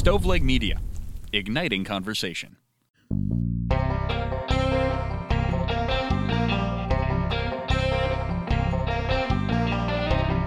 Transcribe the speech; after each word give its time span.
Stoveleg 0.00 0.40
Media, 0.40 0.80
igniting 1.34 1.84
conversation. 1.84 2.56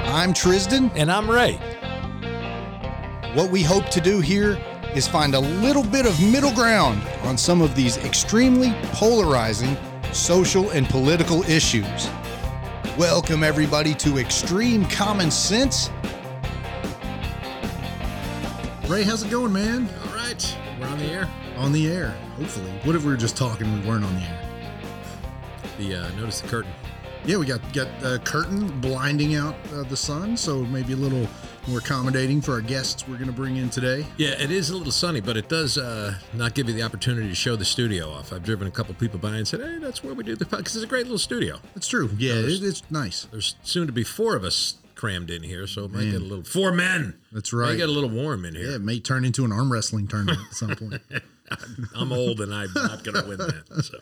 I'm 0.10 0.34
Tristan. 0.34 0.89
And 0.96 1.12
I'm 1.12 1.29
Ray. 1.29 1.60
What 3.36 3.52
we 3.52 3.62
hope 3.62 3.89
to 3.89 4.02
do 4.02 4.20
here 4.21 4.60
is 4.96 5.08
find 5.08 5.36
a 5.36 5.39
little 5.39 5.84
bit 5.84 6.08
of 6.08 6.20
middle 6.20 6.54
ground 6.54 7.04
on 7.22 7.38
some 7.38 7.62
of 7.62 7.76
these 7.76 7.98
extremely 7.98 8.74
polarizing 8.94 9.78
social 10.14 10.72
and 10.72 10.90
political 10.90 11.44
issues. 11.44 12.10
Welcome, 12.98 13.44
everybody, 13.44 13.94
to 13.96 14.18
Extreme 14.18 14.88
Common 14.88 15.30
Sense. 15.30 15.92
Ray, 18.89 19.04
how's 19.04 19.23
it 19.23 19.31
going, 19.31 19.54
man? 19.54 19.89
All 20.05 20.14
right, 20.14 20.57
we're 20.79 20.87
on 20.87 20.97
the 21.00 21.05
air. 21.05 21.29
On 21.55 21.71
the 21.71 21.87
air, 21.89 22.10
hopefully. 22.36 22.69
What 22.83 22.96
if 22.96 23.04
we 23.05 23.11
were 23.11 23.18
just 23.18 23.37
talking 23.37 23.65
and 23.65 23.82
we 23.82 23.87
weren't 23.87 24.04
on 24.04 24.14
the 24.14 24.21
air? 24.21 24.50
The 25.78 25.96
uh, 25.96 26.11
notice 26.18 26.41
the 26.41 26.50
curtain. 26.50 26.71
Yeah, 27.25 27.38
we 27.38 27.46
got 27.46 27.61
got 27.74 27.88
a 28.04 28.19
curtain 28.19 28.68
blinding 28.82 29.36
out 29.36 29.55
uh, 29.74 29.83
the 29.83 29.96
sun, 29.96 30.36
so 30.36 30.65
maybe 30.65 30.91
a 30.91 30.97
little 30.97 31.25
more 31.68 31.79
accommodating 31.79 32.41
for 32.41 32.52
our 32.52 32.61
guests 32.61 33.08
we're 33.08 33.16
going 33.16 33.27
to 33.27 33.33
bring 33.33 33.55
in 33.55 33.69
today. 33.69 34.05
Yeah, 34.17 34.31
it 34.31 34.52
is 34.52 34.69
a 34.69 34.75
little 34.75 34.91
sunny, 34.91 35.22
but 35.22 35.38
it 35.38 35.47
does 35.47 35.77
uh, 35.77 36.16
not 36.33 36.53
give 36.53 36.67
you 36.67 36.73
the 36.75 36.83
opportunity 36.83 37.30
to 37.30 37.36
show 37.36 37.55
the 37.55 37.63
studio 37.63 38.09
off. 38.09 38.33
I've 38.33 38.44
driven 38.44 38.67
a 38.67 38.72
couple 38.72 38.94
people 38.95 39.17
by 39.17 39.38
and 39.38 39.47
said, 39.47 39.61
"Hey, 39.61 39.77
that's 39.80 40.03
where 40.03 40.13
we 40.13 40.25
do 40.25 40.36
the 40.36 40.44
podcast." 40.44 40.75
It's 40.75 40.83
a 40.83 40.88
great 40.88 41.05
little 41.05 41.17
studio. 41.17 41.59
That's 41.73 41.88
true. 41.88 42.09
Yeah, 42.17 42.33
it, 42.33 42.61
it's 42.61 42.83
nice. 42.91 43.30
There's 43.31 43.55
soon 43.63 43.88
to 43.88 43.94
be 43.94 44.03
four 44.03 44.36
of 44.36 44.44
us 44.44 44.75
crammed 45.03 45.30
in 45.30 45.44
here, 45.44 45.67
so 45.67 45.84
it 45.84 45.92
might 45.92 46.06
get 46.06 46.22
a 46.22 46.23
little 46.23 46.45
four 46.45 46.72
men. 46.72 47.16
That's 47.34 47.52
right. 47.52 47.72
Might 47.72 47.75
get 47.78 47.89
a 47.89 47.92
little 47.92 48.09
warm 48.09 48.45
in 48.45 48.53
Yeah, 48.56 48.61
here. 48.61 48.72
it 48.75 48.81
may 48.81 49.02
turn 49.02 49.25
into 49.25 49.44
an 49.44 49.52
arm 49.52 49.70
wrestling 49.70 50.08
tournament 50.08 50.39
at 50.50 50.56
some 50.56 50.75
point. 50.78 51.02
I'm 51.94 52.14
old 52.14 52.39
and 52.39 52.53
I'm 52.53 52.72
not 52.73 53.03
going 53.03 53.22
to 53.22 53.27
win 53.27 53.38
that. 53.38 53.83
So, 53.83 53.97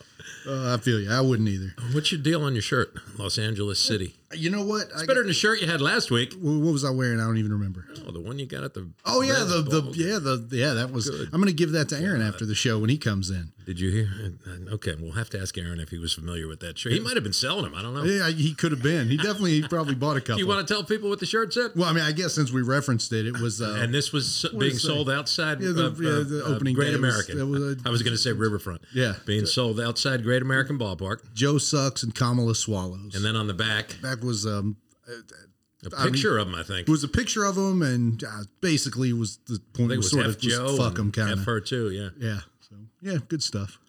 Uh, 0.48 0.74
I 0.76 0.78
feel 0.78 1.00
you. 1.00 1.10
I 1.12 1.20
wouldn't 1.22 1.50
either. 1.50 1.74
what's 1.92 2.12
your 2.12 2.22
deal 2.22 2.44
on 2.44 2.54
your 2.54 2.62
shirt, 2.62 2.94
Los 3.18 3.40
Angeles 3.40 3.80
City? 3.80 4.16
You 4.34 4.50
know 4.50 4.64
what? 4.64 4.88
I 4.96 5.00
It's 5.00 5.08
better 5.08 5.22
than 5.22 5.28
the 5.28 5.34
shirt 5.34 5.62
you 5.62 5.68
had 5.68 5.82
last 5.82 6.10
week. 6.12 6.34
What 6.40 6.72
was 6.74 6.84
I 6.86 6.90
wearing? 6.90 7.20
I 7.20 7.26
don't 7.26 7.38
even 7.38 7.52
remember. 7.52 7.86
Oh, 8.08 8.12
the 8.12 8.20
one 8.22 8.40
you 8.40 8.46
got 8.46 8.64
at 8.64 8.74
the. 8.74 8.90
Oh 9.06 9.22
yeah, 9.22 9.44
the 9.46 9.62
the 9.62 9.92
yeah 9.96 10.20
the 10.20 10.48
yeah 10.52 10.74
that 10.74 10.92
was. 10.92 11.08
I'm 11.10 11.40
gonna 11.42 11.52
give 11.52 11.72
that 11.74 11.90
to 11.90 11.98
Aaron 12.00 12.22
after 12.22 12.46
the 12.46 12.56
show 12.56 12.80
when 12.80 12.90
he 12.90 12.98
comes 12.98 13.30
in. 13.30 13.52
Did 13.66 13.80
you 13.80 13.92
hear? 13.92 14.10
Uh, 14.48 14.74
Okay, 14.74 14.96
we'll 15.00 15.12
have 15.12 15.30
to 15.32 15.40
ask 15.40 15.58
Aaron 15.58 15.80
if 15.80 15.90
he 15.90 15.98
was 15.98 16.14
familiar 16.14 16.48
with 16.48 16.62
that 16.62 16.78
shirt. 16.78 16.94
He 16.94 17.00
might 17.00 17.16
have 17.16 17.24
been 17.24 17.34
selling 17.34 17.66
them. 17.66 17.76
I 17.76 17.82
don't 17.82 17.94
know. 17.94 18.04
Yeah, 18.04 18.30
he 18.30 18.54
could 18.54 18.72
have 18.72 18.82
been. 18.82 19.10
He 19.10 19.18
definitely 19.18 19.62
he 19.62 19.68
probably 19.68 19.96
bought 19.96 20.18
a 20.18 20.22
couple. 20.28 20.40
You 20.40 20.48
want 20.48 20.66
to 20.68 20.74
tell 20.74 20.84
people 20.84 21.10
what 21.10 21.20
the 21.20 21.26
shirt 21.26 21.54
said? 21.54 21.72
well, 21.76 21.90
I 21.90 21.94
mean, 21.94 22.04
I 22.04 22.12
guess 22.14 22.34
since 22.34 22.52
we 22.52 22.62
referenced 22.62 23.12
it, 23.14 23.26
it 23.28 23.40
was. 23.40 23.62
Uh, 23.62 23.76
and 23.80 23.94
this 23.94 24.12
was 24.14 24.46
being 24.58 24.74
uh, 24.74 24.78
sold 24.78 25.10
outside 25.10 25.62
yeah, 25.62 25.72
the- 25.74 25.86
of, 25.88 26.02
yeah, 26.02 26.10
the 26.10 26.44
of 26.46 26.56
opening 26.56 26.74
Great 26.74 26.88
was- 26.92 26.96
American. 27.00 27.40
it 27.40 27.44
was, 27.44 27.62
uh, 27.62 27.76
I 27.86 27.90
was 27.90 28.02
going 28.02 28.14
to 28.14 28.18
say 28.18 28.32
Riverfront. 28.32 28.82
Yeah. 28.94 29.14
being 29.26 29.46
sold 29.46 29.80
outside 29.80 30.24
Great 30.24 30.42
American 30.42 30.80
Ballpark, 30.80 31.34
Joe 31.34 31.58
sucks 31.58 32.02
and 32.04 32.16
Kamala 32.16 32.56
swallows. 32.56 33.14
and 33.16 33.24
then 33.26 33.36
on 33.36 33.48
the 33.48 33.54
back, 33.54 33.98
back 34.02 34.21
was 34.24 34.46
um 34.46 34.78
a 35.08 35.90
I 35.98 36.04
mean- 36.06 36.14
picture 36.14 36.38
of 36.38 36.48
him. 36.48 36.56
I 36.56 36.64
think. 36.64 36.88
it 36.88 36.92
was 36.92 37.04
a 37.04 37.08
picture 37.08 37.44
of 37.46 37.58
him 37.58 37.82
and 37.82 38.24
uh, 38.24 38.44
basically 38.62 39.14
was 39.14 39.38
the 39.48 39.60
point 39.74 39.74
I 39.74 39.76
think 39.78 39.92
it 39.94 39.98
was 39.98 40.06
was 40.06 40.12
sort 40.12 40.26
F 40.28 40.36
of 40.36 40.40
just 40.42 40.78
fuck 40.78 40.98
him 40.98 41.12
kind 41.12 41.32
F 41.32 41.38
of 41.40 41.46
her 41.46 41.60
too. 41.60 41.90
Yeah. 41.92 42.10
yeah. 42.20 42.40
So 42.70 42.76
yeah, 43.02 43.18
good 43.28 43.42
stuff. 43.44 43.80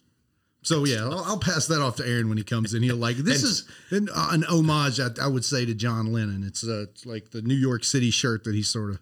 So 0.65 0.85
yeah, 0.85 1.03
I'll, 1.03 1.25
I'll 1.25 1.39
pass 1.41 1.67
that 1.67 1.83
off 1.83 1.97
to 1.97 2.07
Aaron 2.07 2.29
when 2.29 2.39
he 2.39 2.45
comes 2.45 2.73
in. 2.73 2.83
He'll 2.85 2.97
like 2.97 3.17
this 3.17 3.43
is 3.43 3.69
an, 3.91 4.09
uh, 4.15 4.29
an 4.31 4.45
homage 4.45 5.01
I, 5.01 5.09
I 5.21 5.27
would 5.27 5.45
say 5.45 5.67
to 5.67 5.75
John 5.75 6.13
Lennon. 6.13 6.45
It's 6.47 6.63
uh, 6.65 6.83
it's 6.91 7.05
like 7.05 7.31
the 7.33 7.43
New 7.43 7.57
York 7.57 7.83
City 7.85 8.11
shirt 8.11 8.45
that 8.45 8.55
he 8.55 8.63
sort 8.63 8.91
of 8.91 9.01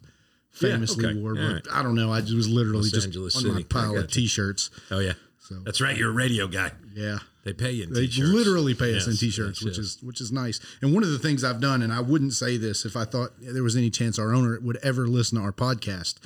Yeah, 0.60 0.70
famously 0.70 1.04
okay. 1.06 1.18
wore. 1.20 1.34
But 1.34 1.52
right. 1.52 1.62
I 1.70 1.82
don't 1.82 1.94
know. 1.94 2.10
I 2.12 2.22
just 2.22 2.34
was 2.34 2.48
literally 2.48 2.84
Los 2.84 2.90
just 2.92 3.06
Angeles 3.08 3.36
on 3.36 3.42
my 3.46 3.50
City. 3.56 3.66
I 3.70 3.72
pile 3.72 3.96
of 3.98 4.10
t-shirts. 4.10 4.70
Oh 4.90 5.00
yeah. 5.00 5.12
So 5.38 5.56
That's 5.64 5.80
right. 5.82 5.96
You're 5.96 6.10
a 6.10 6.14
radio 6.14 6.46
guy. 6.48 6.72
yeah. 6.94 7.18
They 7.44 7.52
pay 7.54 7.70
you 7.72 7.84
in 7.84 7.92
They 7.94 8.06
t-shirts. 8.06 8.28
literally 8.30 8.74
pay 8.74 8.94
us 8.96 9.06
in 9.06 9.16
t-shirts, 9.16 9.60
yes, 9.60 9.64
which 9.64 9.76
yes. 9.78 9.86
is 9.86 10.02
which 10.02 10.20
is 10.20 10.30
nice. 10.30 10.60
And 10.82 10.92
one 10.92 11.02
of 11.02 11.10
the 11.10 11.18
things 11.18 11.42
I've 11.42 11.60
done, 11.60 11.80
and 11.82 11.92
I 11.92 12.00
wouldn't 12.00 12.34
say 12.34 12.56
this 12.58 12.84
if 12.84 12.96
I 12.96 13.04
thought 13.04 13.30
there 13.40 13.62
was 13.62 13.76
any 13.76 13.88
chance 13.90 14.18
our 14.18 14.34
owner 14.34 14.58
would 14.60 14.76
ever 14.82 15.06
listen 15.08 15.38
to 15.38 15.44
our 15.44 15.52
podcast, 15.52 16.16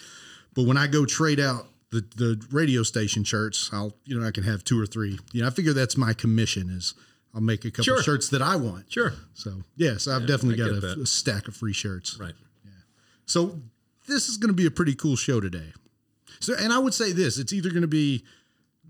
but 0.54 0.64
when 0.66 0.76
I 0.76 0.86
go 0.88 1.04
trade 1.06 1.38
out 1.38 1.66
the 1.90 2.00
the 2.16 2.44
radio 2.50 2.82
station 2.82 3.22
shirts, 3.22 3.70
I'll 3.72 3.94
you 4.04 4.18
know 4.18 4.26
I 4.26 4.32
can 4.32 4.42
have 4.44 4.64
two 4.64 4.80
or 4.80 4.86
three. 4.86 5.18
You 5.32 5.42
know, 5.42 5.46
I 5.46 5.50
figure 5.50 5.72
that's 5.72 5.96
my 5.96 6.14
commission 6.14 6.68
is 6.70 6.94
I'll 7.32 7.40
make 7.40 7.64
a 7.64 7.70
couple 7.70 7.84
Sure. 7.84 8.02
shirts 8.02 8.28
that 8.30 8.42
I 8.42 8.56
want. 8.56 8.90
sure. 8.92 9.12
So 9.34 9.62
yes, 9.76 10.08
I've 10.08 10.26
definitely 10.26 10.62
I 10.64 10.68
got 10.68 10.82
a, 10.84 11.00
a 11.02 11.06
stack 11.06 11.46
of 11.46 11.54
free 11.54 11.72
shirts. 11.72 12.16
Right. 12.18 12.34
Yeah. 12.64 12.70
So 13.26 13.60
this 14.08 14.28
is 14.28 14.36
going 14.36 14.48
to 14.50 14.54
be 14.54 14.66
a 14.66 14.70
pretty 14.70 14.94
cool 14.96 15.14
show 15.16 15.40
today. 15.40 15.72
So, 16.40 16.54
and 16.58 16.72
I 16.72 16.78
would 16.78 16.92
say 16.94 17.12
this: 17.12 17.38
it's 17.38 17.52
either 17.52 17.70
going 17.70 17.82
to 17.82 17.88
be 17.88 18.24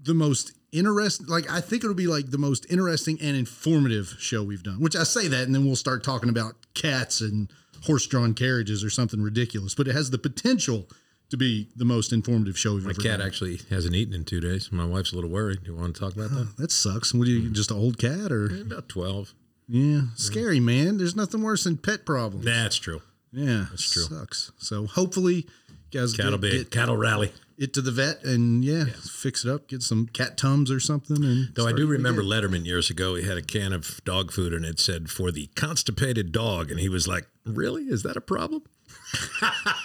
the 0.02 0.14
most 0.14 0.52
interesting, 0.74 1.26
like 1.26 1.50
I 1.50 1.60
think 1.60 1.84
it'll 1.84 1.94
be 1.94 2.06
like 2.06 2.30
the 2.30 2.38
most 2.38 2.66
interesting 2.70 3.18
and 3.22 3.36
informative 3.36 4.16
show 4.18 4.42
we've 4.42 4.62
done. 4.62 4.80
Which 4.80 4.96
I 4.96 5.04
say 5.04 5.28
that, 5.28 5.44
and 5.44 5.54
then 5.54 5.64
we'll 5.64 5.76
start 5.76 6.04
talking 6.04 6.28
about 6.28 6.54
cats 6.74 7.20
and 7.20 7.50
horse-drawn 7.86 8.34
carriages 8.34 8.82
or 8.84 8.90
something 8.90 9.22
ridiculous. 9.22 9.74
But 9.74 9.88
it 9.88 9.94
has 9.94 10.10
the 10.10 10.18
potential 10.18 10.88
to 11.30 11.36
be 11.36 11.68
the 11.76 11.84
most 11.84 12.12
informative 12.12 12.58
show 12.58 12.74
we've 12.74 12.84
My 12.84 12.90
ever 12.90 13.00
cat 13.00 13.18
done. 13.18 13.26
actually 13.26 13.60
hasn't 13.70 13.94
eaten 13.94 14.14
in 14.14 14.24
two 14.24 14.40
days. 14.40 14.70
My 14.72 14.84
wife's 14.84 15.12
a 15.12 15.14
little 15.14 15.30
worried. 15.30 15.64
Do 15.64 15.72
You 15.72 15.76
want 15.78 15.94
to 15.94 16.00
talk 16.00 16.14
about 16.14 16.30
that? 16.30 16.48
Oh, 16.50 16.52
that 16.58 16.70
sucks. 16.70 17.14
What 17.14 17.26
are 17.26 17.30
you, 17.30 17.48
just 17.50 17.70
an 17.70 17.78
old 17.78 17.98
cat, 17.98 18.30
or 18.32 18.46
About 18.62 18.88
twelve. 18.88 19.32
yeah, 19.68 20.02
scary 20.16 20.60
man. 20.60 20.98
There's 20.98 21.16
nothing 21.16 21.42
worse 21.42 21.64
than 21.64 21.76
pet 21.78 22.04
problems. 22.04 22.44
That's 22.44 22.76
true. 22.76 23.00
Yeah, 23.32 23.66
that's 23.70 23.90
true. 23.90 24.02
Sucks. 24.04 24.52
So 24.58 24.86
hopefully, 24.86 25.46
guys 25.90 26.12
Cattle 26.14 26.32
get, 26.38 26.40
be 26.40 26.58
get 26.58 26.70
cattle 26.70 26.96
rally. 26.96 27.32
It 27.58 27.72
to 27.74 27.80
the 27.82 27.90
vet 27.92 28.24
and 28.24 28.64
yeah, 28.64 28.84
fix 28.86 29.44
it 29.44 29.50
up, 29.50 29.68
get 29.68 29.82
some 29.82 30.06
cat 30.06 30.36
tums 30.36 30.70
or 30.70 30.80
something. 30.80 31.24
And 31.24 31.48
Though 31.54 31.66
I 31.66 31.72
do 31.72 31.86
remember. 31.86 32.22
Letterman 32.22 32.64
years 32.64 32.90
ago, 32.90 33.14
he 33.14 33.24
had 33.26 33.36
a 33.36 33.42
can 33.42 33.72
of 33.72 34.00
dog 34.04 34.32
food 34.32 34.52
and 34.52 34.64
it 34.64 34.78
said 34.80 35.10
for 35.10 35.30
the 35.30 35.46
constipated 35.54 36.32
dog, 36.32 36.70
and 36.70 36.80
he 36.80 36.88
was 36.88 37.06
like, 37.08 37.26
"Really? 37.46 37.84
Is 37.84 38.02
that 38.02 38.16
a 38.16 38.20
problem?" 38.20 38.62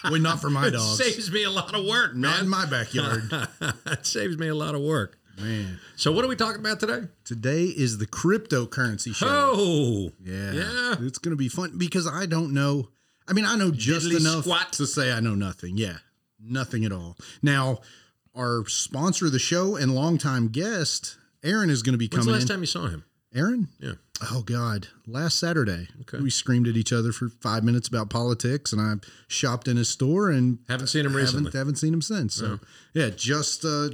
well, 0.06 0.20
not 0.20 0.42
for 0.42 0.50
my 0.50 0.68
It 0.68 0.72
dogs, 0.72 0.98
saves 0.98 1.32
me 1.32 1.44
a 1.44 1.52
lot 1.52 1.76
of 1.76 1.86
work, 1.86 2.16
not 2.16 2.40
in 2.42 2.50
my 2.50 2.66
backyard. 2.66 3.30
it 3.86 4.06
saves 4.06 4.38
me 4.38 4.48
a 4.48 4.56
lot 4.56 4.76
of 4.76 4.82
work. 4.82 5.18
Man, 5.40 5.80
So 5.96 6.12
what 6.12 6.26
are 6.26 6.28
we 6.28 6.36
talking 6.36 6.60
about 6.60 6.82
today? 6.82 7.08
today 7.24 7.64
is 7.64 7.98
the 7.98 8.06
cryptocurrency 8.08 9.16
show. 9.16 9.28
Oh, 9.30 10.12
yeah, 10.22 10.52
yeah. 10.52 10.96
it's 11.00 11.18
gonna 11.18 11.38
be 11.38 11.48
fun 11.48 11.78
because 11.78 12.08
I 12.08 12.26
don't 12.26 12.54
know. 12.54 12.90
I 13.28 13.34
mean, 13.34 13.46
I 13.46 13.56
know 13.56 13.72
just 13.72 14.08
Diddly 14.08 14.20
enough 14.20 14.44
squat. 14.44 14.74
to 14.74 14.86
say 14.88 15.14
I 15.14 15.20
know 15.22 15.36
nothing. 15.36 15.78
Yeah, 15.78 15.98
nothing 16.42 16.86
at 16.86 16.92
all. 16.92 17.18
Now, 17.42 17.80
our 18.36 18.66
sponsor 18.68 19.26
of 19.28 19.32
the 19.32 19.40
show 19.40 19.76
and 19.76 19.94
longtime 19.94 20.50
guest, 20.50 21.18
Aaron, 21.44 21.70
is 21.70 21.82
going 21.84 21.94
to 21.94 21.98
be 21.98 22.06
When's 22.08 22.26
the 22.26 22.32
coming 22.32 22.34
last 22.34 22.42
in. 22.44 22.48
time 22.48 22.60
you 22.62 22.66
saw 22.68 22.88
him? 22.88 23.04
Aaron, 23.34 23.68
Yeah. 23.80 23.94
Oh 24.32 24.42
God! 24.42 24.88
Last 25.08 25.40
Saturday, 25.40 25.88
Okay. 26.02 26.18
we 26.22 26.30
screamed 26.30 26.68
at 26.68 26.76
each 26.76 26.92
other 26.92 27.14
for 27.14 27.30
five 27.30 27.64
minutes 27.64 27.88
about 27.88 28.10
politics, 28.10 28.74
and 28.74 28.82
I 28.82 28.96
shopped 29.30 29.66
in 29.70 29.78
his 29.78 29.88
store 29.88 30.30
and 30.30 30.60
Haven't 30.68 30.88
seen 30.88 31.06
him 31.06 31.16
recently. 31.16 31.46
haven't 31.46 31.58
haven't 31.58 31.76
seen 31.78 31.94
him 31.94 32.02
since. 32.02 32.34
So 32.36 32.60
yeah, 32.94 33.12
just 33.12 33.64
uh, 33.64 33.92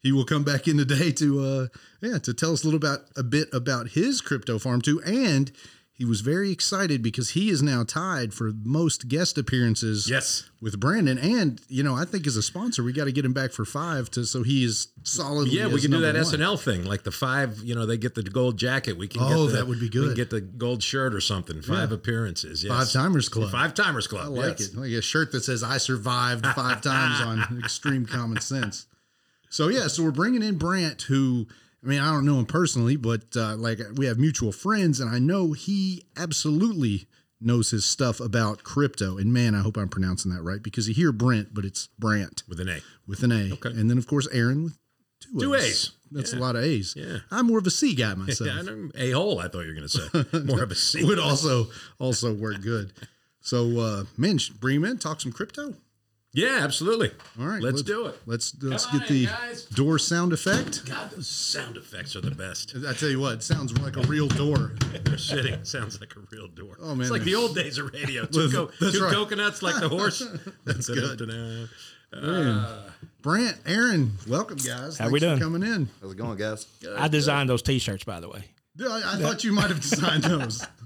he 0.00 0.10
will 0.10 0.24
come 0.24 0.42
back 0.42 0.66
in 0.66 0.76
today 0.76 1.12
to 1.12 1.40
uh, 1.44 1.66
yeah 2.02 2.18
to 2.18 2.34
tell 2.34 2.52
us 2.52 2.64
a 2.64 2.66
little 2.66 2.78
about 2.78 3.00
a 3.16 3.22
bit 3.22 3.48
about 3.52 3.90
his 3.90 4.20
crypto 4.20 4.58
farm 4.58 4.80
too, 4.80 5.00
and 5.02 5.52
he 6.00 6.06
was 6.06 6.22
very 6.22 6.50
excited 6.50 7.02
because 7.02 7.28
he 7.30 7.50
is 7.50 7.62
now 7.62 7.84
tied 7.84 8.32
for 8.32 8.52
most 8.64 9.06
guest 9.06 9.36
appearances 9.36 10.08
Yes. 10.08 10.48
with 10.58 10.80
Brandon, 10.80 11.18
and 11.18 11.60
you 11.68 11.82
know 11.82 11.94
I 11.94 12.06
think 12.06 12.26
as 12.26 12.36
a 12.36 12.42
sponsor 12.42 12.82
we 12.82 12.94
got 12.94 13.04
to 13.04 13.12
get 13.12 13.22
him 13.22 13.34
back 13.34 13.52
for 13.52 13.66
five 13.66 14.10
to 14.12 14.24
so 14.24 14.42
he 14.42 14.64
is 14.64 14.88
solidly 15.02 15.50
Yeah, 15.58 15.66
we 15.66 15.78
can 15.82 15.90
do 15.90 16.00
that 16.00 16.14
one. 16.14 16.24
SNL 16.24 16.58
thing, 16.58 16.86
like 16.86 17.02
the 17.02 17.10
five. 17.10 17.58
You 17.62 17.74
know, 17.74 17.84
they 17.84 17.98
get 17.98 18.14
the 18.14 18.22
gold 18.22 18.56
jacket. 18.56 18.96
We 18.96 19.08
can. 19.08 19.20
Oh, 19.22 19.44
get 19.44 19.50
the, 19.52 19.56
that 19.58 19.66
would 19.68 19.78
be 19.78 19.86
We 19.86 19.90
can 19.90 20.00
good. 20.06 20.16
get 20.16 20.30
the 20.30 20.40
gold 20.40 20.82
shirt 20.82 21.12
or 21.14 21.20
something. 21.20 21.60
Five 21.60 21.92
appearances. 21.92 22.64
Yes. 22.64 22.72
Five 22.72 22.90
Timers 23.02 23.28
Club. 23.28 23.50
Five 23.52 23.74
timers 23.74 24.06
club. 24.06 24.24
I 24.24 24.28
like 24.28 24.58
yes. 24.58 24.68
it. 24.72 24.76
Like 24.78 24.92
a 24.92 25.02
shirt 25.02 25.32
that 25.32 25.44
says 25.44 25.62
"I 25.62 25.76
survived 25.76 26.46
five 26.46 26.80
times" 26.90 27.20
on 27.20 27.60
Extreme 27.62 28.06
Common 28.06 28.40
Sense. 28.40 28.86
So 29.50 29.68
yeah, 29.68 29.88
so 29.88 30.02
we're 30.02 30.12
bringing 30.12 30.42
in 30.42 30.56
Brant, 30.56 31.02
who 31.02 31.46
I 31.82 31.86
mean 31.86 32.00
I 32.00 32.12
don't 32.12 32.24
know 32.26 32.38
him 32.38 32.46
personally, 32.46 32.96
but 32.96 33.24
uh, 33.36 33.56
like 33.56 33.78
we 33.94 34.06
have 34.06 34.18
mutual 34.18 34.52
friends, 34.52 35.00
and 35.00 35.08
I 35.08 35.18
know 35.18 35.52
he 35.52 36.04
absolutely 36.16 37.06
knows 37.40 37.70
his 37.70 37.84
stuff 37.86 38.20
about 38.20 38.62
crypto. 38.64 39.16
And 39.16 39.32
man, 39.32 39.54
I 39.54 39.60
hope 39.60 39.76
I'm 39.78 39.88
pronouncing 39.88 40.30
that 40.34 40.42
right 40.42 40.62
because 40.62 40.86
you 40.88 40.94
hear 40.94 41.10
Brent, 41.12 41.54
but 41.54 41.64
it's 41.64 41.88
Brant 41.98 42.42
With 42.46 42.60
an 42.60 42.68
A. 42.68 42.80
with 43.06 43.22
an 43.22 43.32
A, 43.32 43.52
Okay. 43.54 43.70
and 43.70 43.88
then 43.90 43.96
of 43.98 44.06
course 44.06 44.28
Aaron 44.32 44.64
with 44.64 44.76
two, 45.20 45.40
Two 45.40 45.54
A's. 45.54 45.64
A's. 45.64 45.90
That's 46.12 46.32
Yeah. 46.32 46.38
a 46.38 46.40
lot 46.40 46.56
of 46.56 46.64
A's. 46.64 46.94
Yeah. 46.96 47.18
I'm 47.30 47.46
more 47.46 47.58
of 47.58 47.66
a 47.66 47.70
C 47.70 47.94
guy 47.94 48.14
myself. 48.14 48.50
Yeah, 48.52 48.58
I 48.58 48.62
know. 48.62 48.90
A 48.96 49.10
hole. 49.12 49.38
I 49.38 49.48
thought 49.48 49.60
you 49.60 49.68
were 49.68 49.74
going 49.74 49.88
to 49.88 50.28
say 50.32 50.40
more 50.44 50.62
of 50.62 50.70
a 50.70 50.74
C. 50.74 51.04
would 51.08 51.18
also 51.20 51.68
also 51.98 52.34
work 52.34 52.60
good. 52.60 52.92
So 53.40 53.78
uh 53.78 54.04
man, 54.18 54.38
bring 54.60 54.76
him 54.76 54.84
in, 54.84 54.98
talk 54.98 55.20
some 55.22 55.32
crypto. 55.32 55.74
Yeah, 56.32 56.60
absolutely. 56.62 57.10
All 57.40 57.46
right, 57.46 57.60
let's 57.60 57.82
do 57.82 58.06
it. 58.06 58.16
Let's 58.24 58.54
let's 58.62 58.86
Come 58.86 59.00
get 59.00 59.08
the 59.08 59.26
guys. 59.26 59.64
door 59.64 59.98
sound 59.98 60.32
effect. 60.32 60.86
God, 60.86 61.10
those 61.10 61.26
sound 61.26 61.76
effects 61.76 62.14
are 62.14 62.20
the 62.20 62.30
best. 62.30 62.72
I 62.86 62.92
tell 62.92 63.08
you 63.08 63.18
what, 63.18 63.34
it 63.34 63.42
sounds 63.42 63.76
like 63.80 63.96
a 63.96 64.02
real 64.02 64.28
door. 64.28 64.72
They're 65.04 65.18
sitting. 65.18 65.64
Sounds 65.64 66.00
like 66.00 66.14
a 66.16 66.20
real 66.30 66.46
door. 66.46 66.76
Oh, 66.80 66.94
man. 66.94 67.00
it's 67.00 67.10
like 67.10 67.24
the 67.24 67.34
old 67.34 67.56
days 67.56 67.78
of 67.78 67.92
radio. 67.92 68.26
Two, 68.26 68.48
co- 68.48 68.70
that's 68.80 68.96
two 68.96 69.02
right. 69.02 69.12
coconuts 69.12 69.60
like 69.60 69.80
the 69.80 69.88
horse. 69.88 70.22
That's 70.64 70.88
good. 70.88 71.68
Uh, 72.12 72.90
Brant, 73.22 73.56
Aaron, 73.66 74.12
welcome 74.28 74.56
guys. 74.58 74.98
How 74.98 75.04
Thanks 75.08 75.12
we 75.12 75.20
for 75.20 75.26
doing? 75.26 75.38
coming 75.40 75.62
in. 75.62 75.88
How's 76.00 76.12
it 76.12 76.16
going, 76.16 76.36
guys? 76.38 76.66
I 76.96 77.08
designed 77.08 77.48
those 77.50 77.62
T-shirts, 77.62 78.04
by 78.04 78.20
the 78.20 78.28
way. 78.28 78.44
I, 78.80 79.02
I 79.14 79.16
thought 79.20 79.44
you 79.44 79.52
might 79.52 79.68
have 79.68 79.80
designed 79.80 80.24
those. 80.24 80.64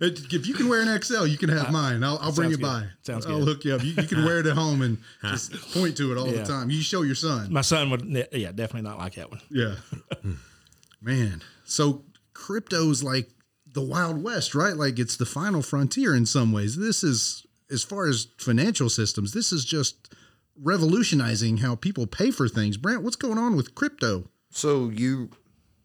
It- 0.00 0.32
If 0.32 0.46
you 0.46 0.54
can 0.54 0.68
wear 0.68 0.80
an 0.82 1.02
XL, 1.02 1.26
you 1.26 1.38
can 1.38 1.48
have 1.50 1.66
ah, 1.68 1.70
mine. 1.72 2.02
I'll, 2.04 2.18
I'll 2.18 2.32
bring 2.32 2.50
Sounds 2.50 2.58
it 2.58 2.62
by. 2.62 2.80
good. 2.80 2.90
Sounds 3.02 3.26
I'll 3.26 3.38
good. 3.38 3.48
hook 3.48 3.64
you 3.64 3.74
up. 3.74 3.84
You, 3.84 3.92
you 3.92 4.02
can 4.02 4.24
wear 4.24 4.40
it 4.40 4.46
at 4.46 4.56
home 4.56 4.82
and 4.82 4.98
ah. 5.22 5.30
just 5.32 5.52
point 5.74 5.96
to 5.98 6.12
it 6.12 6.18
all 6.18 6.26
Yeah. 6.28 6.42
the 6.42 6.44
time. 6.44 6.70
You 6.70 6.80
show 6.82 7.02
your 7.02 7.14
son. 7.14 7.52
My 7.52 7.60
son 7.62 7.90
would, 7.90 8.04
yeah, 8.32 8.52
definitely 8.52 8.82
not 8.82 8.98
like 8.98 9.14
that 9.14 9.30
one. 9.30 9.40
Yeah. 9.50 9.76
Man. 11.02 11.42
So 11.64 12.04
crypto's 12.34 13.02
like 13.02 13.30
the 13.72 13.82
Wild 13.82 14.22
West, 14.22 14.54
right? 14.54 14.76
Like 14.76 14.98
it's 14.98 15.16
the 15.16 15.26
final 15.26 15.62
frontier 15.62 16.14
in 16.14 16.26
some 16.26 16.52
ways. 16.52 16.76
This 16.76 17.02
is, 17.04 17.46
as 17.70 17.84
far 17.84 18.06
as 18.08 18.28
financial 18.38 18.88
systems, 18.88 19.32
this 19.32 19.52
is 19.52 19.64
just 19.64 20.14
revolutionizing 20.62 21.58
how 21.58 21.74
people 21.74 22.06
pay 22.06 22.30
for 22.30 22.48
things. 22.48 22.76
Brant, 22.76 23.02
what's 23.02 23.16
going 23.16 23.38
on 23.38 23.56
with 23.56 23.74
crypto? 23.74 24.30
So 24.50 24.88
you 24.88 25.30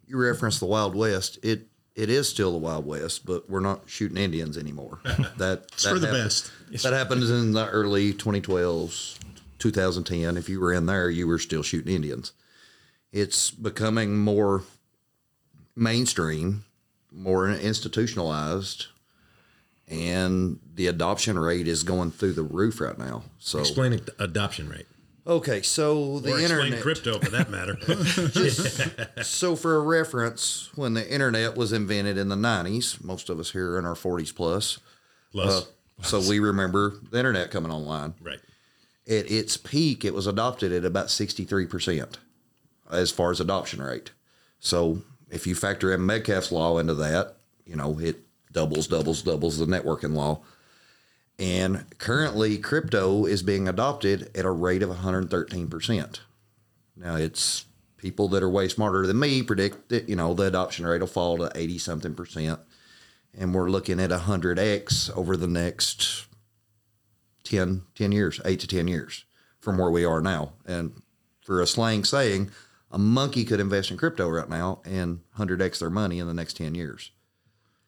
you 0.07 0.17
referenced 0.17 0.59
the 0.59 0.65
Wild 0.65 0.95
West. 0.95 1.39
It 1.43 1.67
it 2.01 2.09
is 2.09 2.27
still 2.27 2.51
the 2.51 2.57
Wild 2.57 2.83
West, 2.83 3.27
but 3.27 3.47
we're 3.47 3.59
not 3.59 3.81
shooting 3.85 4.17
Indians 4.17 4.57
anymore. 4.57 4.99
That 5.37 5.69
that's 5.69 5.85
for 5.85 5.99
the 5.99 6.07
best. 6.07 6.51
That 6.81 6.93
happens 6.93 7.29
in 7.29 7.51
the 7.53 7.67
early 7.69 8.11
2012s, 8.11 9.19
2010. 9.59 10.35
If 10.35 10.49
you 10.49 10.59
were 10.59 10.73
in 10.73 10.87
there, 10.87 11.11
you 11.11 11.27
were 11.27 11.37
still 11.37 11.61
shooting 11.61 11.93
Indians. 11.93 12.33
It's 13.11 13.51
becoming 13.51 14.17
more 14.17 14.63
mainstream, 15.75 16.63
more 17.11 17.49
institutionalized, 17.49 18.87
and 19.87 20.59
the 20.73 20.87
adoption 20.87 21.37
rate 21.37 21.67
is 21.67 21.83
going 21.83 22.11
through 22.11 22.33
the 22.33 22.43
roof 22.43 22.81
right 22.81 22.97
now. 22.97 23.23
So 23.37 23.59
Explain 23.59 24.01
adoption 24.17 24.69
rate. 24.69 24.87
Okay, 25.31 25.61
so 25.61 26.19
the 26.19 26.33
or 26.33 26.39
internet 26.39 26.81
crypto 26.81 27.19
for 27.19 27.29
that 27.31 27.49
matter. 27.49 27.77
So, 29.23 29.55
for 29.55 29.75
a 29.75 29.79
reference, 29.81 30.69
when 30.75 30.93
the 30.93 31.11
internet 31.11 31.55
was 31.55 31.71
invented 31.73 32.17
in 32.17 32.29
the 32.29 32.35
90s, 32.35 33.03
most 33.03 33.29
of 33.29 33.39
us 33.39 33.51
here 33.51 33.71
are 33.73 33.79
in 33.79 33.85
our 33.85 33.93
40s 33.95 34.33
plus. 34.35 34.79
Plus, 35.31 35.63
Uh, 35.63 36.03
so, 36.03 36.19
we 36.29 36.39
remember 36.39 36.93
the 37.11 37.17
internet 37.17 37.51
coming 37.51 37.71
online. 37.71 38.13
right. 38.21 38.39
At 39.07 39.29
its 39.31 39.57
peak, 39.57 40.05
it 40.05 40.13
was 40.13 40.27
adopted 40.27 40.71
at 40.71 40.85
about 40.85 41.07
63% 41.07 42.15
as 42.91 43.11
far 43.11 43.31
as 43.31 43.39
adoption 43.39 43.81
rate. 43.81 44.11
So, 44.59 45.01
if 45.29 45.47
you 45.47 45.55
factor 45.55 45.91
in 45.93 46.05
Metcalfe's 46.05 46.51
law 46.51 46.77
into 46.77 46.93
that, 46.95 47.37
you 47.65 47.75
know, 47.75 47.99
it 47.99 48.19
doubles, 48.51 48.87
doubles, 48.87 49.21
doubles 49.23 49.57
the 49.57 49.65
networking 49.65 50.13
law. 50.13 50.41
And 51.41 51.85
currently, 51.97 52.59
crypto 52.59 53.25
is 53.25 53.41
being 53.41 53.67
adopted 53.67 54.29
at 54.37 54.45
a 54.45 54.51
rate 54.51 54.83
of 54.83 54.91
113%. 54.91 56.19
Now, 56.95 57.15
it's 57.15 57.65
people 57.97 58.27
that 58.27 58.43
are 58.43 58.49
way 58.49 58.67
smarter 58.67 59.07
than 59.07 59.17
me 59.17 59.41
predict 59.41 59.89
that, 59.89 60.07
you 60.07 60.15
know, 60.15 60.35
the 60.35 60.43
adoption 60.43 60.85
rate 60.85 61.01
will 61.01 61.07
fall 61.07 61.39
to 61.39 61.51
80 61.55 61.79
something 61.79 62.13
percent. 62.13 62.59
And 63.35 63.55
we're 63.55 63.71
looking 63.71 63.99
at 63.99 64.11
100x 64.11 65.17
over 65.17 65.35
the 65.35 65.47
next 65.47 66.27
10, 67.45 67.83
10 67.95 68.11
years, 68.11 68.39
eight 68.45 68.59
to 68.59 68.67
10 68.67 68.87
years 68.87 69.25
from 69.59 69.79
where 69.79 69.89
we 69.89 70.05
are 70.05 70.21
now. 70.21 70.53
And 70.67 71.01
for 71.43 71.59
a 71.59 71.65
slang 71.65 72.03
saying, 72.03 72.51
a 72.91 72.99
monkey 72.99 73.45
could 73.45 73.59
invest 73.59 73.89
in 73.89 73.97
crypto 73.97 74.29
right 74.29 74.49
now 74.49 74.81
and 74.85 75.21
100x 75.39 75.79
their 75.79 75.89
money 75.89 76.19
in 76.19 76.27
the 76.27 76.35
next 76.35 76.57
10 76.57 76.75
years. 76.75 77.09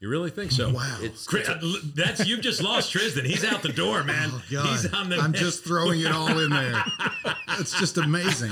You 0.04 0.10
really 0.10 0.32
think 0.32 0.52
so? 0.52 0.70
Wow. 0.70 0.98
It's, 1.00 1.26
Chris, 1.26 1.48
uh, 1.48 1.62
that's 1.96 2.28
you've 2.28 2.42
just 2.42 2.62
lost 2.62 2.92
Tristan. 2.92 3.24
He's 3.24 3.46
out 3.46 3.62
the 3.62 3.72
door, 3.72 4.04
man. 4.04 4.32
Oh, 4.34 4.44
God. 4.52 4.66
He's 4.66 4.94
on 4.94 5.08
the. 5.08 5.16
I'm 5.16 5.32
just 5.32 5.64
throwing 5.64 6.02
it 6.02 6.12
all 6.12 6.38
in 6.40 6.50
there. 6.50 6.84
It's 7.60 7.80
just 7.80 8.00
amazing. 8.00 8.50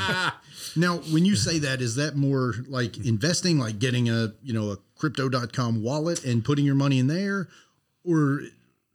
Now, 0.76 0.98
when 1.12 1.26
you 1.26 1.36
say 1.36 1.58
that, 1.60 1.82
is 1.82 1.96
that 1.96 2.16
more 2.16 2.54
like 2.68 3.04
investing, 3.04 3.58
like 3.58 3.80
getting 3.80 4.10
a, 4.10 4.32
you 4.44 4.54
know, 4.54 4.70
a 4.70 4.78
crypto.com 4.96 5.82
wallet 5.82 6.24
and 6.24 6.46
putting 6.46 6.66
your 6.66 6.76
money 6.76 7.00
in 7.00 7.08
there? 7.08 7.48
Or 8.06 8.42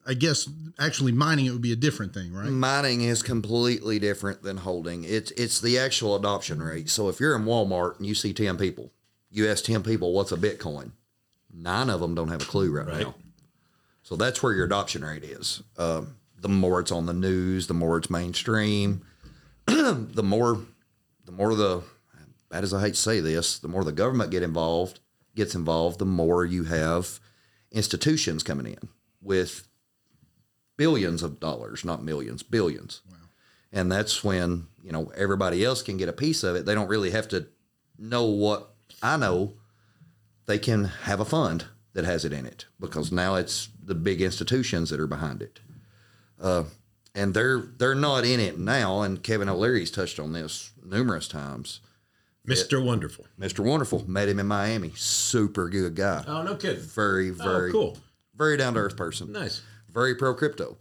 I 0.07 0.15
guess 0.15 0.49
actually 0.79 1.11
mining 1.11 1.47
it 1.47 1.51
would 1.51 1.61
be 1.61 1.73
a 1.73 1.77
different 1.77 2.15
thing, 2.15 2.33
right? 2.33 2.47
mining 2.47 3.01
is 3.01 3.21
completely 3.21 3.99
different 3.99 4.45
than 4.45 4.59
holding. 4.59 5.03
It's 5.03 5.33
it's 5.33 5.61
the 5.61 5.77
actual 5.77 6.15
adoption 6.15 6.63
rate. 6.63 6.89
So 6.89 7.09
if 7.09 7.19
you're 7.19 7.35
in 7.35 7.45
Walmart 7.45 7.97
and 7.97 8.07
you 8.07 8.15
see 8.15 8.33
10 8.33 8.57
people, 8.57 8.93
you 9.29 9.49
ask 9.49 9.65
10 9.65 9.83
people 9.83 10.13
what's 10.13 10.31
a 10.31 10.37
Bitcoin. 10.37 10.93
Nine 11.59 11.89
of 11.91 12.01
them 12.01 12.15
don't 12.15 12.29
have 12.29 12.43
a 12.43 12.47
clue 12.47 12.71
right, 12.71 12.87
Right. 12.87 13.01
now. 13.01 13.15
So 14.03 14.15
that's 14.15 14.43
where 14.43 14.53
your 14.53 14.67
adoption 14.67 15.05
rate 15.05 15.25
is. 15.25 15.63
Um, 15.79 16.17
the 16.41 16.49
more 16.49 16.81
it's 16.81 16.93
on 16.93 17.07
the 17.07 17.13
news, 17.15 17.67
the 17.67 17.75
more 17.75 17.97
it's 17.97 18.11
mainstream, 18.11 19.03
the 19.67 20.23
more 20.23 20.61
the 21.25 21.33
more 21.33 21.55
the 21.57 21.83
bad 22.51 22.63
as 22.63 22.73
I 22.73 22.81
hate 22.83 22.95
to 22.95 23.01
say 23.01 23.19
this, 23.21 23.59
the 23.59 23.69
more 23.69 23.83
the 23.83 23.91
government 23.93 24.31
get 24.31 24.43
involved 24.45 25.01
gets 25.35 25.55
involved, 25.55 25.99
the 25.99 26.05
more 26.07 26.45
you 26.45 26.65
have 26.65 27.21
institutions 27.73 28.43
coming 28.43 28.67
in 28.67 28.89
with 29.21 29.67
billions 30.77 31.23
of 31.23 31.41
dollars, 31.41 31.85
not 31.85 32.03
millions, 32.03 32.43
billions. 32.43 33.03
And 33.73 33.91
that's 33.93 34.23
when, 34.25 34.69
you 34.83 34.93
know, 34.93 35.13
everybody 35.17 35.65
else 35.65 35.83
can 35.83 35.97
get 35.99 36.09
a 36.09 36.13
piece 36.13 36.43
of 36.45 36.57
it. 36.57 36.65
They 36.65 36.75
don't 36.75 36.89
really 36.89 37.11
have 37.11 37.29
to 37.29 37.49
know 37.99 38.25
what 38.25 38.71
I 39.03 39.17
know. 39.17 39.55
They 40.47 40.59
can 40.59 40.85
have 40.85 41.21
a 41.21 41.25
fund 41.25 41.67
that 41.93 42.05
has 42.05 42.25
it 42.25 42.33
in 42.33 42.47
it 42.47 42.67
because 42.79 43.11
now 43.11 43.35
it's 43.35 43.69
the 43.83 43.95
big 43.95 44.21
institutions 44.21 44.91
that 44.91 45.01
are 45.01 45.07
behind 45.07 45.43
it. 45.43 45.61
Uh, 46.41 46.65
and 47.15 47.35
they're 47.35 47.59
they're 47.59 47.95
not 47.95 48.25
in 48.25 48.39
it 48.39 48.59
now. 48.59 49.03
And 49.03 49.23
Kevin 49.23 49.49
O'Leary's 49.49 49.91
touched 49.91 50.21
on 50.21 50.33
this 50.33 50.73
numerous 50.85 51.27
times. 51.27 51.81
Mr. 52.47 52.85
Wonderful. 52.85 53.27
Mr. 53.41 53.61
Wonderful 53.61 54.09
met 54.09 54.29
him 54.29 54.39
in 54.39 54.47
Miami. 54.47 54.93
Super 54.95 55.69
good 55.69 55.97
guy. 55.97 56.23
Oh, 56.29 56.43
no 56.43 56.55
kidding. 56.55 56.81
Very, 56.81 57.31
very 57.31 57.71
oh, 57.71 57.73
cool. 57.73 57.99
very 58.37 58.57
down 58.57 58.75
to 58.75 58.81
earth 58.81 58.97
person. 58.97 59.33
Nice. 59.33 59.63
Very 59.93 60.15
pro 60.15 60.33
crypto. 60.33 60.77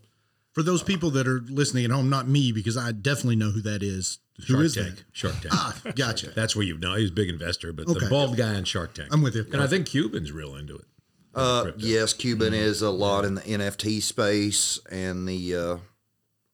For 0.51 0.61
those 0.61 0.83
people 0.83 1.09
that 1.11 1.27
are 1.27 1.41
listening 1.41 1.85
at 1.85 1.91
home, 1.91 2.09
not 2.09 2.27
me, 2.27 2.51
because 2.51 2.77
I 2.77 2.91
definitely 2.91 3.35
know 3.35 3.51
who 3.51 3.61
that 3.61 3.81
is. 3.81 4.19
Who 4.37 4.43
Shark 4.53 4.63
is 4.65 4.75
Tank. 4.75 4.95
that? 4.97 5.03
Shark 5.13 5.33
Tank. 5.35 5.47
Ah, 5.51 5.75
gotcha. 5.95 6.31
That's 6.31 6.55
where 6.55 6.65
you 6.65 6.77
know 6.77 6.95
he's 6.95 7.09
a 7.09 7.13
big 7.13 7.29
investor, 7.29 7.71
but 7.71 7.87
Okay. 7.87 7.99
the 8.05 8.09
bald 8.09 8.35
guy 8.35 8.55
in 8.57 8.63
Shark 8.65 8.93
Tank. 8.93 9.09
I'm 9.11 9.21
with 9.21 9.35
you. 9.35 9.45
And 9.53 9.61
I 9.61 9.67
think 9.67 9.87
Cuban's 9.87 10.31
real 10.31 10.55
into 10.55 10.75
it. 10.75 10.85
Uh, 11.33 11.71
yes, 11.77 12.13
Cuban 12.13 12.53
is 12.53 12.81
a 12.81 12.89
lot 12.89 13.25
in 13.25 13.35
the 13.35 13.41
NFT 13.41 14.01
space 14.01 14.79
and 14.89 15.27
the 15.27 15.55
uh, 15.55 15.77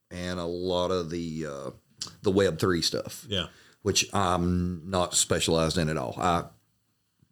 and 0.10 0.40
a 0.40 0.46
lot 0.46 0.90
of 0.92 1.10
the 1.12 1.46
uh, 1.48 1.70
the 2.24 2.32
Web 2.32 2.58
three 2.60 2.82
stuff, 2.82 3.26
Yeah. 3.30 3.48
which 3.84 4.12
I'm 4.14 4.90
not 4.90 5.14
specialized 5.16 5.78
in 5.78 5.88
at 5.90 5.98
all. 5.98 6.16
I, 6.20 6.46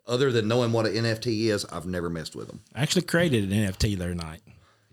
other 0.07 0.31
than 0.31 0.47
knowing 0.47 0.71
what 0.71 0.85
an 0.87 0.93
NFT 0.93 1.47
is, 1.49 1.65
I've 1.65 1.85
never 1.85 2.09
messed 2.09 2.35
with 2.35 2.47
them. 2.47 2.61
I 2.75 2.81
actually 2.81 3.03
created 3.03 3.51
an 3.51 3.51
NFT 3.51 3.97
the 3.97 4.03
other 4.05 4.15
night 4.15 4.41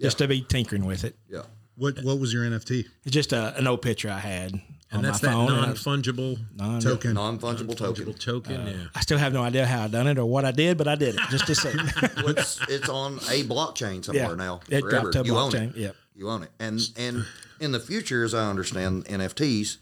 just 0.00 0.18
to 0.18 0.28
be 0.28 0.40
tinkering 0.42 0.84
with 0.86 1.04
it. 1.04 1.16
Yeah, 1.30 1.42
What 1.76 2.02
What 2.02 2.18
was 2.18 2.32
your 2.32 2.44
NFT 2.44 2.86
It's 3.04 3.12
just 3.12 3.32
a, 3.32 3.56
an 3.56 3.66
old 3.66 3.82
picture 3.82 4.10
I 4.10 4.18
had 4.18 4.54
on 4.54 4.60
And 4.92 5.04
that's 5.04 5.22
my 5.22 5.30
that 5.30 5.34
phone. 5.34 5.52
and 5.52 5.60
I 5.60 5.66
non-fungible 5.66 6.38
non- 6.56 6.80
token? 6.80 7.14
non 7.14 7.38
fungible 7.38 7.76
token. 7.76 8.06
fungible 8.06 8.18
token. 8.18 8.56
Uh, 8.56 8.70
yeah. 8.70 8.86
I 8.94 9.00
still 9.00 9.18
have 9.18 9.32
no 9.32 9.42
idea 9.42 9.66
how 9.66 9.84
I 9.84 9.88
done 9.88 10.06
it 10.06 10.18
or 10.18 10.26
what 10.26 10.44
I 10.44 10.52
did, 10.52 10.78
but 10.78 10.88
I 10.88 10.94
did 10.94 11.16
it 11.16 11.20
just 11.30 11.46
to 11.46 11.54
see. 11.54 11.72
Well, 12.16 12.28
it's, 12.30 12.60
it's 12.68 12.88
on 12.88 13.14
a 13.14 13.42
blockchain 13.44 14.04
somewhere 14.04 14.30
yeah, 14.30 14.34
now. 14.34 14.60
it 14.68 14.80
forever. 14.80 15.10
dropped 15.10 15.12
to 15.12 15.20
a 15.20 15.24
you 15.24 15.36
own 15.36 15.56
it. 15.56 15.76
Yep. 15.76 15.96
You 16.14 16.30
own 16.30 16.42
it. 16.44 16.50
And 16.58 16.80
and 16.96 17.24
in 17.60 17.72
the 17.72 17.80
future, 17.80 18.24
as 18.24 18.32
I 18.32 18.48
understand 18.48 19.04
NFTs, 19.06 19.78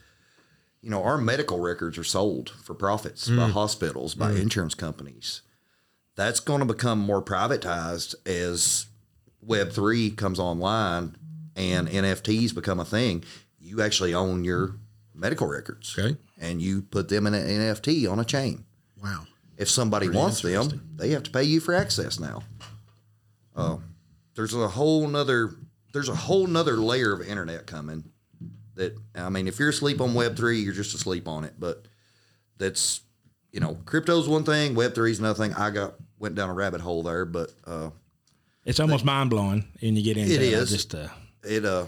you 0.81 0.91
know, 0.91 1.03
our 1.03 1.19
medical 1.19 1.61
records 1.61 1.97
are 1.97 2.05
sold 2.05 2.51
for 2.51 2.75
profits 2.75 3.29
by 3.29 3.47
hmm. 3.47 3.53
hospitals, 3.53 4.15
by 4.15 4.33
hmm. 4.33 4.39
insurance 4.39 4.75
companies. 4.75 5.43
That's 6.17 6.41
going 6.41 6.61
to 6.61 6.67
become 6.67 6.99
more 6.99 7.23
privatized 7.23 8.15
as 8.27 8.87
Web 9.41 9.73
three 9.73 10.11
comes 10.11 10.39
online 10.39 11.17
and 11.57 11.89
NFTs 11.89 12.55
become 12.55 12.81
a 12.81 12.85
thing. 12.85 13.25
You 13.61 13.83
actually 13.83 14.15
own 14.15 14.45
your 14.45 14.77
medical 15.15 15.47
records, 15.47 15.95
Okay. 15.99 16.17
and 16.39 16.61
you 16.61 16.83
put 16.83 17.09
them 17.09 17.27
in 17.27 17.35
an 17.35 17.47
NFT 17.47 18.11
on 18.11 18.19
a 18.19 18.25
chain. 18.25 18.65
Wow. 19.03 19.27
If 19.57 19.71
somebody 19.71 20.09
wants 20.09 20.43
them, 20.43 20.91
they 20.97 21.11
have 21.11 21.23
to 21.25 21.31
pay 21.31 21.45
you 21.45 21.61
for 21.61 21.75
access 21.75 22.19
now. 22.19 22.43
Uh, 23.55 23.77
there's 24.35 24.55
a 24.55 24.67
whole 24.69 25.07
nother 25.07 25.55
there's 25.93 26.09
a 26.09 26.15
whole 26.15 26.47
nother 26.49 26.77
layer 26.77 27.13
of 27.13 27.21
internet 27.27 27.67
coming. 27.67 28.05
That 28.75 28.97
I 29.15 29.29
mean, 29.29 29.47
if 29.47 29.61
you're 29.61 29.69
asleep 29.69 30.01
on 30.01 30.15
Web 30.15 30.37
three, 30.37 30.59
you're 30.61 30.73
just 30.75 30.93
asleep 30.95 31.29
on 31.29 31.45
it. 31.45 31.55
But 31.59 31.87
that's 32.59 33.01
you 33.53 33.61
know, 33.61 33.77
crypto's 33.85 34.29
one 34.29 34.43
thing, 34.43 34.75
Web 34.75 34.95
three 34.97 35.13
is 35.13 35.21
another 35.21 35.39
thing. 35.41 35.55
I 35.55 35.71
got 35.71 35.95
went 36.19 36.35
down 36.35 36.51
a 36.51 36.55
rabbit 36.55 36.81
hole 36.81 37.05
there, 37.05 37.25
but 37.25 37.53
uh, 37.65 37.91
It's 38.65 38.81
almost 38.81 39.05
mind 39.05 39.31
blowing, 39.31 39.69
and 39.81 39.97
you 39.97 40.03
get 40.03 40.17
into 40.17 40.35
It 40.35 40.43
it. 40.43 40.67
Just 40.67 40.93
uh, 40.97 41.07
it 41.47 41.65
uh 41.65 41.87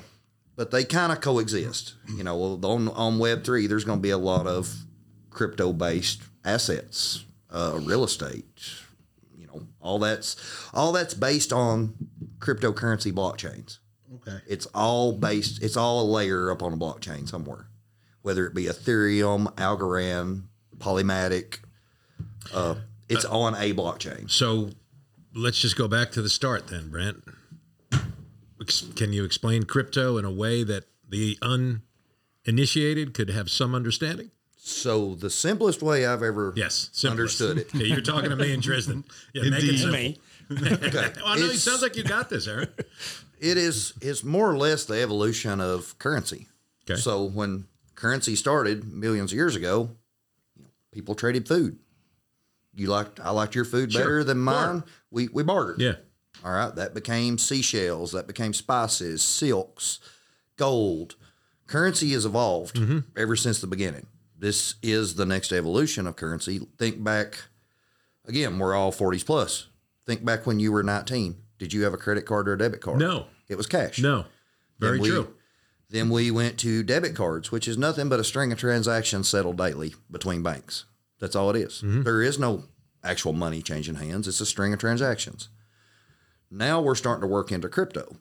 but 0.56 0.70
they 0.70 0.84
kind 0.84 1.12
of 1.12 1.20
coexist. 1.20 1.94
You 2.08 2.24
know, 2.24 2.58
on 2.62 2.88
on 2.88 3.18
Web 3.18 3.44
three, 3.44 3.66
there's 3.66 3.84
going 3.84 3.98
to 3.98 4.02
be 4.02 4.10
a 4.10 4.18
lot 4.18 4.46
of 4.46 4.74
crypto 5.30 5.72
based 5.72 6.22
assets, 6.44 7.24
uh, 7.50 7.78
real 7.82 8.02
estate. 8.04 8.60
You 9.36 9.46
know, 9.46 9.66
all 9.80 9.98
that's 9.98 10.36
all 10.72 10.92
that's 10.92 11.14
based 11.14 11.52
on 11.52 11.94
cryptocurrency 12.38 13.12
blockchains. 13.12 13.78
Okay. 14.14 14.38
It's 14.48 14.66
all 14.66 15.12
based. 15.12 15.62
It's 15.62 15.76
all 15.76 16.00
a 16.02 16.08
layer 16.10 16.50
up 16.50 16.62
on 16.62 16.72
a 16.72 16.76
blockchain 16.76 17.28
somewhere, 17.28 17.68
whether 18.22 18.46
it 18.46 18.54
be 18.54 18.64
Ethereum, 18.64 19.54
Algorand, 19.56 20.44
Polymatic. 20.78 21.58
Uh, 22.52 22.76
it's 23.08 23.24
on 23.24 23.54
a 23.54 23.72
blockchain. 23.74 24.30
So 24.30 24.70
let's 25.34 25.60
just 25.60 25.76
go 25.76 25.86
back 25.86 26.12
to 26.12 26.22
the 26.22 26.28
start 26.28 26.68
then, 26.68 26.90
Brent. 26.90 27.22
Ex- 28.60 28.86
Can 28.96 29.12
you 29.12 29.24
explain 29.24 29.64
crypto 29.64 30.16
in 30.18 30.24
a 30.24 30.30
way 30.30 30.62
that 30.64 30.84
the 31.08 31.38
uninitiated 32.46 33.14
could 33.14 33.30
have 33.30 33.50
some 33.50 33.74
understanding? 33.74 34.30
So 34.58 35.14
the 35.14 35.30
simplest 35.30 35.82
way 35.82 36.06
I've 36.06 36.22
ever 36.22 36.52
Yes, 36.56 36.88
simplest. 36.92 37.40
understood 37.40 37.58
it. 37.58 37.74
Yeah, 37.74 37.86
you're 37.94 38.00
talking 38.00 38.30
to 38.30 38.36
me 38.36 38.52
and 38.52 38.62
Tristan. 38.62 39.04
Yeah, 39.32 39.42
make 39.42 39.62
it 39.62 39.68
Indeed. 39.68 39.78
simple. 39.78 39.92
Me. 39.92 40.18
Okay. 40.88 41.12
Oh, 41.24 41.34
no, 41.34 41.44
it 41.46 41.58
sounds 41.58 41.82
like 41.82 41.96
you 41.96 42.02
got 42.04 42.30
this, 42.30 42.46
Aaron. 42.46 42.68
it 43.40 43.56
is 43.58 43.92
it's 44.00 44.22
more 44.24 44.50
or 44.50 44.56
less 44.56 44.84
the 44.84 45.00
evolution 45.02 45.60
of 45.60 45.96
currency. 45.98 46.46
Okay. 46.88 47.00
So 47.00 47.24
when 47.24 47.66
currency 47.96 48.36
started 48.36 48.84
millions 48.92 49.32
of 49.32 49.36
years 49.36 49.56
ago, 49.56 49.90
people 50.92 51.14
traded 51.16 51.46
food. 51.48 51.78
You 52.74 52.88
liked 52.88 53.18
I 53.20 53.30
liked 53.30 53.54
your 53.54 53.64
food 53.64 53.92
Sure. 53.92 54.02
better 54.02 54.24
than 54.24 54.38
mine. 54.38 54.84
We 55.10 55.28
we 55.28 55.42
bartered. 55.42 55.80
Yeah. 55.80 55.94
All 56.44 56.52
right. 56.52 56.74
That 56.74 56.94
became 56.94 57.38
seashells. 57.38 58.12
That 58.12 58.26
became 58.26 58.52
spices, 58.52 59.22
silks, 59.22 59.98
gold. 60.56 61.16
Currency 61.66 62.12
has 62.12 62.24
evolved 62.24 62.76
Mm-hmm. 62.76 62.98
ever 63.16 63.36
since 63.36 63.60
the 63.60 63.66
beginning. 63.66 64.06
This 64.38 64.74
is 64.82 65.14
the 65.14 65.26
next 65.26 65.50
evolution 65.52 66.06
of 66.06 66.16
currency. 66.16 66.60
Think 66.78 67.02
back 67.02 67.38
again, 68.26 68.58
we're 68.58 68.74
all 68.74 68.92
40s 68.92 69.24
plus. 69.24 69.66
Think 70.04 70.24
back 70.24 70.46
when 70.46 70.60
you 70.60 70.70
were 70.72 70.82
19. 70.82 71.36
Did 71.58 71.72
you 71.72 71.84
have 71.84 71.94
a 71.94 71.98
credit 71.98 72.26
card 72.26 72.48
or 72.48 72.52
a 72.52 72.58
debit 72.58 72.80
card? 72.80 72.98
No. 72.98 73.26
It 73.48 73.56
was 73.56 73.66
cash. 73.66 73.98
No. 73.98 74.26
Very 74.78 74.98
Then 74.98 75.02
we- 75.02 75.08
true. 75.08 75.34
Then 75.88 76.10
we 76.10 76.32
went 76.32 76.58
to 76.58 76.82
debit 76.82 77.14
cards, 77.14 77.52
which 77.52 77.68
is 77.68 77.78
nothing 77.78 78.08
but 78.08 78.18
a 78.18 78.24
string 78.24 78.50
of 78.50 78.58
transactions 78.58 79.28
settled 79.28 79.56
daily 79.56 79.94
between 80.10 80.42
banks. 80.42 80.84
That's 81.20 81.36
all 81.36 81.48
it 81.50 81.56
is. 81.56 81.80
There 81.84 82.22
is 82.22 82.40
no 82.40 82.64
actual 83.04 83.32
money 83.32 83.62
changing 83.62 83.94
hands. 83.94 84.26
It's 84.26 84.40
a 84.40 84.46
string 84.46 84.72
of 84.72 84.80
transactions. 84.80 85.48
Now 86.50 86.80
we're 86.80 86.94
starting 86.94 87.22
to 87.22 87.26
work 87.26 87.50
into 87.52 87.68
crypto. 87.68 88.16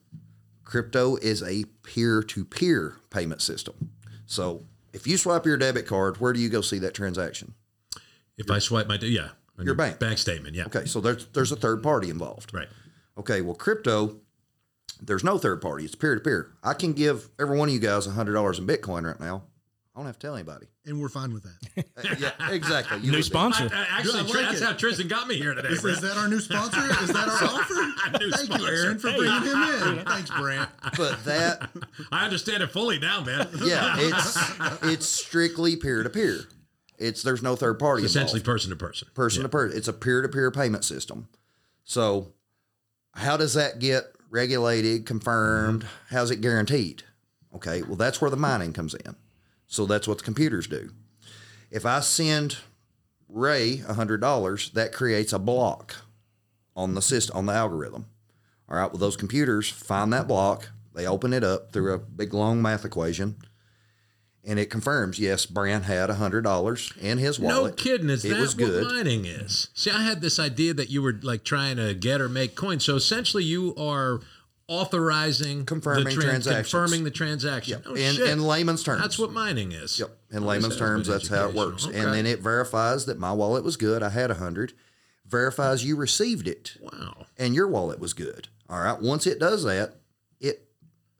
Crypto 0.64 1.16
is 1.18 1.44
a 1.44 1.66
peer 1.84 2.24
to 2.24 2.44
peer 2.44 2.98
payment 3.10 3.42
system. 3.42 3.92
So 4.26 4.66
if 4.94 5.06
you 5.06 5.18
swipe 5.18 5.46
your 5.46 5.58
debit 5.58 5.86
card, 5.86 6.20
where 6.20 6.34
do 6.34 6.40
you 6.40 6.50
go 6.50 6.62
see 6.62 6.80
that 6.80 6.94
transaction? 6.94 7.54
If 8.38 8.50
I 8.50 8.60
swipe 8.60 8.88
my, 8.88 8.96
yeah. 8.96 9.30
on 9.60 9.66
Your 9.66 9.76
bank. 9.76 10.00
Bank 10.00 10.18
statement, 10.18 10.56
yeah. 10.56 10.66
Okay, 10.66 10.86
so 10.86 11.00
there's 11.00 11.28
there's 11.28 11.52
a 11.52 11.56
third 11.56 11.84
party 11.84 12.10
involved. 12.10 12.54
Right. 12.54 12.68
Okay, 13.18 13.42
well, 13.42 13.56
crypto, 13.56 14.18
there's 15.02 15.24
no 15.24 15.38
third 15.38 15.62
party. 15.62 15.86
It's 15.86 15.96
peer 15.96 16.16
to 16.16 16.22
peer. 16.22 16.52
I 16.64 16.74
can 16.74 16.94
give 16.94 17.30
every 17.40 17.58
one 17.58 17.70
of 17.70 17.74
you 17.74 17.80
guys 17.80 18.06
hundred 18.06 18.34
dollars 18.34 18.60
in 18.60 18.68
Bitcoin 18.68 19.06
right 19.06 19.20
now. 19.20 19.44
I 19.96 20.00
don't 20.00 20.08
have 20.08 20.20
to 20.20 20.28
tell 20.28 20.36
anybody. 20.36 20.66
And 20.86 21.00
we're 21.00 21.08
fine 21.10 21.34
with 21.34 21.44
that. 21.44 21.86
Uh, 21.98 22.14
yeah, 22.20 22.52
exactly. 22.52 23.00
You 23.00 23.12
New 23.14 23.24
sponsor. 23.24 23.70
I- 23.74 23.88
actually, 24.00 24.20
I 24.20 24.24
like 24.24 24.32
Tr- 24.32 24.38
that's 24.40 24.62
it. 24.62 24.64
how 24.66 24.74
Tristan 24.74 25.08
got 25.08 25.28
me 25.30 25.38
here 25.38 25.54
today. 25.54 25.70
Is, 25.70 25.84
is 25.86 26.02
that 26.02 26.18
our 26.18 26.28
new 26.28 26.42
sponsor? 26.42 26.82
Is 27.02 27.08
that 27.14 27.28
our 27.30 27.44
offer? 27.50 28.20
Thank 28.30 28.34
sponsor. 28.52 28.62
you, 28.62 28.68
Aaron, 28.68 29.00
for 29.00 29.12
bringing 29.14 29.42
him 29.44 29.98
in. 30.00 30.06
Thanks, 30.06 30.30
Brant. 30.30 30.70
But 30.98 31.24
that, 31.24 31.70
I 32.12 32.26
understand 32.26 32.64
it 32.64 32.72
fully 32.72 33.00
now, 33.00 33.22
man. 33.24 33.48
yeah, 33.64 33.96
it's 33.98 34.84
it's 34.84 35.06
strictly 35.06 35.78
peer 35.78 36.04
to 36.04 36.10
peer. 36.10 36.42
It's 36.98 37.24
there's 37.24 37.42
no 37.42 37.56
third 37.56 37.80
party. 37.80 38.04
Essentially, 38.04 38.42
person 38.42 38.70
to 38.72 38.76
person. 38.76 39.08
person 39.14 39.44
to 39.44 39.50
person. 39.50 39.78
It's 39.78 39.88
a 39.88 39.94
peer 39.94 40.22
to 40.22 40.28
peer 40.30 40.52
payment 40.52 40.84
system. 40.84 41.30
So, 41.86 42.34
how 43.14 43.38
does 43.38 43.54
that 43.54 43.80
get 43.80 44.04
regulated, 44.30 45.06
confirmed? 45.06 45.86
How's 46.10 46.30
it 46.32 46.42
guaranteed? 46.42 47.04
Okay, 47.56 47.84
well, 47.84 47.96
that's 47.96 48.20
where 48.22 48.30
the 48.30 48.38
mining 48.38 48.74
comes 48.74 48.94
in. 48.94 49.16
So, 49.76 49.86
that's 49.86 50.08
what 50.08 50.20
the 50.20 50.24
computers 50.24 50.68
do. 50.68 50.92
If 51.72 51.86
I 51.86 52.00
send 52.00 52.58
Ray 53.28 53.78
$100, 53.78 54.72
that 54.74 54.94
creates 54.94 55.34
a 55.34 55.40
block 55.40 55.96
on 56.76 56.94
the 56.94 57.02
system, 57.02 57.38
on 57.38 57.46
the 57.46 57.54
algorithm. 57.54 58.08
All 58.70 58.78
right, 58.78 58.92
well, 58.92 59.00
those 59.00 59.18
computers 59.18 59.70
find 59.70 60.12
that 60.14 60.28
block, 60.28 60.70
they 60.94 61.06
open 61.06 61.34
it 61.34 61.44
up 61.44 61.72
through 61.72 61.94
a 61.94 62.00
big 62.00 62.34
long 62.34 62.62
math 62.62 62.86
equation. 62.86 63.36
And 64.48 64.60
it 64.60 64.70
confirms, 64.70 65.18
yes, 65.18 65.48
Brant 65.48 65.86
had 65.86 66.10
$100 66.10 66.98
in 67.00 67.18
his 67.18 67.40
wallet. 67.40 67.72
No 67.72 67.84
kidding. 67.84 68.10
Is 68.12 68.24
it 68.24 68.30
that 68.30 68.40
was 68.40 68.56
what 68.56 68.66
good. 68.66 68.84
mining 68.84 69.26
is? 69.26 69.70
See, 69.74 69.90
I 69.90 70.04
had 70.04 70.22
this 70.22 70.38
idea 70.38 70.74
that 70.76 70.92
you 70.92 71.02
were 71.02 71.20
like 71.24 71.44
trying 71.44 71.78
to 71.78 71.96
get 71.96 72.22
or 72.22 72.30
make 72.30 72.54
coins. 72.54 72.86
So 72.86 72.96
essentially, 72.96 73.44
you 73.44 73.76
are 73.76 74.20
authorizing 74.68 75.66
Confirming 75.66 76.06
the 76.06 76.10
tran- 76.12 76.22
transactions. 76.24 76.72
confirming 76.72 77.04
the 77.04 77.12
transaction. 77.12 77.82
Oh, 77.86 77.94
in, 77.96 78.22
in 78.22 78.42
layman's 78.44 78.84
terms. 78.84 79.02
That's 79.02 79.20
what 79.20 79.32
mining 79.32 79.72
is. 79.72 80.00
Yep. 80.00 80.10
In 80.32 80.46
layman's 80.46 80.78
terms, 80.78 81.08
that's 81.08 81.28
how 81.28 81.50
it 81.50 81.56
works. 81.56 81.88
Okay. 81.88 81.98
And 82.00 82.14
then 82.14 82.26
it 82.26 82.40
verifies 82.40 83.06
that 83.06 83.20
my 83.20 83.32
wallet 83.32 83.64
was 83.64 83.78
good. 83.78 84.02
I 84.04 84.10
had 84.10 84.32
a 84.32 84.36
hundred. 84.36 84.74
Verifies 85.28 85.84
you 85.84 85.96
received 85.96 86.48
it 86.48 86.78
Wow. 86.82 87.26
and 87.38 87.56
your 87.56 87.68
wallet 87.68 88.00
was 88.00 88.14
good. 88.14 88.48
All 88.70 88.80
right. 88.82 89.00
Once 89.02 89.26
it 89.28 89.40
does 89.40 89.64
that, 89.64 89.96
it 90.40 90.68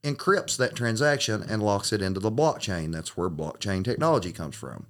encrypts 0.04 0.58
that 0.58 0.76
transaction 0.76 1.44
and 1.48 1.64
locks 1.64 1.92
it 1.94 2.02
into 2.02 2.20
the 2.20 2.32
blockchain. 2.32 2.92
That's 2.92 3.16
where 3.18 3.30
blockchain 3.30 3.84
technology 3.84 4.32
comes 4.32 4.56
from. 4.56 4.86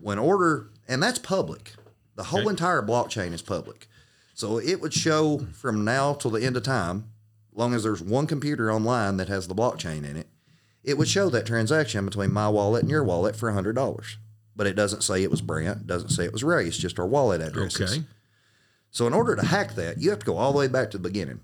When 0.00 0.18
order, 0.18 0.70
and 0.88 1.02
that's 1.02 1.18
public. 1.18 1.72
The 2.16 2.24
whole 2.24 2.40
Okay. 2.42 2.50
entire 2.50 2.82
blockchain 2.82 3.32
is 3.32 3.42
public. 3.42 3.88
So 4.34 4.58
it 4.58 4.80
would 4.80 4.92
show 4.94 5.46
from 5.52 5.84
now 5.84 6.14
till 6.14 6.30
the 6.30 6.42
end 6.44 6.56
of 6.56 6.62
time, 6.62 7.04
long 7.54 7.74
as 7.74 7.82
there's 7.82 8.02
one 8.02 8.26
computer 8.26 8.70
online 8.70 9.16
that 9.16 9.28
has 9.28 9.48
the 9.48 9.54
blockchain 9.54 10.08
in 10.08 10.16
it, 10.16 10.28
it 10.82 10.98
would 10.98 11.08
show 11.08 11.30
that 11.30 11.46
transaction 11.46 12.04
between 12.04 12.32
my 12.32 12.48
wallet 12.48 12.82
and 12.82 12.90
your 12.90 13.04
wallet 13.04 13.36
for 13.36 13.50
$100. 13.50 14.16
But 14.56 14.66
it 14.66 14.74
doesn't 14.74 15.02
say 15.02 15.22
it 15.22 15.30
was 15.30 15.40
Brant, 15.40 15.82
it 15.82 15.86
doesn't 15.86 16.10
say 16.10 16.24
it 16.24 16.32
was 16.32 16.44
Ray, 16.44 16.66
it's 16.66 16.78
just 16.78 16.98
our 16.98 17.06
wallet 17.06 17.40
addresses. 17.40 17.98
Okay. 17.98 18.06
So 18.90 19.06
in 19.06 19.14
order 19.14 19.34
to 19.34 19.44
hack 19.44 19.74
that, 19.74 19.98
you 19.98 20.10
have 20.10 20.20
to 20.20 20.26
go 20.26 20.36
all 20.36 20.52
the 20.52 20.58
way 20.58 20.68
back 20.68 20.90
to 20.92 20.98
the 20.98 21.08
beginning 21.08 21.40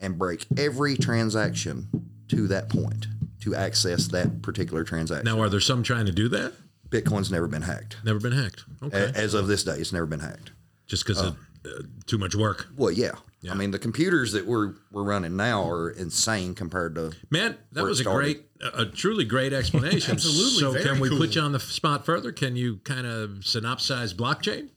and 0.00 0.18
break 0.18 0.44
every 0.56 0.96
transaction 0.96 1.88
to 2.28 2.46
that 2.48 2.68
point 2.68 3.06
to 3.40 3.54
access 3.54 4.08
that 4.08 4.42
particular 4.42 4.84
transaction. 4.84 5.24
Now, 5.24 5.40
are 5.40 5.48
there 5.48 5.60
some 5.60 5.82
trying 5.82 6.06
to 6.06 6.12
do 6.12 6.28
that? 6.28 6.52
Bitcoin's 6.88 7.30
never 7.30 7.48
been 7.48 7.62
hacked. 7.62 7.96
Never 8.04 8.18
been 8.18 8.32
hacked. 8.32 8.64
Okay. 8.82 9.12
As 9.14 9.34
of 9.34 9.46
this 9.46 9.64
day, 9.64 9.76
it's 9.76 9.92
never 9.92 10.06
been 10.06 10.20
hacked. 10.20 10.52
Just 10.86 11.06
because 11.06 11.20
of 11.20 11.36
uh, 11.64 11.82
too 12.06 12.18
much 12.18 12.34
work. 12.34 12.68
Well, 12.76 12.90
yeah. 12.90 13.12
I 13.50 13.54
mean, 13.54 13.70
the 13.72 13.78
computers 13.78 14.32
that 14.32 14.46
we're 14.46 14.74
we're 14.90 15.02
running 15.02 15.36
now 15.36 15.68
are 15.68 15.90
insane 15.90 16.54
compared 16.54 16.94
to 16.94 17.12
Man, 17.30 17.56
that 17.72 17.80
Where 17.82 17.86
it 17.86 17.90
was 17.90 18.00
a 18.00 18.02
started. 18.04 18.24
great, 18.60 18.72
a, 18.74 18.82
a 18.82 18.86
truly 18.86 19.24
great 19.24 19.52
explanation. 19.52 20.12
Absolutely, 20.14 20.60
So, 20.60 20.72
very 20.72 20.84
can 20.84 21.00
we 21.00 21.08
cool. 21.10 21.18
put 21.18 21.34
you 21.34 21.42
on 21.42 21.52
the 21.52 21.60
spot 21.60 22.04
further? 22.06 22.32
Can 22.32 22.56
you 22.56 22.78
kind 22.84 23.06
of 23.06 23.30
synopsize 23.40 24.14
blockchain? 24.14 24.70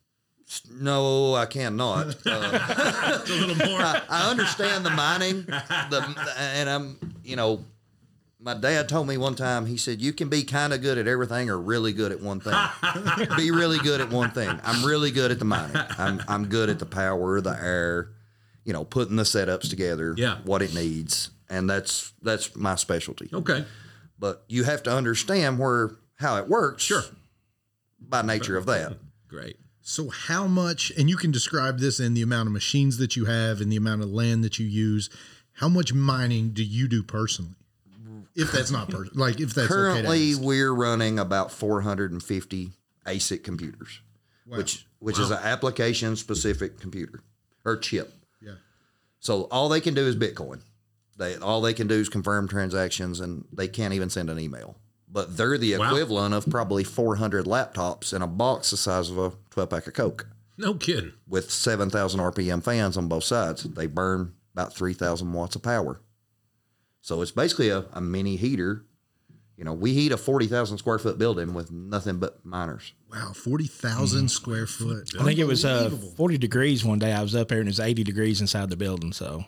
no, 0.79 1.35
I 1.35 1.45
cannot. 1.45 2.15
Uh, 2.25 3.19
A 3.25 3.29
little 3.29 3.67
more. 3.67 3.81
I 3.81 4.29
understand 4.31 4.85
the 4.85 4.89
mining, 4.91 5.43
the 5.45 6.33
and 6.37 6.69
I'm 6.69 7.15
you 7.23 7.35
know, 7.35 7.65
my 8.39 8.53
dad 8.53 8.87
told 8.87 9.07
me 9.07 9.17
one 9.17 9.35
time. 9.35 9.65
He 9.65 9.75
said 9.77 9.99
you 10.01 10.13
can 10.13 10.29
be 10.29 10.43
kind 10.43 10.71
of 10.73 10.81
good 10.81 10.97
at 10.97 11.07
everything 11.07 11.49
or 11.49 11.57
really 11.57 11.91
good 11.91 12.11
at 12.13 12.21
one 12.21 12.39
thing. 12.39 12.53
be 13.37 13.51
really 13.51 13.79
good 13.79 13.99
at 13.99 14.09
one 14.09 14.31
thing. 14.31 14.59
I'm 14.63 14.85
really 14.85 15.11
good 15.11 15.31
at 15.31 15.39
the 15.39 15.45
mining. 15.45 15.75
I'm 15.97 16.21
I'm 16.29 16.45
good 16.47 16.69
at 16.69 16.79
the 16.79 16.85
power, 16.85 17.41
the 17.41 17.57
air, 17.61 18.09
you 18.67 18.73
know, 18.73 18.83
putting 18.83 19.15
the 19.15 19.23
setups 19.23 19.69
together. 19.69 20.13
Yeah. 20.17 20.39
what 20.43 20.61
it 20.61 20.75
needs, 20.75 21.31
and 21.49 21.69
that's 21.69 22.11
that's 22.21 22.55
my 22.55 22.75
specialty. 22.75 23.29
okay. 23.33 23.65
But 24.19 24.43
you 24.49 24.65
have 24.65 24.83
to 24.83 24.91
understand 24.91 25.57
where 25.57 25.91
how 26.19 26.37
it 26.37 26.49
works. 26.49 26.83
Sure. 26.83 27.03
By 27.99 28.21
nature 28.21 28.57
of 28.57 28.65
that. 28.65 28.97
Great. 29.27 29.57
So, 29.81 30.09
how 30.09 30.47
much, 30.47 30.91
and 30.97 31.09
you 31.09 31.15
can 31.15 31.31
describe 31.31 31.79
this 31.79 31.99
in 31.99 32.13
the 32.13 32.21
amount 32.21 32.47
of 32.47 32.53
machines 32.53 32.97
that 32.97 33.15
you 33.15 33.25
have 33.25 33.61
and 33.61 33.71
the 33.71 33.77
amount 33.77 34.01
of 34.03 34.09
land 34.09 34.43
that 34.43 34.59
you 34.59 34.65
use, 34.67 35.09
how 35.53 35.69
much 35.69 35.93
mining 35.93 36.49
do 36.49 36.63
you 36.63 36.89
do 36.89 37.01
personally? 37.03 37.53
If 38.35 38.51
that's 38.51 38.69
not 38.69 38.89
per- 38.89 39.07
like 39.13 39.39
if 39.39 39.55
that's 39.55 39.67
Currently, 39.69 40.33
okay 40.33 40.45
we're 40.45 40.73
running 40.73 41.17
about 41.17 41.51
450 41.51 42.71
ASIC 43.05 43.43
computers, 43.43 44.01
which 44.45 44.85
which 44.99 45.17
is 45.17 45.31
an 45.31 45.39
application 45.41 46.17
specific 46.17 46.79
computer 46.79 47.21
or 47.63 47.77
chip. 47.77 48.13
So 49.27 49.43
all 49.51 49.67
they 49.67 49.81
can 49.81 49.93
do 49.93 50.07
is 50.07 50.15
Bitcoin. 50.15 50.61
They 51.17 51.35
all 51.35 51.59
they 51.59 51.73
can 51.73 51.85
do 51.87 51.95
is 51.95 52.07
confirm 52.07 52.47
transactions, 52.47 53.19
and 53.19 53.43
they 53.51 53.67
can't 53.67 53.93
even 53.93 54.09
send 54.09 54.29
an 54.29 54.39
email. 54.39 54.77
But 55.11 55.35
they're 55.35 55.57
the 55.57 55.75
Wow. 55.75 55.87
equivalent 55.89 56.33
of 56.33 56.45
probably 56.49 56.85
400 56.85 57.43
laptops 57.43 58.13
in 58.13 58.21
a 58.21 58.27
box 58.27 58.69
the 58.71 58.77
size 58.77 59.09
of 59.09 59.17
a 59.17 59.33
12 59.49 59.69
pack 59.69 59.85
of 59.87 59.93
Coke 59.93 60.27
No 60.57 60.75
kidding. 60.75 61.11
with 61.27 61.51
7,000 61.51 62.21
RPM 62.21 62.61
fans 62.63 62.95
on 62.95 63.09
both 63.09 63.25
sides. 63.25 63.63
They 63.63 63.85
burn 63.85 64.31
about 64.53 64.73
3,000 64.73 65.33
watts 65.33 65.57
of 65.57 65.61
power. 65.61 65.99
So 67.01 67.21
it's 67.21 67.31
basically 67.31 67.67
a, 67.67 67.83
a 67.91 67.99
mini 67.99 68.37
heater. 68.37 68.85
You 69.57 69.63
know, 69.63 69.73
we 69.73 69.91
heat 69.93 70.11
a 70.11 70.17
40,000 70.17 70.77
square 70.77 70.99
foot 70.99 71.17
building 71.17 71.53
with 71.55 71.71
nothing 71.71 72.17
but 72.19 72.45
miners. 72.45 72.93
Wow, 73.11 73.31
forty 73.33 73.65
thousand 73.65 74.29
square 74.29 74.67
foot. 74.67 75.09
I 75.19 75.23
think 75.23 75.39
it 75.39 75.45
was 75.47 75.65
uh, 75.65 75.89
40 75.89 76.37
degrees 76.37 76.85
one 76.85 76.99
day. 76.99 77.11
I 77.11 77.23
was 77.23 77.35
up 77.35 77.47
there 77.47 77.57
and 77.59 77.67
it 77.67 77.71
was 77.71 77.79
80 77.79 78.03
degrees 78.03 78.39
inside 78.39 78.69
the 78.69 78.75
building. 78.77 79.13
So, 79.13 79.43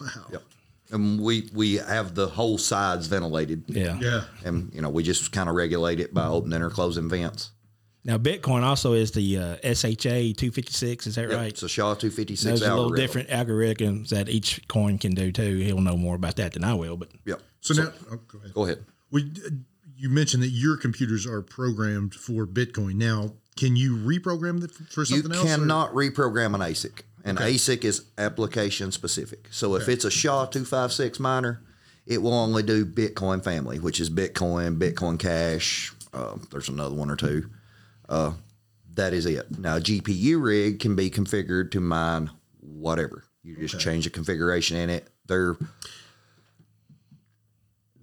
wow. 0.00 0.08
Yep. 0.30 0.42
And 0.90 1.20
we, 1.20 1.50
we 1.52 1.74
have 1.74 2.14
the 2.14 2.28
whole 2.28 2.56
sides 2.56 3.08
ventilated. 3.08 3.64
yeah. 3.66 3.98
Yeah. 4.00 4.24
And, 4.44 4.72
you 4.72 4.80
know, 4.80 4.90
we 4.90 5.02
just 5.02 5.32
kind 5.32 5.48
of 5.48 5.54
regulate 5.56 5.98
it 6.00 6.14
by 6.14 6.26
opening 6.28 6.62
or 6.62 6.70
closing 6.70 7.08
vents. 7.08 7.50
Now, 8.04 8.16
Bitcoin 8.16 8.62
also 8.62 8.92
is 8.92 9.10
the 9.10 9.38
uh, 9.38 9.56
SHA 9.74 10.34
256. 10.38 11.06
Is 11.08 11.14
that 11.16 11.28
Yep. 11.28 11.36
right? 11.38 11.48
It's 11.48 11.62
a 11.64 11.68
SHA 11.68 11.94
256 11.96 12.42
There's 12.44 12.62
a 12.62 12.74
little 12.74 12.90
different 12.90 13.28
algorithms 13.28 14.10
that 14.10 14.28
each 14.28 14.66
coin 14.68 14.98
can 14.98 15.14
do 15.14 15.32
too. 15.32 15.56
He'll 15.58 15.80
know 15.80 15.96
more 15.96 16.14
about 16.14 16.36
that 16.36 16.52
than 16.52 16.62
I 16.64 16.74
will, 16.74 16.96
but 16.96 17.10
Yep. 17.26 17.42
So, 17.60 17.74
now, 17.74 17.92
oh, 18.12 18.16
go 18.28 18.38
ahead. 18.38 18.54
Go 18.54 18.64
ahead. 18.64 18.84
We, 19.10 19.30
you 19.96 20.08
mentioned 20.08 20.42
that 20.42 20.48
your 20.50 20.76
computers 20.76 21.26
are 21.26 21.42
programmed 21.42 22.14
for 22.14 22.46
Bitcoin. 22.46 22.94
Now, 22.94 23.32
can 23.56 23.74
you 23.76 23.96
reprogram 23.96 24.62
it 24.62 24.70
for 24.70 25.00
You 25.02 25.06
something 25.06 25.32
else? 25.32 25.44
or- 25.44 25.46
cannot 25.56 25.92
reprogram 25.92 26.54
an 26.54 26.60
ASIC. 26.60 27.02
An 27.24 27.36
ASIC 27.36 27.84
is 27.84 28.04
application 28.16 28.92
specific. 28.92 29.48
So 29.50 29.74
if 29.74 29.88
it's 29.88 30.04
a 30.04 30.10
SHA 30.10 30.46
256 30.46 31.18
miner, 31.20 31.60
it 32.06 32.22
will 32.22 32.32
only 32.32 32.62
do 32.62 32.86
Bitcoin 32.86 33.42
family, 33.42 33.78
which 33.80 34.00
is 34.00 34.08
Bitcoin, 34.08 34.78
Bitcoin 34.78 35.18
Cash. 35.18 35.92
Uh, 36.14 36.36
there's 36.50 36.68
another 36.68 36.94
one 36.94 37.10
or 37.10 37.16
two. 37.16 37.50
Uh, 38.08 38.32
that 38.94 39.12
is 39.12 39.26
it. 39.26 39.58
Now, 39.58 39.76
a 39.76 39.80
GPU 39.80 40.42
rig 40.42 40.80
can 40.80 40.96
be 40.96 41.10
configured 41.10 41.70
to 41.72 41.80
mine 41.80 42.30
whatever. 42.60 43.24
You 43.42 43.56
just 43.56 43.78
change 43.80 44.04
the 44.04 44.10
configuration 44.10 44.76
in 44.76 44.88
it. 44.90 45.08
They're 45.26 45.56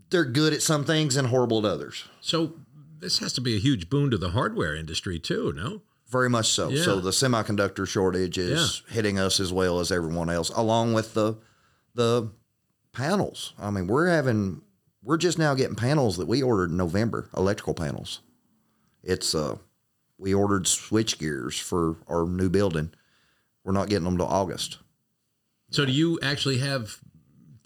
they're 0.10 0.26
good 0.26 0.54
at 0.54 0.62
some 0.62 0.86
things 0.86 1.16
and 1.16 1.28
horrible 1.28 1.60
at 1.60 1.66
others. 1.72 2.06
So 2.22 2.54
this 3.00 3.20
has 3.20 3.34
to 3.34 3.42
be 3.42 3.56
a 3.56 3.60
huge 3.60 3.90
boon 3.90 4.12
to 4.12 4.18
the 4.18 4.30
hardware 4.30 4.76
industry 4.76 5.20
too, 5.20 5.54
no? 5.56 5.82
Very 6.10 6.30
much 6.30 6.50
so. 6.50 6.74
So 6.76 7.00
the 7.00 7.12
semiconductor 7.12 7.88
shortage 7.88 8.38
is 8.38 8.84
hitting 8.90 9.18
us 9.20 9.40
as 9.40 9.52
well 9.52 9.80
as 9.80 9.92
everyone 9.92 10.30
else, 10.30 10.50
along 10.50 10.94
with 10.94 11.14
the 11.14 11.36
the 11.96 12.30
panels. 12.94 13.54
I 13.60 13.72
mean, 13.72 13.88
we're 13.88 14.08
having 14.08 14.62
we're 15.04 15.18
just 15.18 15.38
now 15.40 15.54
getting 15.56 15.76
panels 15.76 16.18
that 16.18 16.28
we 16.28 16.42
ordered 16.42 16.70
in 16.70 16.78
November, 16.78 17.30
electrical 17.36 17.74
panels. 17.74 18.22
It's 19.04 19.34
uh 19.34 19.58
we 20.18 20.34
ordered 20.34 20.68
switch 20.68 21.20
gears 21.20 21.60
for 21.60 21.98
our 22.08 22.26
new 22.26 22.50
building. 22.50 22.92
We're 23.64 23.74
not 23.74 23.90
getting 23.90 24.06
them 24.06 24.18
till 24.18 24.28
August. 24.28 24.78
So 25.72 25.86
do 25.86 25.92
you 25.92 26.20
actually 26.22 26.60
have 26.60 27.00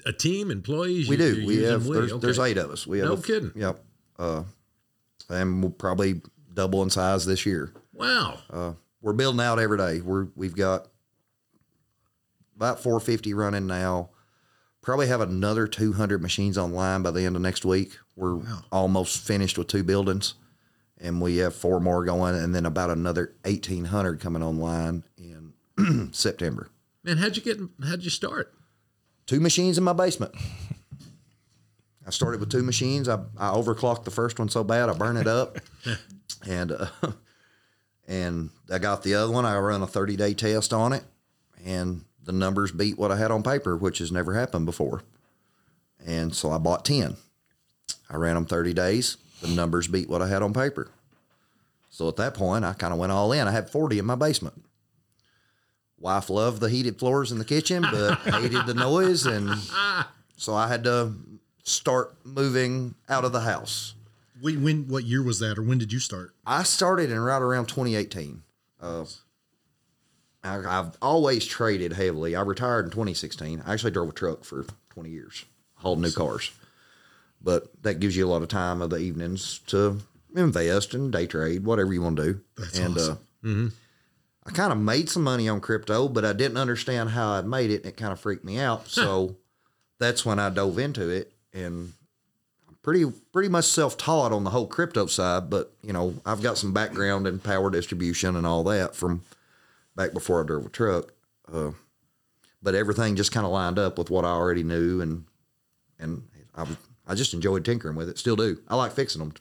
a 0.05 0.13
team, 0.13 0.51
employees? 0.51 1.07
We 1.09 1.17
You- 1.17 1.35
do. 1.35 1.45
We 1.45 1.57
have 1.63 1.85
we? 1.87 1.95
there's, 1.95 2.11
Okay. 2.13 2.21
there's 2.21 2.39
eight 2.39 2.57
of 2.57 2.71
us. 2.71 2.85
We 2.87 2.99
have 2.99 3.07
No 3.09 3.13
a 3.15 3.21
kidding. 3.21 3.51
Yep. 3.55 3.83
Uh, 4.17 4.43
and 5.29 5.61
we'll 5.61 5.71
probably 5.71 6.21
double 6.53 6.81
in 6.83 6.89
size 6.89 7.25
this 7.25 7.45
year. 7.45 7.73
Wow. 7.93 8.39
Uh, 8.49 8.73
we're 9.01 9.13
building 9.13 9.41
out 9.41 9.59
every 9.59 9.77
day. 9.77 10.01
We're 10.01 10.27
we've 10.35 10.55
got 10.55 10.87
about 12.55 12.81
450 12.81 13.33
running 13.33 13.67
now. 13.67 14.09
Probably 14.81 15.07
have 15.07 15.21
another 15.21 15.67
200 15.67 16.21
machines 16.21 16.57
online 16.57 17.03
by 17.03 17.11
the 17.11 17.23
end 17.25 17.35
of 17.35 17.41
next 17.41 17.65
week. 17.65 17.97
We're 18.15 18.41
almost 18.71 19.19
finished 19.19 19.57
with 19.57 19.67
two 19.67 19.83
buildings, 19.83 20.35
and 20.97 21.21
we 21.21 21.37
have 21.37 21.53
four 21.53 21.79
more 21.79 22.03
going, 22.05 22.35
and 22.35 22.55
then 22.55 22.65
about 22.65 22.89
another 22.89 23.33
1,800 23.43 24.19
coming 24.19 24.41
online 24.41 25.03
in 25.17 25.53
September. 26.13 26.69
Man, 27.03 27.17
how'd 27.17 27.35
you 27.37 27.43
get 27.43 27.59
how'd 27.85 28.03
you 28.03 28.09
start? 28.09 28.53
Two 29.29 29.39
machines 29.39 29.77
in 29.77 29.83
my 29.83 29.93
basement. 29.93 30.33
I 32.03 32.09
started 32.09 32.39
with 32.39 32.49
two 32.49 32.63
machines. 32.63 33.07
I, 33.07 33.19
I 33.37 33.51
overclocked 33.51 34.03
the 34.03 34.09
first 34.09 34.39
one 34.39 34.49
so 34.49 34.63
bad 34.63 34.89
I 34.89 34.93
burned 34.93 35.19
it 35.19 35.27
up, 35.27 35.59
and 36.49 36.71
uh, 36.71 36.87
and 38.07 38.49
I 38.71 38.79
got 38.79 39.03
the 39.03 39.13
other 39.13 39.31
one. 39.31 39.45
I 39.45 39.55
run 39.59 39.83
a 39.83 39.87
thirty 39.87 40.15
day 40.15 40.33
test 40.33 40.73
on 40.73 40.93
it, 40.93 41.03
and 41.63 42.05
the 42.23 42.31
numbers 42.31 42.71
beat 42.71 42.97
what 42.97 43.11
I 43.11 43.17
had 43.17 43.29
on 43.29 43.43
paper, 43.43 43.77
which 43.77 43.99
has 43.99 44.11
never 44.11 44.33
happened 44.33 44.65
before. 44.65 45.03
And 46.03 46.35
so 46.35 46.51
I 46.51 46.57
bought 46.57 46.83
ten. 46.83 47.15
I 48.09 48.15
ran 48.15 48.33
them 48.33 48.47
thirty 48.47 48.73
days. 48.73 49.17
The 49.41 49.49
numbers 49.49 49.87
beat 49.87 50.09
what 50.09 50.23
I 50.23 50.27
had 50.27 50.41
on 50.41 50.55
paper. 50.55 50.89
So 51.91 52.07
at 52.07 52.15
that 52.15 52.33
point, 52.33 52.65
I 52.65 52.73
kind 52.73 52.93
of 52.93 52.99
went 52.99 53.11
all 53.11 53.31
in. 53.31 53.47
I 53.47 53.51
had 53.51 53.69
forty 53.69 53.99
in 53.99 54.07
my 54.07 54.15
basement. 54.15 54.65
Wife 55.99 56.29
loved 56.29 56.61
the 56.61 56.69
heated 56.69 56.97
floors 56.97 57.31
in 57.31 57.39
the 57.39 57.45
kitchen, 57.45 57.81
but 57.83 58.15
hated 58.19 58.65
the 58.65 58.73
noise, 58.73 59.25
and 59.25 59.49
so 60.37 60.53
I 60.53 60.67
had 60.67 60.83
to 60.85 61.13
start 61.63 62.15
moving 62.23 62.95
out 63.07 63.25
of 63.25 63.31
the 63.31 63.41
house. 63.41 63.95
When, 64.41 64.63
when, 64.63 64.87
what 64.87 65.03
year 65.03 65.21
was 65.21 65.39
that, 65.39 65.57
or 65.57 65.63
when 65.63 65.77
did 65.77 65.91
you 65.91 65.99
start? 65.99 66.33
I 66.45 66.63
started 66.63 67.11
in 67.11 67.19
right 67.19 67.41
around 67.41 67.65
2018. 67.67 68.41
Uh, 68.81 69.05
I, 70.43 70.79
I've 70.79 70.97
always 71.01 71.45
traded 71.45 71.93
heavily. 71.93 72.35
I 72.35 72.41
retired 72.41 72.85
in 72.85 72.91
2016. 72.91 73.63
I 73.65 73.73
actually 73.73 73.91
drove 73.91 74.09
a 74.09 74.13
truck 74.13 74.45
for 74.45 74.65
20 74.91 75.09
years, 75.09 75.43
hauled 75.75 75.99
new 75.99 76.11
cars. 76.11 76.51
But 77.41 77.83
that 77.83 77.99
gives 77.99 78.15
you 78.15 78.25
a 78.25 78.29
lot 78.29 78.41
of 78.41 78.47
time 78.47 78.81
of 78.81 78.89
the 78.89 78.97
evenings 78.97 79.59
to 79.67 79.99
invest 80.35 80.93
and 80.93 81.11
day 81.11 81.25
trade, 81.27 81.65
whatever 81.65 81.93
you 81.93 82.01
want 82.01 82.17
to 82.17 82.33
do. 82.33 82.41
That's 82.57 82.79
and 82.79 82.97
awesome. 82.97 83.19
uh, 83.43 83.47
I 84.49 84.51
kind 84.51 84.71
of 84.71 84.79
made 84.79 85.09
some 85.09 85.23
money 85.23 85.47
on 85.47 85.61
crypto, 85.61 86.07
but 86.07 86.25
I 86.25 86.33
didn't 86.33 86.57
understand 86.57 87.11
how 87.11 87.33
I'd 87.33 87.45
made 87.45 87.69
it. 87.69 87.83
And 87.83 87.85
it 87.85 87.97
kind 87.97 88.11
of 88.11 88.19
freaked 88.19 88.43
me 88.43 88.59
out. 88.59 88.87
So 88.87 89.35
that's 89.99 90.25
when 90.25 90.39
I 90.39 90.49
dove 90.49 90.79
into 90.79 91.07
it 91.07 91.31
and 91.53 91.93
I'm 92.67 92.75
pretty 92.81 93.05
pretty 93.31 93.49
much 93.49 93.65
self 93.65 93.95
taught 93.95 94.31
on 94.31 94.43
the 94.43 94.49
whole 94.49 94.65
crypto 94.65 95.05
side, 95.05 95.51
but 95.51 95.71
you 95.83 95.93
know 95.93 96.15
I've 96.25 96.41
got 96.41 96.57
some 96.57 96.73
background 96.73 97.27
in 97.27 97.37
power 97.37 97.69
distribution 97.69 98.35
and 98.35 98.47
all 98.47 98.63
that 98.63 98.95
from 98.95 99.21
back 99.95 100.13
before 100.13 100.43
I 100.43 100.47
drove 100.47 100.65
a 100.65 100.69
truck. 100.69 101.13
Uh, 101.51 101.71
but 102.61 102.75
everything 102.75 103.15
just 103.15 103.31
kind 103.31 103.45
of 103.45 103.51
lined 103.51 103.77
up 103.77 103.97
with 103.97 104.09
what 104.09 104.25
I 104.25 104.29
already 104.29 104.63
knew, 104.63 104.99
and 105.01 105.25
and 105.99 106.23
I 106.55 106.65
I 107.07 107.13
just 107.13 107.33
enjoyed 107.35 107.65
tinkering 107.65 107.95
with 107.95 108.09
it. 108.09 108.17
Still 108.17 108.35
do. 108.35 108.59
I 108.67 108.75
like 108.75 108.93
fixing 108.93 109.19
them. 109.19 109.33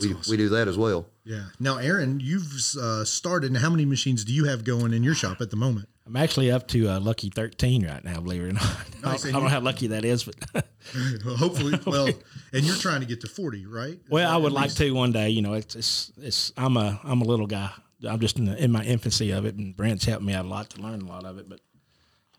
We 0.00 0.14
we 0.30 0.36
do 0.36 0.48
that 0.50 0.68
as 0.68 0.78
well. 0.78 1.06
Yeah. 1.24 1.44
Now, 1.60 1.78
Aaron, 1.78 2.18
you've 2.20 2.50
uh, 2.80 3.04
started. 3.04 3.52
Now, 3.52 3.60
how 3.60 3.70
many 3.70 3.84
machines 3.84 4.24
do 4.24 4.32
you 4.32 4.44
have 4.46 4.64
going 4.64 4.92
in 4.92 5.02
your 5.02 5.14
shop 5.14 5.40
at 5.40 5.50
the 5.50 5.56
moment? 5.56 5.88
I'm 6.06 6.16
actually 6.16 6.50
up 6.50 6.66
to 6.68 6.88
uh, 6.88 7.00
lucky 7.00 7.30
13 7.30 7.86
right 7.86 8.02
now, 8.04 8.20
believe 8.20 8.42
it 8.42 8.48
or 8.48 8.52
not. 8.52 8.62
I, 9.04 9.10
Nice, 9.12 9.22
don't, 9.22 9.28
I 9.28 9.32
don't 9.34 9.42
know 9.44 9.48
how 9.50 9.60
lucky 9.60 9.86
that 9.88 10.04
is, 10.04 10.24
but 10.24 10.34
hopefully, 11.38 11.78
well, 11.86 12.08
and 12.52 12.64
you're 12.64 12.76
trying 12.76 13.00
to 13.00 13.06
get 13.06 13.20
to 13.20 13.28
40, 13.28 13.66
right? 13.66 13.98
well, 14.10 14.28
I 14.30 14.36
would 14.36 14.52
like 14.52 14.64
least- 14.64 14.78
to 14.78 14.90
one 14.92 15.12
day. 15.12 15.28
You 15.30 15.42
know, 15.42 15.54
it's, 15.54 15.76
it's, 15.76 16.12
it's 16.20 16.52
I'm 16.56 16.76
a 16.76 17.00
I'm 17.04 17.20
a 17.20 17.24
little 17.24 17.46
guy. 17.46 17.70
I'm 18.08 18.18
just 18.18 18.36
in, 18.36 18.46
the, 18.46 18.56
in 18.62 18.72
my 18.72 18.82
infancy 18.84 19.30
of 19.30 19.44
it, 19.44 19.54
and 19.54 19.76
Brent's 19.76 20.04
helped 20.04 20.24
me 20.24 20.32
out 20.32 20.44
a 20.44 20.48
lot 20.48 20.70
to 20.70 20.82
learn 20.82 21.02
a 21.02 21.06
lot 21.06 21.24
of 21.24 21.38
it, 21.38 21.48
but 21.48 21.60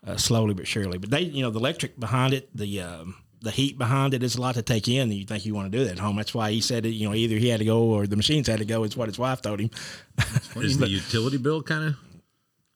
uh, 0.06 0.18
slowly 0.18 0.52
but 0.52 0.66
surely. 0.66 0.98
But 0.98 1.10
they, 1.10 1.20
you 1.22 1.40
know, 1.42 1.48
the 1.50 1.58
electric 1.58 1.98
behind 1.98 2.34
it, 2.34 2.54
the 2.54 2.82
um, 2.82 3.14
the 3.44 3.50
heat 3.52 3.78
behind 3.78 4.12
it 4.14 4.22
is 4.22 4.34
a 4.36 4.40
lot 4.40 4.56
to 4.56 4.62
take 4.62 4.88
in. 4.88 5.02
And 5.02 5.14
you 5.14 5.24
think 5.24 5.46
you 5.46 5.54
want 5.54 5.70
to 5.70 5.78
do 5.78 5.84
that 5.84 5.92
at 5.92 5.98
home? 5.98 6.16
That's 6.16 6.34
why 6.34 6.50
he 6.50 6.60
said 6.60 6.84
it. 6.84 6.90
You 6.90 7.08
know, 7.08 7.14
either 7.14 7.36
he 7.36 7.48
had 7.48 7.60
to 7.60 7.64
go 7.64 7.84
or 7.84 8.06
the 8.06 8.16
machines 8.16 8.48
had 8.48 8.58
to 8.58 8.64
go. 8.64 8.82
Is 8.84 8.96
what 8.96 9.08
his 9.08 9.18
wife 9.18 9.40
told 9.42 9.60
him. 9.60 9.70
Is 10.56 10.78
the 10.78 10.88
utility 10.88 11.36
bill 11.36 11.62
kind 11.62 11.84
of 11.88 11.96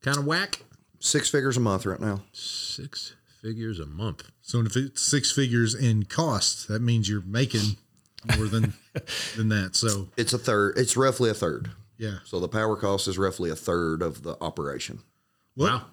kind 0.02 0.16
of 0.18 0.24
whack? 0.26 0.61
Six 1.00 1.28
figures 1.31 1.57
a 1.57 1.61
month 1.61 1.87
right 1.87 2.00
now. 2.00 2.22
Six 2.33 3.14
figures 3.42 3.78
a 3.81 3.87
month. 3.87 4.31
So 4.42 4.61
if 4.61 4.76
it's 4.76 5.02
six 5.02 5.31
figures 5.33 5.74
in 5.74 6.04
cost, 6.04 6.68
that 6.68 6.81
means 6.83 7.09
you're 7.09 7.22
making 7.22 7.76
more 8.37 8.46
than 8.46 8.74
than 9.37 9.48
that. 9.50 9.76
So 9.76 10.09
It's 10.16 10.33
a 10.33 10.38
third. 10.38 10.76
It's 10.76 10.96
roughly 10.96 11.31
a 11.31 11.35
third. 11.35 11.70
yeah. 11.98 12.18
So 12.24 12.40
the 12.40 12.48
power 12.48 12.76
cost 12.76 13.07
is 13.09 13.16
roughly 13.18 13.50
a 13.50 13.57
third 13.57 14.02
of 14.02 14.22
the 14.22 14.37
operation. 14.40 15.00
Well, 15.57 15.68
Wow. 15.78 15.87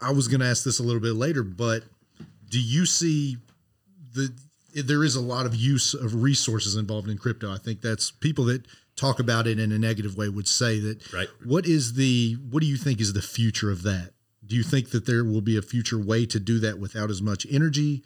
I 0.00 0.10
was 0.12 0.26
going 0.28 0.40
to 0.40 0.46
ask 0.46 0.64
this 0.64 0.78
a 0.80 0.82
little 0.82 1.00
bit 1.00 1.14
later, 1.14 1.42
but 1.44 1.84
do 2.50 2.60
you 2.60 2.86
see 2.86 3.36
the 4.12 4.32
there 4.74 5.04
is 5.04 5.14
a 5.14 5.20
lot 5.20 5.44
of 5.46 5.54
use 5.54 5.94
of 5.94 6.22
resources 6.22 6.76
involved 6.76 7.08
in 7.08 7.18
crypto. 7.18 7.52
I 7.52 7.58
think 7.58 7.82
that's 7.82 8.10
people 8.10 8.46
that 8.46 8.66
talk 8.96 9.20
about 9.20 9.46
it 9.46 9.58
in 9.58 9.72
a 9.72 9.78
negative 9.78 10.16
way 10.16 10.28
would 10.28 10.48
say 10.48 10.80
that. 10.80 11.12
Right. 11.12 11.28
What 11.44 11.66
is 11.66 11.94
the 11.94 12.36
what 12.50 12.60
do 12.60 12.66
you 12.66 12.76
think 12.76 13.00
is 13.00 13.12
the 13.12 13.22
future 13.22 13.70
of 13.70 13.82
that? 13.82 14.12
Do 14.44 14.56
you 14.56 14.62
think 14.62 14.90
that 14.90 15.06
there 15.06 15.24
will 15.24 15.40
be 15.40 15.56
a 15.56 15.62
future 15.62 15.98
way 15.98 16.26
to 16.26 16.40
do 16.40 16.58
that 16.60 16.78
without 16.78 17.10
as 17.10 17.22
much 17.22 17.46
energy? 17.50 18.02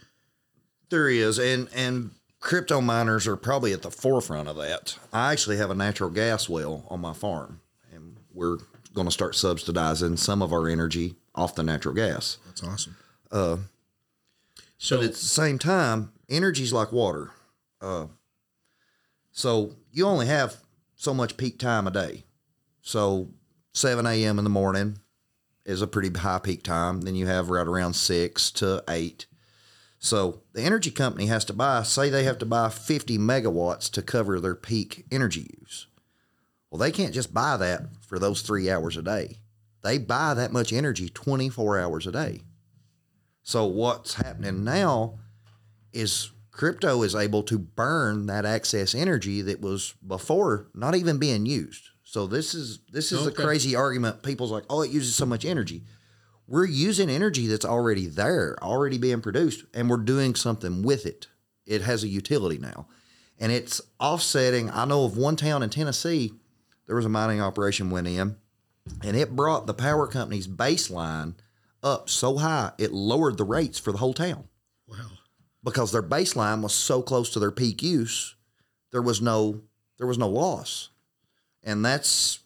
There 0.91 1.09
is, 1.09 1.39
and 1.39 1.69
and 1.75 2.11
crypto 2.41 2.81
miners 2.81 3.27
are 3.27 3.37
probably 3.37 3.73
at 3.73 3.83
the 3.83 3.91
forefront 3.91 4.49
of 4.49 4.57
that. 4.57 4.99
I 5.13 5.33
actually 5.33 5.57
have 5.57 5.71
a 5.71 5.75
natural 5.75 6.11
gas 6.11 6.49
well 6.49 6.85
on 6.89 7.01
my 7.01 7.13
farm, 7.13 7.61
and 7.93 8.17
we're 8.33 8.59
going 8.95 9.07
to 9.07 9.13
start 9.13 9.35
subsidizing 9.35 10.17
some 10.17 10.43
of 10.43 10.53
our 10.53 10.69
energy 10.69 11.17
off 11.35 11.55
the 11.55 11.63
natural 11.63 11.95
gas. 11.95 12.39
That's 12.47 12.63
awesome. 12.63 12.97
Uh, 13.33 13.57
So 14.79 14.99
But 14.99 15.07
at 15.07 15.13
the 15.13 15.19
same 15.19 15.59
time, 15.59 16.13
energy's 16.29 16.73
like 16.73 16.93
water. 16.93 17.31
Uh, 17.81 18.07
so 19.31 19.75
you 19.91 20.07
only 20.07 20.27
have 20.27 20.57
so 20.95 21.13
much 21.15 21.37
peak 21.37 21.59
time 21.59 21.87
a 21.87 21.91
day. 21.91 22.25
So 22.83 23.31
7 23.75 24.07
a.m. 24.07 24.39
in 24.39 24.45
the 24.45 24.51
morning 24.51 24.99
is 25.65 25.83
a 25.83 25.87
pretty 25.87 26.17
high 26.17 26.39
peak 26.39 26.63
time. 26.63 27.03
Then 27.03 27.15
you 27.15 27.27
have 27.27 27.51
right 27.51 27.67
around 27.67 27.95
6 27.95 28.51
to 28.53 28.83
8. 28.89 29.27
So 29.99 30.43
the 30.53 30.63
energy 30.63 30.91
company 30.91 31.27
has 31.27 31.45
to 31.47 31.53
buy, 31.53 31.83
say 31.83 32.11
they 32.11 32.25
have 32.25 32.39
to 32.39 32.47
buy 32.47 32.69
50 32.69 33.19
megawatts 33.19 33.91
to 33.93 34.03
cover 34.03 34.41
their 34.41 34.55
peak 34.55 35.05
energy 35.11 35.51
use. 35.61 35.87
Well, 36.71 36.79
they 36.79 36.93
can't 36.93 37.15
just 37.15 37.35
buy 37.35 37.57
that 37.57 37.83
for 38.07 38.19
those 38.19 38.43
three 38.43 38.71
hours 38.71 38.97
a 38.97 39.03
day. 39.03 39.39
They 39.83 39.99
buy 39.99 40.35
that 40.35 40.53
much 40.53 40.73
energy 40.73 41.09
24 41.09 41.79
hours 41.79 42.07
a 42.07 42.13
day. 42.13 42.43
So 43.47 43.65
what's 43.65 44.15
happening 44.15 44.65
now 44.65 45.21
is 45.93 46.33
crypto 46.51 47.03
is 47.05 47.15
able 47.15 47.45
to 47.45 47.61
burn 47.61 48.27
that 48.27 48.45
excess 48.45 48.93
energy 48.93 49.41
that 49.43 49.61
was 49.61 49.95
before 50.05 50.67
not 50.75 50.97
even 50.97 51.19
being 51.19 51.47
used. 51.47 51.91
So 52.03 52.27
this 52.27 52.55
is 52.55 52.81
this 52.91 53.13
is 53.13 53.21
Okay. 53.25 53.29
a 53.43 53.47
crazy 53.47 53.77
argument. 53.77 54.25
People's 54.25 54.51
like, 54.51 54.65
oh, 54.69 54.83
it 54.83 54.91
uses 54.91 55.15
so 55.15 55.27
much 55.27 55.45
energy. 55.45 55.85
We're 56.49 56.67
using 56.67 57.09
energy 57.09 57.47
that's 57.47 57.65
already 57.65 58.07
there, 58.07 58.57
already 58.65 58.99
being 58.99 59.21
produced, 59.21 59.65
and 59.73 59.89
we're 59.89 59.99
doing 59.99 60.35
something 60.35 60.83
with 60.83 61.07
it. 61.07 61.29
It 61.67 61.83
has 61.83 62.03
a 62.03 62.09
utility 62.09 62.59
now. 62.59 62.89
And 63.39 63.53
it's 63.53 63.81
offsetting. 64.01 64.71
I 64.73 64.87
know 64.87 65.05
of 65.05 65.17
one 65.17 65.37
town 65.37 65.63
in 65.63 65.71
Tennessee, 65.71 66.33
there 66.89 66.97
was 66.97 67.05
a 67.05 67.09
mining 67.09 67.41
operation 67.41 67.91
went 67.91 68.09
in, 68.09 68.39
and 69.05 69.17
it 69.17 69.37
brought 69.37 69.69
the 69.69 69.75
power 69.75 70.09
company's 70.09 70.49
baseline 70.49 71.35
up 71.83 72.09
so 72.11 72.37
high 72.39 72.73
it 72.79 72.93
lowered 72.93 73.37
the 73.39 73.45
rates 73.45 73.79
for 73.79 73.93
the 73.93 73.99
whole 73.99 74.15
town 74.15 74.49
Wow. 74.89 74.97
because 75.65 75.93
their 75.93 76.03
baseline 76.03 76.63
was 76.63 76.73
so 76.75 77.03
close 77.03 77.31
to 77.31 77.39
their 77.39 77.51
peak 77.51 77.83
use, 77.83 78.35
there 78.93 79.03
was 79.03 79.21
no 79.21 79.63
there 79.99 80.07
was 80.07 80.19
no 80.19 80.29
loss, 80.29 80.91
and 81.63 81.85
that's 81.85 82.41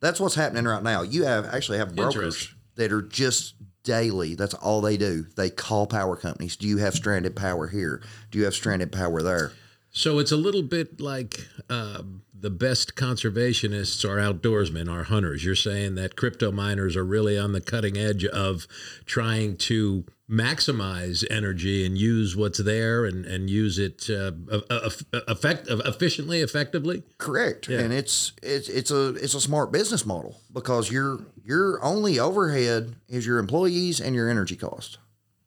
that's 0.00 0.20
what's 0.20 0.34
happening 0.34 0.64
right 0.64 0.82
now. 0.82 1.02
You 1.02 1.24
have 1.24 1.46
actually 1.46 1.78
have 1.78 1.94
brokers 1.96 2.54
that 2.76 2.92
are 2.92 3.02
just 3.02 3.54
daily. 3.82 4.34
That's 4.34 4.54
all 4.54 4.80
they 4.80 4.96
do. 4.96 5.26
They 5.36 5.50
call 5.50 5.86
power 5.86 6.14
companies. 6.16 6.56
Do 6.56 6.66
you 6.68 6.78
have 6.78 6.94
stranded 6.94 7.34
power 7.36 7.68
here? 7.68 8.02
Do 8.30 8.38
you 8.38 8.44
have 8.44 8.54
stranded 8.54 8.92
power 8.92 9.22
there? 9.22 9.52
So 9.90 10.18
it's 10.18 10.30
a 10.32 10.36
little 10.36 10.62
bit 10.62 11.00
like 11.00 11.46
um, 11.68 12.22
the 12.40 12.50
best 12.50 12.94
conservationists 12.94 14.04
are 14.08 14.16
outdoorsmen, 14.16 14.90
are 14.90 15.04
hunters. 15.04 15.44
You're 15.44 15.54
saying 15.54 15.94
that 15.96 16.16
crypto 16.16 16.50
miners 16.50 16.96
are 16.96 17.04
really 17.04 17.38
on 17.38 17.52
the 17.52 17.60
cutting 17.60 17.96
edge 17.96 18.24
of 18.24 18.66
trying 19.04 19.56
to 19.58 20.04
maximize 20.30 21.24
energy 21.30 21.84
and 21.84 21.98
use 21.98 22.36
what's 22.36 22.62
there 22.62 23.04
and, 23.04 23.24
and 23.26 23.50
use 23.50 23.78
it 23.78 24.08
uh, 24.08 24.30
eff- 24.70 25.02
effect, 25.12 25.66
efficiently, 25.68 26.40
effectively. 26.40 27.02
Correct. 27.18 27.68
And 27.68 27.92
it's 27.92 28.32
it's 28.42 28.68
it's 28.68 28.90
a 28.90 29.08
it's 29.16 29.34
a 29.34 29.40
smart 29.40 29.72
business 29.72 30.06
model 30.06 30.40
because 30.52 30.90
your 30.90 31.26
your 31.44 31.82
only 31.82 32.18
overhead 32.18 32.94
is 33.08 33.26
your 33.26 33.38
employees 33.38 34.00
and 34.00 34.14
your 34.14 34.30
energy 34.30 34.56
cost. 34.56 34.98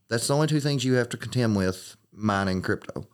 That's 0.09 0.27
the 0.27 0.35
only 0.35 0.47
two 0.47 0.59
things 0.59 0.83
you 0.83 0.93
have 0.93 1.09
to 1.09 1.17
contend 1.17 1.55
with 1.55 1.95
mining 2.11 2.61
crypto. 2.61 3.07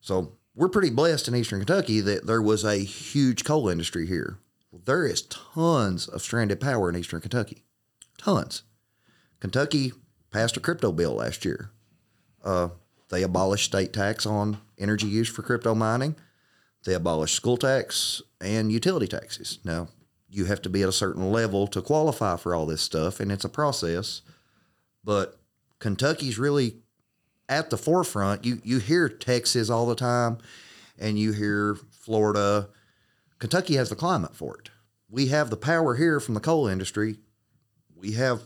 So 0.00 0.32
we're 0.60 0.68
pretty 0.68 0.90
blessed 0.90 1.26
in 1.26 1.34
Eastern 1.34 1.58
Kentucky 1.58 2.02
that 2.02 2.26
there 2.26 2.42
was 2.42 2.64
a 2.64 2.76
huge 2.76 3.44
coal 3.44 3.66
industry 3.66 4.06
here. 4.06 4.36
There 4.84 5.06
is 5.06 5.22
tons 5.22 6.06
of 6.06 6.20
stranded 6.20 6.60
power 6.60 6.90
in 6.90 6.96
Eastern 6.96 7.22
Kentucky. 7.22 7.64
Tons. 8.18 8.62
Kentucky 9.40 9.94
passed 10.30 10.58
a 10.58 10.60
crypto 10.60 10.92
bill 10.92 11.14
last 11.14 11.46
year. 11.46 11.70
Uh, 12.44 12.68
they 13.08 13.22
abolished 13.22 13.64
state 13.64 13.94
tax 13.94 14.26
on 14.26 14.58
energy 14.76 15.06
use 15.06 15.30
for 15.30 15.40
crypto 15.40 15.74
mining. 15.74 16.14
They 16.84 16.92
abolished 16.92 17.36
school 17.36 17.56
tax 17.56 18.20
and 18.38 18.70
utility 18.70 19.06
taxes. 19.06 19.60
Now, 19.64 19.88
you 20.28 20.44
have 20.44 20.60
to 20.60 20.68
be 20.68 20.82
at 20.82 20.90
a 20.90 20.92
certain 20.92 21.32
level 21.32 21.68
to 21.68 21.80
qualify 21.80 22.36
for 22.36 22.54
all 22.54 22.66
this 22.66 22.82
stuff, 22.82 23.18
and 23.18 23.32
it's 23.32 23.46
a 23.46 23.48
process. 23.48 24.20
But 25.02 25.40
Kentucky's 25.78 26.38
really 26.38 26.76
at 27.50 27.68
the 27.68 27.76
forefront. 27.76 28.44
You 28.44 28.62
you 28.64 28.78
hear 28.78 29.10
Texas 29.10 29.68
all 29.68 29.84
the 29.84 29.94
time, 29.94 30.38
and 30.98 31.18
you 31.18 31.32
hear 31.32 31.76
Florida. 31.90 32.68
Kentucky 33.38 33.74
has 33.74 33.90
the 33.90 33.96
climate 33.96 34.34
for 34.34 34.56
it. 34.56 34.70
We 35.10 35.26
have 35.26 35.50
the 35.50 35.56
power 35.56 35.96
here 35.96 36.20
from 36.20 36.34
the 36.34 36.40
coal 36.40 36.68
industry. 36.68 37.18
We 37.94 38.12
have 38.12 38.42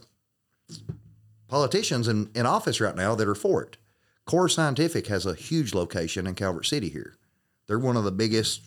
politicians 1.46 2.08
in, 2.08 2.30
in 2.34 2.46
office 2.46 2.80
right 2.80 2.96
now 2.96 3.14
that 3.14 3.28
are 3.28 3.34
for 3.34 3.62
it. 3.62 3.76
Core 4.24 4.48
Scientific 4.48 5.08
has 5.08 5.26
a 5.26 5.34
huge 5.34 5.74
location 5.74 6.26
in 6.26 6.34
Calvert 6.34 6.66
City 6.66 6.88
here. 6.88 7.16
They're 7.66 7.78
one 7.78 7.96
of 7.96 8.04
the 8.04 8.12
biggest, 8.12 8.62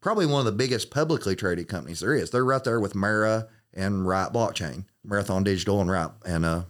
probably 0.00 0.26
one 0.26 0.40
of 0.40 0.46
the 0.46 0.52
biggest 0.52 0.90
publicly 0.90 1.36
traded 1.36 1.68
companies 1.68 2.00
there 2.00 2.14
is. 2.14 2.30
They're 2.30 2.44
right 2.44 2.64
there 2.64 2.80
with 2.80 2.94
Mara 2.94 3.46
and 3.72 4.06
Riot 4.06 4.32
Blockchain, 4.32 4.86
Marathon 5.04 5.44
Digital 5.44 5.80
and 5.80 5.90
Riot 5.90 6.10
and 6.24 6.44
uh, 6.44 6.62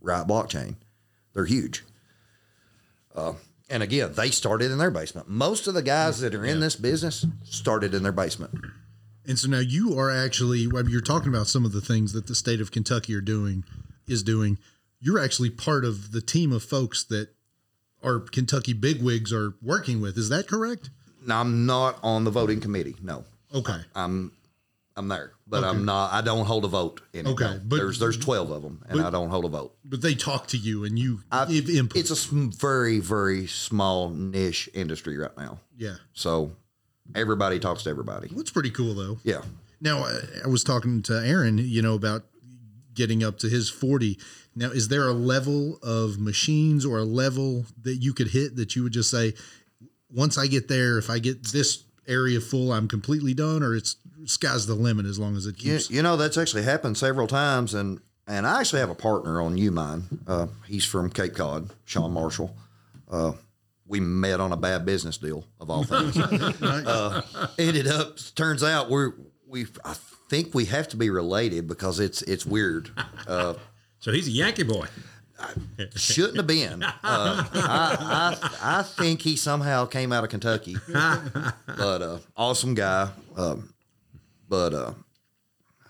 Riot 0.00 0.28
Blockchain. 0.28 0.76
They're 1.32 1.46
huge. 1.46 1.82
Uh, 3.14 3.34
and 3.70 3.82
again, 3.82 4.12
they 4.14 4.30
started 4.30 4.70
in 4.70 4.78
their 4.78 4.90
basement. 4.90 5.28
Most 5.28 5.66
of 5.66 5.74
the 5.74 5.82
guys 5.82 6.20
that 6.20 6.34
are 6.34 6.44
in 6.44 6.60
this 6.60 6.76
business 6.76 7.24
started 7.44 7.94
in 7.94 8.02
their 8.02 8.12
basement. 8.12 8.52
And 9.26 9.38
so 9.38 9.48
now 9.48 9.60
you 9.60 9.98
are 9.98 10.10
actually, 10.10 10.66
well, 10.66 10.88
you're 10.88 11.00
talking 11.00 11.28
about 11.28 11.46
some 11.46 11.64
of 11.64 11.72
the 11.72 11.80
things 11.80 12.12
that 12.12 12.26
the 12.26 12.34
state 12.34 12.60
of 12.60 12.70
Kentucky 12.70 13.14
are 13.14 13.22
doing, 13.22 13.64
is 14.06 14.22
doing. 14.22 14.58
You're 15.00 15.18
actually 15.18 15.50
part 15.50 15.84
of 15.84 16.12
the 16.12 16.20
team 16.20 16.52
of 16.52 16.62
folks 16.62 17.04
that 17.04 17.28
our 18.02 18.18
Kentucky 18.20 18.74
bigwigs 18.74 19.32
are 19.32 19.54
working 19.62 20.00
with. 20.00 20.18
Is 20.18 20.28
that 20.28 20.46
correct? 20.46 20.90
No, 21.26 21.36
I'm 21.36 21.64
not 21.64 21.98
on 22.02 22.24
the 22.24 22.30
voting 22.30 22.60
committee. 22.60 22.96
No, 23.02 23.24
Okay. 23.54 23.78
I'm 23.94 24.32
I'm 24.96 25.08
there, 25.08 25.32
but 25.46 25.62
I'm 25.64 25.84
not. 25.84 26.12
I 26.12 26.20
don't 26.22 26.46
hold 26.46 26.64
a 26.64 26.68
vote. 26.68 27.00
In 27.12 27.26
it, 27.26 27.30
Okay, 27.30 27.44
no. 27.44 27.60
but- 27.64 27.76
there's 27.76 27.98
there's 27.98 28.16
twelve 28.16 28.50
of 28.50 28.62
them, 28.62 28.82
and 28.88 29.00
I 29.00 29.10
don't 29.10 29.30
hold 29.30 29.44
a 29.44 29.48
vote. 29.48 29.74
But 29.84 30.00
they 30.02 30.14
talk 30.14 30.46
to 30.48 30.56
you 30.56 30.84
and 30.84 30.98
you 30.98 31.20
I, 31.30 31.44
give 31.46 31.68
input. 31.68 31.96
it's 31.98 32.10
a 32.10 32.34
very 32.34 32.98
very 33.00 33.46
small 33.46 34.08
niche 34.10 34.68
industry 34.74 35.16
right 35.18 35.36
now, 35.36 35.58
yeah. 35.76 35.96
so 36.12 36.52
everybody 37.14 37.58
talks 37.58 37.82
to 37.84 37.90
everybody. 37.90 38.28
That's 38.34 38.50
pretty 38.50 38.70
cool, 38.70 38.94
though. 38.94 39.18
Yeah, 39.24 39.42
Now, 39.80 40.04
I- 40.04 40.20
I 40.44 40.48
was 40.48 40.64
talking 40.64 41.02
to 41.02 41.12
Aaron, 41.26 41.58
you 41.58 41.82
know, 41.82 41.94
about 41.94 42.24
getting 42.94 43.22
up 43.22 43.38
to 43.40 43.48
his 43.48 43.68
40. 43.68 44.18
Now, 44.56 44.70
is 44.70 44.88
there 44.88 45.06
a 45.08 45.12
level 45.12 45.78
of 45.82 46.18
machines 46.18 46.86
or 46.86 46.98
a 46.98 47.04
level 47.04 47.66
that 47.82 47.96
you 47.96 48.14
could 48.14 48.28
hit 48.28 48.56
that 48.56 48.74
you 48.76 48.84
would 48.84 48.92
just 48.92 49.10
say, 49.10 49.34
once 50.10 50.38
I 50.38 50.46
get 50.46 50.68
there, 50.68 50.96
if 50.96 51.10
I 51.10 51.18
get 51.18 51.42
this 51.48 51.82
area 52.06 52.40
full, 52.40 52.72
I'm 52.72 52.88
completely 52.88 53.34
done, 53.34 53.62
or 53.62 53.74
it's 53.74 53.96
sky's 54.24 54.66
the 54.66 54.74
limit 54.74 55.06
as 55.06 55.18
long 55.18 55.36
as 55.36 55.46
it 55.46 55.62
you, 55.62 55.72
keeps. 55.72 55.90
you 55.90 56.02
know 56.02 56.16
that's 56.16 56.38
actually 56.38 56.62
happened 56.62 56.96
several 56.96 57.26
times, 57.26 57.74
and 57.74 58.00
and 58.26 58.46
I 58.46 58.60
actually 58.60 58.80
have 58.80 58.90
a 58.90 58.94
partner 58.94 59.40
on 59.40 59.56
UMine. 59.56 60.02
Uh, 60.26 60.46
he's 60.66 60.84
from 60.84 61.10
Cape 61.10 61.34
Cod, 61.34 61.70
Sean 61.84 62.12
Marshall. 62.12 62.56
Uh, 63.10 63.32
we 63.86 64.00
met 64.00 64.40
on 64.40 64.50
a 64.52 64.56
bad 64.56 64.86
business 64.86 65.18
deal 65.18 65.44
of 65.60 65.68
all 65.70 65.84
things. 65.84 66.16
uh, 66.62 67.22
ended 67.58 67.86
up 67.86 68.16
turns 68.34 68.62
out 68.62 68.88
we're 68.90 69.12
we 69.46 69.66
I 69.84 69.94
think 70.30 70.54
we 70.54 70.64
have 70.66 70.88
to 70.88 70.96
be 70.96 71.10
related 71.10 71.68
because 71.68 72.00
it's 72.00 72.22
it's 72.22 72.46
weird. 72.46 72.90
Uh, 73.26 73.54
So 74.00 74.10
he's 74.12 74.26
a 74.28 74.30
Yankee 74.30 74.62
boy. 74.64 74.86
Shouldn't 75.96 76.36
have 76.36 76.46
been. 76.46 76.82
Uh, 76.82 76.94
I, 77.02 78.36
I 78.62 78.78
I 78.78 78.82
think 78.82 79.22
he 79.22 79.36
somehow 79.36 79.86
came 79.86 80.12
out 80.12 80.24
of 80.24 80.30
Kentucky, 80.30 80.76
but 80.88 82.02
uh, 82.02 82.18
awesome 82.36 82.74
guy. 82.74 83.10
Um, 83.36 83.72
but 84.48 84.72
uh, 84.74 84.92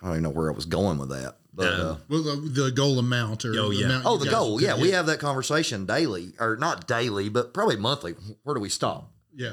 I 0.00 0.06
don't 0.06 0.10
even 0.12 0.22
know 0.24 0.30
where 0.30 0.50
I 0.50 0.54
was 0.54 0.66
going 0.66 0.98
with 0.98 1.10
that. 1.10 1.36
But 1.56 1.72
uh, 1.72 1.96
Well, 2.08 2.22
the, 2.22 2.50
the 2.64 2.70
goal 2.72 2.98
amount 2.98 3.44
or 3.44 3.50
Oh, 3.58 3.68
the 3.68 3.76
yeah. 3.76 3.84
amount 3.86 4.06
oh, 4.06 4.16
the 4.16 4.28
goal. 4.28 4.58
could 4.58 4.66
Yeah, 4.66 4.76
we 4.80 4.90
have 4.90 5.06
that 5.06 5.20
conversation 5.20 5.86
daily, 5.86 6.32
or 6.40 6.56
not 6.56 6.88
daily, 6.88 7.28
but 7.28 7.54
probably 7.54 7.76
monthly. 7.76 8.14
Where 8.42 8.54
do 8.54 8.60
we 8.60 8.68
stop? 8.68 9.10
Yeah. 9.36 9.50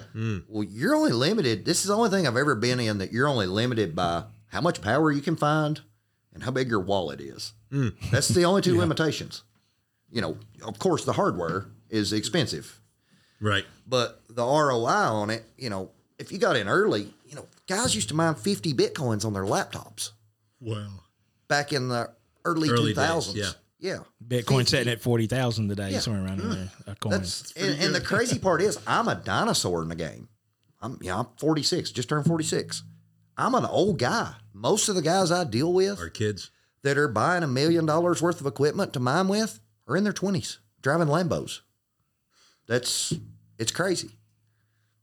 Well, 0.48 0.64
you're 0.64 0.96
only 0.96 1.12
limited. 1.12 1.66
This 1.66 1.82
is 1.82 1.88
the 1.88 1.96
only 1.96 2.10
thing 2.10 2.26
I've 2.28 2.38
ever 2.38 2.56
been 2.56 2.80
in 2.80 2.98
that 3.00 3.12
you're 3.12 3.28
only 3.28 3.46
limited 3.48 3.96
by 3.96 4.24
how 4.48 4.62
much 4.62 4.82
power 4.82 5.12
you 5.12 5.22
can 5.22 5.36
find 5.36 5.82
and 6.34 6.44
how 6.44 6.52
big 6.52 6.70
your 6.70 6.80
wallet 6.82 7.20
is. 7.22 7.54
That's 8.12 8.28
the 8.30 8.46
only 8.46 8.62
two 8.62 8.78
limitations. 8.80 9.44
You 10.12 10.22
know, 10.22 10.38
of 10.66 10.78
course, 10.80 11.06
the 11.06 11.14
hardware 11.14 11.66
is 11.90 12.12
expensive, 12.14 12.80
Right. 13.40 13.66
but 13.88 14.22
the 14.30 14.44
ROI 14.44 14.88
on 15.10 15.30
it, 15.30 15.46
you 15.58 15.70
know, 15.70 15.92
if 16.20 16.32
you 16.32 16.38
got 16.38 16.56
in 16.58 16.68
early, 16.68 17.14
you 17.26 17.36
know, 17.36 17.48
guys 17.68 17.96
used 17.96 18.10
to 18.10 18.14
mine 18.16 18.36
50 18.36 18.74
bitcoins 18.74 19.26
on 19.26 19.34
their 19.34 19.44
laptops 19.46 20.12
Wow. 20.60 20.88
back 21.48 21.72
in 21.74 21.88
the 21.90 22.12
early, 22.46 22.70
Early 22.70 22.94
2000s. 22.94 23.34
days, 23.34 23.56
yeah. 23.80 24.00
Bitcoin 24.26 24.68
sitting 24.68 24.92
at 24.92 25.02
forty 25.02 25.28
thousand 25.28 25.70
today, 25.70 25.92
Yeah. 25.92 26.00
somewhere 26.00 26.26
around 26.26 26.40
there. 26.40 26.50
Mm. 26.50 26.70
A 26.88 26.96
coin. 26.96 27.12
That's 27.12 27.52
and, 27.54 27.80
and 27.82 27.96
the 27.96 28.02
crazy 28.02 28.38
part 28.38 28.62
is 28.62 28.78
I'm 28.86 29.08
a 29.08 29.16
dinosaur 29.16 29.82
in 29.82 29.90
the 29.90 29.96
game. 29.96 30.28
I'm 30.82 30.98
yeah, 31.02 31.18
I'm 31.20 31.28
46, 31.38 31.92
just 31.92 32.10
turned 32.10 32.26
46. 32.26 32.84
I'm 33.38 33.56
an 33.56 33.66
old 33.66 33.98
guy. 33.98 34.34
Most 34.54 34.90
of 34.90 34.96
the 34.96 35.02
guys 35.02 35.32
I 35.32 35.44
deal 35.46 35.72
with 35.74 36.00
are 36.00 36.10
kids. 36.10 36.52
that 36.84 36.98
are 36.98 37.08
buying 37.08 37.44
a 37.44 37.48
million 37.48 37.86
dollars 37.86 38.22
worth 38.22 38.40
of 38.42 38.46
equipment 38.48 38.94
to 38.94 39.00
mine 39.00 39.28
with 39.28 39.60
are 39.92 39.98
in 39.98 40.04
their 40.04 40.14
20s, 40.14 40.58
driving 40.82 41.08
Lambos. 41.08 41.60
That's 42.68 43.14
it's 43.60 43.72
crazy. 43.72 44.12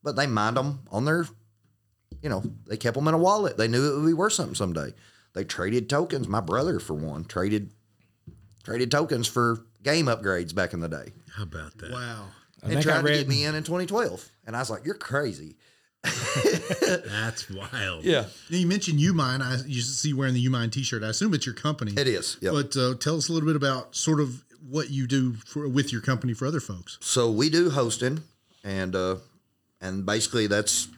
But 0.02 0.16
they 0.16 0.26
mined 0.26 0.56
them 0.56 0.80
on 0.90 1.04
their, 1.04 1.26
you 2.22 2.28
know, 2.28 2.42
they 2.66 2.76
kept 2.76 2.96
them 2.96 3.08
in 3.08 3.14
a 3.14 3.18
wallet. 3.18 3.56
They 3.56 3.68
knew 3.68 3.92
it 3.92 4.00
would 4.00 4.06
be 4.06 4.14
worth 4.14 4.32
something 4.32 4.54
someday. 4.54 4.94
They 5.34 5.44
traded 5.44 5.90
tokens. 5.90 6.28
My 6.28 6.40
brother, 6.40 6.80
for 6.80 6.94
one, 6.94 7.24
traded 7.24 7.70
traded 8.64 8.90
tokens 8.90 9.26
for 9.26 9.64
game 9.82 10.06
upgrades 10.06 10.54
back 10.54 10.72
in 10.72 10.80
the 10.80 10.88
day 10.88 11.12
How 11.34 11.44
about 11.44 11.76
that? 11.78 11.90
Wow. 11.90 12.26
I 12.62 12.66
and 12.66 12.74
think 12.74 12.86
I 12.86 13.00
tried 13.00 13.02
to 13.02 13.18
get 13.18 13.28
me 13.28 13.44
in 13.44 13.54
in 13.54 13.62
2012. 13.62 14.28
And 14.46 14.56
I 14.56 14.58
was 14.58 14.70
like, 14.70 14.84
you're 14.84 14.94
crazy. 14.94 15.56
That's 16.02 17.48
wild. 17.50 18.04
Yeah. 18.04 18.24
Now, 18.50 18.56
you 18.56 18.66
mentioned 18.66 18.98
Umine. 18.98 19.42
I 19.42 19.64
you 19.66 19.80
see 19.80 20.10
you 20.10 20.16
wearing 20.16 20.34
the 20.34 20.44
Umine 20.44 20.72
T-shirt. 20.72 21.02
I 21.02 21.08
assume 21.08 21.34
it's 21.34 21.46
your 21.46 21.54
company. 21.54 21.92
It 21.96 22.08
is. 22.08 22.36
Yep. 22.40 22.52
But 22.52 22.76
uh, 22.76 22.94
tell 22.94 23.16
us 23.16 23.28
a 23.28 23.32
little 23.32 23.46
bit 23.46 23.56
about 23.56 23.94
sort 23.94 24.20
of 24.20 24.44
what 24.68 24.90
you 24.90 25.06
do 25.06 25.32
for, 25.34 25.68
with 25.68 25.92
your 25.92 26.00
company 26.00 26.34
for 26.34 26.46
other 26.46 26.60
folks. 26.60 26.98
so 27.00 27.30
we 27.30 27.48
do 27.48 27.70
hosting 27.70 28.22
and 28.64 28.94
uh 28.94 29.16
and 29.80 30.04
basically 30.04 30.46
that's 30.46 30.88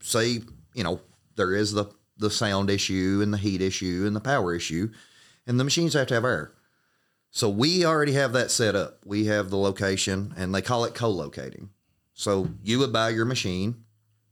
say 0.00 0.40
you 0.74 0.84
know 0.84 1.00
there 1.36 1.54
is 1.54 1.72
the 1.72 1.86
the 2.18 2.30
sound 2.30 2.68
issue 2.68 3.20
and 3.22 3.32
the 3.32 3.38
heat 3.38 3.60
issue 3.62 4.04
and 4.06 4.14
the 4.14 4.20
power 4.20 4.54
issue 4.54 4.90
and 5.46 5.58
the 5.58 5.64
machines 5.64 5.94
have 5.94 6.06
to 6.08 6.14
have 6.14 6.24
air. 6.24 6.52
So 7.30 7.48
we 7.48 7.84
already 7.84 8.12
have 8.12 8.32
that 8.32 8.50
set 8.50 8.74
up. 8.74 8.98
We 9.04 9.26
have 9.26 9.50
the 9.50 9.56
location 9.56 10.34
and 10.36 10.54
they 10.54 10.62
call 10.62 10.84
it 10.84 10.94
co-locating. 10.94 11.70
So 12.14 12.50
you 12.62 12.78
would 12.80 12.92
buy 12.92 13.10
your 13.10 13.24
machine. 13.24 13.84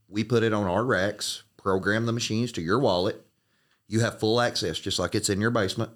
We 0.09 0.25
put 0.25 0.43
it 0.43 0.53
on 0.53 0.67
our 0.67 0.85
racks 0.85 1.45
program 1.57 2.07
the 2.07 2.13
machines 2.13 2.53
to 2.53 2.63
your 2.63 2.79
wallet. 2.79 3.25
You 3.89 4.01
have 4.01 4.19
full 4.21 4.41
access 4.41 4.79
just 4.79 4.99
like 4.99 5.15
it's 5.15 5.31
in 5.31 5.41
your 5.41 5.51
basement 5.51 5.93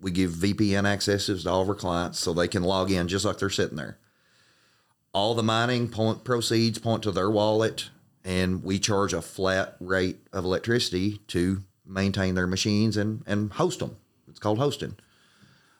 we 0.00 0.10
give 0.10 0.30
vpn 0.32 0.86
accesses 0.86 1.44
to 1.44 1.50
all 1.50 1.62
of 1.62 1.68
our 1.68 1.74
clients 1.74 2.18
so 2.18 2.32
they 2.32 2.48
can 2.48 2.62
log 2.62 2.90
in 2.90 3.08
just 3.08 3.24
like 3.24 3.38
they're 3.38 3.50
sitting 3.50 3.76
there. 3.76 3.98
All 5.12 5.34
the 5.34 5.42
mining 5.42 5.88
point 5.88 6.24
proceeds 6.24 6.78
point 6.78 7.02
to 7.02 7.12
their 7.12 7.30
wallet 7.30 7.90
and 8.24 8.62
we 8.62 8.78
charge 8.78 9.12
a 9.12 9.22
flat 9.22 9.76
rate 9.80 10.18
of 10.32 10.44
electricity 10.44 11.18
to 11.28 11.62
maintain 11.84 12.34
their 12.34 12.46
machines 12.46 12.96
and, 12.96 13.22
and 13.26 13.52
host 13.52 13.80
them. 13.80 13.96
It's 14.28 14.38
called 14.38 14.58
hosting. 14.58 14.96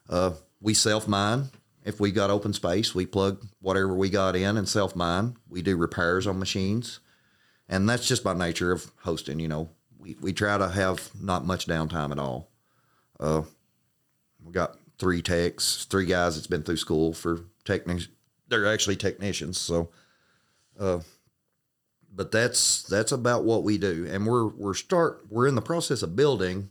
Uh, 0.08 0.32
we 0.60 0.74
self 0.74 1.08
mine 1.08 1.50
if 1.84 1.98
we 1.98 2.12
got 2.12 2.28
open 2.30 2.52
space 2.52 2.94
we 2.94 3.06
plug 3.06 3.46
whatever 3.60 3.94
we 3.94 4.10
got 4.10 4.36
in 4.36 4.56
and 4.58 4.68
self 4.68 4.94
mine 4.94 5.36
we 5.48 5.62
do 5.62 5.76
repairs 5.76 6.26
on 6.26 6.38
machines. 6.38 7.00
And 7.68 7.88
that's 7.88 8.08
just 8.08 8.24
by 8.24 8.34
nature 8.34 8.72
of 8.72 8.90
hosting 9.02 9.40
you 9.40 9.48
know. 9.48 9.70
We, 9.98 10.16
we 10.20 10.32
try 10.32 10.58
to 10.58 10.68
have 10.68 11.10
not 11.20 11.44
much 11.44 11.66
downtime 11.66 12.10
at 12.10 12.18
all. 12.18 12.50
Uh, 13.18 13.42
we 14.50 14.54
got 14.54 14.76
three 14.98 15.22
techs 15.22 15.84
three 15.84 16.04
guys 16.04 16.34
that's 16.34 16.48
been 16.48 16.64
through 16.64 16.76
school 16.76 17.12
for 17.12 17.44
technics 17.64 18.08
they're 18.48 18.66
actually 18.66 18.96
technicians 18.96 19.56
so 19.58 19.88
uh 20.78 20.98
but 22.12 22.32
that's 22.32 22.82
that's 22.82 23.12
about 23.12 23.44
what 23.44 23.62
we 23.62 23.78
do 23.78 24.08
and 24.10 24.26
we're 24.26 24.48
we're 24.48 24.74
start 24.74 25.24
we're 25.30 25.46
in 25.46 25.54
the 25.54 25.62
process 25.62 26.02
of 26.02 26.16
building 26.16 26.68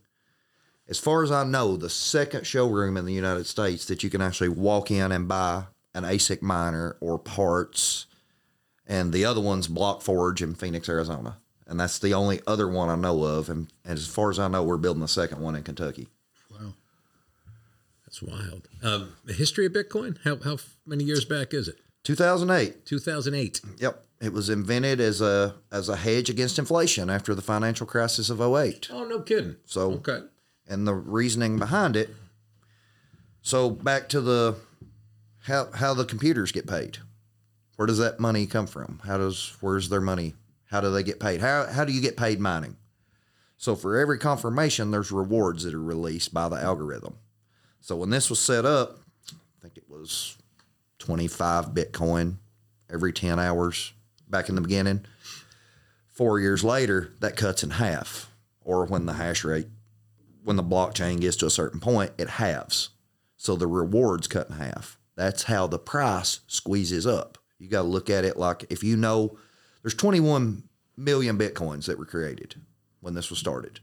as 0.90 1.00
far 1.00 1.24
as 1.24 1.32
i 1.32 1.46
know 1.46 1.78
the 1.78 1.90
second 1.90 2.46
showroom 2.46 2.98
in 2.98 3.06
the 3.06 3.14
united 3.14 3.48
states 3.48 3.86
that 3.86 4.04
you 4.04 4.10
can 4.10 4.22
actually 4.22 4.50
walk 4.50 4.92
in 4.92 5.14
and 5.14 5.30
buy 5.30 5.64
an 5.94 6.04
asic 6.04 6.42
miner 6.42 6.98
or 7.00 7.18
parts 7.18 8.08
and 8.86 9.14
the 9.14 9.24
other 9.24 9.42
one's 9.42 9.68
block 9.68 10.02
forge 10.02 10.42
in 10.42 10.54
phoenix 10.54 10.90
arizona 10.90 11.38
and 11.66 11.80
that's 11.80 12.00
the 12.00 12.14
only 12.14 12.42
other 12.46 12.68
one 12.68 12.90
i 12.90 12.96
know 12.96 13.24
of 13.24 13.50
and, 13.50 13.72
and 13.86 13.98
as 13.98 14.06
far 14.06 14.30
as 14.30 14.38
i 14.38 14.50
know 14.50 14.64
we're 14.64 14.76
building 14.76 15.02
the 15.02 15.08
second 15.08 15.40
one 15.40 15.56
in 15.56 15.64
kentucky. 15.64 16.10
That's 18.22 18.40
wild. 18.42 18.68
Um, 18.84 19.14
the 19.26 19.34
history 19.34 19.66
of 19.66 19.74
Bitcoin. 19.74 20.18
How 20.24 20.38
how 20.38 20.58
many 20.86 21.04
years 21.04 21.26
back 21.26 21.54
is 21.54 21.68
it? 21.68 21.78
2008 22.04 22.86
Two 22.86 23.00
thousand 23.00 23.36
eight. 23.36 23.62
Yep. 23.78 24.06
It 24.22 24.34
was 24.34 24.50
invented 24.50 25.00
as 25.00 25.22
a 25.22 25.56
as 25.72 25.90
a 25.90 25.96
hedge 25.96 26.30
against 26.30 26.60
inflation 26.60 27.10
after 27.10 27.34
the 27.34 27.42
financial 27.42 27.86
crisis 27.88 28.30
of 28.30 28.42
08. 28.42 28.90
Oh 28.92 29.06
no 29.06 29.22
kidding. 29.22 29.56
So 29.66 29.92
Okay. 29.94 30.20
and 30.68 30.88
the 30.88 30.94
reasoning 30.94 31.58
behind 31.58 31.96
it. 31.96 32.10
So 33.42 33.70
back 33.70 34.10
to 34.10 34.22
the 34.22 34.56
how 35.44 35.70
how 35.74 35.94
the 35.94 36.06
computers 36.06 36.52
get 36.52 36.68
paid. 36.68 36.98
Where 37.78 37.86
does 37.86 38.00
that 38.00 38.20
money 38.20 38.46
come 38.46 38.68
from? 38.68 39.00
How 39.06 39.18
does 39.18 39.56
where's 39.62 39.88
their 39.90 40.02
money? 40.02 40.36
How 40.66 40.82
do 40.82 40.92
they 40.92 41.04
get 41.04 41.20
paid? 41.20 41.40
How 41.42 41.66
how 41.68 41.86
do 41.86 41.94
you 41.94 42.02
get 42.02 42.18
paid 42.18 42.40
mining? 42.40 42.76
So 43.58 43.76
for 43.76 43.98
every 43.98 44.18
confirmation, 44.20 44.92
there's 44.92 45.12
rewards 45.12 45.64
that 45.64 45.74
are 45.74 45.82
released 45.82 46.34
by 46.34 46.48
the 46.50 46.56
algorithm. 46.58 47.16
So 47.82 47.96
when 47.96 48.10
this 48.10 48.30
was 48.30 48.40
set 48.40 48.66
up, 48.66 49.00
I 49.32 49.62
think 49.62 49.78
it 49.78 49.90
was 49.90 50.38
25 51.00 51.70
Bitcoin 51.70 52.36
every 52.92 53.14
10 53.14 53.40
hours 53.40 53.94
back 54.28 54.50
in 54.50 54.56
the 54.56 54.62
beginning. 54.62 55.06
Four 56.08 56.40
years 56.40 56.64
later, 56.64 57.14
that 57.20 57.36
cuts 57.36 57.64
in 57.64 57.72
half. 57.72 58.30
Or 58.62 58.86
when 58.86 59.06
the 59.06 59.14
hash 59.14 59.44
rate, 59.44 59.68
when 60.44 60.56
the 60.56 60.64
blockchain 60.64 61.20
gets 61.22 61.38
to 61.38 61.46
a 61.46 61.52
certain 61.52 61.80
point, 61.80 62.12
it 62.18 62.30
halves. 62.30 62.90
So 63.38 63.56
the 63.56 63.68
rewards 63.68 64.28
cut 64.28 64.50
in 64.50 64.58
half. 64.58 64.98
That's 65.16 65.44
how 65.44 65.68
the 65.68 65.80
price 65.80 66.42
squeezes 66.48 67.08
up. 67.08 67.38
You 67.58 67.70
got 67.70 67.82
to 67.82 67.88
look 67.88 68.10
at 68.10 68.26
it 68.26 68.38
like 68.38 68.66
if 68.70 68.84
you 68.84 68.96
know 68.96 69.38
there's 69.82 69.94
21 69.96 70.64
million 70.96 71.38
Bitcoins 71.38 71.86
that 71.86 71.98
were 71.98 72.06
created 72.06 72.56
when 73.00 73.14
this 73.14 73.30
was 73.30 73.40
started. 73.40 73.80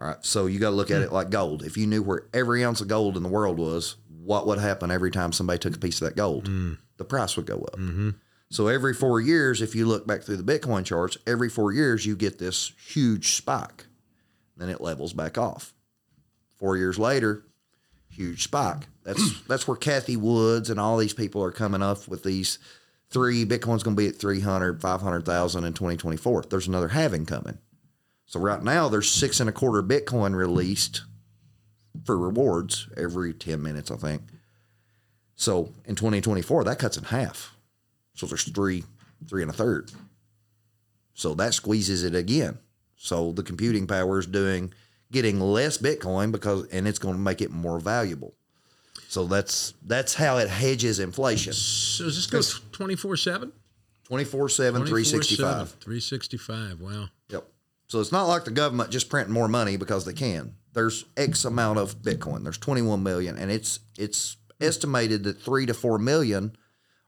All 0.00 0.08
right. 0.08 0.16
So 0.20 0.46
you 0.46 0.58
got 0.58 0.70
to 0.70 0.76
look 0.76 0.90
at 0.90 1.02
it 1.02 1.12
like 1.12 1.30
gold. 1.30 1.64
If 1.64 1.76
you 1.76 1.86
knew 1.86 2.02
where 2.02 2.26
every 2.32 2.64
ounce 2.64 2.80
of 2.80 2.88
gold 2.88 3.16
in 3.16 3.22
the 3.22 3.28
world 3.28 3.58
was, 3.58 3.96
what 4.22 4.46
would 4.46 4.58
happen 4.58 4.90
every 4.90 5.10
time 5.10 5.32
somebody 5.32 5.58
took 5.58 5.74
a 5.74 5.78
piece 5.78 6.00
of 6.00 6.08
that 6.08 6.16
gold? 6.16 6.48
Mm. 6.48 6.78
The 6.98 7.04
price 7.04 7.36
would 7.36 7.46
go 7.46 7.58
up. 7.58 7.78
Mm-hmm. 7.78 8.10
So 8.50 8.68
every 8.68 8.94
four 8.94 9.20
years, 9.20 9.60
if 9.60 9.74
you 9.74 9.86
look 9.86 10.06
back 10.06 10.22
through 10.22 10.38
the 10.38 10.58
Bitcoin 10.58 10.84
charts, 10.84 11.18
every 11.26 11.48
four 11.48 11.72
years 11.72 12.06
you 12.06 12.16
get 12.16 12.38
this 12.38 12.72
huge 12.86 13.34
spike. 13.36 13.86
Then 14.56 14.68
it 14.68 14.80
levels 14.80 15.12
back 15.12 15.36
off. 15.36 15.74
Four 16.56 16.76
years 16.76 16.98
later, 16.98 17.44
huge 18.08 18.44
spike. 18.44 18.88
That's 19.04 19.40
that's 19.48 19.68
where 19.68 19.76
Cathie 19.76 20.16
Woods 20.16 20.70
and 20.70 20.80
all 20.80 20.96
these 20.96 21.14
people 21.14 21.42
are 21.42 21.52
coming 21.52 21.82
up 21.82 22.08
with 22.08 22.22
these 22.22 22.58
three 23.10 23.44
Bitcoin's 23.44 23.82
going 23.82 23.96
to 23.96 24.02
be 24.02 24.08
at 24.08 24.16
300, 24.16 24.80
500,000 24.80 25.64
in 25.64 25.72
2024. 25.72 26.44
There's 26.48 26.68
another 26.68 26.88
halving 26.88 27.26
coming. 27.26 27.58
So 28.28 28.38
right 28.38 28.62
now 28.62 28.88
there's 28.88 29.10
six 29.10 29.40
and 29.40 29.48
a 29.48 29.52
quarter 29.52 29.82
Bitcoin 29.82 30.36
released 30.36 31.02
for 32.04 32.16
rewards 32.16 32.86
every 32.96 33.32
10 33.32 33.60
minutes, 33.60 33.90
I 33.90 33.96
think. 33.96 34.22
So 35.34 35.72
in 35.86 35.94
2024, 35.94 36.64
that 36.64 36.78
cuts 36.78 36.98
in 36.98 37.04
half. 37.04 37.56
So 38.14 38.26
there's 38.26 38.44
three, 38.44 38.84
three 39.26 39.42
and 39.42 39.50
a 39.50 39.54
third. 39.54 39.90
So 41.14 41.34
that 41.34 41.54
squeezes 41.54 42.04
it 42.04 42.14
again. 42.14 42.58
So 42.96 43.32
the 43.32 43.42
computing 43.42 43.86
power 43.86 44.18
is 44.18 44.26
doing 44.26 44.74
getting 45.10 45.40
less 45.40 45.78
Bitcoin 45.78 46.30
because 46.30 46.68
and 46.68 46.86
it's 46.86 46.98
going 46.98 47.14
to 47.14 47.20
make 47.20 47.40
it 47.40 47.50
more 47.50 47.80
valuable. 47.80 48.34
So 49.08 49.24
that's 49.24 49.72
that's 49.86 50.14
how 50.14 50.36
it 50.36 50.50
hedges 50.50 50.98
inflation. 50.98 51.54
So 51.54 52.04
does 52.04 52.16
this 52.16 52.26
go 52.26 52.42
twenty 52.72 52.94
four 52.94 53.16
seven? 53.16 53.52
24 54.04 54.48
7, 54.48 54.86
365. 54.86 55.70
Three 55.80 56.00
sixty 56.00 56.38
five. 56.38 56.80
Wow. 56.80 57.08
Yep. 57.28 57.46
So 57.88 58.00
it's 58.00 58.12
not 58.12 58.26
like 58.28 58.44
the 58.44 58.50
government 58.50 58.90
just 58.90 59.08
printing 59.08 59.32
more 59.32 59.48
money 59.48 59.76
because 59.76 60.04
they 60.04 60.12
can. 60.12 60.54
There's 60.74 61.06
X 61.16 61.44
amount 61.44 61.78
of 61.78 62.02
Bitcoin. 62.02 62.44
There's 62.44 62.58
21 62.58 63.02
million, 63.02 63.36
and 63.36 63.50
it's 63.50 63.80
it's 63.98 64.36
estimated 64.60 65.24
that 65.24 65.40
three 65.40 65.66
to 65.66 65.74
four 65.74 65.98
million 65.98 66.54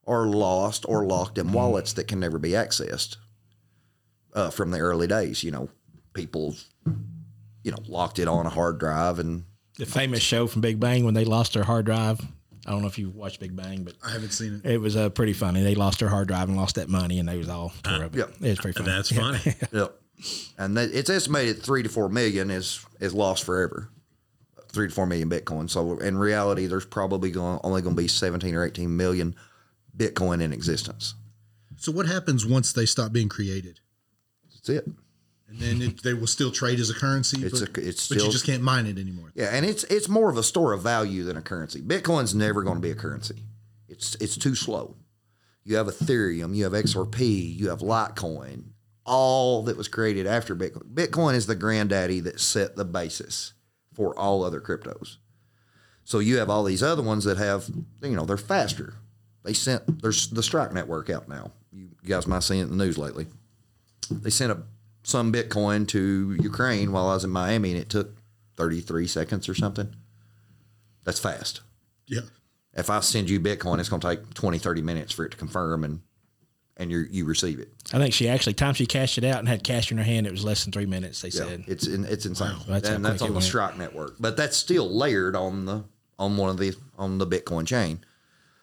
are 0.07 0.27
lost 0.27 0.87
or 0.88 1.05
locked 1.05 1.38
in 1.38 1.53
wallets 1.53 1.93
that 1.93 2.09
can 2.09 2.19
never 2.19 2.38
be 2.38 2.51
accessed. 2.51 3.16
Uh, 4.33 4.49
from 4.49 4.71
the 4.71 4.79
early 4.79 5.09
days, 5.09 5.43
you 5.43 5.51
know, 5.51 5.69
people, 6.12 6.55
you 7.64 7.73
know, 7.73 7.79
locked 7.88 8.21
it 8.21 8.29
on 8.29 8.47
a 8.47 8.51
hard 8.51 8.79
drive, 8.79 9.19
and 9.19 9.45
the 9.77 9.85
famous 9.87 10.23
show 10.23 10.47
from 10.47 10.61
Big 10.61 10.79
Bang 10.79 11.05
when 11.05 11.14
they 11.14 11.25
lost 11.25 11.55
their 11.55 11.64
hard 11.64 11.85
drive. 11.85 12.21
I 12.64 12.71
don't 12.71 12.83
know 12.83 12.88
if 12.88 12.99
you 12.99 13.11
watched 13.11 13.40
Big 13.40 13.57
Bang, 13.57 13.83
but 13.83 13.95
I 14.07 14.11
haven't 14.11 14.31
seen 14.31 14.61
it. 14.64 14.71
it 14.71 14.79
was 14.79 14.95
uh, 14.95 15.09
pretty 15.11 15.33
funny. 15.33 15.62
They 15.62 15.75
lost 15.75 15.99
their 15.99 16.09
hard 16.09 16.29
drive 16.29 16.49
and 16.49 16.57
lost 16.57 16.77
that 16.77 16.88
money, 16.88 17.19
and 17.19 17.29
they 17.29 17.37
was 17.38 17.49
all 17.49 17.73
tore 17.83 18.05
up. 18.05 18.14
yeah. 18.14 18.25
it 18.40 18.51
was 18.51 18.59
pretty 18.61 18.79
funny. 18.79 18.90
That's 18.93 19.11
funny. 19.12 19.40
Yep. 19.73 19.99
And 20.59 20.76
that, 20.76 20.90
it's 20.92 21.11
estimated 21.11 21.62
three 21.62 21.83
to 21.83 21.88
four 21.88 22.09
million 22.09 22.50
is 22.50 22.85
is 23.00 23.14
lost 23.14 23.44
forever. 23.44 23.88
Three 24.68 24.88
to 24.88 24.94
four 24.94 25.06
million 25.06 25.28
Bitcoin. 25.28 25.68
So 25.68 25.98
in 25.98 26.16
reality, 26.18 26.66
there's 26.66 26.87
probably 26.87 27.30
going 27.30 27.61
only 27.64 27.83
going 27.83 27.96
to 27.96 28.02
be 28.02 28.09
17 28.09 28.54
or 28.54 28.64
18 28.64 28.96
million 28.96 29.35
Bitcoin 29.96 30.40
in 30.40 30.52
existence. 30.52 31.14
So 31.76 31.92
what 31.92 32.06
happens 32.06 32.44
once 32.46 32.72
they 32.72 32.87
stop 32.87 33.12
being 33.12 33.28
created? 33.28 33.80
That's 34.52 34.68
it. 34.68 34.87
And 35.48 35.59
then 35.59 35.83
it, 35.83 36.02
they 36.02 36.14
will 36.14 36.28
still 36.28 36.52
trade 36.52 36.78
as 36.78 36.90
a 36.90 36.94
currency. 36.94 37.44
It's 37.44 37.61
but, 37.61 37.76
a- 37.76 37.88
it's 37.88 38.09
but 38.09 38.18
you 38.18 38.30
just 38.30 38.46
can't 38.46 38.62
mine 38.62 38.87
it 38.87 38.98
anymore. 38.98 39.33
Yeah, 39.35 39.48
and 39.52 39.66
it's 39.66 39.83
it's 39.85 40.09
more 40.09 40.30
of 40.30 40.37
a 40.37 40.44
store 40.44 40.72
of 40.72 40.83
value 40.83 41.24
than 41.24 41.37
a 41.37 41.42
currency. 41.42 41.80
Bitcoin's 41.80 42.35
never 42.35 42.62
going 42.62 42.76
to 42.76 42.80
be 42.80 42.90
a 42.90 42.94
currency. 42.94 43.42
It's 43.88 44.14
it's 44.16 44.37
too 44.37 44.54
slow. 44.54 44.96
You 45.64 45.76
have 45.76 45.88
Ethereum, 45.88 46.54
you 46.54 46.64
have 46.64 46.72
XRP, 46.72 47.56
you 47.56 47.68
have 47.68 47.80
Litecoin, 47.80 48.64
all 49.11 49.64
that 49.64 49.77
was 49.77 49.88
created 49.88 50.25
after 50.25 50.55
Bitcoin. 50.55 50.94
Bitcoin 50.94 51.35
is 51.35 51.46
the 51.46 51.57
granddaddy 51.57 52.20
that 52.20 52.38
set 52.38 52.77
the 52.77 52.85
basis 52.85 53.55
for 53.92 54.16
all 54.16 54.44
other 54.44 54.61
cryptos. 54.61 55.16
So 56.05 56.20
you 56.20 56.38
have 56.38 56.49
all 56.49 56.62
these 56.62 56.83
other 56.83 57.03
ones 57.03 57.25
that 57.25 57.37
have, 57.37 57.68
you 58.01 58.14
know, 58.14 58.25
they're 58.25 58.37
faster. 58.37 58.94
They 59.42 59.53
sent 59.53 60.01
there's 60.01 60.31
the 60.31 60.44
Strike 60.44 60.73
network 60.73 61.11
out 61.11 61.29
now. 61.29 61.51
You 61.73 61.90
guys 62.07 62.29
might 62.29 62.44
see 62.44 62.61
it 62.61 62.62
in 62.62 62.79
the 62.79 62.85
news 62.85 62.99
lately. 62.99 63.27
They 64.12 64.31
sent 64.31 64.53
a 64.53 64.62
some 65.03 65.33
Bitcoin 65.33 65.88
to 65.88 66.37
Ukraine 66.40 66.92
while 66.92 67.09
I 67.09 67.14
was 67.14 67.25
in 67.25 67.31
Miami, 67.31 67.73
and 67.73 67.81
it 67.81 67.88
took 67.88 68.16
33 68.57 69.09
seconds 69.09 69.49
or 69.49 69.55
something. 69.55 69.94
That's 71.05 71.18
fast. 71.18 71.62
Yeah. 72.07 72.20
If 72.75 72.90
I 72.90 73.01
send 73.01 73.29
you 73.29 73.40
Bitcoin, 73.40 73.81
it's 73.81 73.88
going 73.88 74.01
to 74.03 74.09
take 74.09 74.35
20, 74.35 74.59
30 74.59 74.83
minutes 74.83 75.12
for 75.12 75.25
it 75.25 75.31
to 75.31 75.37
confirm 75.37 75.83
and 75.83 76.01
and 76.81 76.90
you 76.90 77.07
you 77.11 77.25
receive 77.25 77.61
it. 77.61 77.69
I 77.93 77.99
think 77.99 78.12
she 78.14 78.29
actually 78.29 78.55
time 78.55 78.75
she 78.75 78.87
cashed 78.87 79.19
it 79.19 79.25
out 79.25 79.38
and 79.38 79.47
had 79.47 79.62
cash 79.62 79.93
in 79.93 79.99
her 79.99 80.05
hand. 80.05 80.27
It 80.27 80.33
was 80.33 80.43
less 80.45 80.64
than 80.64 80.73
three 80.73 80.87
minutes. 80.87 81.23
They 81.23 81.29
Yeah, 81.29 81.45
said. 81.45 81.64
it's 81.69 81.87
in, 81.87 82.05
it's 82.07 82.27
insane. 82.27 82.57
That's 82.66 82.88
and 82.88 83.05
that's 83.05 83.23
on 83.23 83.29
the 83.29 83.35
went. 83.35 83.45
Strike 83.45 83.79
network, 83.79 84.16
but 84.19 84.37
that's 84.37 84.57
still 84.57 84.88
layered 84.90 85.37
on 85.37 85.66
the 85.66 85.85
on 86.19 86.37
one 86.37 86.51
of 86.51 86.57
the 86.59 86.75
on 86.99 87.19
the 87.19 87.27
Bitcoin 87.27 87.66
chain. 87.66 88.01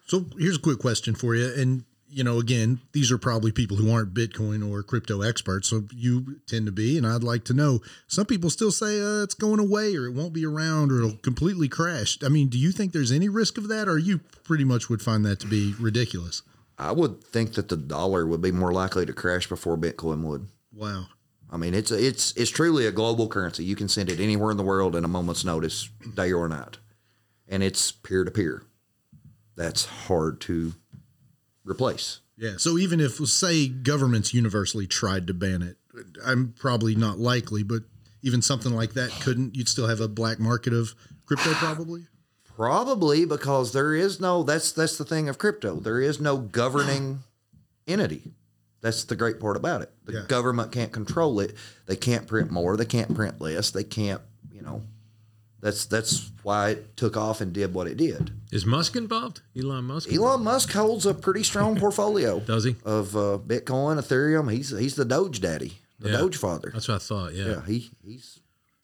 So 0.07 0.25
here's 0.37 0.57
a 0.57 0.61
quick 0.61 0.79
question 0.79 1.15
for 1.15 1.35
you. 1.35 1.51
And, 1.57 1.83
you 2.09 2.23
know, 2.23 2.39
again, 2.39 2.79
these 2.93 3.11
are 3.11 3.17
probably 3.17 3.51
people 3.51 3.75
who 3.75 3.91
aren't 3.91 4.13
Bitcoin 4.13 4.65
or 4.65 4.81
crypto 4.81 5.21
experts. 5.21 5.67
So 5.69 5.83
you 5.93 6.39
tend 6.47 6.65
to 6.67 6.71
be. 6.71 6.97
And 6.97 7.05
I'd 7.05 7.23
like 7.25 7.43
to 7.45 7.53
know 7.53 7.81
some 8.07 8.25
people 8.25 8.49
still 8.49 8.71
say 8.71 9.01
uh, 9.01 9.23
it's 9.23 9.33
going 9.33 9.59
away 9.59 9.95
or 9.97 10.05
it 10.05 10.13
won't 10.13 10.31
be 10.31 10.45
around 10.45 10.93
or 10.93 10.99
it'll 10.99 11.17
completely 11.17 11.67
crash. 11.67 12.17
I 12.23 12.29
mean, 12.29 12.47
do 12.47 12.57
you 12.57 12.71
think 12.71 12.93
there's 12.93 13.11
any 13.11 13.27
risk 13.27 13.57
of 13.57 13.67
that 13.67 13.89
or 13.89 13.97
you 13.97 14.19
pretty 14.45 14.63
much 14.63 14.89
would 14.89 15.01
find 15.01 15.25
that 15.25 15.41
to 15.41 15.47
be 15.47 15.73
ridiculous? 15.77 16.41
I 16.77 16.91
would 16.91 17.23
think 17.23 17.53
that 17.53 17.69
the 17.69 17.77
dollar 17.77 18.25
would 18.27 18.41
be 18.41 18.51
more 18.51 18.71
likely 18.71 19.05
to 19.05 19.13
crash 19.13 19.47
before 19.47 19.77
Bitcoin 19.77 20.21
would. 20.23 20.47
Wow. 20.73 21.07
I 21.49 21.57
mean, 21.57 21.73
it's 21.73 21.91
it's 21.91 22.33
it's 22.35 22.51
truly 22.51 22.85
a 22.85 22.91
global 22.91 23.27
currency. 23.27 23.63
You 23.63 23.75
can 23.75 23.87
send 23.87 24.09
it 24.09 24.19
anywhere 24.19 24.51
in 24.51 24.57
the 24.57 24.63
world 24.63 24.95
in 24.95 25.05
a 25.05 25.07
moment's 25.07 25.45
notice, 25.45 25.89
day 26.13 26.33
or 26.33 26.47
night, 26.49 26.77
and 27.47 27.63
it's 27.63 27.91
peer 27.91 28.23
to 28.23 28.31
peer. 28.31 28.63
That's 29.55 29.85
hard 29.85 30.41
to 30.41 30.73
replace. 31.63 32.19
Yeah. 32.37 32.53
So 32.57 32.77
even 32.77 32.99
if, 32.99 33.15
say, 33.27 33.67
governments 33.67 34.33
universally 34.33 34.85
tried 34.85 35.25
to 35.27 35.33
ban 35.33 35.63
it, 35.63 35.77
I'm 36.23 36.53
probably 36.57 36.95
not 36.95 37.17
likely, 37.17 37.63
but 37.63 37.83
even 38.21 38.41
something 38.41 38.73
like 38.73 38.93
that 38.93 39.09
couldn't, 39.21 39.55
you'd 39.55 39.67
still 39.69 39.87
have 39.87 39.99
a 39.99 40.07
black 40.07 40.39
market 40.39 40.73
of 40.73 40.93
crypto 41.25 41.51
probably? 41.53 42.05
Probably 42.57 43.23
because 43.23 43.71
there 43.71 43.93
is 43.93 44.19
no 44.19 44.41
that's 44.41 44.71
that's 44.71 44.97
the 44.97 45.05
thing 45.05 45.29
of 45.29 45.37
crypto. 45.37 45.75
There 45.75 46.01
is 46.01 46.19
no 46.19 46.37
governing 46.37 47.19
entity. 47.87 48.23
That's 48.81 49.03
the 49.03 49.15
great 49.15 49.39
part 49.39 49.55
about 49.57 49.83
it. 49.83 49.91
The 50.05 50.13
Yeah. 50.13 50.25
government 50.27 50.71
can't 50.71 50.91
control 50.91 51.39
it. 51.39 51.53
They 51.85 51.95
can't 51.95 52.25
print 52.25 52.49
more. 52.49 52.75
They 52.75 52.85
can't 52.85 53.13
print 53.13 53.39
less. 53.39 53.69
They 53.69 53.83
can't, 53.83 54.21
you 54.51 54.63
know. 54.63 54.81
That's 55.61 55.85
that's 55.85 56.31
why 56.41 56.69
it 56.71 56.97
took 56.97 57.15
off 57.15 57.41
and 57.41 57.53
did 57.53 57.75
what 57.75 57.85
it 57.87 57.97
did. 57.97 58.31
Is 58.51 58.65
Musk 58.65 58.95
involved? 58.95 59.41
Elon 59.55 59.83
Musk? 59.85 60.11
Elon 60.11 60.43
Musk 60.43 60.71
holds 60.71 61.05
a 61.05 61.13
pretty 61.13 61.43
strong 61.43 61.75
portfolio. 61.79 62.39
Does 62.39 62.63
he? 62.63 62.75
Of 62.83 63.15
uh, 63.15 63.37
Bitcoin, 63.45 63.99
Ethereum. 63.99 64.51
He's 64.51 64.69
he's 64.75 64.95
the 64.95 65.05
Doge 65.05 65.41
daddy, 65.41 65.73
the 65.99 66.09
Yeah. 66.09 66.17
Doge 66.17 66.37
father. 66.37 66.71
That's 66.73 66.87
what 66.87 66.95
I 66.95 66.99
thought. 66.99 67.35
Yeah. 67.35 67.45
yeah, 67.45 67.65
he 67.67 67.91
he's 68.03 68.39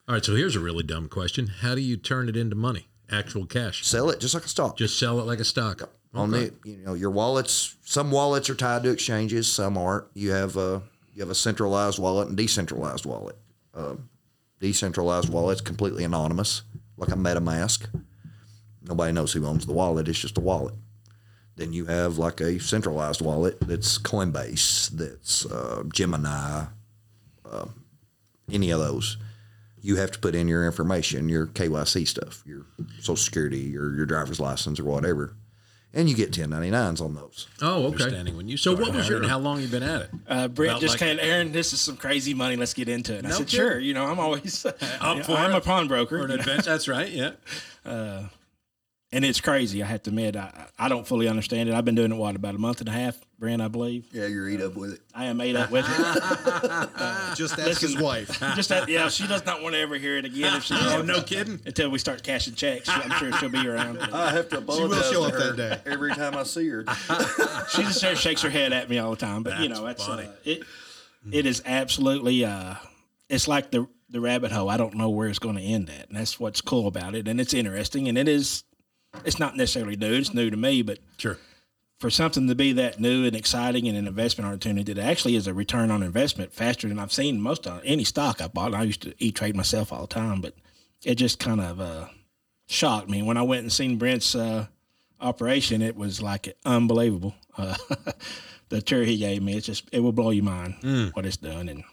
All 0.08 0.14
right. 0.14 0.24
So 0.24 0.36
here's 0.36 0.56
a 0.56 0.60
really 0.60 0.84
dumb 0.84 1.08
question: 1.10 1.48
How 1.48 1.74
do 1.74 1.82
you 1.82 1.98
turn 1.98 2.30
it 2.30 2.36
into 2.38 2.56
money, 2.56 2.88
actual 3.14 3.46
cash? 3.46 3.86
sell 3.86 4.10
it 4.10 4.20
just 4.20 4.34
like 4.34 4.46
a 4.46 4.50
stock. 4.50 4.78
Just 4.78 5.00
sell 5.00 5.20
it 5.20 5.24
like 5.24 5.40
a 5.40 5.46
stock. 5.46 5.90
on 6.14 6.32
the 6.32 6.54
you 6.64 6.78
know 6.78 6.94
your 6.94 7.12
wallets 7.12 7.76
some 7.84 8.12
wallets 8.12 8.50
are 8.50 8.56
tied 8.56 8.84
to 8.84 8.90
exchanges 8.90 9.48
some 9.48 9.78
aren't. 9.78 10.06
You 10.14 10.32
have 10.32 10.58
a 10.58 10.82
you 11.14 11.22
have 11.22 11.30
a 11.30 11.36
centralized 11.36 12.00
wallet 12.00 12.28
and 12.28 12.38
decentralized 12.38 13.06
wallet. 13.06 13.38
Um, 13.74 14.10
decentralized 14.60 15.30
wallet's 15.30 15.62
completely 15.62 16.04
anonymous 16.04 16.64
like 16.98 17.10
a 17.10 17.16
metamask. 17.16 17.88
Nobody 18.82 19.14
knows 19.14 19.34
who 19.34 19.46
owns 19.46 19.66
the 19.66 19.74
wallet 19.74 20.08
it's 20.08 20.20
just 20.20 20.38
a 20.38 20.42
wallet. 20.42 20.76
Then 21.56 21.72
you 21.72 21.86
have 21.86 22.18
like 22.18 22.42
a 22.42 22.60
centralized 22.60 23.22
wallet 23.22 23.60
that's 23.62 23.98
coinbase 24.00 24.90
that's 24.90 25.46
uh, 25.46 25.84
gemini 25.94 26.66
uh, 27.50 27.66
any 28.52 28.72
of 28.72 28.80
those 28.80 29.18
you 29.84 29.98
have 29.98 30.10
to 30.12 30.18
put 30.20 30.34
in 30.34 30.48
your 30.48 30.66
information, 30.66 31.30
your 31.30 31.46
KYC 31.46 32.08
stuff, 32.08 32.42
your 32.48 32.66
social 33.00 33.18
security, 33.18 33.60
your 33.60 33.94
your 33.96 34.06
driver's 34.08 34.40
license 34.40 34.80
or 34.80 34.86
whatever. 34.86 35.36
And 35.96 36.10
you 36.10 36.16
get 36.16 36.32
1099s 36.32 37.02
on 37.02 37.14
those. 37.14 37.48
Oh, 37.62 37.84
okay. 37.84 37.86
Understanding 38.06 38.36
when 38.36 38.48
you 38.48 38.58
so 38.58 38.74
what 38.76 38.96
was 38.96 39.08
your? 39.08 39.28
How 39.28 39.38
long 39.38 39.62
you 39.62 39.68
been 39.68 39.84
at 39.84 40.02
it? 40.02 40.10
Uh, 40.28 40.48
Brett 40.48 40.72
About 40.72 40.82
just 40.82 40.94
like- 40.94 41.00
came, 41.02 41.20
Aaron, 41.22 41.52
this 41.52 41.72
is 41.72 41.82
some 41.82 41.98
crazy 41.98 42.34
money. 42.34 42.56
Let's 42.56 42.74
get 42.74 42.90
into 42.90 43.14
it. 43.14 43.20
And 43.20 43.28
I 43.28 43.30
No 43.30 43.36
said, 43.38 43.48
kidding. 43.48 43.60
sure. 43.68 43.80
You 43.80 43.94
know, 43.94 44.06
I'm 44.06 44.20
always 44.20 44.66
up 44.66 44.80
for 44.80 45.34
I'm 45.34 45.54
a 45.54 45.62
pawnbroker. 45.62 46.18
For 46.18 46.24
an 46.26 46.32
you 46.32 46.38
adventure. 46.38 46.64
That's 46.72 46.88
right. 46.88 47.10
Yeah. 47.12 47.34
and 49.12 49.24
it's 49.24 49.40
crazy. 49.40 49.84
I 49.84 49.86
have 49.86 50.02
to 50.04 50.10
admit, 50.10 50.36
I, 50.36 50.68
I 50.80 50.90
don't 50.90 51.06
fully 51.08 51.28
understand 51.28 51.70
it. 51.70 51.76
I've 51.76 51.86
been 51.86 51.94
doing 51.94 52.12
it, 52.12 52.16
what, 52.16 52.36
about 52.36 52.56
a 52.56 52.58
month 52.58 52.80
and 52.80 52.90
a 52.90 52.94
half, 52.94 53.20
Brant, 53.44 53.62
I 53.62 53.68
believe. 53.68 54.08
Yeah, 54.14 54.28
you're 54.28 54.48
eat 54.48 54.62
up 54.62 54.74
with 54.78 54.94
it. 54.94 55.02
I 55.14 55.26
am 55.26 55.36
made 55.36 55.58
up 55.58 55.70
with 55.70 55.86
it. 55.86 57.36
Just 57.36 57.60
ask 57.60 57.82
his 57.82 57.98
wife. 57.98 58.40
just 58.56 58.70
that, 58.70 58.88
yeah, 58.88 59.10
she 59.10 59.28
does 59.28 59.46
not 59.46 59.62
want 59.62 59.76
to 59.76 59.82
ever 59.82 59.96
hear 59.96 60.16
it 60.16 60.24
again. 60.24 60.56
If 60.56 60.64
she 60.64 60.76
Oh, 60.78 61.02
no 61.02 61.22
kidding. 61.22 61.60
Until 61.66 61.90
we 61.90 62.00
start 62.00 62.24
cashing 62.24 62.54
checks. 62.54 62.88
I'm 62.88 63.12
sure 63.20 63.34
she'll 63.34 63.50
be 63.50 63.68
around. 63.68 64.00
I 64.14 64.32
have 64.32 64.48
to 64.48 64.60
She 64.62 64.82
will 64.86 65.02
show 65.02 65.26
up 65.26 65.34
that 65.34 65.58
day. 65.58 65.92
every 65.92 66.14
time 66.14 66.38
I 66.38 66.44
see 66.44 66.70
her. 66.70 66.86
she 67.70 67.82
just 67.84 68.00
sort 68.00 68.18
shakes 68.18 68.42
her 68.44 68.50
head 68.50 68.72
at 68.72 68.90
me 68.90 68.98
all 69.00 69.10
the 69.12 69.18
time. 69.18 69.44
But 69.44 69.60
you 69.60 69.68
That's 69.68 69.80
know, 69.82 69.86
that's 69.88 70.06
funny. 70.06 70.24
uh, 70.24 70.32
it. 70.46 70.64
It 71.30 71.46
is 71.46 71.62
absolutely. 71.66 72.46
Uh, 72.46 72.76
it's 73.28 73.50
like 73.50 73.72
the 73.72 73.88
the 74.10 74.22
rabbit 74.22 74.54
hole. 74.54 74.70
I 74.70 74.78
don't 74.78 74.96
know 74.96 75.10
where 75.10 75.28
it's 75.28 75.40
going 75.40 75.56
to 75.58 75.62
end 75.62 75.90
at, 75.90 76.08
and 76.08 76.18
that's 76.18 76.40
what's 76.40 76.62
cool 76.62 76.88
about 76.88 77.14
it. 77.14 77.28
And 77.28 77.42
it's 77.42 77.54
interesting, 77.54 78.08
and 78.08 78.18
it 78.18 78.30
is. 78.30 78.64
It's 79.26 79.38
not 79.38 79.58
necessarily 79.58 79.98
new. 79.98 80.14
It's 80.14 80.34
new 80.34 80.50
to 80.50 80.56
me, 80.56 80.82
but 80.82 81.00
Sure. 81.18 81.38
For 82.04 82.10
something 82.10 82.50
to 82.50 82.56
be 82.56 82.74
that 82.74 83.00
new 83.00 83.26
and 83.26 83.34
exciting 83.34 83.88
and 83.88 83.98
an 83.98 84.08
investment 84.08 84.50
opportunity 84.50 84.92
that 84.92 85.02
actually 85.02 85.38
is 85.38 85.48
a 85.48 85.54
return 85.54 85.90
on 85.90 86.04
investment 86.04 86.52
faster 86.52 86.90
than 86.90 87.00
I've 87.00 87.14
seen 87.14 87.40
most 87.40 87.66
of 87.66 87.80
any 87.86 88.04
stock 88.04 88.42
I 88.42 88.50
bought. 88.50 88.74
And 88.74 88.76
I 88.76 88.84
used 88.84 89.04
to 89.04 89.14
e 89.20 89.32
trade 89.32 89.56
myself 89.56 89.94
all 89.94 90.02
the 90.02 90.08
time, 90.08 90.42
but 90.42 90.54
it 91.06 91.16
just 91.16 91.40
kind 91.40 91.62
of 91.62 91.80
uh, 91.80 92.08
shocked 92.68 93.08
me 93.08 93.22
when 93.22 93.38
I 93.38 93.44
went 93.44 93.62
and 93.62 93.72
seen 93.72 93.96
Brant's 93.96 94.36
uh, 94.36 94.66
operation. 95.22 95.82
It 95.82 95.96
was 95.96 96.22
like 96.22 96.54
unbelievable. 96.66 97.36
Uh, 97.58 97.78
the 98.68 98.82
tour 98.82 99.04
he 99.04 99.18
gave 99.18 99.42
me, 99.42 99.56
it's 99.56 99.68
just 99.68 99.88
it 99.94 100.02
will 100.02 100.12
blow 100.12 100.32
your 100.32 100.44
mind 100.44 101.12
what 101.14 101.26
it's 101.26 101.38
done, 101.38 101.70
and 101.70 101.86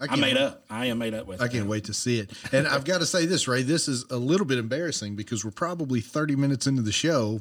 I, 0.00 0.08
can't 0.08 0.20
made 0.20 0.34
wait- 0.34 0.42
up. 0.42 0.64
I 0.68 0.86
am 0.86 0.98
made 0.98 1.14
up 1.14 1.28
with. 1.28 1.40
I 1.40 1.44
it. 1.44 1.52
can't 1.52 1.68
wait 1.68 1.84
to 1.84 1.94
see 1.94 2.18
it. 2.18 2.32
And 2.50 2.66
I've 2.66 2.84
got 2.84 2.98
to 2.98 3.06
say 3.06 3.24
this, 3.24 3.46
Ray. 3.46 3.62
This 3.62 3.86
is 3.86 4.04
a 4.10 4.16
little 4.16 4.46
bit 4.46 4.58
embarrassing 4.58 5.14
because 5.14 5.44
we're 5.44 5.52
probably 5.52 6.00
30 6.00 6.34
minutes 6.34 6.66
into 6.66 6.82
the 6.82 6.90
show. 6.90 7.40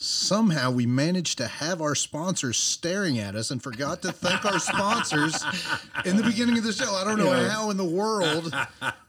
Somehow 0.00 0.70
we 0.70 0.86
managed 0.86 1.38
to 1.38 1.48
have 1.48 1.82
our 1.82 1.96
sponsors 1.96 2.56
staring 2.56 3.18
at 3.18 3.34
us 3.34 3.50
and 3.50 3.60
forgot 3.60 4.00
to 4.02 4.12
thank 4.12 4.44
our 4.44 4.60
sponsors 4.60 5.44
in 6.04 6.16
the 6.16 6.22
beginning 6.22 6.56
of 6.56 6.62
the 6.62 6.72
show. 6.72 6.94
I 6.94 7.02
don't 7.02 7.18
know 7.18 7.32
how 7.48 7.70
in 7.70 7.76
the 7.76 7.84
world 7.84 8.54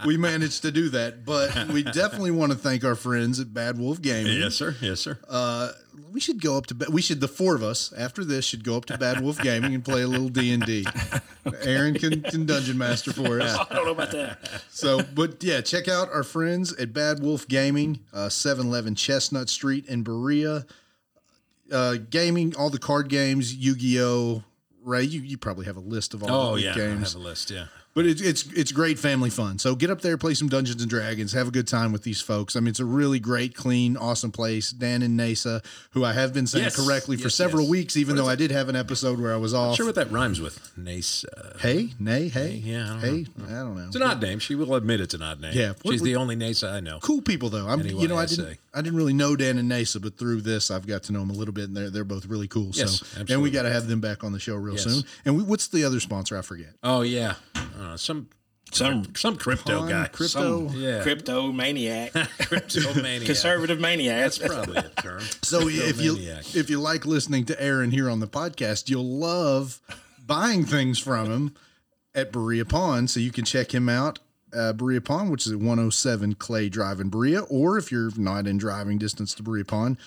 we 0.04 0.18
managed 0.18 0.64
to 0.64 0.72
do 0.72 0.90
that, 0.90 1.26
but 1.26 1.68
we 1.68 1.84
definitely 1.84 2.32
want 2.32 2.54
to 2.54 2.58
thank 2.58 2.84
our 2.84 2.96
friends 2.96 3.40
at 3.40 3.54
Bad 3.54 3.78
Wolf 3.78 4.02
Gaming. 4.02 4.40
Yes, 4.40 4.56
sir. 4.56 4.76
Yes, 4.82 5.00
sir. 5.00 5.20
Uh, 5.30 5.74
we 6.12 6.20
should 6.20 6.42
go 6.42 6.58
up 6.58 6.68
to 6.68 6.76
we 6.92 7.02
should 7.02 7.22
the 7.22 7.28
four 7.28 7.56
of 7.56 7.64
us 7.64 7.94
after 7.98 8.24
this 8.24 8.46
should 8.46 8.64
go 8.64 8.76
up 8.78 8.86
to 8.86 8.98
Bad 8.98 9.22
Wolf 9.22 9.40
Gaming 9.40 9.74
and 9.74 9.84
play 9.84 10.02
a 10.02 10.08
little 10.08 10.30
D 10.30 10.52
and 10.54 10.66
D. 10.66 10.86
Aaron 11.64 11.94
can, 11.96 12.22
can 12.22 12.46
dungeon 12.46 12.78
master 12.78 13.14
for 13.14 13.42
us. 13.42 13.58
I 13.70 13.74
don't 13.74 13.86
know 13.86 13.92
about 13.92 14.12
that. 14.12 14.64
So, 14.70 15.02
but 15.16 15.44
yeah, 15.44 15.62
check 15.62 15.88
out 15.88 16.12
our 16.12 16.24
friends 16.24 16.74
at 16.78 16.94
Bad 16.94 17.22
Wolf 17.22 17.48
Gaming, 17.48 18.00
uh, 18.14 18.30
711 18.30 18.96
Chestnut 18.96 19.50
Street 19.50 19.86
in 19.88 20.04
Berea. 20.04 20.66
Uh, 21.72 21.96
gaming, 22.10 22.56
all 22.56 22.70
the 22.70 22.80
card 22.80 23.10
games, 23.10 23.54
Yu 23.56 23.76
Gi 23.76 24.02
Oh. 24.02 24.44
Ray, 24.84 25.04
you, 25.04 25.22
you 25.22 25.38
probably 25.38 25.66
have 25.66 25.78
a 25.78 25.82
list 25.82 26.14
of 26.14 26.24
all 26.24 26.30
oh 26.52 26.56
the 26.56 26.62
yeah. 26.64 26.72
I 26.72 26.76
games, 26.76 27.14
have 27.14 27.22
a 27.22 27.24
list. 27.24 27.52
Yeah. 27.52 27.66
But 27.96 28.06
it's 28.06 28.22
it's 28.22 28.46
it's 28.54 28.72
great 28.72 28.98
family 29.00 29.30
fun. 29.30 29.60
So 29.60 29.76
get 29.76 29.90
up 29.90 30.02
there, 30.02 30.18
play 30.18 30.34
some 30.34 30.48
Dungeons 30.48 30.82
and 30.82 30.90
Dragons, 30.90 31.34
have 31.34 31.48
a 31.48 31.52
good 31.52 31.68
time 31.68 31.92
with 31.92 32.04
these 32.04 32.22
folks. 32.22 32.56
I 32.56 32.60
mean, 32.60 32.70
it's 32.70 32.80
a 32.80 32.86
really 32.86 33.20
great, 33.20 33.56
clean, 33.56 33.98
awesome 33.98 34.32
place. 34.32 34.72
Dan 34.72 35.02
and 35.02 35.20
Nasa, 35.20 35.64
who 35.92 36.06
I 36.06 36.14
have 36.14 36.34
been 36.34 36.48
saying 36.48 36.66
Yes, 36.66 36.76
correctly 36.76 37.18
for 37.18 37.24
yes, 37.24 37.36
several 37.36 37.64
yes. 37.64 37.72
weeks, 37.72 37.98
even 37.98 38.16
though 38.16 38.28
I 38.28 38.36
did 38.36 38.52
have 38.52 38.70
an 38.70 38.76
episode 38.76 39.20
where 39.20 39.34
I 39.34 39.38
was 39.38 39.54
off. 39.54 39.76
Sure 39.76 39.86
what 39.86 39.96
that 39.96 40.12
rhymes 40.12 40.40
with. 40.40 40.72
Uh, 40.78 41.58
hey, 41.60 41.90
nay, 42.00 42.28
hey, 42.30 42.62
yeah, 42.64 42.96
I 42.96 43.00
hey, 43.00 43.26
I 43.48 43.50
don't 43.52 43.76
know. 43.76 43.86
it's 43.88 43.96
an 43.96 44.04
odd 44.04 44.22
name. 44.22 44.40
She 44.40 44.56
will 44.56 44.76
admit 44.76 45.02
it's 45.02 45.14
an 45.14 45.22
odd 45.22 45.42
name. 45.42 45.54
Yeah. 45.56 45.74
What- 45.82 45.94
She's 45.94 46.02
the 46.02 46.16
only 46.16 46.36
Nasa 46.36 46.72
I 46.74 46.80
know. 46.80 47.00
cool 47.02 47.22
people 47.22 47.50
though. 47.50 47.68
I'm 47.68 47.80
Anyway, 47.80 48.02
you 48.02 48.08
know 48.08 48.16
I 48.18 48.24
I 48.24 48.26
didn't 48.28 48.46
say. 48.46 48.58
I 48.74 48.82
didn't 48.82 48.98
really 48.98 49.14
know 49.14 49.36
Dan 49.36 49.58
and 49.58 49.72
Nasa, 49.72 50.02
but 50.02 50.18
through 50.18 50.42
this 50.42 50.70
I've 50.72 50.86
got 50.88 51.04
to 51.04 51.12
know 51.14 51.20
them 51.20 51.30
a 51.32 51.34
little 51.34 51.54
bit, 51.54 51.66
and 51.66 51.76
they're 51.78 51.90
they're 51.90 52.04
both 52.04 52.26
really 52.28 52.48
cool. 52.48 52.72
Yes, 52.74 53.00
so 53.06 53.26
and 53.30 53.42
we 53.42 53.50
got 53.52 53.64
to 53.64 53.72
have 53.72 53.88
them 53.88 54.00
back 54.02 54.24
on 54.24 54.32
the 54.32 54.40
show 54.40 54.56
real 54.56 54.76
Yes. 54.76 54.84
soon. 54.84 55.04
And 55.26 55.38
we, 55.38 55.44
what's 55.44 55.68
the 55.68 55.84
other 55.84 56.00
sponsor? 56.00 56.38
I 56.38 56.42
forget. 56.42 56.74
Oh 56.84 57.02
yeah. 57.02 57.36
Uh, 57.80 57.98
some 57.98 58.30
Some 58.72 59.16
some 59.16 59.36
crypto 59.38 59.80
Pawn 59.80 59.90
guy. 59.90 60.08
Crypto. 60.08 60.68
Some, 60.70 60.80
yeah. 60.80 61.02
crypto 61.02 61.52
maniac, 61.52 62.12
Cryptomaniac. 62.14 63.26
conservative 63.26 63.80
maniac. 63.80 64.22
That's 64.22 64.38
probably 64.38 64.78
a 64.78 64.90
term. 65.02 65.22
So 65.42 65.68
if 65.68 66.00
you 66.02 66.16
if 66.54 66.70
you 66.70 66.80
like 66.80 67.06
listening 67.06 67.46
to 67.46 67.60
Aaron 67.62 67.90
here 67.92 68.10
on 68.10 68.20
the 68.20 68.28
podcast, 68.28 68.90
you'll 68.90 69.18
love 69.18 69.82
buying 70.26 70.64
things 70.66 71.00
from 71.00 71.32
him 71.32 71.56
at 72.14 72.32
Berea 72.32 72.66
Pawn. 72.66 73.08
So 73.08 73.20
you 73.20 73.32
can 73.32 73.46
check 73.46 73.74
him 73.74 73.90
out. 73.90 74.20
Uh, 74.54 74.74
Berea 74.74 75.02
Pawn, 75.02 75.30
which 75.30 75.46
is 75.46 75.52
at 75.52 75.60
107 75.60 76.36
Clay 76.36 76.70
Drive 76.70 77.00
in 77.00 77.10
Berea, 77.10 77.42
or 77.42 77.78
if 77.78 77.92
you're 77.92 78.12
not 78.18 78.48
in 78.48 78.58
driving 78.58 78.98
distance 78.98 79.34
to 79.36 79.44
Berea 79.44 79.66
Pawn, 79.66 79.98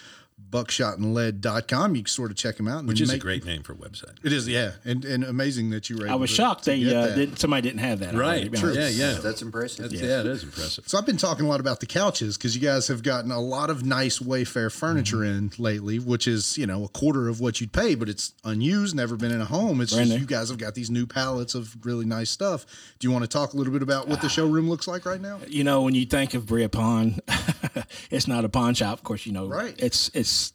buckshotandlead.com. 0.52 1.96
You 1.96 2.02
can 2.02 2.08
sort 2.08 2.30
of 2.30 2.36
check 2.36 2.56
them 2.56 2.68
out. 2.68 2.80
And 2.80 2.88
Which 2.88 2.98
then 3.00 3.08
is 3.08 3.14
a 3.14 3.18
great 3.18 3.44
name 3.44 3.62
for 3.62 3.72
a 3.72 3.76
website. 3.76 4.16
It 4.22 4.32
is, 4.32 4.46
yeah, 4.48 4.72
and 4.84 5.04
and 5.04 5.24
amazing 5.24 5.70
that 5.70 5.90
you 5.90 5.98
were. 5.98 6.08
I 6.08 6.14
was 6.14 6.30
to- 6.30 6.36
shocked 6.36 6.64
to 6.64 6.70
they 6.70 6.80
get 6.80 6.96
uh, 6.96 7.06
that. 7.08 7.16
didn't. 7.16 7.38
Somebody 7.38 7.62
didn't 7.68 7.80
have 7.80 7.98
that. 8.00 8.14
already, 8.14 8.48
to 8.48 8.50
Right. 8.50 8.62
honest. 8.64 8.96
Yeah, 8.98 9.12
yeah. 9.12 9.18
That's 9.20 9.42
impressive. 9.42 9.90
That's, 9.90 10.02
yeah, 10.02 10.20
it 10.20 10.26
is 10.26 10.42
impressive. 10.44 10.88
So 10.88 10.98
I've 10.98 11.06
been 11.06 11.16
talking 11.16 11.46
a 11.46 11.48
lot 11.48 11.60
about 11.60 11.80
the 11.80 11.86
couches 11.86 12.36
because 12.36 12.54
you 12.54 12.60
guys 12.62 12.88
have 12.88 13.02
gotten 13.02 13.30
a 13.32 13.40
lot 13.40 13.70
of 13.70 13.84
nice 13.84 14.18
Wayfair 14.18 14.70
furniture 14.70 15.16
Mm-hmm. 15.18 15.24
in 15.38 15.50
lately, 15.58 15.98
which 15.98 16.28
is 16.28 16.56
you 16.58 16.66
know 16.66 16.84
a 16.84 16.88
quarter 16.88 17.28
of 17.28 17.40
what 17.40 17.60
you'd 17.60 17.72
pay, 17.72 17.94
but 17.94 18.08
it's 18.08 18.32
unused, 18.44 18.94
never 18.94 19.16
been 19.16 19.30
in 19.32 19.40
a 19.40 19.44
home. 19.46 19.80
It's 19.80 19.92
Brand 19.92 20.08
just 20.08 20.16
new. 20.18 20.20
you 20.22 20.26
guys 20.26 20.48
have 20.48 20.58
got 20.58 20.74
these 20.74 20.90
new 20.90 21.06
pallets 21.06 21.54
of 21.54 21.74
really 21.84 22.04
nice 22.04 22.30
stuff. 22.30 22.66
Do 22.98 23.06
you 23.08 23.12
want 23.12 23.24
to 23.24 23.28
talk 23.28 23.52
a 23.54 23.56
little 23.56 23.72
bit 23.72 23.82
about 23.82 24.08
what 24.08 24.20
the 24.20 24.28
showroom 24.28 24.68
looks 24.68 24.86
like 24.86 25.04
right 25.06 25.20
now? 25.20 25.38
you 25.48 25.64
know, 25.64 25.82
when 25.82 25.94
you 25.94 26.04
think 26.06 26.34
of 26.34 26.46
Berea 26.46 26.68
Pawn, 26.68 27.18
it's 28.10 28.26
not 28.28 28.44
a 28.44 28.48
pawn 28.48 28.74
shop. 28.74 28.98
Of 28.98 29.04
course, 29.04 29.26
you 29.26 29.32
know, 29.32 29.46
Right. 29.48 29.74
It's 29.78 30.10
it's. 30.14 30.52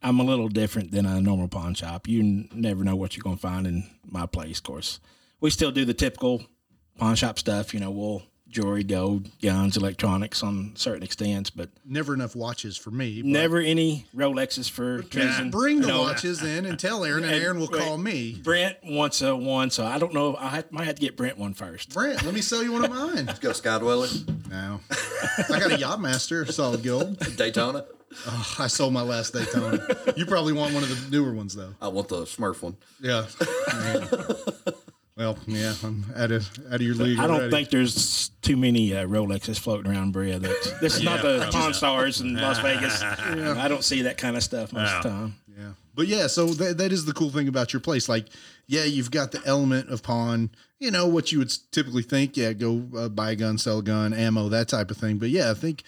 I'm 0.00 0.20
a 0.20 0.24
little 0.24 0.48
different 0.48 0.92
than 0.92 1.06
a 1.06 1.20
normal 1.20 1.48
pawn 1.48 1.74
shop. 1.74 2.06
You 2.06 2.20
n- 2.20 2.48
never 2.54 2.84
know 2.84 2.94
what 2.94 3.16
you're 3.16 3.22
going 3.24 3.36
to 3.36 3.42
find 3.42 3.66
in 3.66 3.88
my 4.04 4.26
place. 4.26 4.58
Of 4.58 4.64
course, 4.64 5.00
we 5.40 5.50
still 5.50 5.72
do 5.72 5.84
the 5.84 5.94
typical 5.94 6.44
pawn 6.98 7.16
shop 7.16 7.38
stuff. 7.38 7.74
You 7.74 7.80
know, 7.80 7.90
we'll 7.90 8.22
jewelry, 8.50 8.82
gold, 8.84 9.28
guns, 9.42 9.76
electronics 9.76 10.42
on 10.42 10.72
certain 10.74 11.02
extents, 11.02 11.50
but 11.50 11.68
Never 11.84 12.14
enough 12.14 12.34
watches 12.34 12.76
for 12.76 12.90
me. 12.90 13.20
but- 13.22 13.28
never 13.28 13.58
any 13.58 14.06
Rolexes 14.16 14.70
for 14.70 15.02
Trenton. 15.02 15.50
Bring 15.50 15.80
the 15.80 15.86
You 15.88 15.92
know, 15.92 16.00
watches 16.02 16.42
in 16.42 16.64
and 16.66 16.78
tell 16.78 17.04
Aaron, 17.04 17.24
and 17.24 17.32
Aaron 17.34 17.58
will 17.60 17.68
call 17.68 17.98
me. 17.98 18.40
Brant 18.42 18.76
wants 18.84 19.20
a 19.22 19.36
one, 19.36 19.70
so 19.70 19.84
I 19.84 19.98
don't 19.98 20.14
know. 20.14 20.36
I 20.36 20.48
have, 20.48 20.72
might 20.72 20.84
have 20.84 20.94
to 20.96 21.00
get 21.02 21.16
Brant 21.16 21.36
one 21.38 21.54
first. 21.54 21.92
Brant, 21.92 22.24
let 22.24 22.34
me 22.34 22.40
sell 22.40 22.62
you 22.62 22.72
one 22.72 22.84
of 22.84 22.90
mine. 22.90 23.26
Let's 23.26 23.38
Go 23.38 23.50
Skydweller, 23.50 24.48
No, 24.50 24.80
I 24.90 25.58
got 25.58 25.72
a 25.72 25.76
Yachtmaster, 25.76 26.50
solid 26.52 26.82
gold. 26.82 27.18
Daytona. 27.36 27.84
Oh, 28.26 28.54
I 28.58 28.68
sold 28.68 28.94
my 28.94 29.02
last 29.02 29.34
Daytona. 29.34 29.86
You 30.16 30.24
probably 30.24 30.54
want 30.54 30.72
one 30.72 30.82
of 30.82 30.88
the 30.88 31.10
newer 31.14 31.34
ones 31.34 31.54
though. 31.54 31.74
I 31.82 31.88
want 31.88 32.08
the 32.08 32.22
Smurf 32.22 32.62
one. 32.62 32.76
Yeah. 33.00 33.26
Well, 35.18 35.36
yeah, 35.48 35.74
I'm 35.82 36.04
out 36.14 36.30
of 36.30 36.48
out 36.68 36.76
of 36.76 36.82
your 36.82 36.94
league. 36.94 37.18
I 37.18 37.26
don't 37.26 37.36
already. 37.36 37.50
think 37.50 37.70
there's 37.70 38.28
too 38.40 38.56
many 38.56 38.94
uh, 38.94 39.04
Rolexes 39.04 39.58
floating 39.58 39.90
around 39.90 40.12
Berea. 40.12 40.38
This 40.38 40.96
is 40.96 41.02
not 41.02 41.22
the 41.22 41.48
Pawn 41.50 41.74
Stars 41.74 42.20
in 42.20 42.36
Las 42.36 42.58
Vegas. 42.62 43.02
I 43.02 43.66
don't 43.66 43.82
see 43.82 44.02
that 44.02 44.16
kind 44.16 44.36
of 44.36 44.44
stuff 44.44 44.72
most 44.72 44.92
of 44.94 45.02
the 45.02 45.08
time. 45.08 45.34
Yeah. 45.58 45.70
But 45.96 46.06
yeah, 46.06 46.28
so 46.28 46.46
that, 46.46 46.78
that 46.78 46.92
is 46.92 47.04
the 47.04 47.12
cool 47.12 47.30
thing 47.30 47.48
about 47.48 47.72
your 47.72 47.80
place. 47.80 48.08
Like, 48.08 48.28
yeah, 48.68 48.84
you've 48.84 49.10
got 49.10 49.32
the 49.32 49.42
element 49.44 49.90
of 49.90 50.04
pawn, 50.04 50.50
you 50.78 50.92
know, 50.92 51.08
what 51.08 51.32
you 51.32 51.38
would 51.38 51.52
typically 51.72 52.04
think. 52.04 52.36
Yeah, 52.36 52.52
go 52.52 52.84
uh, 52.96 53.08
buy 53.08 53.32
a 53.32 53.36
gun, 53.36 53.58
sell 53.58 53.80
a 53.80 53.82
gun, 53.82 54.14
ammo, 54.14 54.48
that 54.50 54.68
type 54.68 54.92
of 54.92 54.98
thing. 54.98 55.18
But 55.18 55.30
yeah, 55.30 55.50
I 55.50 55.54
think 55.54 55.82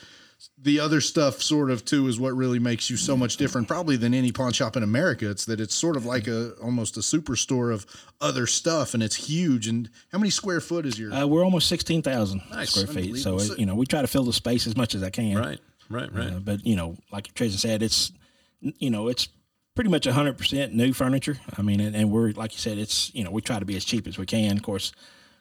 the 0.56 0.80
other 0.80 1.00
stuff 1.00 1.42
sort 1.42 1.70
of 1.70 1.84
too 1.84 2.06
is 2.06 2.18
what 2.18 2.34
really 2.34 2.58
makes 2.58 2.88
you 2.90 2.96
so 2.96 3.16
much 3.16 3.36
different 3.36 3.68
probably 3.68 3.96
than 3.96 4.14
any 4.14 4.32
pawn 4.32 4.52
shop 4.52 4.76
in 4.76 4.82
America. 4.82 5.30
It's 5.30 5.44
that 5.46 5.60
it's 5.60 5.74
sort 5.74 5.96
of 5.96 6.06
like 6.06 6.26
a 6.26 6.52
almost 6.62 6.96
a 6.96 7.00
superstore 7.00 7.72
of 7.72 7.86
other 8.20 8.46
stuff 8.46 8.94
and 8.94 9.02
it's 9.02 9.16
huge. 9.16 9.66
And 9.66 9.90
how 10.12 10.18
many 10.18 10.30
square 10.30 10.60
foot 10.60 10.86
is 10.86 10.98
your 10.98 11.12
Uh, 11.12 11.26
we're 11.26 11.44
almost 11.44 11.68
sixteen 11.68 12.02
thousand 12.02 12.42
square 12.64 12.86
feet, 12.86 13.16
so 13.16 13.38
it, 13.38 13.58
you 13.58 13.66
know 13.66 13.74
we 13.74 13.86
try 13.86 14.00
to 14.02 14.08
fill 14.08 14.24
the 14.24 14.32
space 14.32 14.66
as 14.66 14.76
much 14.76 14.94
as 14.94 15.02
I 15.02 15.10
can. 15.10 15.36
Right, 15.36 15.60
right, 15.88 16.12
right. 16.14 16.32
Uh, 16.32 16.40
but 16.40 16.64
you 16.64 16.76
know, 16.76 16.96
like 17.12 17.32
Trizdon 17.34 17.58
said, 17.58 17.82
it's 17.82 18.12
you 18.60 18.90
know 18.90 19.08
it's 19.08 19.28
pretty 19.74 19.90
much 19.90 20.06
hundred 20.06 20.38
percent 20.38 20.74
new 20.74 20.92
furniture. 20.92 21.38
I 21.56 21.62
mean, 21.62 21.80
and, 21.80 21.94
and 21.96 22.10
we're 22.10 22.32
like 22.32 22.52
you 22.52 22.58
said, 22.58 22.78
it's 22.78 23.14
you 23.14 23.24
know 23.24 23.30
we 23.30 23.42
try 23.42 23.58
to 23.58 23.64
be 23.64 23.76
as 23.76 23.84
cheap 23.84 24.06
as 24.06 24.18
we 24.18 24.26
can. 24.26 24.56
Of 24.56 24.62
course, 24.62 24.92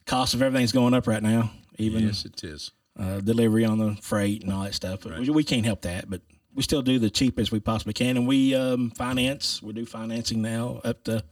cost 0.06 0.34
of 0.34 0.42
everything's 0.42 0.72
going 0.72 0.94
up 0.94 1.08
right 1.08 1.24
now. 1.24 1.52
Even 1.78 2.08
yes, 2.08 2.26
it 2.26 2.44
is. 2.44 2.72
Uh, 2.98 3.22
delivery 3.22 3.64
on 3.64 3.78
the 3.78 3.96
freight 4.02 4.44
and 4.44 4.52
all 4.52 4.64
that 4.64 4.74
stuff. 4.74 5.02
But 5.04 5.20
we, 5.20 5.30
we 5.30 5.44
can't 5.44 5.66
help 5.66 5.84
that. 5.84 6.10
But 6.10 6.22
we 6.54 6.64
still 6.64 6.82
do 6.82 7.00
the 7.00 7.10
cheapest 7.10 7.52
we 7.52 7.60
possibly 7.60 7.94
can, 7.94 8.18
and 8.18 8.28
we 8.28 8.56
um, 8.56 8.92
finance. 8.92 9.64
We 9.64 9.74
do 9.74 9.86
financing 9.86 10.42
now 10.42 10.82
up 10.84 11.04
to 11.06 11.24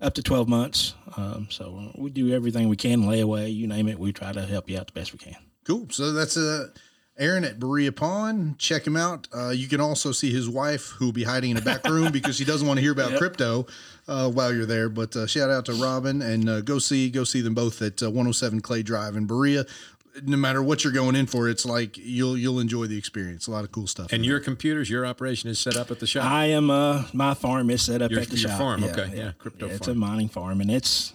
up 0.00 0.14
to 0.14 0.22
twelve 0.22 0.48
months. 0.48 0.94
Um, 1.16 1.48
so 1.50 1.92
we 1.96 2.10
do 2.10 2.32
everything 2.32 2.68
we 2.68 2.76
can, 2.76 3.02
layaway, 3.02 3.54
you 3.54 3.66
name 3.66 3.88
it. 3.88 3.98
We 3.98 4.12
try 4.12 4.32
to 4.32 4.46
help 4.46 4.70
you 4.70 4.78
out 4.78 4.86
the 4.86 4.92
best 4.92 5.12
we 5.12 5.18
can. 5.18 5.36
Cool. 5.64 5.88
So 5.90 6.12
that's 6.12 6.36
uh, 6.36 6.68
Aaron 7.18 7.44
at 7.44 7.60
Berea 7.60 7.92
Pawn. 7.92 8.56
Check 8.58 8.86
him 8.86 8.96
out. 8.96 9.28
Uh, 9.36 9.50
you 9.50 9.68
can 9.68 9.80
also 9.80 10.12
see 10.12 10.32
his 10.32 10.48
wife, 10.48 10.88
who 10.90 11.06
will 11.06 11.12
be 11.12 11.24
hiding 11.24 11.50
in 11.50 11.56
a 11.58 11.60
back 11.60 11.84
room 11.86 12.10
because 12.12 12.36
she 12.36 12.44
doesn't 12.44 12.66
want 12.66 12.78
to 12.78 12.82
hear 12.82 12.92
about 12.92 13.18
crypto 13.18 13.66
uh, 14.08 14.30
while 14.30 14.52
you're 14.52 14.66
there. 14.66 14.88
But 14.88 15.14
uh, 15.14 15.26
shout 15.26 15.50
out 15.50 15.66
to 15.66 15.74
Robin 15.74 16.22
and 16.22 16.48
uh, 16.48 16.60
go 16.62 16.78
see 16.78 17.10
go 17.10 17.24
see 17.24 17.42
them 17.42 17.54
both 17.54 17.82
at 17.82 18.02
uh, 18.02 18.06
107 18.06 18.60
Clay 18.60 18.82
Drive 18.82 19.16
in 19.16 19.26
Berea. 19.26 19.66
No 20.24 20.36
matter 20.36 20.62
what 20.62 20.84
you're 20.84 20.92
going 20.92 21.16
in 21.16 21.26
for, 21.26 21.48
it's 21.48 21.64
like 21.64 21.96
you'll 21.96 22.36
you'll 22.36 22.60
enjoy 22.60 22.86
the 22.86 22.98
experience. 22.98 23.46
A 23.46 23.50
lot 23.50 23.64
of 23.64 23.72
cool 23.72 23.86
stuff. 23.86 24.12
And 24.12 24.26
your 24.26 24.40
computers, 24.40 24.90
your 24.90 25.06
operation 25.06 25.48
is 25.48 25.58
set 25.58 25.76
up 25.76 25.90
at 25.90 26.00
the 26.00 26.06
shop. 26.06 26.24
I 26.26 26.46
am 26.46 26.70
uh 26.70 27.04
my 27.14 27.32
farm 27.34 27.70
is 27.70 27.80
set 27.82 28.02
up 28.02 28.10
Your- 28.10 28.20
at 28.20 28.28
the 28.28 28.36
your 28.36 28.50
shop. 28.50 28.58
farm, 28.58 28.84
okay, 28.84 29.10
yeah, 29.14 29.32
crypto 29.38 29.68
It's 29.68 29.86
farm. 29.86 29.96
a 29.96 30.00
mining 30.00 30.28
farm, 30.28 30.60
and 30.60 30.70
it's 30.70 31.14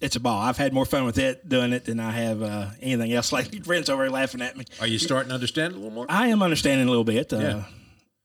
it's 0.00 0.16
a 0.16 0.20
ball. 0.20 0.40
I've 0.42 0.58
had 0.58 0.72
more 0.74 0.84
fun 0.84 1.04
with 1.04 1.18
it 1.18 1.48
doing 1.48 1.72
it 1.72 1.84
than 1.86 2.00
I 2.00 2.10
have 2.10 2.42
uh, 2.42 2.66
anything 2.82 3.12
else. 3.12 3.32
Like 3.36 3.64
friends 3.64 3.88
over 3.88 4.02
here 4.04 4.12
laughing 4.12 4.42
at 4.42 4.56
me. 4.56 4.64
Are 4.80 4.86
you 4.86 4.98
starting 4.98 5.28
to 5.28 5.34
understand 5.34 5.72
a 5.74 5.76
little 5.76 5.90
more? 5.92 6.06
I 6.08 6.28
am 6.28 6.42
understanding 6.42 6.86
a 6.86 6.90
little 6.90 7.04
bit. 7.04 7.32
Uh, 7.32 7.38
Yeah. 7.38 7.64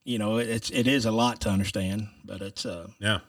You 0.04 0.18
know, 0.18 0.38
it's 0.38 0.68
it 0.70 0.88
is 0.88 1.06
a 1.06 1.12
lot 1.12 1.40
to 1.42 1.48
understand, 1.48 2.08
but 2.24 2.40
it's 2.42 2.66
uh, 2.66 2.88
Yeah. 2.98 3.20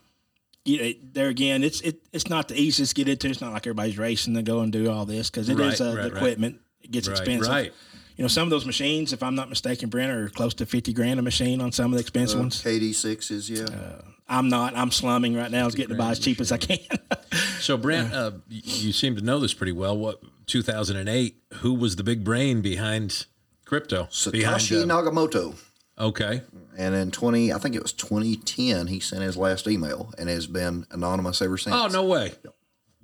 You 0.65 0.81
know, 0.81 0.91
there 1.13 1.27
again, 1.29 1.63
it's 1.63 1.81
it 1.81 2.01
it's 2.13 2.29
not 2.29 2.47
the 2.47 2.55
easiest 2.59 2.95
to 2.95 3.03
get 3.03 3.09
into. 3.11 3.27
It's 3.29 3.41
not 3.41 3.51
like 3.53 3.67
everybody's 3.67 3.97
racing 3.97 4.33
to 4.35 4.41
go 4.41 4.61
and 4.61 4.71
do 4.71 4.89
all 4.89 5.05
this 5.05 5.29
because 5.29 5.49
it 5.49 5.59
is 5.59 5.79
Right, 5.79 5.81
uh, 5.81 5.95
right, 5.95 6.03
the 6.03 6.09
right. 6.09 6.17
equipment. 6.17 6.59
It 6.81 6.91
gets 6.91 7.07
Right, 7.07 7.17
expensive. 7.17 7.51
right. 7.51 7.73
You 8.15 8.21
know, 8.23 8.27
some 8.27 8.43
of 8.43 8.49
those 8.51 8.65
machines, 8.65 9.11
if 9.11 9.23
I'm 9.23 9.33
not 9.35 9.49
mistaken, 9.49 9.89
Brant, 9.89 10.11
are 10.11 10.29
close 10.29 10.53
to 10.55 10.65
fifty 10.65 10.93
grand 10.93 11.19
a 11.19 11.23
machine 11.23 11.59
on 11.61 11.71
some 11.71 11.87
of 11.91 11.97
the 11.97 12.01
expensive 12.01 12.39
ones. 12.39 12.61
KD 12.63 12.93
sixes, 12.93 13.49
yeah. 13.49 13.65
I'm 14.29 14.47
not. 14.49 14.75
I'm 14.77 14.91
slumming 14.91 15.35
right 15.35 15.51
now. 15.51 15.63
I 15.63 15.65
was 15.65 15.75
getting 15.75 15.95
to 15.95 16.01
buy 16.01 16.11
as 16.11 16.19
cheap 16.19 16.39
as 16.39 16.51
I 16.51 16.57
can. 16.57 16.79
So, 17.59 17.77
Brant, 17.77 18.13
uh, 18.13 18.31
you 18.49 18.91
seem 18.91 19.15
to 19.15 19.21
know 19.21 19.39
this 19.39 19.53
pretty 19.53 19.71
well. 19.71 19.97
What 19.97 20.21
2008? 20.47 21.35
Who 21.55 21.73
was 21.73 21.95
the 21.95 22.03
big 22.03 22.23
brain 22.23 22.61
behind 22.61 23.25
crypto? 23.65 24.03
Satoshi 24.11 24.31
behind, 24.33 24.91
uh, 24.91 24.95
Nakamoto. 24.95 25.55
Okay. 26.03 26.41
And 26.77 26.95
in 26.95 27.11
20, 27.11 27.53
I 27.53 27.57
think 27.59 27.75
it 27.75 27.81
was 27.81 27.93
2010, 27.93 28.87
he 28.87 28.99
sent 28.99 29.21
his 29.21 29.37
last 29.37 29.67
email 29.67 30.13
and 30.17 30.27
has 30.27 30.47
been 30.47 30.85
anonymous 30.91 31.41
ever 31.41 31.57
since. 31.57 31.75
Oh 31.75 31.87
no 31.87 32.03
way. 32.03 32.33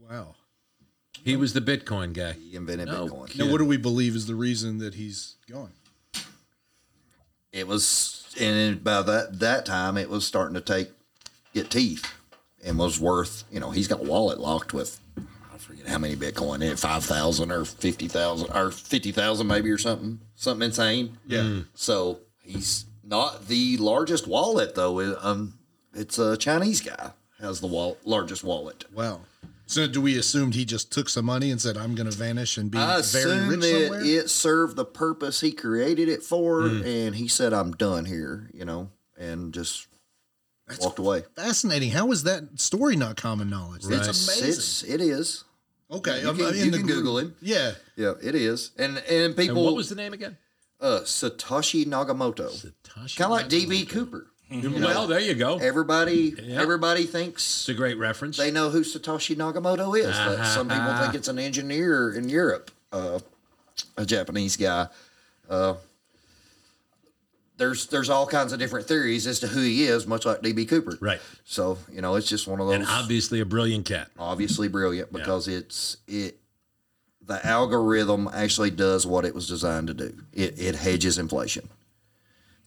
wow. 0.09 0.35
He 1.23 1.35
was 1.35 1.53
the 1.53 1.61
Bitcoin 1.61 2.13
guy. 2.13 2.33
He 2.33 2.55
invented 2.55 2.87
No 2.87 3.07
Bitcoin. 3.07 3.37
Now, 3.37 3.51
what 3.51 3.59
do 3.59 3.65
we 3.65 3.77
believe 3.77 4.15
is 4.15 4.25
the 4.25 4.35
reason 4.35 4.79
that 4.79 4.95
he's 4.95 5.35
gone? 5.49 5.71
It 7.51 7.67
was, 7.67 8.33
and 8.39 8.83
by 8.83 9.01
that 9.01 9.39
that 9.39 9.65
time, 9.65 9.97
it 9.97 10.09
was 10.09 10.25
starting 10.25 10.55
to 10.55 10.61
take 10.61 10.89
get 11.53 11.69
teeth, 11.69 12.05
and 12.63 12.77
was 12.77 12.99
worth. 12.99 13.43
You 13.51 13.59
know, 13.59 13.71
he's 13.71 13.87
got 13.87 14.01
a 14.01 14.03
wallet 14.03 14.39
locked 14.39 14.73
with. 14.73 14.99
I 15.53 15.57
forget 15.57 15.87
how 15.87 15.97
many 15.97 16.15
Bitcoin 16.15 16.57
in 16.57 16.63
it, 16.63 16.79
five 16.79 17.03
thousand 17.03 17.51
or 17.51 17.65
fifty 17.65 18.07
thousand 18.07 18.51
or 18.55 18.71
fifty 18.71 19.11
thousand 19.11 19.47
maybe 19.47 19.69
or 19.71 19.77
something, 19.77 20.19
something 20.35 20.65
insane. 20.67 21.17
Yeah. 21.27 21.41
Mm. 21.41 21.65
So 21.73 22.19
he's 22.41 22.85
not 23.09 23.47
the 23.47 23.77
largest 23.77 24.27
wallet 24.27 24.75
though. 24.75 24.99
It, 24.99 25.17
um, 25.21 25.57
it's 25.93 26.17
a 26.19 26.37
Chinese 26.37 26.81
guy 26.81 27.11
has 27.39 27.59
the 27.59 27.67
wall, 27.67 27.97
largest 28.05 28.43
wallet. 28.43 28.85
Wow. 28.93 29.21
So 29.65 29.85
do 29.87 30.01
we 30.01 30.17
assumed 30.17 30.55
he 30.55 30.65
just 30.65 30.91
took 30.91 31.09
some 31.09 31.25
money 31.25 31.51
and 31.51 31.61
said, 31.61 31.77
"I'm 31.77 31.93
going 31.95 32.09
to 32.09 32.15
vanish 32.17 32.57
and 32.57 32.71
be 32.71 32.77
I 32.79 32.87
very 32.87 32.99
assume 33.01 33.49
rich 33.49 33.59
that 33.61 33.81
somewhere"? 33.83 34.01
it 34.03 34.29
served 34.29 34.75
the 34.75 34.85
purpose 34.85 35.41
he 35.41 35.51
created 35.51 36.09
it 36.09 36.23
for, 36.23 36.65
and 36.67 37.15
he 37.15 37.27
said, 37.27 37.53
"I'm 37.53 37.71
done 37.73 38.05
here," 38.05 38.49
you 38.53 38.65
know, 38.65 38.89
and 39.17 39.53
just 39.53 39.87
walked 40.81 40.97
away. 40.99 41.23
Fascinating. 41.35 41.91
How 41.91 42.11
is 42.11 42.23
that 42.23 42.59
story 42.59 42.95
not 42.95 43.15
common 43.15 43.49
knowledge? 43.49 43.83
That's 43.83 44.07
It's, 44.07 44.27
amazing. 44.27 44.49
it's 44.49 44.83
it 44.83 45.01
is. 45.01 45.43
okay, 45.91 46.21
You 46.21 46.29
um, 46.29 46.37
can, 46.37 46.47
in 46.55 46.65
you 46.65 46.71
the 46.71 46.77
can 46.77 46.85
group. 46.87 46.97
Google 46.97 47.17
him. 47.19 47.35
Yeah. 47.41 47.73
Yeah, 47.95 48.13
it 48.23 48.33
is. 48.35 48.71
And 48.77 48.97
and 48.97 49.25
And 49.25 49.35
people, 49.37 49.63
what 49.65 49.75
was 49.75 49.89
the 49.89 49.95
name 49.95 50.13
again? 50.13 50.37
Uh, 50.81 51.01
Satoshi 51.01 51.85
Nakamoto, 51.85 52.49
kind 52.93 53.21
of 53.21 53.31
like 53.31 53.49
DB 53.49 53.87
Cooper. 53.89 54.27
Well, 54.51 55.05
there 55.07 55.19
you 55.19 55.35
go. 55.35 55.57
Everybody, 55.57 56.33
Yeah. 56.41 56.59
everybody 56.61 57.05
thinks 57.05 57.43
It's 57.61 57.69
a 57.69 57.73
great 57.75 57.97
reference. 57.99 58.37
they 58.37 58.49
know 58.49 58.69
who 58.71 58.81
Satoshi 58.81 59.35
Nakamoto 59.35 59.95
is. 59.99 60.05
But 60.15 60.45
some 60.45 60.69
people 60.69 60.95
think 60.97 61.13
it's 61.15 61.27
an 61.27 61.37
engineer 61.37 62.11
in 62.13 62.29
Europe, 62.29 62.71
uh, 62.91 63.19
a 63.97 64.05
Japanese 64.05 64.55
guy. 64.57 64.87
Uh, 65.49 65.75
there's 67.57 67.87
there's 67.87 68.09
all 68.09 68.25
kinds 68.25 68.53
of 68.53 68.59
different 68.59 68.87
theories 68.87 69.27
as 69.27 69.41
to 69.41 69.47
who 69.47 69.59
he 69.61 69.83
is, 69.83 70.07
much 70.07 70.25
like 70.25 70.41
DB 70.41 70.67
Cooper. 70.67 70.97
Right. 71.01 71.19
So 71.43 71.77
you 71.91 72.01
know, 72.01 72.15
it's 72.15 72.27
just 72.27 72.47
one 72.47 72.59
of 72.61 72.67
those 72.67 72.75
and 72.77 72.85
obviously 72.87 73.41
a 73.41 73.45
brilliant 73.45 73.85
cat. 73.85 74.09
obviously 74.17 74.67
brilliant 74.69 75.11
because 75.11 75.47
it's 75.49 75.97
it. 76.07 76.38
The 77.29 77.45
algorithm 77.45 78.27
actually 78.33 78.71
does 78.71 79.05
what 79.05 79.23
it 79.23 79.35
was 79.35 79.47
designed 79.47 79.85
to 79.89 79.93
do. 79.93 80.17
It 80.33 80.59
it 80.59 80.73
hedges 80.73 81.19
inflation. 81.19 81.69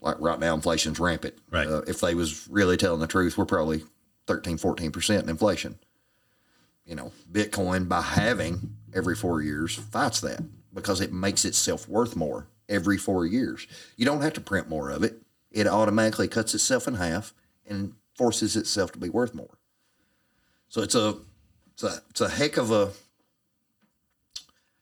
Like 0.00 0.14
right 0.20 0.38
now, 0.38 0.54
inflation's 0.54 1.00
rampant. 1.00 1.34
Right. 1.50 1.66
Uh, 1.66 1.82
if 1.88 1.98
they 1.98 2.14
was 2.14 2.46
really 2.46 2.76
telling 2.76 3.00
the 3.00 3.08
truth, 3.08 3.36
we're 3.36 3.44
probably 3.44 3.82
13, 4.28 4.58
14 4.58 4.92
percent 4.92 5.24
in 5.24 5.30
inflation. 5.30 5.80
You 6.86 6.94
know, 6.94 7.10
Bitcoin 7.32 7.88
by 7.88 8.02
halving 8.02 8.76
every 8.94 9.16
four 9.16 9.42
years 9.42 9.74
fights 9.74 10.20
that 10.20 10.40
because 10.72 11.00
it 11.00 11.12
makes 11.12 11.44
itself 11.44 11.88
worth 11.88 12.14
more 12.14 12.46
every 12.68 12.98
four 12.98 13.26
years. 13.26 13.66
You 13.96 14.04
don't 14.04 14.22
have 14.22 14.34
to 14.34 14.40
print 14.40 14.68
more 14.68 14.90
of 14.90 15.02
it. 15.02 15.22
it 15.50 15.66
automatically 15.66 16.28
cuts 16.28 16.54
itself 16.54 16.86
in 16.86 16.94
half 16.94 17.34
and 17.66 17.94
forces 18.16 18.54
itself 18.54 18.92
to 18.92 19.00
be 19.00 19.08
worth 19.08 19.34
more. 19.34 19.58
So 20.68 20.82
it's 20.82 20.94
a 20.94 21.16
it's 21.72 21.82
a 21.82 22.00
it's 22.10 22.20
a 22.20 22.28
heck 22.28 22.58
of 22.58 22.70
a 22.70 22.92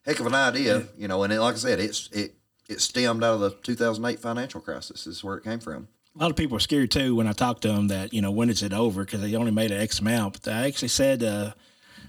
heck 0.04 0.20
of 0.20 0.26
an 0.26 0.34
idea, 0.34 0.84
you 0.96 1.08
know. 1.08 1.22
And 1.22 1.32
it, 1.32 1.40
like 1.40 1.54
I 1.54 1.58
said, 1.58 1.80
it's 1.80 2.08
it 2.12 2.34
it 2.68 2.80
stemmed 2.80 3.24
out 3.24 3.34
of 3.34 3.40
the 3.40 3.50
2008 3.50 4.20
financial 4.20 4.60
crisis. 4.60 5.06
Is 5.06 5.24
where 5.24 5.36
it 5.36 5.44
came 5.44 5.60
from. 5.60 5.88
A 6.16 6.18
lot 6.18 6.30
of 6.30 6.36
people 6.36 6.56
are 6.56 6.60
scared 6.60 6.90
too 6.90 7.14
when 7.14 7.26
I 7.26 7.32
talk 7.32 7.60
to 7.60 7.68
them 7.68 7.88
that 7.88 8.12
you 8.12 8.22
know 8.22 8.30
when 8.30 8.50
is 8.50 8.62
it 8.62 8.72
over 8.72 9.04
because 9.04 9.20
they 9.20 9.34
only 9.34 9.52
made 9.52 9.70
an 9.70 9.80
X 9.80 10.00
amount. 10.00 10.42
But 10.42 10.52
I 10.52 10.66
actually 10.66 10.88
said 10.88 11.22
uh, 11.22 11.52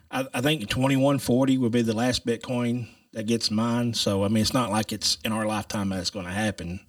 I, 0.10 0.26
I 0.34 0.42
think 0.42 0.68
twenty 0.70 0.96
one 0.96 1.20
forty 1.20 1.58
will 1.58 1.70
be 1.70 1.82
the 1.82 1.96
last 1.96 2.26
Bitcoin 2.26 2.90
that 3.14 3.28
gets 3.28 3.52
mined. 3.52 3.98
So 3.98 4.24
I 4.24 4.28
mean, 4.28 4.42
it's 4.42 4.54
not 4.54 4.72
like 4.72 4.92
it's 4.92 5.18
in 5.24 5.32
our 5.32 5.46
lifetime 5.46 5.90
that's 5.90 6.10
going 6.10 6.26
to 6.26 6.32
happen. 6.32 6.80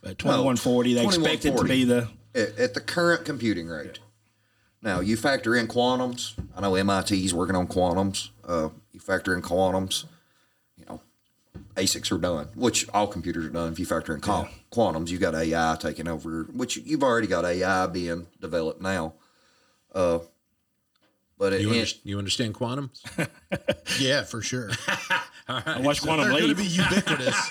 But 0.00 0.18
twenty 0.18 0.42
one 0.42 0.56
forty, 0.56 0.94
they 0.94 1.04
expect 1.04 1.44
it 1.44 1.56
to 1.56 1.64
be 1.64 1.84
the 1.84 2.08
at, 2.34 2.58
at 2.58 2.74
the 2.74 2.80
current 2.80 3.24
computing 3.24 3.68
rate. 3.68 3.98
Now 4.82 5.00
you 5.00 5.16
factor 5.16 5.56
in 5.56 5.66
quantums. 5.66 6.34
I 6.54 6.60
know 6.60 6.74
MIT 6.74 7.24
is 7.24 7.32
working 7.32 7.56
on 7.56 7.66
quantums. 7.66 8.30
Uh, 8.46 8.68
you 8.92 9.00
factor 9.00 9.34
in 9.34 9.42
quantums. 9.42 10.04
ASICs 11.76 12.12
are 12.12 12.18
done, 12.18 12.48
which 12.54 12.88
all 12.90 13.06
computers 13.08 13.46
are 13.46 13.50
done. 13.50 13.72
If 13.72 13.78
you 13.78 13.86
factor 13.86 14.14
in 14.14 14.20
qual- 14.20 14.48
quantums, 14.70 15.08
you've 15.10 15.20
got 15.20 15.34
AI 15.34 15.76
taking 15.80 16.06
over, 16.08 16.44
which 16.52 16.76
you've 16.76 17.02
already 17.02 17.26
got 17.26 17.44
AI 17.44 17.86
being 17.88 18.26
developed 18.40 18.80
now. 18.80 19.14
Uh, 19.94 20.20
but 21.38 21.52
it, 21.52 21.60
You, 21.62 21.70
under, 21.70 21.86
you 22.04 22.18
understand 22.18 22.54
quantum? 22.54 22.90
Yeah, 23.98 24.22
for 24.24 24.40
sure. 24.42 24.70
I 25.46 25.80
watch 25.80 26.00
Quantum 26.00 26.28
They're 26.30 26.38
going 26.38 26.48
to 26.50 26.54
be 26.56 26.64
ubiquitous. 26.64 27.50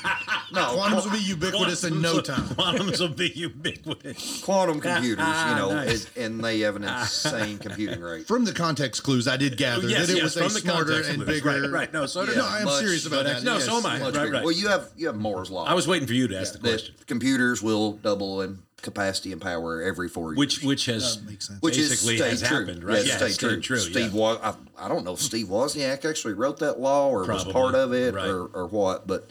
no 0.52 0.62
Quantums 0.78 1.06
will 1.06 1.12
be 1.12 1.20
ubiquitous 1.20 1.84
in 1.84 2.02
no 2.02 2.22
time. 2.22 2.42
Quantums 2.56 3.00
will 3.00 3.10
be 3.10 3.30
ubiquitous. 3.30 4.42
quantum 4.42 4.78
ah, 4.84 4.94
computers, 4.96 5.28
you 5.28 5.56
know, 5.56 5.70
Nice. 5.74 5.90
is, 5.92 6.10
and 6.18 6.44
they 6.44 6.62
have 6.62 6.76
an 6.76 6.86
insane 6.86 7.60
computing 7.60 8.02
rate. 8.02 8.26
From 8.26 8.46
the 8.46 8.54
context 8.54 9.04
clues, 9.04 9.28
I 9.28 9.38
did 9.38 9.58
gather 9.58 9.88
Yes, 9.88 10.08
that 10.08 10.14
it 10.14 10.16
yes, 10.18 10.24
was 10.24 10.38
a 10.38 10.40
from 10.46 10.54
the 10.54 10.60
smarter 10.62 10.94
and 11.04 11.24
clues. 11.24 11.28
bigger. 11.28 11.62
Right, 11.62 11.70
right. 11.72 11.94
No, 11.94 12.08
so 12.08 12.26
did 12.26 12.36
no, 12.38 12.46
I. 12.46 12.60
I'm 12.60 12.66
much- 12.66 12.80
serious 12.80 13.06
about 13.06 13.26
that. 13.26 13.44
No, 13.44 13.56
yes. 13.56 13.66
so 13.66 13.78
am 13.78 13.86
I. 13.86 14.00
Much 14.00 14.16
Right, 14.16 14.32
right. 14.32 14.44
Well, 14.44 14.52
you 14.54 14.70
have 14.70 14.90
you 14.98 15.08
have 15.08 15.16
Moore's 15.16 15.52
law. 15.52 15.66
I 15.66 15.74
was 15.76 15.88
waiting 15.88 16.08
for 16.08 16.14
you 16.14 16.28
to 16.30 16.40
ask 16.40 16.54
the 16.54 16.60
question. 16.60 16.96
computers 17.06 17.62
will 17.62 17.94
double 17.94 18.42
in 18.42 18.58
capacity 18.84 19.32
and 19.32 19.42
power 19.42 19.82
every 19.82 20.08
four 20.08 20.32
years. 20.32 20.38
Which 20.38 20.64
which 20.64 20.86
has 20.86 21.20
makes 21.24 21.48
sense. 21.48 21.62
which 21.62 21.76
basically 21.76 22.16
is 22.16 22.42
has 22.42 22.48
true. 22.48 22.60
happened, 22.60 22.84
right? 22.84 23.04
Yeah, 23.04 23.18
Yeah, 23.20 23.28
stayed 23.30 23.40
true. 23.40 23.60
true. 23.62 23.78
Steve 23.80 24.14
yeah. 24.14 24.20
was 24.20 24.40
I, 24.44 24.86
I 24.86 24.88
don't 24.88 25.04
know 25.04 25.14
if 25.14 25.20
Steve 25.22 25.48
Wozniak 25.48 26.06
actually 26.08 26.36
wrote 26.36 26.60
that 26.60 26.80
law 26.80 27.10
or 27.10 27.26
was 27.26 27.46
part 27.46 27.74
of 27.74 27.94
it 27.94 28.14
right. 28.14 28.28
or, 28.28 28.46
or 28.48 28.68
what, 28.68 29.08
but 29.08 29.30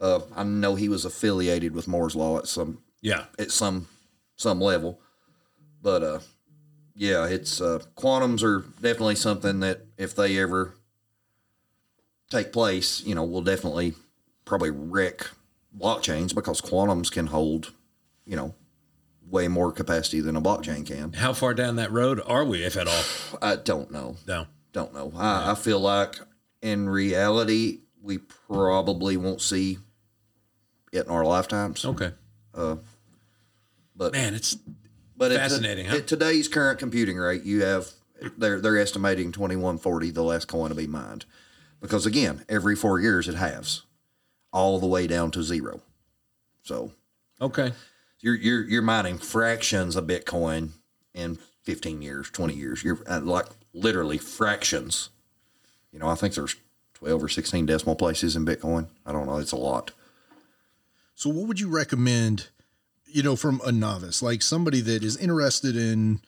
uh, 0.00 0.20
I 0.34 0.42
know 0.42 0.74
he 0.74 0.88
was 0.88 1.04
affiliated 1.04 1.74
with 1.74 1.86
Moore's 1.86 2.16
law 2.16 2.38
at 2.38 2.48
some 2.48 2.78
Yeah. 3.00 3.26
at 3.38 3.50
some 3.52 3.86
some 4.36 4.60
level. 4.60 5.00
But 5.82 6.02
uh, 6.02 6.18
yeah, 6.94 7.26
it's 7.26 7.60
uh, 7.60 7.80
quantums 7.96 8.42
are 8.42 8.64
definitely 8.82 9.14
something 9.16 9.60
that 9.60 9.82
if 9.96 10.16
they 10.16 10.38
ever 10.38 10.74
take 12.30 12.52
place, 12.52 13.02
you 13.04 13.14
know, 13.14 13.24
will 13.24 13.42
definitely 13.42 13.94
probably 14.44 14.70
wreck 14.70 15.28
blockchains 15.76 16.34
because 16.34 16.60
quantums 16.60 17.10
can 17.12 17.26
hold, 17.28 17.72
you 18.24 18.34
know, 18.36 18.54
way 19.28 19.48
more 19.48 19.72
capacity 19.72 20.20
than 20.20 20.36
a 20.36 20.40
blockchain 20.40 20.86
can. 20.86 21.12
How 21.12 21.32
far 21.32 21.54
down 21.54 21.76
that 21.76 21.90
road 21.90 22.20
are 22.26 22.44
we, 22.44 22.62
if 22.64 22.76
at 22.76 22.86
all? 22.86 23.02
I 23.42 23.56
don't 23.56 23.90
know. 23.90 24.16
No. 24.26 24.46
Don't 24.72 24.92
know. 24.94 25.12
I, 25.16 25.52
I 25.52 25.54
feel 25.54 25.80
like 25.80 26.16
in 26.62 26.88
reality, 26.88 27.80
we 28.02 28.18
probably 28.18 29.16
won't 29.16 29.40
see 29.40 29.78
it 30.92 31.06
in 31.06 31.10
our 31.10 31.24
lifetimes. 31.24 31.84
Okay. 31.84 32.12
Uh, 32.54 32.76
but 33.94 34.12
Man, 34.12 34.34
it's 34.34 34.56
But 35.16 35.32
Fascinating, 35.32 35.86
the, 35.86 35.90
huh? 35.92 35.96
at 35.98 36.06
today's 36.06 36.48
current 36.48 36.78
computing 36.78 37.16
rate, 37.16 37.42
you 37.44 37.62
have 37.64 37.88
they're 38.36 38.60
they're 38.60 38.78
estimating 38.78 39.32
twenty 39.32 39.56
one 39.56 39.78
forty 39.78 40.10
the 40.10 40.22
last 40.22 40.46
coin 40.48 40.68
to 40.70 40.74
be 40.74 40.86
mined, 40.86 41.24
because 41.80 42.06
again, 42.06 42.44
every 42.48 42.76
four 42.76 43.00
years 43.00 43.28
it 43.28 43.34
halves, 43.34 43.82
all 44.52 44.78
the 44.78 44.86
way 44.86 45.06
down 45.06 45.30
to 45.32 45.42
zero. 45.42 45.80
So 46.62 46.92
okay. 47.40 47.72
You're 48.20 48.34
you're 48.34 48.62
you're 48.62 48.82
mining 48.82 49.18
fractions 49.18 49.96
of 49.96 50.06
Bitcoin 50.06 50.70
in 51.14 51.38
fifteen 51.62 52.02
years, 52.02 52.30
twenty 52.30 52.54
years. 52.54 52.82
You're 52.82 52.98
uh, 53.06 53.20
like 53.20 53.46
literally 53.72 54.18
fractions. 54.18 55.10
You 55.92 55.98
know, 55.98 56.08
I 56.08 56.14
think 56.14 56.34
there's 56.34 56.56
twelve 56.94 57.22
or 57.22 57.28
sixteen 57.28 57.66
decimal 57.66 57.96
places 57.96 58.36
in 58.36 58.44
Bitcoin. 58.44 58.88
I 59.04 59.12
don't 59.12 59.26
know. 59.26 59.38
It's 59.38 59.52
a 59.52 59.56
lot. 59.56 59.92
So, 61.14 61.30
what 61.30 61.48
would 61.48 61.60
you 61.60 61.68
recommend? 61.68 62.48
You 63.06 63.22
know, 63.22 63.36
from 63.36 63.60
a 63.64 63.72
novice, 63.72 64.20
like 64.20 64.42
somebody 64.42 64.80
that 64.82 65.02
is 65.02 65.16
interested 65.16 65.76
in 65.76 66.20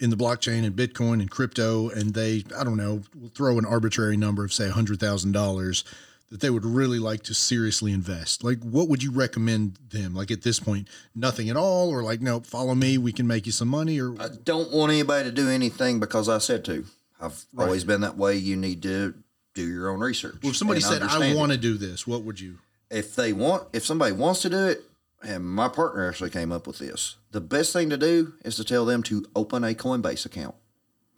in 0.00 0.10
the 0.10 0.16
blockchain 0.16 0.64
and 0.64 0.74
Bitcoin 0.74 1.20
and 1.20 1.30
crypto, 1.30 1.88
and 1.90 2.14
they, 2.14 2.44
I 2.58 2.64
don't 2.64 2.76
know, 2.76 3.02
will 3.14 3.28
throw 3.28 3.58
an 3.58 3.64
arbitrary 3.64 4.16
number 4.16 4.44
of 4.44 4.52
say 4.52 4.68
hundred 4.68 4.98
thousand 4.98 5.32
dollars 5.32 5.84
that 6.32 6.40
they 6.40 6.50
would 6.50 6.64
really 6.64 6.98
like 6.98 7.22
to 7.24 7.34
seriously 7.34 7.92
invest. 7.92 8.42
Like, 8.42 8.58
what 8.62 8.88
would 8.88 9.02
you 9.02 9.12
recommend 9.12 9.78
them? 9.90 10.14
Like 10.14 10.30
at 10.30 10.42
this 10.42 10.58
point, 10.58 10.88
nothing 11.14 11.48
at 11.48 11.56
all, 11.56 11.90
or 11.90 12.02
like, 12.02 12.20
no, 12.20 12.40
follow 12.40 12.74
me, 12.74 12.98
we 12.98 13.12
can 13.12 13.26
make 13.26 13.46
you 13.46 13.52
some 13.52 13.68
money, 13.68 14.00
or 14.00 14.20
I 14.20 14.28
don't 14.42 14.72
want 14.72 14.90
anybody 14.92 15.28
to 15.28 15.34
do 15.34 15.48
anything 15.48 16.00
because 16.00 16.28
I 16.28 16.38
said 16.38 16.64
to. 16.64 16.84
I've 17.20 17.44
always 17.56 17.84
been 17.84 18.00
that 18.00 18.16
way. 18.16 18.36
You 18.36 18.56
need 18.56 18.82
to 18.82 19.14
do 19.54 19.66
your 19.68 19.90
own 19.90 20.00
research. 20.00 20.38
Well, 20.42 20.50
if 20.50 20.56
somebody 20.56 20.80
said, 20.80 21.02
I 21.02 21.34
want 21.34 21.52
to 21.52 21.58
do 21.58 21.76
this, 21.76 22.06
what 22.06 22.22
would 22.22 22.40
you? 22.40 22.58
if 22.92 23.16
they 23.16 23.32
want, 23.32 23.66
if 23.72 23.84
somebody 23.84 24.12
wants 24.12 24.42
to 24.42 24.50
do 24.50 24.66
it, 24.66 24.82
and 25.24 25.44
my 25.44 25.68
partner 25.68 26.08
actually 26.08 26.30
came 26.30 26.52
up 26.52 26.66
with 26.66 26.78
this, 26.78 27.16
the 27.30 27.40
best 27.40 27.72
thing 27.72 27.90
to 27.90 27.96
do 27.96 28.34
is 28.44 28.56
to 28.56 28.64
tell 28.64 28.84
them 28.84 29.02
to 29.04 29.24
open 29.34 29.64
a 29.64 29.74
Coinbase 29.74 30.26
account. 30.26 30.54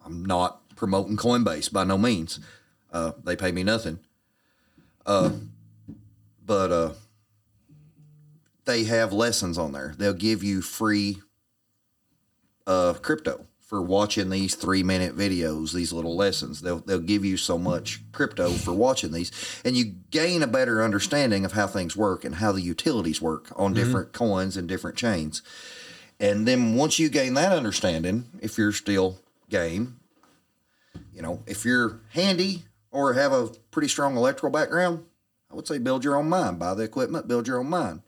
I'm 0.05 0.25
not 0.25 0.61
promoting 0.77 1.17
Coinbase 1.17 1.73
by 1.73 1.85
no 1.85 1.99
means. 1.99 2.39
Uh, 2.93 3.13
they 3.23 3.35
pay 3.35 3.51
me 3.51 3.65
nothing. 3.65 3.99
Uh, 5.07 5.31
but 6.45 6.73
uh, 6.73 6.93
they 8.65 8.85
have 8.85 9.13
lessons 9.13 9.59
on 9.59 9.73
there. 9.73 9.95
They'll 9.97 10.13
give 10.13 10.43
you 10.43 10.63
free 10.63 11.19
uh, 12.67 12.95
crypto 12.95 13.47
for 13.61 13.81
watching 13.81 14.31
these 14.31 14.55
three 14.55 14.83
minute 14.83 15.17
videos, 15.17 15.73
these 15.73 15.93
little 15.93 16.17
lessons. 16.17 16.61
They'll, 16.61 16.81
they'll 16.81 16.99
give 17.01 17.25
you 17.25 17.37
so 17.37 17.59
much 17.59 18.01
crypto 18.13 18.51
for 18.51 18.73
watching 18.73 19.13
these, 19.13 19.33
and 19.65 19.77
you 19.77 19.95
gain 20.11 20.43
a 20.43 20.47
better 20.47 20.83
understanding 20.83 21.45
of 21.45 21.53
how 21.53 21.67
things 21.67 21.97
work 21.97 22.25
and 22.25 22.37
how 22.37 22.53
the 22.53 22.61
utilities 22.61 23.21
work 23.23 23.49
on 23.57 23.73
different 23.75 24.13
coins 24.13 24.57
and 24.57 24.69
different 24.69 24.97
chains. 24.97 25.43
And 26.21 26.47
then 26.47 26.77
once 26.77 26.99
you 26.99 27.09
gain 27.09 27.35
that 27.35 27.53
understanding, 27.53 28.27
if 28.41 28.57
you're 28.57 28.73
still 28.73 29.19
game, 29.51 29.99
you 31.13 31.23
know, 31.23 31.43
if 31.47 31.65
you're 31.65 32.01
handy 32.11 32.65
or 32.95 33.13
have 33.15 33.33
a 33.33 33.49
pretty 33.73 33.89
strong 33.89 34.17
electrical 34.17 34.51
background, 34.51 35.05
I 35.51 35.57
would 35.57 35.67
say 35.67 35.79
build 35.79 36.05
your 36.05 36.15
own 36.17 36.29
mine, 36.29 36.57
buy 36.57 36.75
the 36.75 36.85
equipment, 36.85 37.27
build 37.27 37.49
your 37.49 37.59
own 37.59 37.69
mine. 37.69 38.03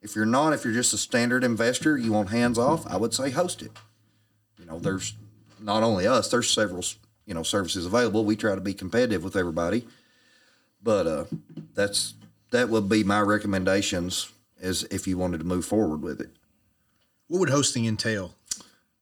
If 0.00 0.14
you're 0.14 0.24
not, 0.24 0.52
if 0.52 0.64
you're 0.64 0.72
just 0.72 0.94
a 0.94 0.98
standard 0.98 1.42
investor, 1.42 1.98
you 1.98 2.12
want 2.12 2.30
hands 2.30 2.56
off, 2.56 2.86
I 2.86 2.96
would 2.96 3.12
say 3.12 3.30
host 3.30 3.60
it. 3.60 3.72
You 4.56 4.66
know, 4.66 4.78
there's 4.78 5.14
not 5.58 5.82
only 5.82 6.06
us, 6.06 6.30
there's 6.30 6.48
several, 6.48 6.84
you 7.26 7.34
know, 7.34 7.42
services 7.42 7.86
available. 7.86 8.24
We 8.24 8.36
try 8.36 8.54
to 8.54 8.60
be 8.60 8.72
competitive 8.72 9.24
with 9.24 9.36
everybody. 9.36 9.86
But 10.80 11.06
uh 11.06 11.24
that's 11.74 12.14
that 12.52 12.68
would 12.68 12.88
be 12.88 13.02
my 13.02 13.20
recommendations 13.20 14.30
as 14.62 14.84
if 14.84 15.08
you 15.08 15.18
wanted 15.18 15.38
to 15.38 15.44
move 15.44 15.64
forward 15.64 16.02
with 16.02 16.20
it. 16.20 16.30
What 17.26 17.40
would 17.40 17.50
hosting 17.50 17.84
entail? 17.84 18.36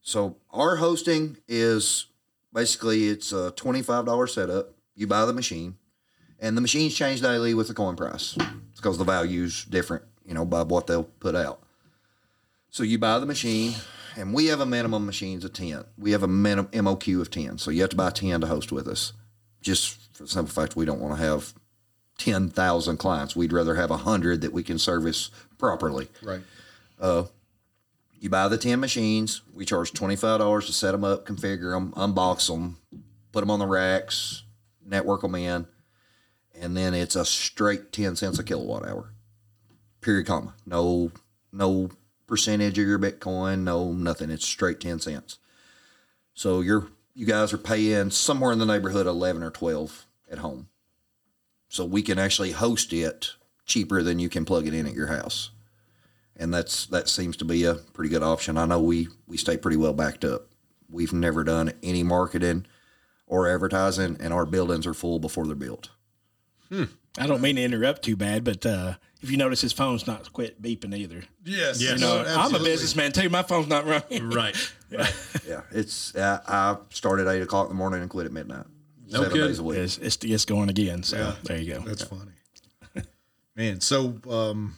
So 0.01 0.37
our 0.51 0.77
hosting 0.77 1.37
is 1.47 2.07
basically 2.53 3.09
it's 3.09 3.31
a 3.31 3.51
twenty-five 3.51 4.07
dollar 4.07 4.27
setup. 4.27 4.75
You 4.99 5.07
buy 5.07 5.25
the 5.27 5.33
machine, 5.33 5.77
and 6.41 6.57
the 6.57 6.61
machines 6.61 6.93
change 6.93 7.21
daily 7.21 7.55
with 7.55 7.69
the 7.69 7.75
coin 7.75 7.95
price. 7.95 8.37
It's 8.37 8.81
because 8.81 8.99
the 8.99 9.05
value's 9.05 9.65
different, 9.65 10.03
you 10.27 10.35
know, 10.35 10.45
by 10.45 10.63
what 10.65 10.89
they'll 10.89 11.05
put 11.05 11.37
out. 11.37 11.63
So 12.71 12.83
you 12.83 12.99
buy 12.99 13.21
the 13.21 13.25
machine, 13.25 13.77
and 14.17 14.35
we 14.35 14.47
have 14.47 14.59
a 14.59 14.67
minimum 14.67 15.07
machines 15.07 15.45
of 15.45 15.53
ten. 15.53 15.85
We 15.97 16.11
have 16.11 16.25
a 16.25 16.29
minimum 16.29 16.73
MOQ 16.73 17.21
of 17.21 17.31
ten, 17.31 17.59
so 17.59 17.71
you 17.71 17.83
have 17.83 17.91
to 17.91 17.97
buy 17.97 18.11
ten 18.11 18.41
to 18.41 18.49
host 18.49 18.73
with 18.73 18.89
us. 18.89 19.13
Just 19.61 20.17
for 20.17 20.25
the 20.25 20.29
simple 20.29 20.53
fact 20.53 20.75
we 20.75 20.85
don't 20.85 21.01
want 21.01 21.17
to 21.17 21.23
have 21.23 21.55
ten 22.19 22.49
thousand 22.49 22.97
clients. 22.97 23.37
We'd 23.37 23.53
rather 23.53 23.77
have 23.77 23.91
hundred 23.91 24.41
that 24.41 24.53
we 24.53 24.65
can 24.65 24.81
service 24.81 25.31
properly. 25.59 26.09
Right. 26.21 26.41
Uh, 27.01 27.27
you 28.19 28.31
buy 28.31 28.49
the 28.49 28.59
10 28.59 28.81
machines. 28.81 29.43
We 29.55 29.65
charge 29.65 29.93
$25 29.93 30.67
to 30.67 30.73
set 30.73 30.91
them 30.91 31.05
up, 31.05 31.25
configure 31.25 31.71
them, 31.71 31.93
unbox 31.93 32.49
them, 32.49 32.79
put 33.31 33.43
them 33.43 33.51
on 33.53 33.61
the 33.61 33.67
racks, 33.67 34.43
network 34.89 35.23
them 35.23 35.35
in. 35.35 35.67
And 36.61 36.77
then 36.77 36.95
it's 36.95 37.17
a 37.17 37.25
straight 37.25 37.93
10 37.93 38.17
cents 38.17 38.39
a 38.39 38.45
kilowatt 38.45 38.87
hour. 38.87 39.13
Period, 40.01 40.27
comma. 40.27 40.55
No, 40.67 41.13
no 41.53 41.91
percentage 42.27 42.79
of 42.79 42.87
your 42.87 42.99
Bitcoin, 42.99 43.61
no 43.61 43.93
nothing. 43.93 44.31
It's 44.31 44.47
straight 44.47 44.81
10 44.81 45.01
cents. 45.01 45.39
So 46.35 46.61
you're, 46.61 46.89
you 47.15 47.27
guys 47.27 47.53
are 47.53 47.59
paying 47.59 48.11
somewhere 48.11 48.53
in 48.53 48.59
the 48.59 48.67
neighborhood 48.67 49.07
11 49.07 49.43
or 49.43 49.51
12 49.51 50.07
at 50.31 50.39
home. 50.39 50.69
So 51.69 51.85
we 51.85 52.03
can 52.03 52.19
actually 52.19 52.53
host 52.53 52.93
it 52.93 53.33
cheaper 53.67 54.03
than 54.03 54.19
you 54.19 54.29
can 54.29 54.45
plug 54.45 54.67
it 54.67 54.75
in 54.75 54.87
at 54.87 54.95
your 54.95 55.09
house 55.09 55.51
and 56.39 56.55
that's 56.55 56.87
that 56.87 57.09
seems 57.09 57.37
to 57.39 57.45
be 57.45 57.65
a 57.65 57.75
pretty 57.75 58.11
good 58.11 58.23
option. 58.23 58.57
I 58.57 58.67
know 58.67 58.81
we 58.81 59.09
we 59.27 59.37
stay 59.37 59.57
pretty 59.57 59.77
well 59.77 59.93
backed 59.93 60.25
up. 60.25 60.47
We've 60.89 61.13
never 61.13 61.45
done 61.45 61.73
any 61.83 62.03
marketing 62.03 62.67
or 63.29 63.49
advertising, 63.49 64.17
and 64.21 64.33
our 64.33 64.45
buildings 64.47 64.87
are 64.87 64.95
full 64.95 65.19
before 65.21 65.47
they're 65.47 65.55
built. 65.55 65.91
I 66.71 67.27
don't 67.27 67.41
mean 67.41 67.57
to 67.57 67.63
interrupt 67.63 68.03
too 68.03 68.17
bad, 68.17 68.45
but 68.45 68.65
uh, 68.67 68.95
if 69.23 69.31
you 69.31 69.37
notice, 69.37 69.61
his 69.63 69.73
phone's 69.73 70.07
not 70.07 70.33
quit 70.33 70.61
beeping 70.61 70.95
either. 70.95 71.23
Yes. 71.45 71.81
You 71.81 71.97
know, 71.97 72.25
I'm 72.27 72.55
a 72.55 72.59
businessman 72.59 73.13
too. 73.13 73.29
My 73.31 73.43
phone's 73.43 73.69
not 73.69 73.87
running. 73.87 74.31
Right. 74.35 74.57
Yeah, 75.47 75.63
it's 75.71 76.15
uh, 76.15 76.41
I 76.47 76.77
started 76.91 77.27
at 77.27 77.35
eight 77.37 77.43
o'clock 77.43 77.67
in 77.67 77.69
the 77.71 77.75
morning 77.79 78.01
and 78.03 78.11
quit 78.11 78.27
at 78.27 78.33
midnight. 78.33 78.67
No 79.11 79.19
seven 79.21 79.33
kidding. 79.33 79.47
days 79.47 79.59
a 79.59 79.63
week. 79.63 79.79
It's, 79.79 79.97
it's 79.99 80.17
it's 80.23 80.45
going 80.45 80.69
again. 80.69 81.03
So 81.03 81.35
there 81.45 81.59
you 81.59 81.75
go. 81.75 81.81
That's 81.81 82.03
funny. 82.03 82.33
Man, 83.57 83.81
so 83.81 84.15
um 84.31 84.77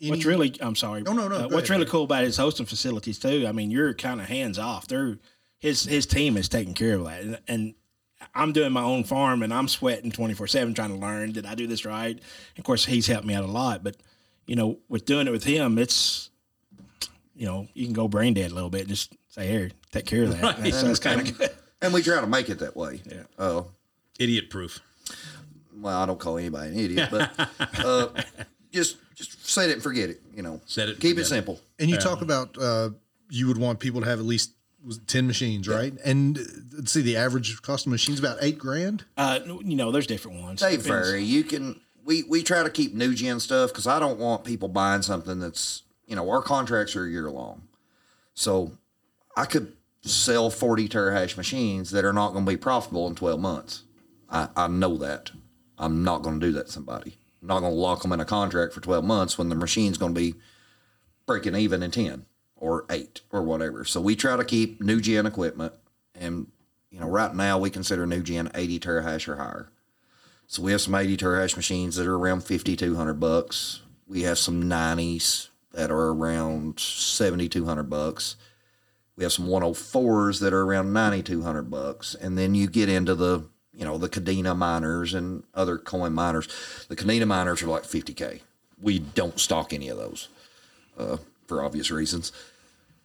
any- 0.00 0.10
What's 0.10 0.24
really, 0.26 0.54
I'm 0.60 0.76
sorry. 0.76 1.02
No, 1.02 1.12
no, 1.12 1.28
no, 1.28 1.36
Uh, 1.36 1.40
what's 1.44 1.54
ahead, 1.54 1.70
really 1.70 1.84
go 1.86 1.90
cool 1.90 2.04
about 2.04 2.24
his 2.24 2.36
hosting 2.36 2.66
facilities 2.66 3.18
too? 3.18 3.46
I 3.46 3.52
mean, 3.52 3.70
you're 3.70 3.94
kind 3.94 4.20
of 4.20 4.26
hands 4.28 4.58
off. 4.58 4.86
They're 4.88 5.18
his 5.58 5.84
his 5.84 6.06
team 6.06 6.36
is 6.36 6.48
taking 6.48 6.74
care 6.74 6.94
of 6.96 7.04
that, 7.04 7.22
and, 7.22 7.38
and 7.48 7.74
I'm 8.34 8.52
doing 8.52 8.72
my 8.72 8.82
own 8.82 9.04
farm, 9.04 9.42
and 9.42 9.52
I'm 9.52 9.68
sweating 9.68 10.10
24 10.10 10.46
seven 10.46 10.74
trying 10.74 10.90
to 10.90 10.96
learn. 10.96 11.32
Did 11.32 11.46
I 11.46 11.54
do 11.54 11.66
this 11.66 11.84
right? 11.84 12.18
Of 12.58 12.64
course, 12.64 12.84
he's 12.84 13.06
helped 13.06 13.26
me 13.26 13.34
out 13.34 13.44
a 13.44 13.48
lot, 13.48 13.82
but 13.84 13.96
you 14.46 14.56
know, 14.56 14.78
with 14.88 15.04
doing 15.06 15.26
it 15.26 15.30
with 15.30 15.44
him, 15.44 15.78
it's 15.78 16.30
you 17.34 17.46
know, 17.46 17.68
you 17.74 17.84
can 17.84 17.92
go 17.94 18.08
brain 18.08 18.34
dead 18.34 18.50
a 18.50 18.54
little 18.54 18.70
bit. 18.70 18.86
Just 18.88 19.14
say, 19.28 19.46
here, 19.46 19.70
take 19.92 20.06
care 20.06 20.22
of 20.24 20.30
that. 20.40 20.56
That's, 20.58 20.82
that's 20.82 20.98
kind 20.98 21.20
of 21.20 21.36
good. 21.38 21.50
and 21.82 21.92
we 21.92 22.02
try 22.02 22.20
to 22.20 22.26
make 22.26 22.48
it 22.48 22.58
that 22.60 22.74
way. 22.76 23.02
Yeah. 23.04 23.22
Uh, 23.38 23.62
Idiot 24.18 24.48
proof. 24.48 24.80
well, 25.76 26.00
I 26.00 26.06
don't 26.06 26.18
call 26.18 26.38
anybody 26.38 26.70
an 26.72 26.78
idiot, 26.78 27.08
but 27.10 27.50
uh, 27.84 28.08
just 28.72 28.96
just 29.14 29.46
set 29.46 29.68
it 29.68 29.74
and 29.74 29.82
forget 29.82 30.08
it. 30.08 30.22
You 30.34 30.42
know, 30.42 30.60
Set 30.66 30.88
it 30.88 30.92
Keep 31.00 31.16
forget 31.16 31.18
it 31.18 31.20
it. 31.20 31.24
simple. 31.26 31.60
And 31.78 31.90
you 31.90 31.98
talk 31.98 32.22
about 32.22 32.56
uh, 32.58 32.90
you 33.28 33.46
would 33.48 33.58
want 33.58 33.78
people 33.78 34.00
to 34.00 34.06
have 34.06 34.18
at 34.18 34.24
least 34.24 34.52
was 34.86 34.98
10 34.98 35.26
machines, 35.26 35.68
right? 35.68 35.92
And 36.04 36.38
uh, 36.38 36.42
let's 36.76 36.92
see, 36.92 37.02
the 37.02 37.16
average 37.16 37.60
cost 37.62 37.86
of 37.86 37.92
machines 37.92 38.18
about 38.18 38.38
eight 38.40 38.58
grand. 38.58 39.04
Uh, 39.16 39.40
you 39.44 39.76
know, 39.76 39.90
there's 39.90 40.06
different 40.06 40.40
ones. 40.40 40.60
They 40.60 40.76
Depends. 40.76 40.86
vary. 41.10 41.22
You 41.22 41.44
can 41.44 41.80
we 42.04 42.22
we 42.22 42.42
try 42.42 42.62
to 42.62 42.70
keep 42.70 42.94
new 42.94 43.14
gen 43.14 43.40
stuff 43.40 43.70
because 43.70 43.86
I 43.86 43.98
don't 43.98 44.18
want 44.18 44.44
people 44.44 44.68
buying 44.68 45.02
something 45.02 45.40
that's 45.40 45.82
you 46.06 46.16
know 46.16 46.30
our 46.30 46.40
contracts 46.40 46.94
are 46.96 47.04
a 47.04 47.10
year 47.10 47.30
long, 47.30 47.62
so 48.34 48.78
I 49.36 49.44
could 49.44 49.72
sell 50.02 50.48
forty 50.50 50.88
terahash 50.88 51.36
machines 51.36 51.90
that 51.90 52.04
are 52.04 52.12
not 52.12 52.32
going 52.32 52.46
to 52.46 52.50
be 52.50 52.56
profitable 52.56 53.06
in 53.08 53.16
twelve 53.16 53.40
months. 53.40 53.82
I, 54.30 54.48
I 54.56 54.68
know 54.68 54.96
that. 54.98 55.32
I'm 55.78 56.02
not 56.02 56.22
going 56.22 56.40
to 56.40 56.46
do 56.46 56.52
that 56.52 56.66
to 56.66 56.72
somebody. 56.72 57.18
I'm 57.42 57.48
not 57.48 57.60
going 57.60 57.72
to 57.72 57.78
lock 57.78 58.02
them 58.02 58.12
in 58.12 58.20
a 58.20 58.24
contract 58.24 58.72
for 58.72 58.80
twelve 58.80 59.04
months 59.04 59.36
when 59.36 59.48
the 59.48 59.54
machine's 59.56 59.98
going 59.98 60.14
to 60.14 60.20
be 60.20 60.34
breaking 61.26 61.56
even 61.56 61.82
in 61.82 61.90
ten 61.90 62.24
or 62.56 62.84
eight 62.90 63.20
or 63.30 63.42
whatever. 63.42 63.84
So 63.84 64.00
we 64.00 64.16
try 64.16 64.36
to 64.36 64.44
keep 64.44 64.80
new 64.80 65.00
gen 65.00 65.26
equipment, 65.26 65.74
and 66.14 66.48
you 66.90 67.00
know 67.00 67.08
right 67.08 67.34
now 67.34 67.58
we 67.58 67.70
consider 67.70 68.06
new 68.06 68.22
gen 68.22 68.50
eighty 68.54 68.78
terahash 68.78 69.28
or 69.28 69.36
higher. 69.36 69.70
So 70.48 70.62
we 70.62 70.72
have 70.72 70.80
some 70.80 70.94
80 70.94 71.16
terahash 71.16 71.56
machines 71.56 71.96
that 71.96 72.06
are 72.06 72.16
around 72.16 72.42
5200 72.44 73.14
bucks. 73.14 73.82
We 74.06 74.22
have 74.22 74.38
some 74.38 74.62
90s 74.64 75.48
that 75.72 75.90
are 75.90 76.08
around 76.10 76.78
7200 76.78 77.82
bucks. 77.90 78.36
We 79.16 79.24
have 79.24 79.32
some 79.32 79.48
104s 79.48 80.40
that 80.40 80.52
are 80.52 80.62
around 80.62 80.92
9200 80.92 81.70
bucks. 81.70 82.14
And 82.14 82.38
then 82.38 82.54
you 82.54 82.68
get 82.68 82.88
into 82.88 83.14
the, 83.14 83.48
you 83.72 83.84
know, 83.84 83.98
the 83.98 84.08
Kadena 84.08 84.56
miners 84.56 85.14
and 85.14 85.42
other 85.52 85.78
coin 85.78 86.12
miners. 86.12 86.48
The 86.88 86.96
Kadena 86.96 87.26
miners 87.26 87.62
are 87.62 87.68
like 87.68 87.82
50k. 87.82 88.40
We 88.80 89.00
don't 89.00 89.40
stock 89.40 89.72
any 89.72 89.88
of 89.88 89.96
those 89.96 90.28
uh, 90.96 91.16
for 91.46 91.62
obvious 91.62 91.90
reasons. 91.90 92.32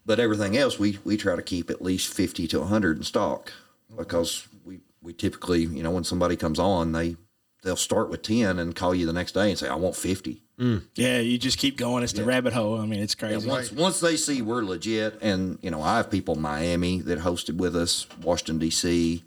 But 0.05 0.19
everything 0.19 0.57
else, 0.57 0.79
we 0.79 0.99
we 1.03 1.17
try 1.17 1.35
to 1.35 1.41
keep 1.41 1.69
at 1.69 1.81
least 1.81 2.13
50 2.13 2.47
to 2.47 2.59
100 2.59 2.97
in 2.97 3.03
stock 3.03 3.51
because 3.95 4.47
we 4.65 4.79
we 5.01 5.13
typically, 5.13 5.61
you 5.61 5.83
know, 5.83 5.91
when 5.91 6.03
somebody 6.03 6.35
comes 6.35 6.59
on, 6.59 6.91
they 6.91 7.17
they'll 7.63 7.75
start 7.75 8.09
with 8.09 8.23
10 8.23 8.59
and 8.59 8.75
call 8.75 8.95
you 8.95 9.05
the 9.05 9.13
next 9.13 9.33
day 9.33 9.49
and 9.49 9.59
say, 9.59 9.67
I 9.67 9.75
want 9.75 9.95
50. 9.95 10.41
Yeah, 10.95 11.19
you 11.19 11.37
just 11.39 11.57
keep 11.57 11.75
going. 11.77 12.03
It's 12.03 12.13
the 12.13 12.23
rabbit 12.23 12.53
hole. 12.53 12.79
I 12.79 12.85
mean, 12.85 13.01
it's 13.01 13.15
crazy. 13.15 13.47
Once, 13.47 13.71
once 13.71 13.99
they 13.99 14.15
see 14.15 14.43
we're 14.43 14.61
legit, 14.61 15.19
and, 15.21 15.57
you 15.61 15.71
know, 15.71 15.81
I 15.81 15.97
have 15.97 16.11
people 16.11 16.35
in 16.35 16.41
Miami 16.41 17.01
that 17.01 17.19
hosted 17.19 17.57
with 17.57 17.75
us, 17.75 18.05
Washington, 18.21 18.59
D.C., 18.59 19.23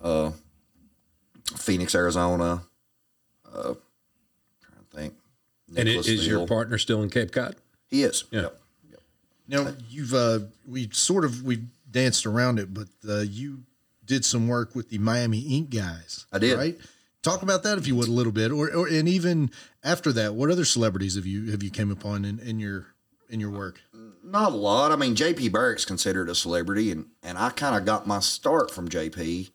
uh, 0.00 0.30
Phoenix, 1.56 1.94
Arizona. 1.96 2.62
Uh, 3.52 3.74
trying 4.62 4.84
to 4.90 4.96
think. 4.96 5.14
And 5.76 5.88
it, 5.88 6.06
is 6.06 6.26
your 6.26 6.46
partner 6.46 6.78
still 6.78 7.02
in 7.02 7.10
Cape 7.10 7.32
Cod? 7.32 7.56
He 7.92 8.02
is. 8.04 8.24
Yeah. 8.30 8.40
Yep. 8.40 9.00
Now 9.48 9.74
you've 9.90 10.14
uh, 10.14 10.40
we 10.66 10.88
sort 10.92 11.26
of 11.26 11.42
we 11.42 11.64
danced 11.90 12.24
around 12.24 12.58
it, 12.58 12.72
but 12.72 12.88
uh, 13.06 13.20
you 13.20 13.64
did 14.04 14.24
some 14.24 14.48
work 14.48 14.74
with 14.74 14.88
the 14.88 14.96
Miami 14.96 15.40
Ink 15.40 15.70
guys. 15.70 16.24
I 16.32 16.38
did. 16.38 16.56
Right. 16.56 16.78
Talk 17.22 17.42
about 17.42 17.62
that 17.64 17.76
if 17.76 17.86
you 17.86 17.94
would 17.94 18.08
a 18.08 18.12
little 18.12 18.32
bit, 18.32 18.50
or, 18.50 18.74
or 18.74 18.88
and 18.88 19.08
even 19.08 19.50
after 19.84 20.10
that, 20.12 20.34
what 20.34 20.50
other 20.50 20.64
celebrities 20.64 21.16
have 21.16 21.26
you 21.26 21.50
have 21.50 21.62
you 21.62 21.70
came 21.70 21.90
upon 21.90 22.24
in, 22.24 22.38
in 22.40 22.58
your 22.58 22.86
in 23.28 23.40
your 23.40 23.50
work? 23.50 23.82
Not 24.24 24.52
a 24.52 24.56
lot. 24.56 24.90
I 24.90 24.96
mean, 24.96 25.14
JP 25.14 25.52
Barrick's 25.52 25.84
considered 25.84 26.30
a 26.30 26.34
celebrity, 26.34 26.90
and, 26.90 27.06
and 27.22 27.36
I 27.36 27.50
kind 27.50 27.76
of 27.76 27.84
got 27.84 28.06
my 28.06 28.20
start 28.20 28.70
from 28.70 28.88
JP 28.88 29.50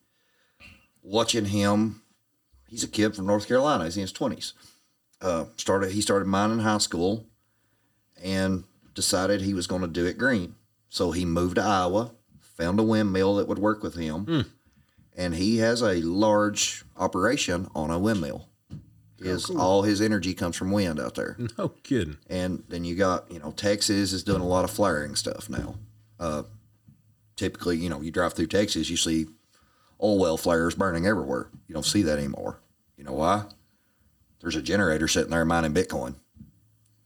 watching 1.02 1.46
him. 1.46 2.04
He's 2.68 2.84
a 2.84 2.88
kid 2.88 3.16
from 3.16 3.26
North 3.26 3.48
Carolina. 3.48 3.86
He's 3.86 3.98
in 3.98 4.02
his 4.02 4.14
20s. 4.14 4.54
Uh, 5.22 5.46
started 5.56 5.92
He 5.92 6.02
started 6.02 6.28
mining 6.28 6.60
in 6.60 6.64
high 6.64 6.78
school 6.78 7.26
and 8.24 8.64
decided 8.94 9.42
he 9.42 9.54
was 9.54 9.68
going 9.68 9.82
to 9.82 9.88
do 9.88 10.06
it 10.06 10.18
green. 10.18 10.56
So 10.90 11.12
he 11.12 11.26
moved 11.26 11.56
to 11.56 11.64
Iowa, 11.64 12.12
found 12.40 12.80
a 12.80 12.84
windmill 12.84 13.36
that 13.36 13.48
would 13.48 13.60
work 13.60 13.84
with 13.84 13.96
him, 13.96 14.46
and 15.16 15.36
he 15.36 15.58
has 15.58 15.82
a 15.82 16.02
large 16.02 16.84
operation 16.96 17.68
on 17.76 17.92
a 17.92 18.00
windmill. 18.00 18.48
His, 19.22 19.50
All 19.50 19.82
his 19.82 20.00
energy 20.00 20.34
comes 20.36 20.56
from 20.56 20.72
wind 20.72 21.00
out 21.00 21.16
there. 21.16 21.38
No 21.58 21.70
kidding. 21.70 22.18
And 22.30 22.64
then 22.70 22.86
you 22.86 22.96
got, 22.96 23.32
you 23.32 23.40
know, 23.40 23.52
Texas 23.52 24.14
is 24.14 24.24
doing 24.24 24.42
a 24.42 24.48
lot 24.48 24.64
of 24.64 24.70
flaring 24.70 25.16
stuff 25.16 25.50
now. 25.50 25.76
Uh, 26.20 26.44
typically, 27.36 27.78
you 27.78 27.90
know, 27.90 28.02
you 28.02 28.12
drive 28.12 28.34
through 28.34 28.48
Texas, 28.48 28.90
you 28.90 28.98
see 28.98 29.26
oil 30.02 30.20
well 30.20 30.38
flares 30.38 30.76
burning 30.76 31.08
everywhere. 31.08 31.50
You 31.68 31.74
don't 31.74 31.86
see 31.86 32.04
that 32.04 32.20
anymore. 32.20 32.60
You 32.96 33.04
know 33.04 33.14
why? 33.14 33.46
There's 34.40 34.56
a 34.56 34.62
generator 34.62 35.08
sitting 35.08 35.32
there 35.32 35.46
mining 35.46 35.74
Bitcoin. 35.74 36.16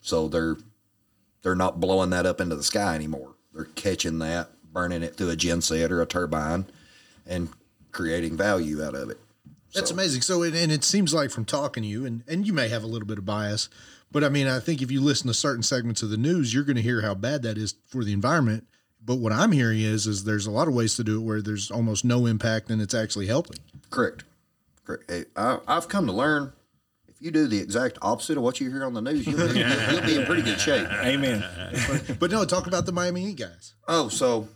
So 0.02 0.28
they're 0.28 0.58
they're 1.44 1.56
not 1.56 1.80
blowing 1.80 2.10
that 2.12 2.26
up 2.26 2.40
into 2.42 2.56
the 2.56 2.64
sky 2.64 2.96
anymore. 2.96 3.36
They're 3.54 3.66
catching 3.66 4.20
that, 4.20 4.50
burning 4.72 5.04
it 5.04 5.16
through 5.16 5.32
a 5.32 5.36
genset 5.36 5.90
or 5.92 6.02
a 6.02 6.06
turbine, 6.06 6.66
and 7.28 7.50
creating 7.92 8.38
value 8.38 8.84
out 8.84 8.96
of 8.96 9.10
it. 9.10 9.20
That's 9.74 9.90
So- 9.90 9.96
amazing. 9.96 10.22
So, 10.22 10.44
and, 10.44 10.56
and 10.56 10.72
it 10.72 10.84
seems 10.84 11.14
like 11.14 11.32
from 11.32 11.46
talking 11.46 11.84
to 11.84 11.90
you, 11.90 12.06
and, 12.06 12.24
and 12.28 12.46
you 12.48 12.54
may 12.54 12.68
have 12.70 12.84
a 12.84 12.88
little 12.88 13.08
bit 13.08 13.18
of 13.18 13.26
bias, 13.26 13.70
but 14.12 14.24
I 14.24 14.30
mean, 14.30 14.48
I 14.48 14.60
think 14.60 14.82
if 14.82 14.92
you 14.92 15.00
listen 15.02 15.28
to 15.28 15.34
certain 15.34 15.64
segments 15.64 16.04
of 16.04 16.10
the 16.10 16.18
news, 16.18 16.54
you're 16.54 16.64
going 16.66 16.76
to 16.76 16.82
hear 16.82 17.02
how 17.02 17.14
bad 17.16 17.42
that 17.44 17.58
is 17.58 17.76
for 17.88 18.04
the 18.04 18.12
environment. 18.14 18.66
But 19.04 19.16
what 19.16 19.32
I'm 19.32 19.52
hearing 19.54 19.80
is, 19.80 20.06
is 20.06 20.26
there's 20.26 20.46
a 20.46 20.52
lot 20.52 20.68
of 20.68 20.74
ways 20.76 20.96
to 20.98 21.04
do 21.04 21.18
it 21.20 21.24
where 21.24 21.42
there's 21.42 21.72
almost 21.72 22.06
no 22.06 22.26
impact 22.26 22.70
and 22.70 22.82
it's 22.82 22.94
actually 22.94 23.28
helping. 23.28 23.58
Correct. 23.90 24.26
Correct. 24.86 25.10
Hey, 25.10 25.26
I, 25.36 25.60
I've 25.68 25.88
come 25.88 26.06
to 26.06 26.12
learn 26.12 26.54
if 27.22 27.26
you 27.26 27.32
do 27.32 27.48
the 27.48 27.60
exact 27.60 28.00
opposite 28.02 28.38
of 28.38 28.44
what 28.44 28.60
you 28.60 28.72
hear 28.72 28.84
on 28.84 28.94
the 28.96 29.02
news, 29.02 29.28
you'll 29.28 29.48
be, 29.48 29.60
you'll, 29.60 29.92
you'll 29.94 30.02
be 30.06 30.16
in 30.16 30.26
pretty 30.26 30.42
good 30.42 30.60
shape. 30.60 30.88
Amen. 30.92 31.44
But 32.20 32.32
no, 32.32 32.44
talk 32.46 32.68
about 32.68 32.86
the 32.86 32.92
Miami 32.92 33.22
Heat 33.22 33.38
guys. 33.38 33.74
Oh, 33.88 34.10
so 34.10 34.48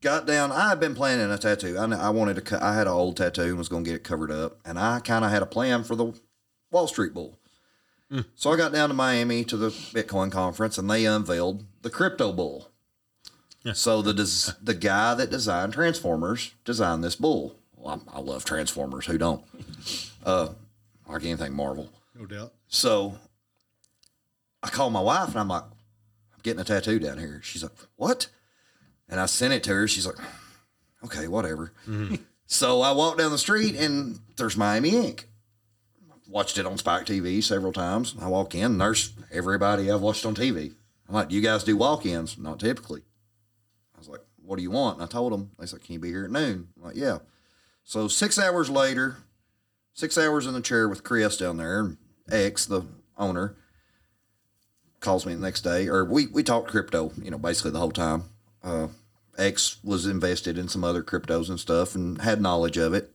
got 0.00 0.26
down. 0.26 0.52
I 0.52 0.68
had 0.68 0.80
been 0.80 0.94
planning 0.94 1.30
a 1.30 1.38
tattoo. 1.38 1.78
I, 1.78 1.84
I 1.86 2.10
wanted 2.10 2.34
to. 2.36 2.42
cut. 2.42 2.62
I 2.62 2.74
had 2.74 2.86
an 2.86 2.92
old 2.92 3.16
tattoo 3.16 3.42
and 3.42 3.58
was 3.58 3.68
going 3.68 3.84
to 3.84 3.90
get 3.90 3.96
it 3.96 4.04
covered 4.04 4.30
up, 4.30 4.58
and 4.64 4.78
I 4.78 5.00
kind 5.00 5.24
of 5.24 5.30
had 5.30 5.42
a 5.42 5.46
plan 5.46 5.84
for 5.84 5.94
the 5.96 6.12
Wall 6.70 6.86
Street 6.88 7.14
Bull. 7.14 7.38
So 8.36 8.52
I 8.52 8.56
got 8.56 8.72
down 8.72 8.88
to 8.90 8.94
Miami 8.94 9.42
to 9.44 9.56
the 9.56 9.70
Bitcoin 9.70 10.30
conference, 10.30 10.78
and 10.78 10.88
they 10.88 11.06
unveiled 11.06 11.64
the 11.82 11.90
Crypto 11.90 12.32
Bull. 12.32 12.70
So 13.74 14.00
the 14.02 14.12
des- 14.14 14.52
the 14.62 14.74
guy 14.74 15.14
that 15.14 15.30
designed 15.30 15.72
Transformers 15.72 16.54
designed 16.64 17.02
this 17.02 17.16
bull. 17.16 17.56
Well, 17.74 18.00
I, 18.12 18.18
I 18.18 18.20
love 18.20 18.44
Transformers. 18.44 19.06
Who 19.06 19.18
don't? 19.18 19.42
Uh, 20.24 20.50
like 21.08 21.24
anything 21.24 21.54
Marvel. 21.54 21.90
No 22.14 22.26
doubt. 22.26 22.52
So 22.68 23.18
I 24.62 24.68
called 24.68 24.92
my 24.92 25.00
wife 25.00 25.28
and 25.28 25.38
I'm 25.38 25.48
like, 25.48 25.62
I'm 25.64 26.40
getting 26.42 26.60
a 26.60 26.64
tattoo 26.64 26.98
down 26.98 27.18
here. 27.18 27.40
She's 27.42 27.62
like, 27.62 27.72
what? 27.96 28.28
And 29.08 29.20
I 29.20 29.26
sent 29.26 29.54
it 29.54 29.62
to 29.64 29.74
her. 29.74 29.86
She's 29.88 30.06
like, 30.06 30.16
okay, 31.04 31.28
whatever. 31.28 31.72
Mm-hmm. 31.88 32.16
So 32.48 32.80
I 32.80 32.92
walked 32.92 33.18
down 33.18 33.32
the 33.32 33.38
street 33.38 33.74
and 33.74 34.20
there's 34.36 34.56
Miami 34.56 34.90
Ink. 34.90 35.28
Watched 36.28 36.58
it 36.58 36.64
on 36.64 36.78
Spike 36.78 37.04
TV 37.04 37.42
several 37.42 37.72
times. 37.72 38.14
I 38.20 38.28
walk 38.28 38.54
in, 38.54 38.78
there's 38.78 39.14
everybody 39.32 39.90
I've 39.90 40.00
watched 40.00 40.24
on 40.24 40.36
TV. 40.36 40.72
I'm 41.08 41.14
like, 41.16 41.28
do 41.28 41.34
you 41.34 41.42
guys 41.42 41.64
do 41.64 41.76
walk-ins? 41.76 42.38
Not 42.38 42.60
typically. 42.60 43.02
I 43.96 43.98
was 43.98 44.08
like, 44.08 44.20
what 44.36 44.56
do 44.56 44.62
you 44.62 44.70
want? 44.70 44.98
And 44.98 45.04
I 45.04 45.08
told 45.08 45.32
them. 45.32 45.50
They 45.58 45.66
said, 45.66 45.82
can 45.82 45.94
you 45.94 45.98
be 45.98 46.10
here 46.10 46.24
at 46.24 46.30
noon? 46.30 46.68
I'm 46.76 46.84
like, 46.84 46.96
yeah. 46.96 47.18
So 47.82 48.06
six 48.06 48.38
hours 48.38 48.70
later, 48.70 49.16
six 49.96 50.16
hours 50.16 50.46
in 50.46 50.54
the 50.54 50.60
chair 50.60 50.88
with 50.88 51.02
Chris 51.02 51.36
down 51.36 51.56
there, 51.56 51.96
X, 52.30 52.66
the 52.66 52.82
owner, 53.18 53.56
calls 55.00 55.26
me 55.26 55.34
the 55.34 55.40
next 55.40 55.62
day, 55.62 55.88
or 55.88 56.04
we 56.04 56.28
we 56.28 56.44
talked 56.44 56.70
crypto, 56.70 57.10
you 57.20 57.32
know, 57.32 57.38
basically 57.38 57.72
the 57.72 57.80
whole 57.80 57.90
time. 57.90 58.24
Uh, 58.62 58.88
X 59.36 59.78
was 59.82 60.06
invested 60.06 60.56
in 60.56 60.68
some 60.68 60.84
other 60.84 61.02
cryptos 61.02 61.48
and 61.48 61.58
stuff, 61.58 61.94
and 61.94 62.20
had 62.22 62.40
knowledge 62.40 62.76
of 62.76 62.94
it. 62.94 63.14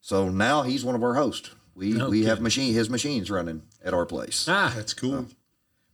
So 0.00 0.28
now 0.28 0.62
he's 0.62 0.84
one 0.84 0.94
of 0.94 1.02
our 1.02 1.14
hosts. 1.14 1.50
We 1.74 2.02
we 2.02 2.24
have 2.24 2.40
machine 2.40 2.74
his 2.74 2.90
machines 2.90 3.30
running 3.30 3.62
at 3.84 3.94
our 3.94 4.06
place. 4.06 4.46
Ah, 4.48 4.72
That's 4.74 4.94
cool. 4.94 5.26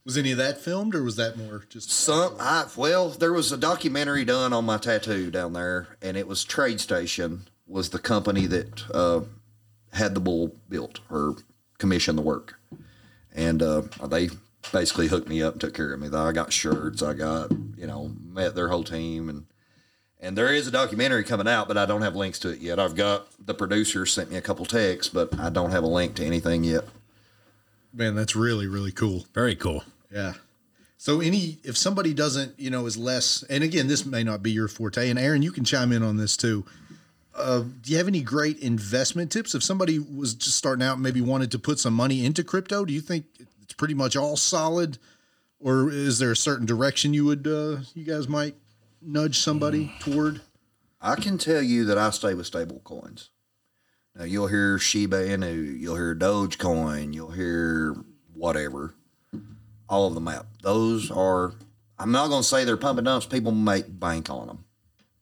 Was 0.05 0.19
any 0.19 0.33
of 0.33 0.39
that 0.39 0.61
filmed, 0.61 0.95
or 0.95 1.03
was 1.03 1.17
that 1.17 1.39
more 1.39 1.65
just? 1.71 1.91
Some, 1.91 2.37
I, 2.39 2.67
well, 2.77 3.09
there 3.09 3.33
was 3.33 3.53
a 3.53 3.57
documentary 3.57 4.27
done 4.27 4.53
on 4.53 4.67
my 4.67 4.77
tattoo 4.77 5.31
down 5.31 5.55
there, 5.55 5.97
and 6.03 6.19
it 6.19 6.27
was 6.27 6.45
Trade 6.45 6.79
Station 6.79 7.47
was 7.67 7.89
the 7.89 7.99
company 7.99 8.45
that 8.45 8.91
uh, 8.93 9.21
had 9.95 10.15
the 10.15 10.21
bull 10.21 10.55
built 10.69 11.01
or 11.11 11.37
commissioned 11.79 12.19
the 12.19 12.23
work, 12.23 12.61
and 13.35 13.63
uh, 13.63 13.83
they 14.07 14.29
basically 14.73 15.09
hooked 15.09 15.29
me 15.29 15.43
up 15.43 15.55
and 15.55 15.61
took 15.61 15.75
care 15.75 15.93
of 15.93 16.01
me. 16.01 16.09
I 16.13 16.33
got 16.33 16.53
shirts, 16.53 17.03
I 17.03 17.15
got 17.15 17.51
you 17.77 17.87
know 17.87 18.13
met 18.23 18.55
their 18.55 18.69
whole 18.69 18.85
team, 18.85 19.29
and 19.29 19.47
and 20.21 20.37
there 20.37 20.53
is 20.53 20.67
a 20.67 20.71
documentary 20.71 21.25
coming 21.25 21.49
out, 21.49 21.69
but 21.69 21.77
I 21.79 21.87
don't 21.87 22.03
have 22.03 22.17
links 22.17 22.39
to 22.41 22.51
it 22.51 22.61
yet. 22.61 22.79
I've 22.79 22.95
got 22.95 23.29
the 23.45 23.55
producer 23.55 24.07
sent 24.07 24.31
me 24.31 24.37
a 24.37 24.43
couple 24.43 24.65
texts, 24.67 25.13
but 25.13 25.39
I 25.39 25.51
don't 25.51 25.71
have 25.71 25.85
a 25.85 25.89
link 25.89 26.15
to 26.17 26.25
anything 26.25 26.65
yet. 26.65 26.85
Man, 27.93 28.15
that's 28.15 28.35
really 28.35 28.67
really 28.67 28.93
cool. 28.93 29.27
very 29.33 29.57
cool. 29.57 29.85
Yeah. 30.11 30.35
So 30.97 31.21
any 31.21 31.59
if 31.63 31.77
somebody 31.77 32.15
doesn't, 32.15 32.59
you 32.59 32.71
know, 32.71 32.87
is 32.87 32.97
less 32.97 33.45
and 33.51 33.63
again, 33.63 33.89
this 33.89 34.07
may 34.07 34.25
not 34.25 34.43
be 34.43 34.51
your 34.51 34.69
forte, 34.69 35.11
and 35.11 35.19
Aaron, 35.19 35.43
you 35.43 35.53
can 35.53 35.65
chime 35.65 35.93
in 35.93 36.03
on 36.03 36.17
this 36.17 36.37
too. 36.37 36.65
Uh, 37.37 37.65
do 37.81 37.91
you 37.91 37.97
have 37.99 38.09
any 38.09 38.21
great 38.21 38.59
investment 38.61 39.33
tips? 39.33 39.55
If 39.55 39.63
somebody 39.63 39.99
was 39.99 40.35
just 40.35 40.57
starting 40.57 40.85
out 40.85 40.95
and 40.95 41.03
maybe 41.03 41.21
wanted 41.21 41.51
to 41.53 41.59
put 41.59 41.79
some 41.79 41.95
money 41.95 42.25
into 42.25 42.45
crypto, 42.45 42.85
do 42.85 42.93
you 42.93 43.01
think 43.01 43.27
it's 43.63 43.75
pretty 43.75 43.95
much 43.95 44.17
all 44.17 44.37
solid? 44.37 44.99
Or 45.59 45.91
is 45.91 46.19
there 46.19 46.33
a 46.33 46.37
certain 46.37 46.67
direction 46.67 47.15
you 47.15 47.25
would 47.25 47.47
uh, 47.47 47.79
you 47.95 48.05
guys 48.05 48.29
might 48.29 48.55
nudge 49.03 49.39
somebody 49.39 49.93
toward? 50.01 50.43
I 51.01 51.17
can 51.17 51.39
tell 51.39 51.63
you 51.63 51.85
that 51.87 51.99
I 51.99 52.11
stay 52.11 52.35
with 52.35 52.47
stable 52.47 52.81
coins. 52.85 53.31
Now 54.15 54.25
you'll 54.25 54.47
hear 54.47 54.79
Shiba 54.79 55.17
Inu, 55.17 55.79
you'll 55.79 55.97
hear 55.97 56.15
Dogecoin, 56.15 57.15
you'll 57.15 57.33
hear 57.33 57.97
whatever. 58.33 58.95
All 59.89 60.07
of 60.07 60.15
them 60.15 60.29
out. 60.29 60.47
Those 60.63 61.11
are. 61.11 61.55
I'm 61.99 62.13
not 62.13 62.29
going 62.29 62.43
to 62.43 62.49
say 62.49 62.65
they're 62.65 62.77
pumping 62.77 63.05
dumps. 63.05 63.27
People 63.27 63.53
make 63.53 63.99
bank 64.01 64.31
on 64.31 64.47
them, 64.47 64.65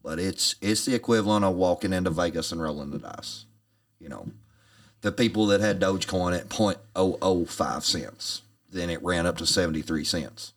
but 0.02 0.18
it's 0.18 0.56
it's 0.60 0.84
the 0.84 0.94
equivalent 0.94 1.44
of 1.44 1.54
walking 1.54 1.92
into 1.92 2.10
Vegas 2.10 2.52
and 2.52 2.60
rolling 2.60 2.90
the 2.90 2.98
dice. 2.98 3.46
You 3.98 4.08
know, 4.08 4.28
the 5.02 5.12
people 5.12 5.46
that 5.46 5.60
had 5.60 5.80
Dogecoin 5.80 6.36
at 6.36 6.48
0.005 6.48 7.82
cents, 7.82 8.42
then 8.70 8.90
it 8.90 9.02
ran 9.02 9.26
up 9.26 9.36
to 9.38 9.46
73 9.46 10.04
cents. 10.04 10.52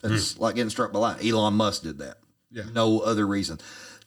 That's 0.00 0.34
hmm. 0.34 0.42
like 0.42 0.54
getting 0.54 0.70
struck 0.70 0.92
by 0.92 0.98
lightning. 1.00 1.32
Elon 1.32 1.54
Musk 1.54 1.82
did 1.82 1.98
that. 1.98 2.18
Yeah. 2.50 2.64
No 2.72 3.00
other 3.00 3.26
reason. 3.26 3.58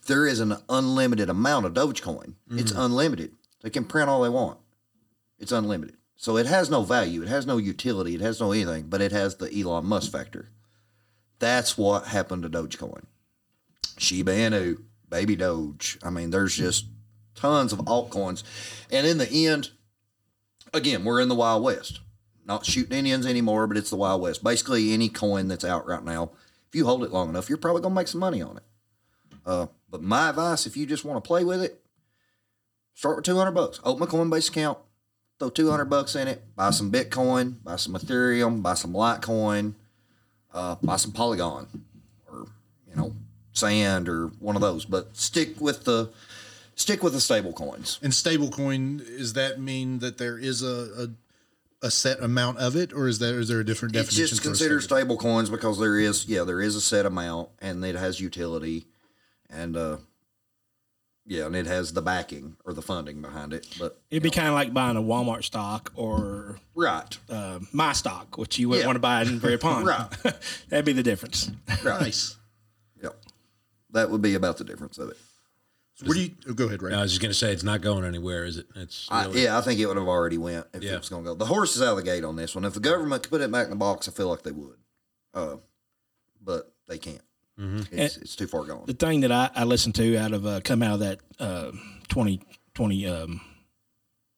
There 0.08 0.26
is 0.26 0.40
an 0.40 0.56
unlimited 0.70 1.30
amount 1.30 1.66
of 1.66 1.74
Dogecoin. 1.74 2.36
It's 2.52 2.72
hmm. 2.72 2.80
unlimited. 2.80 3.34
They 3.62 3.70
can 3.70 3.86
print 3.86 4.10
all 4.10 4.22
they 4.22 4.30
want. 4.30 4.60
It's 5.38 5.52
unlimited. 5.52 5.98
So 6.16 6.38
it 6.38 6.46
has 6.46 6.70
no 6.70 6.84
value. 6.84 7.22
It 7.22 7.30
has 7.30 7.46
no 7.46 7.58
utility. 7.58 8.16
It 8.16 8.22
has 8.22 8.40
no 8.40 8.52
anything, 8.52 8.88
but 8.88 9.02
it 9.02 9.12
has 9.12 9.36
the 9.36 9.54
Elon 9.58 9.86
Musk 9.86 10.12
factor. 10.12 10.50
That's 11.40 11.78
what 11.78 12.08
happened 12.08 12.44
to 12.44 12.50
Dogecoin. 12.50 13.06
Shiba 14.00 14.32
Inu, 14.32 14.82
Baby 15.10 15.36
Doge. 15.36 15.98
I 16.04 16.10
mean, 16.10 16.30
there's 16.30 16.56
just 16.56 16.86
tons 17.36 17.74
of 17.74 17.80
altcoins. 17.80 18.44
And 18.92 19.06
in 19.06 19.18
the 19.18 19.48
end, 19.48 19.72
again, 20.74 21.04
we're 21.04 21.22
in 21.22 21.30
the 21.30 21.36
Wild 21.36 21.64
West. 21.64 22.00
Not 22.46 22.66
shooting 22.66 22.98
Indians 22.98 23.26
anymore, 23.26 23.68
but 23.68 23.78
it's 23.78 23.90
the 23.90 23.96
Wild 23.96 24.22
West. 24.22 24.44
Basically, 24.44 24.94
any 24.94 25.10
coin 25.10 25.48
that's 25.48 25.66
out 25.66 25.86
right 25.86 26.04
now, 26.04 26.32
if 26.68 26.76
you 26.76 26.86
hold 26.86 27.04
it 27.04 27.12
long 27.12 27.30
enough, 27.30 27.50
you're 27.50 27.58
probably 27.58 27.82
going 27.82 27.94
to 27.94 28.00
make 28.00 28.08
some 28.08 28.22
money 28.22 28.42
on 28.42 28.58
it. 28.58 28.64
Uh, 29.46 29.68
but 29.90 30.02
my 30.02 30.30
advice, 30.30 30.66
if 30.66 30.78
you 30.78 30.86
just 30.86 31.06
want 31.06 31.24
to 31.24 31.28
play 31.28 31.44
with 31.44 31.62
it, 31.62 31.82
start 32.94 33.18
with 33.18 33.26
200 33.26 33.52
bucks. 33.52 33.80
Open 33.84 34.04
a 34.04 34.08
Coinbase 34.08 34.50
account, 34.50 34.78
throw 35.40 35.50
200 35.50 35.86
bucks 35.86 36.16
in 36.16 36.28
it, 36.28 36.44
buy 36.56 36.70
some 36.70 36.92
Bitcoin, 36.92 37.64
buy 37.64 37.76
some 37.76 37.94
Ethereum, 37.94 38.62
buy 38.62 38.74
some 38.74 38.94
Litecoin, 38.94 39.74
uh, 40.54 40.76
buy 40.82 40.98
some 40.98 41.12
Polygon 41.12 41.68
or, 42.32 42.48
you 42.88 42.96
know, 42.96 43.16
Sand 43.60 44.08
or 44.10 44.28
one 44.40 44.56
of 44.56 44.62
those. 44.62 44.86
But 44.86 45.16
stick 45.16 45.60
with 45.62 45.84
the 45.86 46.10
stick 46.76 47.04
with 47.04 47.14
the 47.14 47.22
stable 47.22 47.54
coins. 47.54 48.00
And 48.02 48.14
stable 48.14 48.50
coin, 48.50 48.98
does 48.98 49.34
that 49.34 49.60
mean 49.60 50.00
that 50.00 50.18
there 50.18 50.38
is 50.38 50.64
a, 50.64 51.04
a 51.04 51.88
a 51.88 51.90
set 51.92 52.22
amount 52.22 52.58
of 52.58 52.76
it, 52.76 52.92
or 52.92 53.08
is 53.08 53.20
there 53.20 53.40
is 53.40 53.48
there 53.48 53.60
a 53.62 53.66
different 53.66 53.96
It's 53.96 54.10
definition? 54.10 54.28
just 54.30 54.42
for 54.42 54.48
a 54.48 54.52
considered 54.52 54.82
stable- 54.84 55.16
stable 55.16 55.18
coins 55.18 55.50
because 55.50 55.80
there 55.80 55.98
is, 55.98 56.26
yeah, 56.28 56.44
there 56.44 56.62
is 56.62 56.76
a 56.76 56.82
set 56.82 57.06
amount 57.06 57.50
and 57.60 57.84
it 57.86 57.96
has 57.96 58.20
utility 58.20 58.86
and, 59.50 59.78
uh, 59.78 59.98
yeah, 61.26 61.46
and 61.46 61.56
it 61.56 61.68
has 61.68 61.94
the 61.94 62.02
backing 62.02 62.58
or 62.66 62.74
the 62.74 62.82
funding 62.82 63.22
behind 63.22 63.54
it. 63.54 63.66
But, 63.80 63.98
It'd 64.10 64.24
be 64.24 64.30
kind 64.32 64.48
of 64.50 64.56
like 64.56 64.74
buying 64.74 64.98
a 64.98 65.02
Walmart 65.02 65.44
stock 65.46 65.92
or 65.96 66.60
right, 66.76 67.18
uh, 67.30 67.60
my 67.72 67.94
stock, 67.94 68.38
which 68.38 68.58
you 68.60 68.68
wouldn't 68.68 68.84
Yeah. 68.84 68.88
want 68.88 68.96
to 68.98 69.00
buy 69.00 69.22
in 69.22 69.40
Berea 69.40 69.58
Pawn. 69.60 69.86
Right. 69.86 70.10
That'd 70.70 70.86
be 70.86 70.92
the 70.94 71.04
difference. 71.04 71.50
right. 71.84 72.02
Nice. 72.02 72.36
Yep. 73.90 73.94
That 73.94 74.10
would 74.12 74.22
be 74.22 74.36
about 74.36 74.58
the 74.58 74.64
difference 74.64 74.98
of 74.98 75.10
it. 75.10 75.18
So 75.96 76.06
what 76.08 76.14
do 76.16 76.22
you? 76.22 76.32
Oh, 76.48 76.54
go 76.54 76.66
ahead, 76.66 76.82
Ray. 76.82 76.94
I 76.94 77.02
was 77.02 77.12
just 77.12 77.22
going 77.22 77.32
to 77.32 77.38
say 77.38 77.52
it's 77.52 77.64
not 77.64 77.82
going 77.82 78.06
anywhere, 78.06 78.46
is 78.46 78.58
it? 78.58 78.68
It's 78.76 79.08
I, 79.12 79.26
really- 79.26 79.44
yeah, 79.44 79.58
I 79.58 79.62
think 79.62 79.80
it 79.80 79.86
would 79.88 79.98
have 79.98 80.08
already 80.08 80.38
went 80.38 80.66
if 80.74 80.82
Yeah. 80.82 80.94
it 80.94 81.00
was 81.00 81.10
going 81.10 81.24
to 81.26 81.32
go. 81.32 81.36
The 81.36 81.46
horse 81.46 81.76
is 81.76 81.82
out 81.82 81.90
of 81.92 81.98
the 81.98 82.04
gate 82.04 82.24
on 82.24 82.36
this 82.38 82.56
one. 82.56 82.64
If 82.66 82.74
the 82.74 82.80
government 82.80 83.24
could 83.24 83.30
put 83.32 83.42
it 83.42 83.52
back 83.52 83.66
in 83.66 83.72
the 83.72 83.76
box, 83.76 84.08
I 84.08 84.12
feel 84.12 84.30
like 84.30 84.44
they 84.44 84.52
would. 84.52 84.78
Uh, 85.34 85.58
but 86.42 86.72
they 86.88 86.98
can't. 86.98 87.22
It's, 87.92 88.16
it's 88.16 88.36
too 88.38 88.48
far 88.48 88.64
gone. 88.64 88.84
the 88.86 88.94
thing 88.94 89.20
that 89.20 89.34
I, 89.34 89.50
I 89.54 89.66
listened 89.66 89.94
to 89.96 90.16
out 90.18 90.32
of 90.32 90.46
uh, 90.46 90.62
come 90.64 90.82
out 90.82 90.94
of 90.94 91.00
that 91.02 91.20
uh, 91.40 91.72
2020 92.08 93.06
um, 93.06 93.42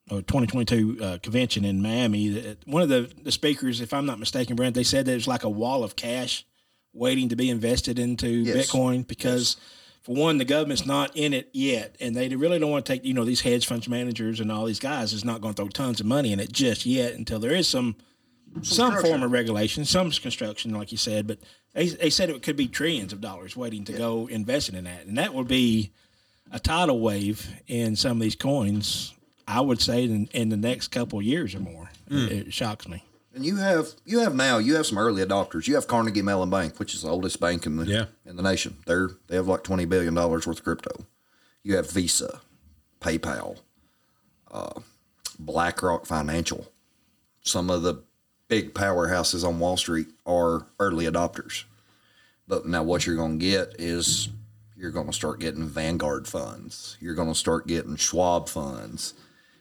or 0.09 0.23
2022 0.23 0.97
uh, 0.99 1.17
convention 1.21 1.63
in 1.63 1.83
Miami, 1.83 2.29
that 2.29 2.67
one 2.67 2.81
of 2.81 2.89
the, 2.89 3.11
the 3.21 3.31
speakers, 3.31 3.79
if 3.79 3.93
I'm 3.93 4.07
not 4.07 4.17
mistaken, 4.17 4.55
Brant, 4.55 4.73
they 4.73 4.83
said 4.83 5.07
it 5.07 5.13
was 5.13 5.27
like 5.27 5.43
a 5.43 5.49
wall 5.49 5.83
of 5.83 5.95
cash 5.95 6.47
waiting 6.93 7.29
to 7.29 7.35
be 7.35 7.49
invested 7.49 7.99
into 7.99 8.27
Yes. 8.27 8.67
Bitcoin 8.67 9.07
because. 9.07 9.57
For 10.03 10.15
one, 10.15 10.39
the 10.39 10.45
government's 10.45 10.83
not 10.83 11.15
in 11.15 11.31
it 11.31 11.51
yet, 11.53 11.95
and 11.99 12.15
they 12.15 12.27
really 12.35 12.57
don't 12.57 12.71
want 12.71 12.87
to 12.87 12.91
take 12.91 13.05
you 13.05 13.13
know 13.13 13.23
these 13.23 13.41
hedge 13.41 13.67
funds 13.67 13.87
managers 13.87 14.39
and 14.39 14.51
all 14.51 14.65
these 14.65 14.79
guys 14.79 15.13
is 15.13 15.23
not 15.23 15.41
going 15.41 15.53
to 15.53 15.61
throw 15.61 15.69
tons 15.69 15.99
of 15.99 16.07
money 16.07 16.33
in 16.33 16.39
it 16.39 16.51
just 16.51 16.87
yet 16.87 17.13
until 17.13 17.37
there 17.37 17.51
is 17.51 17.67
some 17.67 17.95
some 18.63 18.99
form 19.01 19.21
of 19.23 19.31
regulation, 19.31 19.85
some 19.85 20.09
construction, 20.09 20.73
like 20.73 20.91
you 20.91 20.97
said, 20.97 21.27
but 21.27 21.37
they, 21.73 21.87
they 21.89 22.09
said 22.09 22.29
it 22.29 22.41
could 22.41 22.57
be 22.57 22.67
trillions 22.67 23.13
of 23.13 23.21
dollars 23.21 23.55
waiting 23.55 23.83
to 23.85 23.93
go 23.93 24.27
investing 24.27 24.75
in 24.75 24.83
that. 24.85 25.05
And 25.05 25.17
that 25.17 25.33
would 25.33 25.47
be 25.47 25.91
a 26.51 26.59
tidal 26.59 26.99
wave 26.99 27.47
in 27.67 27.95
some 27.95 28.17
of 28.17 28.21
these 28.21 28.35
coins, 28.35 29.13
I 29.47 29.61
would 29.61 29.81
say, 29.81 30.03
in, 30.03 30.27
in 30.33 30.49
the 30.49 30.57
next 30.57 30.89
couple 30.89 31.19
of 31.19 31.25
years 31.25 31.55
or 31.55 31.59
more. 31.59 31.89
Hmm. 32.09 32.25
It, 32.25 32.47
it 32.47 32.53
shocks 32.53 32.87
me. 32.87 33.03
And 33.33 33.45
you 33.45 33.55
have 33.57 33.87
you 34.05 34.19
have 34.19 34.35
now 34.35 34.57
you 34.57 34.75
have 34.75 34.85
some 34.85 34.97
early 34.97 35.23
adopters. 35.25 35.67
You 35.67 35.75
have 35.75 35.87
Carnegie 35.87 36.21
Mellon 36.21 36.49
Bank, 36.49 36.79
which 36.79 36.93
is 36.93 37.03
the 37.03 37.09
oldest 37.09 37.39
bank 37.39 37.65
in 37.65 37.77
the 37.77 37.85
Yeah. 37.85 38.05
in 38.25 38.35
the 38.35 38.43
nation. 38.43 38.77
They're 38.85 39.11
they 39.27 39.35
have 39.35 39.47
like 39.47 39.63
twenty 39.63 39.85
billion 39.85 40.13
dollars 40.13 40.45
worth 40.45 40.57
of 40.59 40.63
crypto. 40.63 41.05
You 41.63 41.75
have 41.77 41.89
Visa, 41.91 42.41
PayPal, 42.99 43.59
uh, 44.51 44.81
BlackRock 45.39 46.05
Financial. 46.05 46.71
Some 47.41 47.69
of 47.69 47.83
the 47.83 48.03
big 48.47 48.73
powerhouses 48.73 49.47
on 49.47 49.59
Wall 49.59 49.77
Street 49.77 50.07
are 50.25 50.65
early 50.79 51.05
adopters. 51.05 51.63
But 52.47 52.65
now 52.67 52.83
what 52.83 53.05
you're 53.05 53.15
going 53.15 53.39
to 53.39 53.45
get 53.45 53.75
is 53.79 54.27
you're 54.75 54.91
going 54.91 55.07
to 55.07 55.13
start 55.13 55.39
getting 55.39 55.67
Vanguard 55.69 56.27
funds. 56.27 56.97
You're 56.99 57.15
going 57.15 57.29
to 57.29 57.35
start 57.35 57.65
getting 57.67 57.95
Schwab 57.95 58.49
funds, 58.49 59.13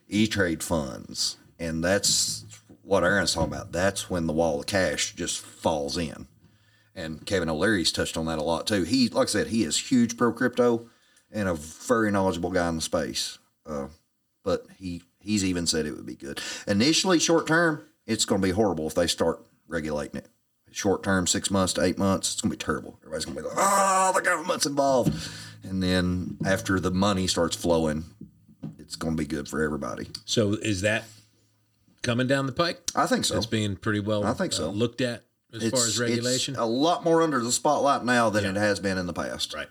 E 0.08 0.26
Trade 0.26 0.62
funds, 0.62 1.36
and 1.58 1.84
that's 1.84 2.44
what 2.90 3.04
Aaron's 3.04 3.34
talking 3.34 3.52
about. 3.52 3.70
That's 3.70 4.10
when 4.10 4.26
the 4.26 4.32
wall 4.32 4.58
of 4.58 4.66
cash 4.66 5.14
just 5.14 5.40
falls 5.40 5.96
in. 5.96 6.26
And 6.92 7.24
Kevin 7.24 7.48
O'Leary's 7.48 7.92
touched 7.92 8.16
on 8.16 8.26
that 8.26 8.40
a 8.40 8.42
lot 8.42 8.66
too. 8.66 8.82
He, 8.82 9.08
like 9.08 9.28
I 9.28 9.30
said, 9.30 9.46
he 9.46 9.62
is 9.62 9.90
huge 9.92 10.16
pro 10.16 10.32
crypto 10.32 10.90
and 11.30 11.48
a 11.48 11.54
very 11.54 12.10
knowledgeable 12.10 12.50
guy 12.50 12.68
in 12.68 12.74
the 12.74 12.82
space. 12.82 13.38
Uh, 13.64 13.86
but 14.42 14.66
he 14.76 15.02
he's 15.20 15.44
even 15.44 15.68
said 15.68 15.86
it 15.86 15.92
would 15.92 16.04
be 16.04 16.16
good. 16.16 16.40
Initially, 16.66 17.20
short 17.20 17.46
term, 17.46 17.84
it's 18.06 18.24
going 18.24 18.40
to 18.40 18.48
be 18.48 18.52
horrible 18.52 18.88
if 18.88 18.96
they 18.96 19.06
start 19.06 19.40
regulating 19.68 20.16
it. 20.16 20.26
Short 20.72 21.04
term, 21.04 21.28
six 21.28 21.48
months 21.48 21.72
to 21.74 21.84
eight 21.84 21.96
months, 21.96 22.32
it's 22.32 22.40
going 22.40 22.50
to 22.50 22.56
be 22.56 22.64
terrible. 22.64 22.98
Everybody's 23.02 23.24
going 23.24 23.36
to 23.36 23.42
be 23.42 23.48
like, 23.48 23.56
"Oh, 23.56 24.10
the 24.16 24.20
government's 24.20 24.66
involved," 24.66 25.14
and 25.62 25.80
then 25.80 26.38
after 26.44 26.80
the 26.80 26.90
money 26.90 27.28
starts 27.28 27.54
flowing, 27.54 28.06
it's 28.80 28.96
going 28.96 29.16
to 29.16 29.22
be 29.22 29.28
good 29.28 29.48
for 29.48 29.62
everybody. 29.62 30.08
So 30.24 30.54
is 30.54 30.80
that 30.80 31.04
coming 32.02 32.26
down 32.26 32.46
the 32.46 32.52
pike? 32.52 32.80
I 32.94 33.06
think 33.06 33.24
so. 33.24 33.36
It's 33.36 33.46
being 33.46 33.76
pretty 33.76 34.00
well 34.00 34.24
I 34.24 34.32
think 34.34 34.52
so. 34.52 34.68
uh, 34.68 34.72
looked 34.72 35.00
at 35.00 35.24
as 35.52 35.68
far 35.70 35.80
as 35.80 35.98
regulation. 35.98 36.54
It's 36.54 36.60
a 36.60 36.64
lot 36.66 37.04
more 37.04 37.22
under 37.22 37.40
the 37.40 37.52
spotlight 37.52 38.04
now 38.04 38.30
than 38.30 38.44
it 38.44 38.56
has 38.56 38.78
been 38.80 38.98
in 38.98 39.06
the 39.06 39.12
past. 39.12 39.54
right. 39.54 39.68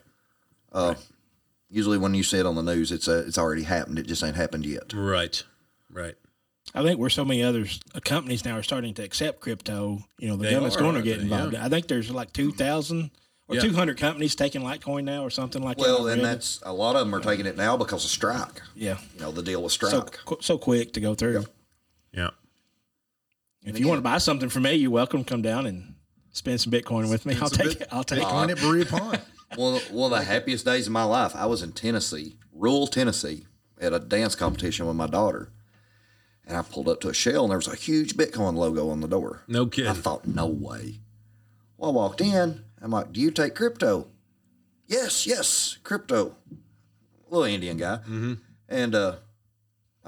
Usually, 1.71 1.99
when 1.99 2.15
you 2.15 2.23
see 2.23 2.39
it 2.39 2.47
on 2.47 2.55
the 2.55 2.63
news, 2.63 2.91
it's 2.91 3.07
uh 3.07 3.23
it's 3.27 3.37
already 3.37 3.61
happened. 3.63 3.99
It 3.99 4.07
just 4.07 4.23
ain't 4.23 4.35
happened 4.35 4.65
yet. 4.65 4.91
Right. 4.91 5.43
Right. 5.91 6.15
I 6.73 6.81
think 6.83 6.99
where 6.99 7.09
so 7.11 7.23
many 7.23 7.43
others 7.43 7.79
uh, 7.93 7.99
companies 7.99 8.43
now 8.43 8.57
are 8.57 8.63
starting 8.63 8.93
to 8.95 9.03
accept 9.03 9.39
crypto, 9.39 9.99
you 10.17 10.27
know, 10.29 10.35
the 10.35 10.43
They 10.45 10.49
government's 10.51 10.77
are, 10.77 10.79
going 10.79 10.95
to 10.95 11.01
get 11.03 11.19
involved. 11.19 11.53
Yeah. 11.53 11.65
I 11.65 11.69
think 11.69 11.87
there's 11.87 12.09
like 12.11 12.33
two 12.33 12.51
thousand 12.51 13.11
or 13.47 13.55
Yeah. 13.55 13.61
two 13.61 13.73
hundred 13.73 13.97
companies 13.99 14.33
taking 14.35 14.61
Litecoin 14.61 15.03
now, 15.03 15.23
or 15.23 15.29
something 15.29 15.61
like 15.61 15.77
that. 15.77 15.83
Well, 15.83 16.07
and 16.07 16.23
that's 16.23 16.59
a 16.63 16.73
lot 16.73 16.95
of 16.95 17.01
them 17.01 17.13
are 17.13 17.19
taking 17.21 17.45
it 17.45 17.55
now 17.55 17.77
because 17.77 18.03
of 18.03 18.09
strike. 18.11 18.61
yeah, 18.75 18.97
You 19.15 19.21
know, 19.21 19.31
the 19.31 19.43
deal 19.43 19.61
with 19.61 19.71
strike. 19.71 19.91
so 20.27 20.37
so 20.41 20.57
quick 20.57 20.93
to 20.93 20.99
go 20.99 21.13
through. 21.13 21.45
Yeah. 22.13 22.29
If 23.63 23.79
you 23.79 23.87
want 23.87 23.99
to 23.99 24.03
buy 24.03 24.17
something 24.17 24.49
from 24.49 24.63
me, 24.63 24.73
you're 24.73 24.89
welcome. 24.91 25.23
to 25.23 25.29
Come 25.29 25.41
down 25.41 25.65
and 25.65 25.95
spend 26.31 26.61
some 26.61 26.71
Bitcoin 26.71 27.09
with 27.09 27.25
me. 27.25 27.35
I'll 27.41 27.49
take 27.49 27.67
Bit- 27.79 27.81
it. 27.81 27.87
I'll 27.91 28.03
take 28.03 28.19
Bitcoin 28.19 28.49
it. 28.49 28.51
at 28.51 28.57
Berea 28.59 28.85
Pawn. 28.85 29.19
One, 29.55 29.81
one 29.91 30.13
of 30.13 30.19
the 30.19 30.25
happiest 30.25 30.63
days 30.65 30.85
of 30.85 30.93
my 30.93 31.03
life. 31.03 31.35
I 31.35 31.47
was 31.47 31.63
in 31.63 31.71
Tennessee, 31.71 32.35
rural 32.53 32.85
Tennessee, 32.85 33.47
at 33.81 33.93
a 33.93 33.99
dance 33.99 34.35
competition 34.35 34.85
with 34.85 34.95
my 34.95 35.07
daughter. 35.07 35.49
And 36.45 36.55
I 36.55 36.61
pulled 36.61 36.87
up 36.87 36.99
to 37.01 37.09
a 37.09 37.13
shell 37.15 37.43
and 37.45 37.49
there 37.51 37.57
was 37.57 37.67
a 37.67 37.75
huge 37.75 38.15
Bitcoin 38.15 38.55
logo 38.55 38.89
on 38.89 39.01
the 39.01 39.07
door. 39.07 39.41
No 39.47 39.65
kidding. 39.65 39.89
I 39.89 39.95
thought, 39.95 40.27
no 40.27 40.45
way. 40.45 40.99
Well, 41.77 41.89
I 41.89 41.93
walked 41.93 42.21
in. 42.21 42.63
I'm 42.81 42.91
like, 42.91 43.11
do 43.11 43.19
you 43.19 43.31
take 43.31 43.55
crypto? 43.55 44.07
Yes, 44.85 45.25
yes, 45.25 45.77
crypto. 45.83 46.35
Little 47.29 47.45
Indian 47.45 47.77
guy. 47.77 47.97
Mm-hmm. 47.97 48.33
And 48.67 48.93
uh, 48.95 49.15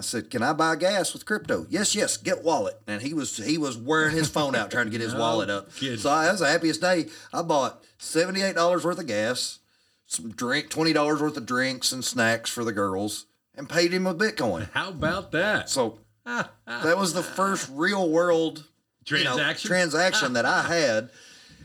I 0.01 0.03
said, 0.03 0.29
can 0.31 0.41
I 0.41 0.53
buy 0.53 0.75
gas 0.75 1.13
with 1.13 1.25
crypto? 1.25 1.65
Yes, 1.69 1.93
yes, 1.95 2.17
get 2.17 2.43
wallet. 2.43 2.79
And 2.87 3.01
he 3.01 3.13
was 3.13 3.37
he 3.37 3.57
was 3.57 3.77
wearing 3.77 4.15
his 4.15 4.29
phone 4.29 4.55
out 4.55 4.71
trying 4.71 4.85
to 4.85 4.91
get 4.91 5.01
his 5.01 5.13
wallet 5.23 5.49
up. 5.49 5.73
kidding. 5.75 5.97
So 5.99 6.09
I, 6.09 6.25
that 6.25 6.31
was 6.31 6.39
the 6.41 6.47
happiest 6.49 6.81
day. 6.81 7.05
I 7.31 7.41
bought 7.43 7.83
$78 7.99 8.83
worth 8.83 8.97
of 8.99 9.07
gas, 9.07 9.59
some 10.07 10.31
drink, 10.31 10.69
$20 10.69 11.21
worth 11.21 11.37
of 11.37 11.45
drinks 11.45 11.91
and 11.91 12.03
snacks 12.03 12.49
for 12.49 12.63
the 12.63 12.71
girls, 12.73 13.27
and 13.55 13.69
paid 13.69 13.93
him 13.93 14.05
with 14.05 14.19
Bitcoin. 14.19 14.69
How 14.73 14.89
about 14.89 15.31
that? 15.33 15.69
So 15.69 15.99
that 16.25 16.97
was 16.97 17.13
the 17.13 17.23
first 17.23 17.69
real 17.71 18.09
world 18.09 18.67
you 19.07 19.17
know, 19.23 19.35
Transaction? 19.35 19.67
transaction 19.67 20.33
that 20.33 20.45
I 20.45 20.61
had. 20.63 21.09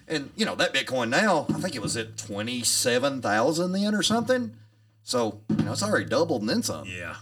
And 0.08 0.30
you 0.36 0.46
know 0.46 0.54
that 0.56 0.72
Bitcoin 0.72 1.08
now, 1.08 1.46
I 1.50 1.54
think 1.54 1.74
it 1.74 1.82
was 1.82 1.96
at 1.96 2.16
twenty 2.16 2.62
seven 2.62 3.20
thousand 3.20 3.72
then 3.72 3.94
or 3.94 4.02
something. 4.02 4.54
So 5.02 5.40
you 5.50 5.64
know 5.64 5.72
it's 5.72 5.82
already 5.82 6.04
doubled 6.06 6.42
and 6.42 6.48
then 6.50 6.62
some. 6.62 6.86
yeah. 6.86 7.16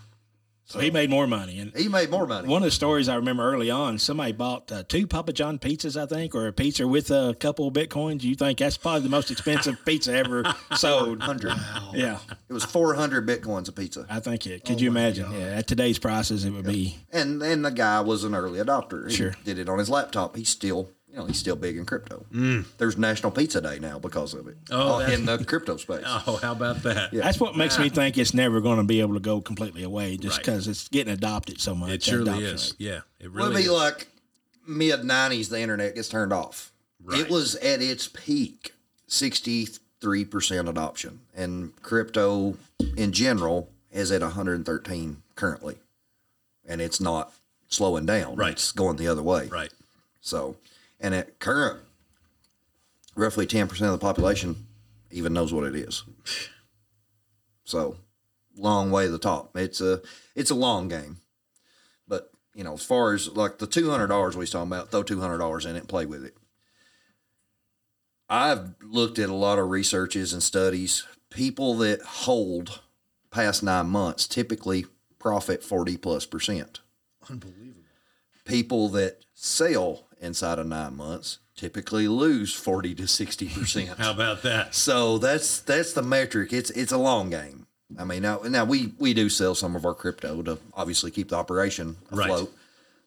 So 0.67 0.79
he 0.81 0.91
made 0.91 1.11
more 1.11 1.27
money. 1.27 1.59
And 1.61 1.77
He 1.77 1.89
made 1.89 2.11
more 2.11 2.27
money. 2.27 2.49
one 2.49 2.63
of 2.63 2.67
the 2.67 2.71
stories 2.71 3.07
I 3.09 3.17
remember 3.17 3.43
early 3.45 3.71
on, 3.71 3.99
somebody 3.99 4.33
bought 4.33 4.73
uh, 4.73 4.83
two 4.89 5.07
Papa 5.07 5.35
John 5.35 5.59
pizzas, 5.59 6.01
I 6.01 6.07
think, 6.07 6.35
or 6.35 6.47
a 6.47 6.53
pizza 6.55 6.89
with 6.89 7.11
a 7.11 7.37
couple 7.39 7.69
of 7.69 7.75
bitcoins. 7.75 8.23
You 8.23 8.35
think 8.35 8.59
that's 8.61 8.79
probably 8.79 9.03
the 9.03 9.11
most 9.11 9.31
expensive 9.31 9.77
pizza 9.85 10.15
ever 10.15 10.43
sold? 10.75 11.21
Hundred. 11.23 11.53
Yeah, 11.93 12.19
It 12.49 12.53
was 12.53 12.65
four 12.65 12.95
hundred 12.95 13.29
bitcoins 13.29 13.69
a 13.69 13.73
pizza. 13.73 14.07
I 14.11 14.19
think 14.21 14.47
it. 14.47 14.65
Could 14.65 14.81
you 14.81 14.89
imagine? 14.89 15.31
Yeah, 15.33 15.59
at 15.59 15.67
today's 15.69 15.99
prices, 15.99 16.45
it 16.45 16.51
would 16.51 16.65
be. 16.67 16.97
And 17.13 17.41
and 17.43 17.65
the 17.65 17.71
guy 17.71 18.01
was 18.01 18.25
an 18.25 18.35
early 18.35 18.59
adopter. 18.59 19.09
He 19.09 19.15
Sure. 19.17 19.35
did 19.45 19.59
it 19.59 19.69
on 19.69 19.79
his 19.79 19.91
laptop. 19.91 20.35
He 20.35 20.43
still 20.45 20.89
you 21.15 21.21
know 21.21 21.27
he's 21.27 21.39
still 21.39 21.55
big 21.55 21.77
in 21.77 21.87
crypto. 21.87 22.27
There's 22.79 22.99
National 22.99 23.31
Pizza 23.31 23.61
Day 23.61 23.79
now 23.79 24.01
because 24.01 24.35
of 24.35 24.49
it. 24.49 24.57
Oh, 24.73 24.97
uh, 25.01 25.07
in 25.07 25.25
the 25.27 25.39
crypto 25.45 25.77
space. 25.77 26.03
Oh, 26.27 26.37
how 26.43 26.51
about 26.53 26.83
that? 26.83 27.13
That's 27.13 27.39
what 27.39 27.57
makes 27.57 27.79
me 27.79 27.89
think 27.89 28.19
it's 28.19 28.35
never 28.35 28.61
going 28.61 28.79
to 28.79 28.85
be 28.85 29.01
able 29.01 29.15
to 29.15 29.21
go 29.21 29.41
completely 29.41 29.85
away, 29.85 30.17
just 30.17 30.39
Right. 30.39 30.45
because 30.45 30.67
it's 30.67 30.89
getting 30.89 31.13
adopted 31.13 31.61
so 31.61 31.75
much. 31.77 31.91
It 31.91 31.93
that 32.01 32.03
surely 32.03 32.31
adoption 32.31 32.45
is. 32.55 32.75
rate. 32.81 32.87
Yeah, 32.87 33.01
it 33.21 33.31
really 33.31 33.51
it'd 33.53 33.57
be 33.59 33.63
is. 33.63 33.71
like 33.71 34.09
mid 34.67 35.01
'90s. 35.03 35.49
The 35.51 35.61
internet 35.61 35.95
gets 35.95 36.09
turned 36.09 36.33
off. 36.33 36.73
It 37.13 37.29
was 37.31 37.55
at 37.57 37.81
its 37.81 38.09
peak, 38.09 38.73
63 39.07 40.25
percent 40.25 40.69
adoption, 40.69 41.21
and 41.37 41.73
crypto 41.83 42.57
in 42.97 43.13
general 43.13 43.69
is 43.93 44.11
at 44.11 44.23
113 44.23 45.23
currently, 45.37 45.77
and 46.67 46.81
it's 46.81 47.01
not 47.01 47.33
slowing 47.69 48.07
down. 48.07 48.35
Right. 48.37 48.53
it's 48.53 48.73
going 48.73 48.97
the 48.97 49.07
other 49.09 49.23
way. 49.23 49.47
right. 49.49 49.73
So, 50.21 50.57
and 51.05 51.15
at 51.15 51.39
current, 51.39 51.81
roughly 53.15 53.47
10 53.47 53.69
percent 53.69 53.93
of 53.93 54.01
the 54.01 54.05
population 54.05 54.67
even 55.11 55.35
knows 55.35 55.53
what 55.53 55.65
it 55.65 55.77
is. 55.77 56.03
So, 57.67 57.97
long 58.57 58.91
way 58.91 59.05
to 59.07 59.11
the 59.11 59.19
top. 59.19 59.57
It's 59.57 59.81
a 59.81 60.01
it's 60.35 60.51
a 60.51 60.55
long 60.55 60.89
game. 60.89 61.19
But 62.09 62.31
you 62.55 62.65
know, 62.65 62.75
as 62.75 62.85
far 62.85 63.13
as 63.13 63.29
like 63.29 63.59
the 63.59 63.67
two 63.67 63.91
hundred 63.91 64.09
dollars 64.09 64.35
we 64.35 64.41
was 64.41 64.51
talking 64.51 64.73
about, 64.73 64.91
throw 64.91 65.03
two 65.03 65.21
hundred 65.21 65.39
dollars 65.39 65.67
in 65.67 65.77
it 65.77 65.81
and 65.81 65.89
play 65.89 66.07
with 66.07 66.25
it. 66.25 66.37
I've 68.29 68.75
looked 68.83 69.19
at 69.19 69.29
a 69.29 69.35
lot 69.35 69.59
of 69.59 69.71
researches 69.71 70.33
and 70.33 70.43
studies. 70.43 71.07
People 71.31 71.75
that 71.77 72.03
hold 72.03 72.81
past 73.31 73.63
nine 73.63 73.87
months 73.87 74.27
typically 74.27 74.87
profit 75.19 75.63
forty 75.63 75.97
plus 75.97 76.27
percent. 76.27 76.81
Unbelievable. 77.31 77.81
People 78.45 78.89
that 78.91 79.25
sell 79.35 80.05
inside 80.25 80.59
of 80.59 80.67
nine 80.67 80.97
months 80.97 81.39
typically 81.57 82.09
lose 82.09 82.53
forty 82.55 82.95
to 82.97 83.07
sixty 83.07 83.49
percent. 83.49 83.91
How 83.99 84.11
about 84.11 84.43
that? 84.43 84.75
So 84.75 85.19
that's 85.19 85.61
that's 85.61 85.93
the 85.93 86.03
metric. 86.03 86.53
It's 86.53 86.71
it's 86.71 86.93
a 86.93 86.99
long 86.99 87.31
game. 87.31 87.67
I 87.99 88.05
mean, 88.05 88.23
now 88.23 88.41
now 88.49 88.65
we 88.65 88.93
we 88.99 89.15
do 89.15 89.29
sell 89.29 89.55
some 89.55 89.77
of 89.77 89.85
our 89.87 89.95
crypto 89.95 90.43
to 90.43 90.59
obviously 90.75 91.11
keep 91.11 91.29
the 91.29 91.37
operation 91.37 91.97
Right. 92.11 92.29
afloat, 92.31 92.53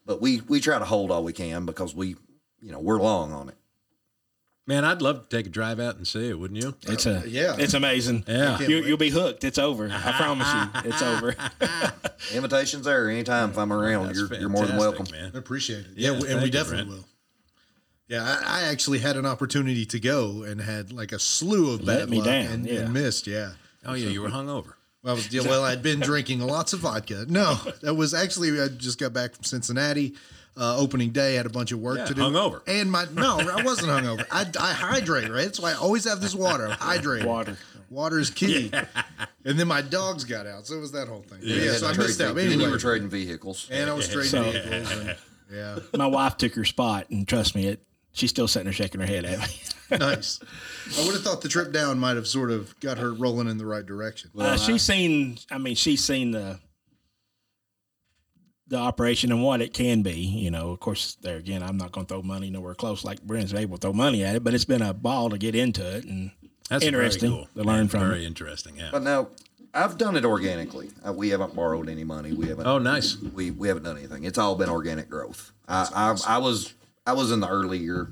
but 0.06 0.22
we 0.22 0.42
we 0.48 0.62
try 0.62 0.80
to 0.80 0.86
hold 0.86 1.12
all 1.12 1.24
we 1.24 1.34
can 1.34 1.66
because 1.66 1.94
we 1.96 2.16
you 2.62 2.72
know 2.72 2.80
we're 2.80 3.00
long 3.02 3.34
on 3.34 3.50
it. 3.50 3.56
Man, 4.68 4.84
I'd 4.84 5.02
love 5.02 5.30
to 5.30 5.36
take 5.38 5.48
a 5.48 5.50
drive 5.50 5.80
out 5.80 5.96
and 5.96 6.06
see 6.06 6.28
it, 6.30 6.38
wouldn't 6.38 6.62
you? 6.62 6.76
It's 6.88 7.06
a 7.06 7.24
Yeah. 7.26 7.56
It's 7.58 7.74
amazing. 7.74 8.26
Yeah. 8.28 8.60
you, 8.60 8.84
you'll 8.84 8.98
be 8.98 9.10
hooked. 9.10 9.46
It's 9.46 9.58
over. 9.58 9.90
I 9.90 10.12
promise 10.12 10.54
you, 10.54 10.82
it's 10.92 11.02
over. 11.02 11.36
Invitations 12.34 12.84
there 12.86 13.10
anytime 13.10 13.52
if 13.52 13.58
I'm 13.58 13.72
around. 13.72 14.14
You're 14.14 14.34
you're 14.34 14.50
more 14.50 14.66
than 14.66 14.76
welcome. 14.78 15.06
fantastic, 15.06 15.30
I 15.30 15.32
man. 15.34 15.38
appreciate 15.38 15.80
it. 15.86 15.92
Yeah, 15.96 16.12
Yeah, 16.12 16.34
and 16.34 16.44
we 16.44 16.50
definitely 16.50 16.86
Brant. 16.86 17.00
will. 17.00 17.08
Yeah, 18.10 18.24
I, 18.24 18.62
I 18.62 18.64
actually 18.68 19.00
had 19.00 19.16
an 19.16 19.26
opportunity 19.26 19.86
to 19.86 20.00
go 20.00 20.44
and 20.44 20.60
had 20.60 20.92
like 20.92 21.14
a 21.14 21.20
slew 21.20 21.74
of 21.74 21.86
bad 21.86 22.10
me 22.10 22.18
luck 22.18 22.26
down, 22.26 22.46
and, 22.48 22.66
yeah. 22.66 22.80
and 22.82 22.94
missed. 22.94 23.26
Yeah. 23.26 23.52
Oh 23.86 23.94
yeah, 23.94 24.10
you 24.10 24.22
were 24.22 24.30
hungover. 24.30 24.74
Well, 25.04 25.14
I 25.14 25.16
was, 25.16 25.32
yeah, 25.34 25.44
well, 25.44 25.64
I'd 25.64 25.82
been 25.84 26.02
drinking 26.02 26.42
lots 26.42 26.74
of 26.74 26.82
vodka. 26.82 27.26
No, 27.30 27.56
that 27.84 27.94
was 27.94 28.14
actually 28.14 28.60
I 28.62 28.68
just 28.68 29.00
got 29.00 29.14
back 29.14 29.34
from 29.34 29.44
Cincinnati. 29.46 30.16
Uh, 30.60 30.76
opening 30.78 31.12
day, 31.12 31.36
had 31.36 31.46
a 31.46 31.50
bunch 31.50 31.72
of 31.72 31.80
work 31.80 32.00
Yeah, 32.00 32.06
to 32.06 32.14
do. 32.16 32.22
hungover. 32.22 32.62
And 32.66 32.92
my 32.92 33.06
no, 33.14 33.40
I 33.40 33.62
wasn't 33.64 33.90
hungover. 33.90 34.26
I, 34.32 34.46
I 34.60 34.74
hydrate, 34.74 35.30
right? 35.30 35.44
That's 35.46 35.60
why 35.60 35.72
I 35.72 35.76
always 35.76 36.06
have 36.06 36.20
this 36.20 36.34
water. 36.34 36.70
Hydrate. 36.70 37.26
Water. 37.26 37.58
Water 37.92 38.18
is 38.20 38.32
key. 38.32 38.72
And 39.46 39.58
then 39.60 39.68
my 39.68 39.82
dogs 39.82 40.24
got 40.24 40.48
out, 40.48 40.66
so 40.68 40.76
it 40.76 40.80
was 40.82 40.92
that 40.94 41.08
whole 41.08 41.22
thing. 41.22 41.40
Yeah, 41.44 41.56
You 41.56 41.72
so 41.74 41.86
I 41.86 41.90
had 41.90 41.96
to 41.98 42.02
missed 42.02 42.18
trade 42.20 42.30
out. 42.30 42.36
ve- 42.36 42.48
Then 42.48 42.60
you 42.60 42.70
were 42.72 42.78
trading 42.80 43.08
vehicles. 43.08 43.68
and 43.72 43.88
I 43.90 43.94
was 43.94 44.08
trading 44.08 44.30
So- 44.32 44.52
vehicles. 44.52 44.92
And, 44.92 45.16
yeah, 45.54 45.80
My 45.96 46.08
wife 46.08 46.38
took 46.38 46.54
her 46.56 46.66
spot, 46.66 47.10
and 47.12 47.28
trust 47.28 47.56
me, 47.56 47.68
it. 47.68 47.84
She's 48.14 48.32
still 48.32 48.48
sitting 48.48 48.66
there 48.66 48.74
shaking 48.74 49.00
her 49.00 49.06
head 49.08 49.26
at 49.26 49.38
me. 49.40 49.62
nice. 50.00 50.40
I 51.00 51.06
would 51.06 51.14
have 51.14 51.24
thought 51.24 51.42
the 51.42 51.50
trip 51.50 51.72
down 51.72 52.00
might 52.00 52.16
have 52.16 52.28
sort 52.28 52.50
of 52.50 52.78
got 52.80 52.98
her 52.98 53.14
rolling 53.14 53.48
in 53.48 53.60
the 53.60 53.66
right 53.66 53.86
direction. 53.86 54.32
uh, 54.38 54.58
she's 54.58 54.82
seen. 54.82 55.38
I 55.52 55.60
mean, 55.60 55.76
she's 55.76 56.04
seen 56.04 56.32
the 56.32 56.60
the 58.70 58.78
operation 58.78 59.32
and 59.32 59.44
what 59.44 59.62
it 59.62 59.74
can 59.74 60.02
be. 60.02 60.14
You 60.20 60.52
know, 60.52 60.72
of 60.72 60.80
course, 60.80 61.18
there 61.22 61.38
again, 61.38 61.64
I'm 61.64 61.78
not 61.78 61.92
going 61.92 62.06
to 62.06 62.14
throw 62.14 62.22
money 62.22 62.50
nowhere 62.50 62.76
close 62.76 63.04
like 63.04 63.22
Brant's 63.22 63.54
able 63.54 63.78
to 63.78 63.82
throw 63.82 63.94
money 63.94 64.24
at 64.24 64.36
it, 64.36 64.44
but 64.44 64.54
it's 64.54 64.66
been 64.66 64.82
a 64.82 64.94
ball 64.94 65.30
to 65.30 65.38
get 65.38 65.56
into 65.56 65.84
it 65.98 66.06
and 66.06 66.32
That's 66.70 66.84
interesting 66.86 67.32
very 67.32 67.46
cool. 67.54 67.64
to 67.64 67.68
learn 67.68 67.84
Yeah, 67.86 67.90
from 67.92 68.00
Very 68.02 68.24
it. 68.24 68.28
interesting. 68.28 68.76
Yeah. 68.78 68.90
But 68.92 69.04
now 69.04 69.30
I've 69.74 69.98
done 69.98 70.16
it 70.18 70.26
organically. 70.26 70.90
Uh, 71.08 71.14
we 71.14 71.30
haven't 71.30 71.56
borrowed 71.56 71.88
any 71.90 72.04
money. 72.04 72.34
We 72.34 72.48
haven't. 72.48 72.66
Oh, 72.68 72.78
nice. 72.80 73.18
We 73.18 73.52
we 73.52 73.68
haven't 73.68 73.84
done 73.84 73.98
anything. 73.98 74.24
It's 74.24 74.38
all 74.38 74.56
been 74.56 74.70
organic 74.70 75.10
growth. 75.10 75.52
I 75.68 75.88
I, 75.94 76.36
I 76.36 76.38
was 76.40 76.74
I 77.06 77.14
was 77.14 77.32
in 77.32 77.40
the 77.42 77.48
earlier 77.50 78.12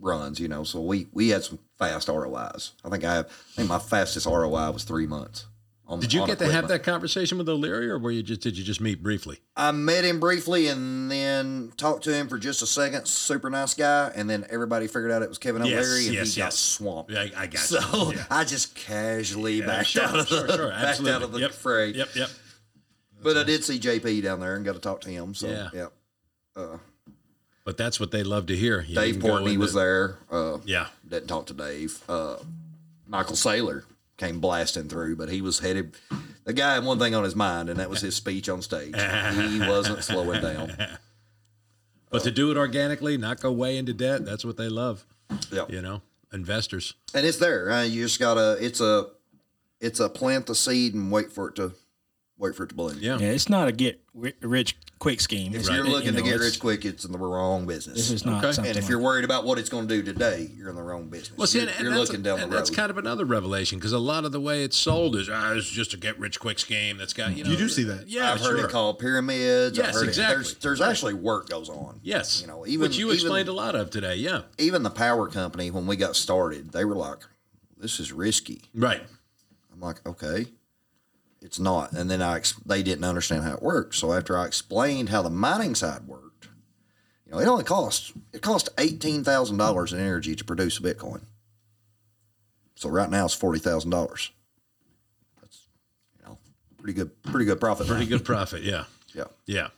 runs, 0.00 0.40
you 0.40 0.48
know. 0.48 0.64
So 0.64 0.80
we 0.80 1.06
we 1.12 1.28
had 1.28 1.44
some 1.44 1.58
fast 1.78 2.08
ROIs. 2.08 2.72
I 2.84 2.88
think 2.90 3.04
I 3.04 3.14
have. 3.14 3.26
I 3.26 3.56
think 3.56 3.68
my 3.68 3.78
fastest 3.78 4.26
ROI 4.26 4.70
was 4.72 4.84
three 4.84 5.06
months. 5.06 5.46
On, 5.86 6.00
Did 6.00 6.14
you 6.14 6.22
on 6.22 6.26
get 6.26 6.38
to 6.38 6.50
have 6.50 6.68
that 6.68 6.82
conversation 6.82 7.36
with 7.36 7.46
O'Leary, 7.46 7.90
or 7.90 7.98
were 7.98 8.10
you 8.10 8.22
just 8.22 8.40
did 8.40 8.56
you 8.56 8.64
just 8.64 8.80
meet 8.80 9.02
briefly? 9.02 9.38
I 9.54 9.70
met 9.70 10.04
him 10.06 10.18
briefly 10.18 10.68
and 10.68 11.10
then 11.10 11.72
talked 11.76 12.04
to 12.04 12.14
him 12.14 12.26
for 12.26 12.38
just 12.38 12.62
a 12.62 12.66
second. 12.66 13.06
Super 13.06 13.50
nice 13.50 13.74
guy. 13.74 14.10
And 14.16 14.28
then 14.30 14.46
everybody 14.48 14.86
figured 14.86 15.10
out 15.10 15.20
it 15.22 15.28
was 15.28 15.36
Kevin 15.36 15.62
Yes, 15.66 15.84
O'Leary 15.86 16.06
and 16.06 16.14
yes, 16.14 16.34
he 16.34 16.40
got 16.40 16.46
yes. 16.46 16.58
swamped. 16.58 17.10
Yeah, 17.10 17.20
I, 17.36 17.42
I 17.42 17.46
got 17.48 17.60
So 17.60 17.80
you. 18.12 18.16
Yeah. 18.16 18.24
I 18.30 18.44
just 18.44 18.74
casually 18.74 19.60
backed 19.60 19.88
sure, 19.88 20.04
out 20.04 20.18
of 20.20 20.28
the, 20.30 20.36
sure, 20.46 20.48
sure, 20.56 20.68
backed 20.70 21.06
out 21.06 21.22
of 21.22 21.32
the 21.32 21.40
Yep. 21.40 21.50
fray. 21.52 21.90
Yep, 21.90 22.08
yep. 22.14 22.30
But 23.22 23.36
I 23.36 23.44
did 23.44 23.62
see 23.62 23.78
JP 23.78 24.22
down 24.22 24.40
there 24.40 24.56
and 24.56 24.64
got 24.64 24.74
to 24.76 24.80
talk 24.80 25.02
to 25.02 25.10
him. 25.10 25.34
So 25.34 25.48
Yeah. 25.48 25.88
yeah, 26.56 26.76
But 27.64 27.76
that's 27.76 28.00
what 28.00 28.10
they 28.10 28.22
love 28.22 28.46
to 28.46 28.56
hear. 28.56 28.80
You 28.80 28.94
Dave 28.94 29.20
didn't 29.20 29.30
Portnoy 29.30 29.48
into- 29.48 29.60
was 29.60 29.74
there. 29.74 30.16
Uh, 30.30 30.58
Yeah. 30.64 30.86
didn't 31.06 31.28
talk 31.28 31.44
to 31.48 31.54
Dave. 31.54 32.02
Uh, 32.08 32.36
Michael 33.06 33.36
Saylor 33.36 33.84
came 34.16 34.40
blasting 34.40 34.88
through, 34.88 35.16
but 35.16 35.28
he 35.28 35.40
was 35.40 35.58
headed. 35.60 35.94
The 36.44 36.52
guy 36.52 36.74
had 36.74 36.84
one 36.84 36.98
thing 36.98 37.14
on 37.14 37.24
his 37.24 37.34
mind, 37.34 37.68
and 37.68 37.78
that 37.80 37.90
was 37.90 38.00
his 38.00 38.14
speech 38.14 38.48
on 38.48 38.62
stage. 38.62 38.94
he 38.94 39.60
wasn't 39.68 40.04
slowing 40.04 40.40
down. 40.40 40.76
But 42.10 42.22
to 42.22 42.30
do 42.30 42.50
it 42.50 42.56
organically, 42.56 43.16
not 43.16 43.40
go 43.40 43.50
way 43.50 43.76
into 43.76 43.92
debt, 43.92 44.24
that's 44.24 44.44
what 44.44 44.56
they 44.56 44.68
love. 44.68 45.04
Yeah. 45.50 45.64
You 45.68 45.82
know, 45.82 46.02
investors. 46.32 46.94
and 47.14 47.26
it's 47.26 47.38
there. 47.38 47.70
Uh, 47.70 47.82
you 47.82 48.02
just 48.04 48.20
gotta. 48.20 48.56
It's 48.60 48.80
a. 48.80 49.06
It's 49.80 50.00
a 50.00 50.08
plant 50.08 50.46
the 50.46 50.54
seed 50.54 50.94
and 50.94 51.10
wait 51.10 51.30
for 51.32 51.48
it 51.48 51.56
to 51.56 51.72
wait 52.36 52.54
for 52.54 52.64
it 52.64 52.68
to 52.68 52.74
bloom. 52.74 52.98
Yeah. 53.00 53.18
Yeah, 53.18 53.28
it's 53.28 53.48
not 53.48 53.68
a 53.68 53.72
get 53.72 54.00
ri- 54.12 54.34
rich 54.42 54.76
quick 54.98 55.20
scheme. 55.20 55.54
If 55.54 55.60
It's- 55.62 55.76
you're 55.76 55.86
you 55.86 55.92
looking 55.92 56.12
know, 56.14 56.18
to 56.18 56.24
get 56.24 56.34
it's- 56.34 56.50
rich 56.50 56.60
quick, 56.60 56.84
it's 56.84 57.04
in 57.04 57.12
the 57.12 57.18
wrong 57.18 57.66
business. 57.66 57.96
This 57.96 58.10
is 58.10 58.24
not 58.26 58.42
Okay. 58.44 58.52
something. 58.52 58.70
and 58.70 58.78
if 58.78 58.84
like- 58.84 58.90
you're 58.90 58.98
worried 58.98 59.24
about 59.24 59.44
what 59.44 59.58
it's 59.58 59.68
going 59.68 59.86
to 59.86 59.94
do 59.94 60.02
today, 60.02 60.50
you're 60.56 60.68
in 60.68 60.74
the 60.76 60.82
wrong 60.82 61.08
business. 61.08 61.36
Well, 61.38 61.46
see, 61.46 61.60
you're 61.60 61.68
and, 61.68 61.78
you're 61.78 61.88
and 61.92 61.96
that's, 62.00 62.08
looking 62.10 62.22
down 62.22 62.38
the 62.38 62.44
and 62.44 62.52
road. 62.52 62.58
that's 62.58 62.70
kind 62.70 62.90
of 62.90 62.98
another 62.98 63.24
revelation 63.24 63.78
because 63.78 63.92
a 63.92 63.98
lot 63.98 64.24
of 64.24 64.32
the 64.32 64.40
way 64.40 64.64
it's 64.64 64.76
sold 64.76 65.14
is 65.16 65.28
ah, 65.30 65.52
it's 65.52 65.68
just 65.70 65.94
a 65.94 65.96
get 65.96 66.18
rich 66.18 66.40
quick 66.40 66.58
scheme 66.58 66.96
that's 66.98 67.12
got 67.12 67.36
you 67.36 67.44
know. 67.44 67.50
You 67.50 67.56
do 67.56 67.68
see 67.68 67.84
that. 67.84 68.08
Yeah, 68.08 68.32
I've 68.32 68.40
heard 68.40 68.58
sure. 68.58 68.66
it 68.66 68.70
called 68.70 68.98
pyramids. 68.98 69.76
Yes, 69.78 69.88
I've 69.88 69.94
heard 69.94 70.08
exactly. 70.08 70.34
It, 70.34 70.36
there's 70.60 70.78
there's 70.78 70.80
actually 70.80 71.14
work 71.14 71.48
goes 71.48 71.68
on. 71.68 72.00
Yes, 72.02 72.40
you 72.40 72.46
know, 72.46 72.66
even 72.66 72.80
which 72.88 72.96
you 72.98 73.06
even, 73.06 73.14
explained 73.16 73.48
a 73.48 73.52
lot 73.52 73.74
of 73.74 73.90
today. 73.90 74.16
Yeah, 74.16 74.42
Even 74.58 74.82
the 74.82 74.90
power 74.90 75.28
company 75.28 75.70
when 75.70 75.86
we 75.86 75.96
got 75.96 76.16
started, 76.16 76.72
they 76.72 76.84
were 76.84 76.96
like, 76.96 77.18
"This 77.78 78.00
is 78.00 78.12
risky." 78.12 78.62
right. 78.74 79.02
I'm 79.72 79.80
like, 79.80 80.04
"Okay." 80.06 80.46
It's 81.44 81.58
not, 81.60 81.92
and 81.92 82.10
then 82.10 82.22
I 82.22 82.36
ex- 82.36 82.54
they 82.64 82.82
didn't 82.82 83.04
understand 83.04 83.44
how 83.44 83.52
it 83.52 83.62
worked. 83.62 83.94
So 83.96 84.14
after 84.14 84.36
I 84.38 84.46
explained 84.46 85.10
how 85.10 85.20
the 85.20 85.28
mining 85.28 85.74
side 85.74 86.06
worked, 86.06 86.48
you 87.26 87.32
know, 87.32 87.38
it 87.38 87.46
only 87.46 87.64
cost 87.64 88.12
it 88.32 88.40
cost 88.40 88.70
eighteen 88.78 89.22
thousand 89.22 89.58
dollars 89.58 89.92
in 89.92 90.00
energy 90.00 90.34
to 90.34 90.42
produce 90.44 90.78
a 90.78 90.82
Bitcoin. 90.82 91.20
So 92.76 92.88
right 92.88 93.10
now 93.10 93.26
it's 93.26 93.34
forty 93.34 93.58
thousand 93.58 93.90
dollars. 93.90 94.30
That's 95.40 95.66
you 96.18 96.24
know 96.26 96.38
pretty 96.78 96.94
good, 96.94 97.22
pretty 97.24 97.44
good 97.44 97.60
profit. 97.60 97.86
Pretty 97.88 98.04
now. 98.04 98.16
good 98.16 98.24
profit. 98.32 98.62
Yeah, 98.62 98.84
Yeah. 99.14 99.24
yeah. 99.46 99.68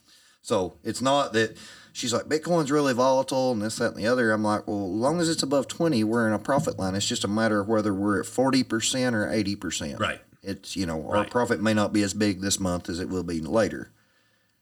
So 0.42 0.74
it's 0.84 1.02
not 1.02 1.32
that 1.32 1.56
she's 1.92 2.12
like 2.12 2.26
Bitcoin's 2.26 2.70
really 2.70 2.94
volatile 2.94 3.50
and 3.50 3.60
this, 3.60 3.76
that, 3.78 3.94
and 3.94 3.96
the 3.96 4.06
other. 4.06 4.30
I'm 4.30 4.44
like, 4.44 4.68
well, 4.68 4.84
as 4.84 4.90
long 4.92 5.20
as 5.20 5.28
it's 5.28 5.42
above 5.42 5.66
twenty, 5.66 6.04
we're 6.04 6.28
in 6.28 6.32
a 6.32 6.38
profit 6.38 6.78
line. 6.78 6.94
It's 6.94 7.08
just 7.08 7.24
a 7.24 7.28
matter 7.28 7.58
of 7.58 7.66
whether 7.68 7.92
we're 7.92 8.20
at 8.20 8.26
forty 8.26 8.62
percent 8.62 9.16
or 9.16 9.28
eighty 9.32 9.56
percent. 9.56 9.98
Right. 9.98 10.20
It's 10.46 10.76
you 10.76 10.86
know 10.86 11.10
our 11.10 11.24
profit 11.24 11.60
may 11.60 11.74
not 11.74 11.92
be 11.92 12.02
as 12.02 12.14
big 12.14 12.40
this 12.40 12.60
month 12.60 12.88
as 12.88 13.00
it 13.00 13.08
will 13.08 13.24
be 13.24 13.40
later. 13.40 13.90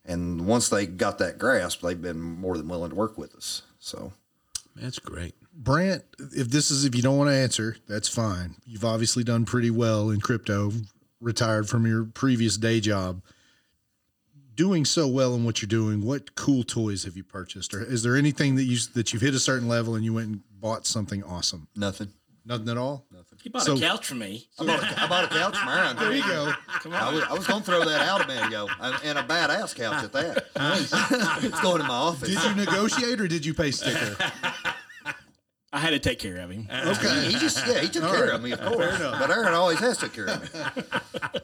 And 0.04 0.46
once 0.46 0.68
they 0.68 0.86
got 0.86 1.18
that 1.18 1.38
grasp, 1.38 1.80
they've 1.80 2.00
been 2.00 2.20
more 2.20 2.56
than 2.56 2.68
willing 2.68 2.90
to 2.90 2.96
work 2.96 3.16
with 3.16 3.34
us. 3.34 3.62
So 3.78 4.12
That's 4.76 4.98
great. 4.98 5.34
Brant, 5.52 6.02
if 6.18 6.48
this 6.48 6.70
is 6.70 6.84
if 6.84 6.94
you 6.94 7.02
don't 7.02 7.16
want 7.16 7.30
to 7.30 7.36
answer, 7.36 7.76
that's 7.86 8.08
fine. 8.08 8.56
You've 8.66 8.84
obviously 8.84 9.24
done 9.24 9.44
pretty 9.44 9.70
well 9.70 10.10
in 10.10 10.20
crypto, 10.20 10.72
retired 11.20 11.68
from 11.68 11.86
your 11.86 12.04
previous 12.04 12.56
day 12.56 12.80
job. 12.80 13.22
Doing 14.56 14.84
so 14.84 15.08
well 15.08 15.34
in 15.34 15.44
what 15.44 15.62
you're 15.62 15.68
doing, 15.68 16.04
what 16.04 16.36
cool 16.36 16.62
toys 16.62 17.04
have 17.04 17.16
you 17.16 17.24
purchased, 17.24 17.74
or 17.74 17.82
is 17.82 18.04
there 18.04 18.16
anything 18.16 18.54
that 18.54 18.64
you 18.64 18.78
that 18.94 19.12
you've 19.12 19.22
hit 19.22 19.34
a 19.34 19.40
certain 19.40 19.68
level 19.68 19.96
and 19.96 20.04
you 20.04 20.14
went 20.14 20.28
and 20.28 20.40
bought 20.60 20.86
something 20.86 21.24
awesome? 21.24 21.66
nothing. 21.74 22.12
Nothing 22.46 22.68
at 22.68 22.76
all. 22.76 23.06
Nothing. 23.10 23.38
he 23.42 23.48
bought 23.48 23.62
so- 23.62 23.74
a 23.76 23.80
couch 23.80 24.06
for 24.06 24.16
me. 24.16 24.46
I 24.58 24.66
bought 24.66 24.82
a, 24.82 25.02
I 25.02 25.06
bought 25.08 25.24
a 25.24 25.28
couch 25.28 25.56
from 25.56 25.68
Aaron. 25.68 25.96
There 25.96 26.12
you 26.12 26.22
go. 26.22 26.52
I 26.92 27.12
was, 27.14 27.22
I 27.24 27.32
was 27.32 27.46
going 27.46 27.60
to 27.62 27.66
throw 27.66 27.84
that 27.84 28.02
out 28.02 28.22
a 28.22 28.26
minute 28.26 28.48
ago, 28.48 28.68
and- 28.80 28.96
and 29.02 29.18
a 29.18 29.22
badass 29.22 29.74
couch 29.74 30.04
at 30.04 30.12
that. 30.12 30.46
it's 31.42 31.60
going 31.60 31.80
in 31.80 31.86
my 31.86 31.94
office. 31.94 32.28
Did 32.28 32.42
you 32.44 32.54
negotiate 32.54 33.20
or 33.20 33.28
did 33.28 33.46
you 33.46 33.54
pay 33.54 33.70
sticker? 33.70 34.16
I 35.72 35.78
had 35.78 35.90
to 35.90 35.98
take 35.98 36.18
care 36.20 36.36
of 36.38 36.50
him. 36.50 36.68
Okay. 36.70 37.24
He 37.24 37.32
just 37.38 37.66
yeah, 37.66 37.80
he 37.80 37.88
took 37.88 38.04
All 38.04 38.12
care 38.12 38.26
right. 38.26 38.34
of 38.34 38.42
me, 38.42 38.52
of 38.52 38.60
course. 38.60 38.98
But 38.98 39.30
Aaron 39.30 39.54
always 39.54 39.80
has 39.80 39.98
took 39.98 40.12
care 40.12 40.26
of 40.28 40.54
me. 40.54 40.60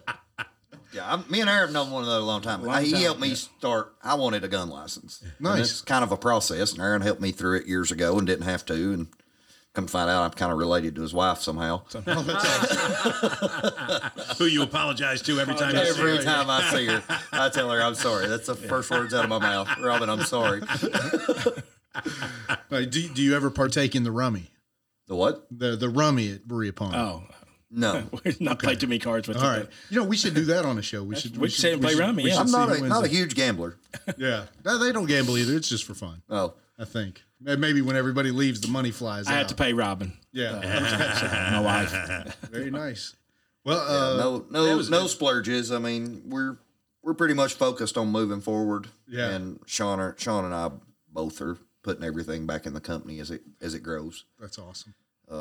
yeah, 0.92 1.12
I'm, 1.14 1.24
me 1.28 1.40
and 1.40 1.50
Aaron 1.50 1.62
have 1.68 1.72
known 1.72 1.90
one 1.90 2.04
another 2.04 2.20
a 2.20 2.24
long 2.24 2.40
time. 2.40 2.62
Long 2.62 2.84
he 2.84 2.92
time, 2.92 3.00
helped 3.00 3.20
me 3.20 3.34
start. 3.34 3.94
I 4.04 4.14
wanted 4.14 4.44
a 4.44 4.48
gun 4.48 4.68
license. 4.70 5.20
And 5.22 5.32
Nice. 5.40 5.70
it's 5.72 5.80
kind 5.80 6.04
of 6.04 6.12
a 6.12 6.16
process, 6.16 6.72
and 6.72 6.80
Aaron 6.80 7.02
helped 7.02 7.20
me 7.20 7.32
through 7.32 7.56
it 7.58 7.66
years 7.66 7.90
ago 7.90 8.18
and 8.18 8.26
didn't 8.26 8.44
have 8.44 8.64
to. 8.66 8.74
And 8.92 9.08
come 9.74 9.86
find 9.86 10.10
out, 10.10 10.22
I'm 10.24 10.30
kind 10.32 10.52
of 10.52 10.58
related 10.58 10.94
to 10.96 11.02
his 11.02 11.12
wife 11.14 11.38
somehow. 11.38 11.82
Who 14.38 14.46
you 14.46 14.62
apologize 14.62 15.22
to 15.22 15.38
every 15.40 15.54
time 15.54 15.74
you 15.76 15.84
see 15.84 16.00
Every 16.00 16.16
her. 16.16 16.22
time 16.22 16.50
I 16.50 16.62
see 16.70 16.86
her, 16.86 17.02
I 17.32 17.48
tell 17.50 17.70
her 17.70 17.80
I'm 17.82 17.94
sorry. 17.94 18.26
That's 18.28 18.46
the 18.46 18.54
first 18.54 18.90
words 18.90 19.14
out 19.14 19.24
of 19.24 19.30
my 19.30 19.38
mouth. 19.38 19.68
Robin, 19.80 20.08
I'm 20.08 20.22
sorry. 20.22 20.62
Do, 22.70 22.86
do 22.86 23.22
you 23.22 23.34
ever 23.36 23.50
partake 23.50 23.94
in 23.96 24.04
the 24.04 24.12
rummy? 24.12 24.50
The 25.08 25.16
what? 25.16 25.46
The 25.50 25.74
the 25.76 25.88
rummy 25.88 26.32
at 26.34 26.46
Berea 26.46 26.72
Pawn. 26.72 26.94
Oh, 26.94 27.24
No. 27.70 28.04
we've 28.24 28.40
not 28.40 28.60
played 28.60 28.78
too 28.80 28.86
many 28.86 29.00
cards 29.00 29.26
with 29.26 29.36
All 29.38 29.42
it. 29.44 29.46
right. 29.58 29.66
You 29.90 29.98
know, 29.98 30.04
we 30.06 30.16
should 30.16 30.34
do 30.34 30.44
that 30.46 30.64
on 30.64 30.78
a 30.78 30.82
show. 30.82 31.02
We 31.02 31.16
should. 31.16 31.36
we 31.36 31.48
should 31.48 31.60
sit 31.60 31.72
and 31.74 31.82
play 31.82 31.94
rummy, 31.96 32.24
yeah. 32.28 32.38
I'm 32.38 32.50
not 32.50 32.70
a, 32.70 32.80
not 32.86 33.04
a 33.04 33.08
huge 33.08 33.34
gambler. 33.34 33.76
Yeah. 34.16 34.44
No, 34.64 34.78
they 34.78 34.92
don't 34.92 35.06
gamble 35.06 35.36
either. 35.36 35.56
It's 35.56 35.68
just 35.68 35.82
for 35.84 35.94
fun. 35.94 36.22
Oh, 36.30 36.54
I 36.80 36.84
think. 36.86 37.22
Maybe 37.40 37.82
when 37.82 37.96
everybody 37.96 38.30
leaves, 38.30 38.60
the 38.60 38.68
money 38.68 38.90
flies 38.90 39.26
I 39.26 39.32
out. 39.32 39.36
had 39.38 39.48
to 39.50 39.54
pay 39.54 39.72
Robin, 39.72 40.12
Yeah. 40.32 40.60
my 41.52 41.60
wife. 41.60 42.40
Very 42.50 42.70
nice. 42.70 43.14
Well, 43.64 43.78
uh, 43.80 44.16
no, 44.16 44.46
no, 44.50 44.80
no 44.80 45.06
splurges. 45.06 45.70
I 45.72 45.78
mean, 45.78 46.22
we're 46.26 46.58
we're 47.02 47.14
pretty 47.14 47.34
much 47.34 47.54
focused 47.54 47.96
on 47.98 48.08
moving 48.08 48.40
forward. 48.40 48.88
Yeah. 49.06 49.30
And 49.30 49.60
Sean, 49.66 50.00
are, 50.00 50.14
Sean 50.18 50.44
and 50.44 50.54
I 50.54 50.70
both 51.12 51.40
are 51.42 51.58
putting 51.82 52.04
everything 52.04 52.46
back 52.46 52.66
in 52.66 52.72
the 52.74 52.80
company 52.80 53.20
as 53.20 53.30
it 53.30 53.42
as 53.60 53.74
it 53.74 53.82
grows. 53.82 54.24
that's 54.38 54.58
awesome. 54.58 54.94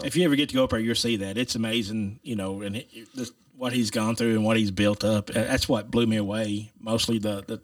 if 0.04 0.16
you 0.18 0.24
ever 0.26 0.36
get 0.36 0.50
to 0.50 0.56
go 0.56 0.64
up 0.66 0.70
there, 0.72 0.80
you'll 0.80 0.96
see 0.96 1.18
that 1.18 1.38
it's 1.38 1.56
amazing. 1.56 2.20
You 2.24 2.36
know, 2.36 2.62
and 2.62 2.76
it, 2.78 2.88
it- 2.92 3.08
this, 3.16 3.32
what 3.56 3.74
he's 3.74 3.92
gone 3.92 4.16
through 4.16 4.36
and 4.36 4.46
what 4.46 4.56
he's 4.56 4.72
built 4.72 5.04
up. 5.04 5.30
Uh, 5.30 5.34
That's 5.34 5.68
what 5.68 5.92
blew 5.92 6.06
me 6.08 6.16
away. 6.16 6.72
Mostly 6.80 7.20
the 7.20 7.44
the, 7.46 7.62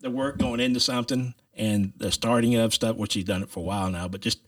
the 0.00 0.10
work 0.10 0.38
going 0.38 0.60
into 0.60 0.78
something 0.78 1.34
and 1.54 1.92
the 1.96 2.10
starting 2.10 2.54
of 2.56 2.74
stuff, 2.74 2.96
which 2.96 3.14
he's 3.14 3.24
done 3.24 3.42
it 3.42 3.50
for 3.50 3.60
a 3.60 3.64
while 3.64 3.90
now. 3.90 4.08
But 4.08 4.20
just 4.20 4.40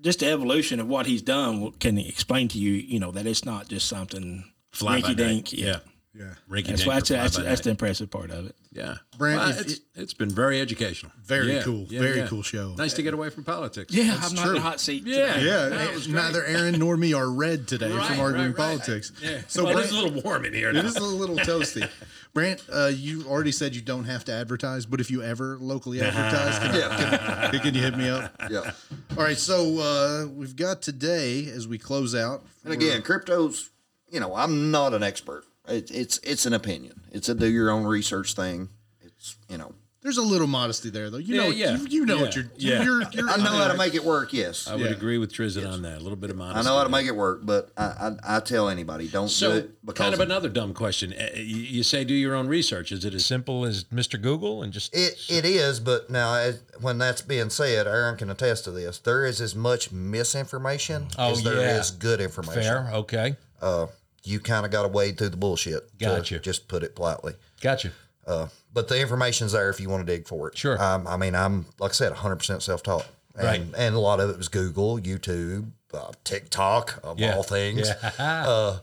just 0.00 0.20
the 0.20 0.30
evolution 0.30 0.80
of 0.80 0.88
what 0.88 1.06
he's 1.06 1.22
done 1.22 1.72
can 1.72 1.98
explain 1.98 2.48
to 2.48 2.58
you. 2.58 2.72
You 2.72 3.00
know 3.00 3.10
that 3.12 3.26
it's 3.26 3.44
not 3.44 3.68
just 3.68 3.88
something 3.88 4.44
Fly 4.70 5.00
by 5.00 5.14
dink. 5.14 5.52
Yeah. 5.52 5.80
Yeah. 6.20 6.34
Rinky 6.50 6.66
That's, 6.66 6.84
why 6.86 6.94
that's, 6.96 7.08
that's, 7.08 7.36
that's 7.38 7.60
the 7.62 7.70
impressive 7.70 8.10
part 8.10 8.30
of 8.30 8.44
it. 8.46 8.54
Yeah. 8.72 8.96
Brant, 9.16 9.40
Well, 9.40 9.48
it's, 9.58 9.72
it- 9.74 9.80
it's 9.94 10.12
been 10.14 10.28
very 10.30 10.60
educational. 10.60 11.12
Very 11.24 11.54
Yeah, 11.54 11.62
cool. 11.62 11.86
yeah, 11.88 12.00
Very 12.00 12.18
yeah. 12.18 12.26
cool 12.26 12.42
show. 12.42 12.74
Nice 12.76 12.92
to 12.94 13.02
get 13.02 13.14
away 13.14 13.30
from 13.30 13.44
politics. 13.44 13.92
Yeah, 13.92 14.14
That's 14.14 14.28
I'm 14.30 14.34
not 14.34 14.42
in 14.42 14.46
true. 14.48 14.54
the 14.56 14.60
hot 14.60 14.80
seat. 14.80 15.04
Yeah. 15.06 15.32
today. 15.34 15.46
Yeah, 15.46 15.68
That 15.70 15.94
was 15.94 16.08
neither 16.08 16.44
Aaron 16.44 16.78
nor 16.78 16.96
me 16.98 17.14
are 17.14 17.28
red 17.30 17.66
today 17.66 17.90
Right, 17.90 18.06
from 18.06 18.20
arguing 18.20 18.48
right, 18.52 18.58
right. 18.58 18.76
politics. 18.76 19.12
Yeah. 19.22 19.40
So 19.48 19.64
well, 19.64 19.72
Brant, 19.74 19.88
it's 19.90 19.96
a 19.98 20.02
little 20.02 20.20
warm 20.22 20.44
in 20.44 20.52
here. 20.52 20.68
it 20.70 20.74
now. 20.74 20.80
is 20.84 20.96
a 20.96 21.02
little 21.02 21.36
toasty. 21.38 21.88
Brant, 22.34 22.62
uh, 22.72 22.90
you 22.94 23.24
already 23.26 23.50
said 23.52 23.74
you 23.74 23.80
don't 23.82 24.04
have 24.04 24.24
to 24.26 24.32
advertise, 24.32 24.84
but 24.86 25.00
if 25.00 25.10
you 25.10 25.22
ever 25.22 25.56
locally 25.58 26.00
advertise, 26.02 26.58
can, 26.58 26.74
Yeah. 26.74 27.48
can, 27.50 27.60
can 27.60 27.74
you 27.74 27.80
hit 27.82 27.96
me 27.96 28.08
up? 28.10 28.32
Yeah. 28.50 28.70
All 29.16 29.24
right, 29.24 29.38
so 29.38 29.78
uh, 29.80 30.26
we've 30.28 30.54
got 30.54 30.82
today 30.82 31.46
as 31.46 31.66
we 31.66 31.78
close 31.78 32.14
out. 32.14 32.42
And 32.64 32.72
again, 32.74 33.02
crypto's, 33.02 33.70
you 34.12 34.20
know, 34.20 34.34
I'm 34.34 34.70
not 34.70 34.92
an 34.94 35.02
expert. 35.02 35.44
It, 35.70 35.90
it's 35.90 36.18
it's 36.22 36.46
an 36.46 36.52
opinion. 36.52 37.00
It's 37.12 37.28
a 37.28 37.34
do 37.34 37.46
your 37.46 37.70
own 37.70 37.84
research 37.84 38.34
thing. 38.34 38.68
It's 39.02 39.36
you 39.48 39.56
know, 39.58 39.72
There's 40.02 40.16
a 40.16 40.22
little 40.22 40.46
modesty 40.46 40.88
there, 40.90 41.10
though. 41.10 41.18
You 41.18 41.36
know, 41.36 41.48
yeah. 41.48 41.76
you, 41.76 41.86
you 41.88 42.06
know 42.06 42.16
Yeah. 42.16 42.22
what 42.22 42.34
you're. 42.36 42.44
Yeah. 42.56 42.82
You're, 42.82 43.02
you're, 43.12 43.28
I 43.28 43.36
know 43.36 43.44
how 43.50 43.68
to 43.68 43.76
make 43.76 43.94
it 43.94 44.02
work. 44.04 44.32
Yes, 44.32 44.66
I 44.66 44.74
would 44.76 44.86
Yeah. 44.86 44.92
agree 44.92 45.18
with 45.18 45.30
Trizit 45.32 45.70
on 45.70 45.82
that. 45.82 45.98
A 45.98 46.00
little 46.00 46.16
bit 46.16 46.30
of 46.30 46.36
modesty. 46.36 46.60
I 46.60 46.62
know 46.70 46.78
how 46.78 46.84
to 46.84 46.88
make 46.90 47.06
it 47.06 47.14
work. 47.14 47.40
But 47.44 47.70
I 47.76 47.84
I, 48.24 48.36
I 48.36 48.40
tell 48.40 48.68
anybody 48.70 49.08
don't 49.08 49.26
do 49.26 49.32
So, 49.32 49.52
it 49.56 49.84
because 49.84 49.98
kind 49.98 50.14
of 50.14 50.20
another 50.20 50.48
dumb 50.48 50.72
question. 50.72 51.12
Uh, 51.12 51.36
You 51.36 51.56
you 51.76 51.82
say 51.82 52.04
do 52.04 52.14
your 52.14 52.34
own 52.34 52.48
research. 52.48 52.92
Is 52.92 53.04
it 53.04 53.12
as 53.14 53.26
simple 53.26 53.66
as 53.66 53.84
Mr. 53.84 54.20
Google 54.20 54.62
and 54.62 54.72
just 54.72 54.94
It 54.96 55.16
it 55.28 55.44
is, 55.44 55.80
but 55.80 56.08
now 56.10 56.34
as, 56.34 56.62
when 56.80 56.96
that's 56.98 57.20
being 57.22 57.50
said, 57.50 57.86
Aaron 57.86 58.16
can 58.16 58.30
attest 58.30 58.64
to 58.64 58.70
this. 58.70 58.98
There 58.98 59.26
is 59.26 59.40
as 59.40 59.54
much 59.54 59.92
misinformation 59.92 61.08
Oh, 61.18 61.32
as 61.32 61.42
there 61.42 61.78
is 61.78 61.90
yeah. 61.90 61.96
good 61.98 62.20
information. 62.20 62.62
fair? 62.62 62.90
Okay, 62.94 63.36
Uh, 63.60 63.86
you 64.22 64.40
kind 64.40 64.64
of 64.66 64.72
got 64.72 64.82
to 64.82 64.88
wade 64.88 65.18
through 65.18 65.30
the 65.30 65.36
bullshit. 65.36 65.88
to 65.98 66.04
Gotcha. 66.04 66.38
Just 66.38 66.68
put 66.68 66.82
it 66.82 66.94
politely. 66.94 67.34
gotcha. 67.60 67.92
Uh, 68.26 68.46
but 68.72 68.86
the 68.88 69.00
information's 69.00 69.52
there 69.52 69.70
if 69.70 69.80
you 69.80 69.88
want 69.88 70.06
to 70.06 70.12
dig 70.12 70.28
for 70.28 70.48
it. 70.48 70.56
Sure. 70.56 70.80
Um, 70.80 71.06
I 71.06 71.16
mean, 71.16 71.34
I'm 71.34 71.66
like 71.78 71.90
I 71.90 71.94
said, 71.94 72.10
100 72.12 72.36
percent 72.36 72.62
self 72.62 72.82
taught. 72.82 73.06
And, 73.34 73.44
Right. 73.44 73.62
And 73.76 73.94
a 73.94 73.98
lot 73.98 74.20
of 74.20 74.28
it 74.30 74.36
was 74.36 74.48
Google, 74.48 74.98
YouTube, 74.98 75.70
uh, 75.94 76.12
TikTok, 76.24 77.00
of 77.02 77.18
Yeah. 77.18 77.34
all 77.36 77.42
things. 77.42 77.88
Yeah. 77.88 78.10
Uh, 78.48 78.78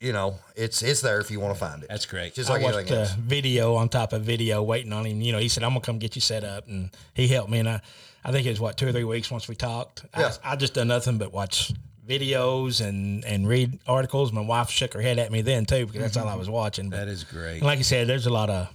you 0.00 0.12
know, 0.12 0.36
it's 0.54 0.80
it's 0.82 1.00
there 1.00 1.18
if 1.20 1.28
you 1.30 1.40
want 1.40 1.54
to 1.54 1.58
find 1.58 1.82
it. 1.82 1.88
That's 1.88 2.06
great. 2.06 2.32
Just 2.34 2.50
I 2.50 2.54
like 2.54 2.62
watched 2.62 2.90
a 2.90 3.08
video 3.18 3.74
on 3.74 3.88
top 3.88 4.12
of 4.12 4.22
video 4.22 4.62
waiting 4.62 4.92
on 4.92 5.04
him. 5.04 5.20
You 5.20 5.32
know, 5.32 5.38
he 5.38 5.48
said, 5.48 5.64
I'm 5.64 5.70
going 5.70 5.80
to 5.80 5.86
come 5.86 5.98
get 5.98 6.14
you 6.14 6.20
set 6.20 6.44
up. 6.44 6.68
And 6.68 6.90
he 7.14 7.26
helped 7.26 7.50
me. 7.50 7.58
And 7.58 7.68
I, 7.68 7.80
I 8.24 8.30
think 8.30 8.46
it 8.46 8.50
was, 8.50 8.60
what, 8.60 8.76
two 8.76 8.86
or 8.86 8.92
three 8.92 9.02
weeks 9.04 9.28
once 9.30 9.48
we 9.48 9.56
talked. 9.56 10.04
Yeah. 10.16 10.32
I, 10.44 10.52
I 10.52 10.56
just 10.56 10.74
done 10.74 10.86
nothing 10.88 11.18
but 11.18 11.32
watch 11.32 11.72
videos 12.08 12.80
and, 12.86 13.24
and 13.24 13.46
read 13.46 13.78
articles. 13.86 14.32
My 14.32 14.40
wife 14.40 14.70
shook 14.70 14.94
her 14.94 15.00
head 15.00 15.18
at 15.18 15.30
me 15.30 15.42
then, 15.42 15.66
too, 15.66 15.86
because 15.86 16.00
that's 16.00 16.16
all 16.16 16.28
I 16.28 16.34
was 16.36 16.48
watching. 16.48 16.90
But 16.90 16.96
That 16.96 17.08
is 17.08 17.24
great. 17.24 17.62
like 17.62 17.78
you 17.78 17.84
said, 17.84 18.06
there's 18.08 18.26
a 18.26 18.30
lot 18.32 18.50
of 18.50 18.68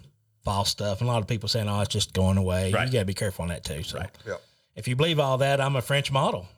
false 0.44 0.70
stuff 0.70 1.00
and 1.02 1.10
a 1.10 1.12
lot 1.12 1.22
of 1.22 1.28
people 1.28 1.50
saying, 1.50 1.68
oh, 1.68 1.82
it's 1.82 1.90
just 1.92 2.14
going 2.14 2.38
away. 2.38 2.72
Right. 2.72 2.86
You 2.88 2.94
got 2.94 3.00
to 3.00 3.06
be 3.06 3.14
careful 3.14 3.44
on 3.44 3.50
that, 3.50 3.64
too. 3.64 3.82
So 3.84 4.02
Yeah. 4.28 4.34
if 4.76 4.88
you 4.88 4.96
believe 4.96 5.20
all 5.20 5.38
that, 5.40 5.60
I'm 5.62 5.76
a 5.76 5.82
French 5.82 6.12
model. 6.12 6.48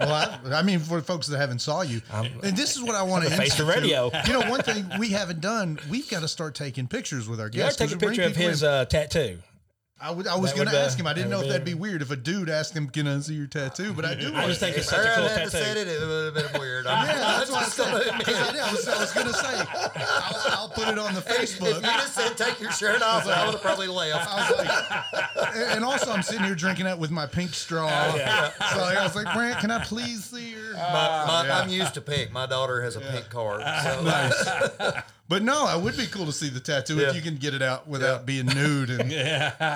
Well, 0.00 0.12
I, 0.12 0.38
I 0.58 0.62
mean, 0.62 0.80
for 0.80 1.00
folks 1.00 1.26
that 1.28 1.38
haven't 1.38 1.60
saw 1.60 1.80
you, 1.82 2.02
and 2.12 2.56
this 2.56 2.76
is 2.76 2.82
what 2.82 2.94
I 2.94 3.02
want 3.02 3.24
to 3.24 3.30
face 3.30 3.54
the 3.56 3.64
radio. 3.64 4.10
You 4.26 4.32
know, 4.34 4.50
one 4.50 4.60
thing 4.62 4.84
we 4.98 5.08
haven't 5.10 5.40
done, 5.40 5.78
we've 5.88 6.08
got 6.10 6.20
to 6.20 6.28
start 6.28 6.54
taking 6.54 6.86
pictures 6.86 7.28
with 7.28 7.40
our 7.40 7.46
You 7.46 7.52
got 7.60 7.64
guests. 7.66 7.78
to 7.78 7.84
take 7.86 7.90
a 7.90 7.98
'cause 7.98 8.00
we 8.10 8.16
bring 8.16 8.28
picture 8.28 8.44
of 8.44 8.50
his 8.50 8.62
uh, 8.62 8.84
tattoo. 8.86 9.38
I, 10.00 10.10
was 10.10 10.52
going 10.52 10.68
to 10.68 10.76
uh, 10.76 10.84
ask 10.84 10.98
him. 10.98 11.06
I 11.06 11.14
didn't 11.14 11.30
know 11.30 11.40
if 11.40 11.48
that'd 11.48 11.64
be 11.64 11.72
weird 11.72 12.02
if 12.02 12.10
a 12.10 12.16
dude 12.16 12.50
asked 12.50 12.74
him, 12.74 12.88
"Can 12.88 13.06
I 13.08 13.20
see 13.20 13.34
your 13.34 13.46
tattoo?" 13.46 13.92
But 13.94 14.04
I 14.04 14.14
do. 14.14 14.28
I 14.28 14.32
want 14.32 14.46
just 14.48 14.60
think 14.60 14.74
to- 14.74 14.80
it's 14.80 14.90
such 14.90 15.06
a 15.06 15.14
cool 15.14 15.28
hadn't 15.28 15.50
tattoo. 15.50 15.64
said 15.64 15.76
it, 15.76 15.88
it 15.88 16.00
would 16.06 16.34
have 16.36 16.52
been 16.52 16.60
weird. 16.60 16.86
I'm, 16.88 17.06
Yeah, 17.06 17.14
that's 17.38 17.50
what 17.50 17.62
I 17.62 17.66
said. 17.68 17.94
admit. 18.08 18.26
'Cause 18.26 18.34
I. 18.34 18.68
I 18.68 18.72
was, 18.72 18.88
I 18.88 18.98
was 18.98 19.12
going 19.12 19.26
to 19.28 19.32
say, 19.32 19.64
I'll, 19.74 20.58
I'll 20.58 20.68
put 20.68 20.88
it 20.88 20.98
on 20.98 21.14
the 21.14 21.20
If 21.26 21.60
you 21.60 21.80
just 21.82 22.14
said 22.14 22.36
take 22.36 22.60
your 22.60 22.72
shirt 22.72 23.02
off, 23.02 23.26
I 23.26 23.44
would 23.46 23.52
have 23.54 23.62
probably 23.62 23.86
left. 23.86 24.28
I 24.28 24.50
was 24.50 24.58
like, 24.58 25.54
and- 25.56 25.72
and 25.76 25.84
also 25.84 26.10
I'm 26.12 26.22
sitting 26.22 26.44
here 26.44 26.54
drinking 26.56 26.86
it 26.86 26.98
with 26.98 27.10
my 27.10 27.26
pink 27.26 27.54
straw. 27.54 27.88
So 27.88 28.20
I 28.20 29.00
was 29.02 29.14
like, 29.14 29.32
Brant, 29.34 29.60
can 29.60 29.70
I 29.70 29.82
please 29.84 30.24
see 30.24 30.50
your? 30.50 30.74
My, 30.74 31.24
my, 31.26 31.50
I'm 31.50 31.68
used 31.68 31.94
to 31.94 32.00
pink. 32.00 32.30
My 32.32 32.46
daughter 32.46 32.82
has 32.82 32.96
a 32.96 33.00
pink 33.00 33.30
card. 33.30 33.62
So. 33.84 34.02
nice. 34.02 34.48
But 35.28 35.42
no, 35.42 35.66
it 35.74 35.82
would 35.82 35.96
be 35.96 36.06
cool 36.06 36.26
to 36.26 36.32
see 36.32 36.50
the 36.50 36.60
tattoo 36.60 36.96
Yeah. 36.96 37.08
if 37.08 37.16
you 37.16 37.22
can 37.22 37.36
get 37.36 37.54
it 37.54 37.62
out 37.62 37.88
without 37.88 38.26
being 38.26 38.44
nude. 38.46 38.90
And 38.90 39.10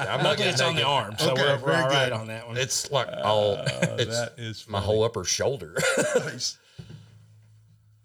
I'm 0.13 0.19
not 0.23 0.31
Luckily, 0.31 0.37
getting 0.37 0.53
it's 0.53 0.61
on 0.63 0.75
the 0.77 0.85
arm, 0.87 1.15
so 1.19 1.33
Okay, 1.33 1.43
we're, 1.43 1.59
we're 1.59 1.59
very 1.73 1.83
all 1.83 1.89
right 1.89 2.05
good. 2.09 2.13
on 2.13 2.27
that 2.29 2.47
one. 2.49 2.57
It's 2.57 2.91
like 2.91 3.09
all. 3.25 3.55
It's 3.99 4.19
that 4.19 4.35
is 4.39 4.67
my 4.69 4.81
whole 4.81 5.05
upper 5.05 5.25
shoulder. 5.25 5.77
nice. 6.17 6.57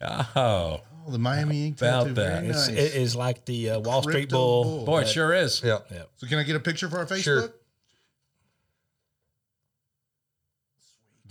Oh, 0.01 0.81
Oh, 1.05 1.11
the 1.11 1.19
Miami 1.19 1.67
ink 1.67 1.77
About 1.81 2.03
tattoo. 2.03 2.13
that. 2.15 2.33
Very 2.41 2.47
It's, 2.47 2.67
nice. 2.69 2.77
it 2.77 2.95
is 2.95 3.13
like 3.15 3.43
the 3.43 3.71
uh, 3.71 3.79
Wall 3.79 4.01
Street 4.03 4.29
Bull. 4.29 4.63
Bull. 4.63 4.85
boy, 4.85 5.01
it 5.01 5.09
sure 5.09 5.33
is. 5.33 5.61
yeah. 5.63 5.79
Yeah. 5.91 6.03
So 6.15 6.27
can 6.27 6.39
I 6.39 6.43
get 6.43 6.55
a 6.55 6.61
picture 6.61 6.87
for 6.89 6.97
our 6.99 7.05
Facebook? 7.05 7.23
Sure. 7.23 7.53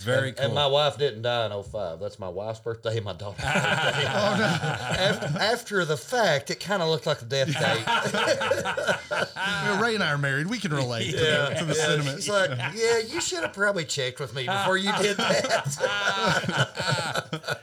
Very 0.03 0.29
And, 0.29 0.37
cool. 0.37 0.45
and 0.45 0.53
my 0.55 0.67
wife 0.67 0.97
didn't 0.97 1.21
die 1.23 1.45
in 1.45 1.63
05. 1.63 1.99
That's 1.99 2.19
my 2.19 2.27
wife's 2.29 2.59
birthday 2.59 2.95
and 2.97 3.05
my 3.05 3.13
daughter's 3.13 3.43
birthday. 3.43 4.05
Oh, 4.05 4.95
after, 4.99 5.37
after 5.39 5.85
the 5.85 5.97
fact, 5.97 6.51
it 6.51 6.59
kind 6.59 6.81
of 6.83 6.89
looked 6.89 7.05
like 7.05 7.21
a 7.21 7.25
death 7.25 7.47
date. 7.47 7.83
Yeah, 9.35 9.81
Ray 9.81 9.95
and 9.95 10.03
I 10.03 10.11
are 10.11 10.17
married. 10.17 10.47
We 10.47 10.59
can 10.59 10.73
relate 10.73 11.11
to, 11.11 11.17
the, 11.17 11.55
to 11.59 11.65
the 11.65 11.73
Yeah, 11.75 11.85
sentiment. 11.85 12.17
She's 12.23 12.29
like, 12.29 12.49
yeah, 12.75 12.99
you 12.99 13.21
should 13.21 13.43
have 13.43 13.53
probably 13.53 13.85
checked 13.85 14.19
with 14.19 14.33
me 14.35 14.45
before 14.45 14.77
you 14.77 14.91
did 14.97 15.15
that. 15.17 15.63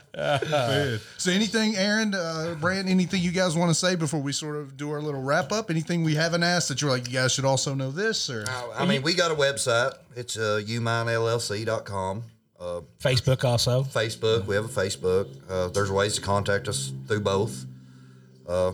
Man. 0.21 0.99
So 1.17 1.31
anything, 1.31 1.75
Aaron, 1.75 2.13
uh, 2.13 2.55
Brant, 2.59 2.87
anything 2.87 3.21
you 3.21 3.31
guys 3.31 3.55
want 3.55 3.69
to 3.69 3.75
say 3.75 3.95
before 3.95 4.19
we 4.19 4.31
sort 4.31 4.55
of 4.55 4.77
do 4.77 4.91
our 4.91 5.01
little 5.01 5.21
wrap 5.21 5.51
up? 5.51 5.69
Anything 5.69 6.03
we 6.03 6.15
haven't 6.15 6.43
asked 6.43 6.69
that 6.69 6.81
you're 6.81 6.91
like, 6.91 7.07
you 7.07 7.13
guys 7.13 7.31
should 7.31 7.45
also 7.45 7.73
know 7.73 7.91
this 7.91 8.29
or? 8.29 8.45
I 8.75 8.85
mean, 8.85 9.01
we 9.01 9.13
got 9.13 9.31
a 9.31 9.35
website. 9.35 9.93
It's 10.15 10.37
uh, 10.37 10.61
uminellc.com. 10.65 12.23
Uh, 12.59 12.81
Facebook 12.99 13.43
also. 13.43 13.83
Facebook. 13.83 14.45
We 14.45 14.55
have 14.55 14.65
a 14.65 14.67
Facebook. 14.67 15.27
Uh, 15.49 15.69
there's 15.69 15.91
ways 15.91 16.15
to 16.15 16.21
contact 16.21 16.67
us 16.67 16.93
through 17.07 17.21
both. 17.21 17.65
Uh, 18.47 18.73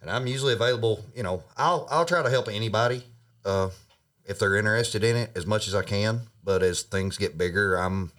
and 0.00 0.10
I'm 0.10 0.26
usually 0.26 0.52
available. 0.52 1.04
You 1.16 1.24
know, 1.24 1.42
I'll 1.56 1.88
I'll 1.90 2.04
try 2.04 2.22
to 2.22 2.30
help 2.30 2.48
anybody 2.48 3.02
uh, 3.44 3.70
if 4.24 4.38
they're 4.38 4.56
interested 4.56 5.02
in 5.02 5.16
it 5.16 5.32
as 5.34 5.46
much 5.46 5.66
as 5.66 5.74
I 5.74 5.82
can. 5.82 6.20
But 6.44 6.62
as 6.62 6.82
things 6.82 7.16
get 7.16 7.38
bigger, 7.38 7.74
I'm 7.74 8.12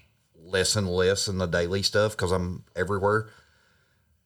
less 0.56 0.76
and 0.76 0.88
less 0.89 1.28
in 1.28 1.38
the 1.38 1.45
daily 1.47 1.84
stuff 1.84 2.12
because 2.14 2.32
I'm 2.32 2.64
everywhere. 2.76 3.28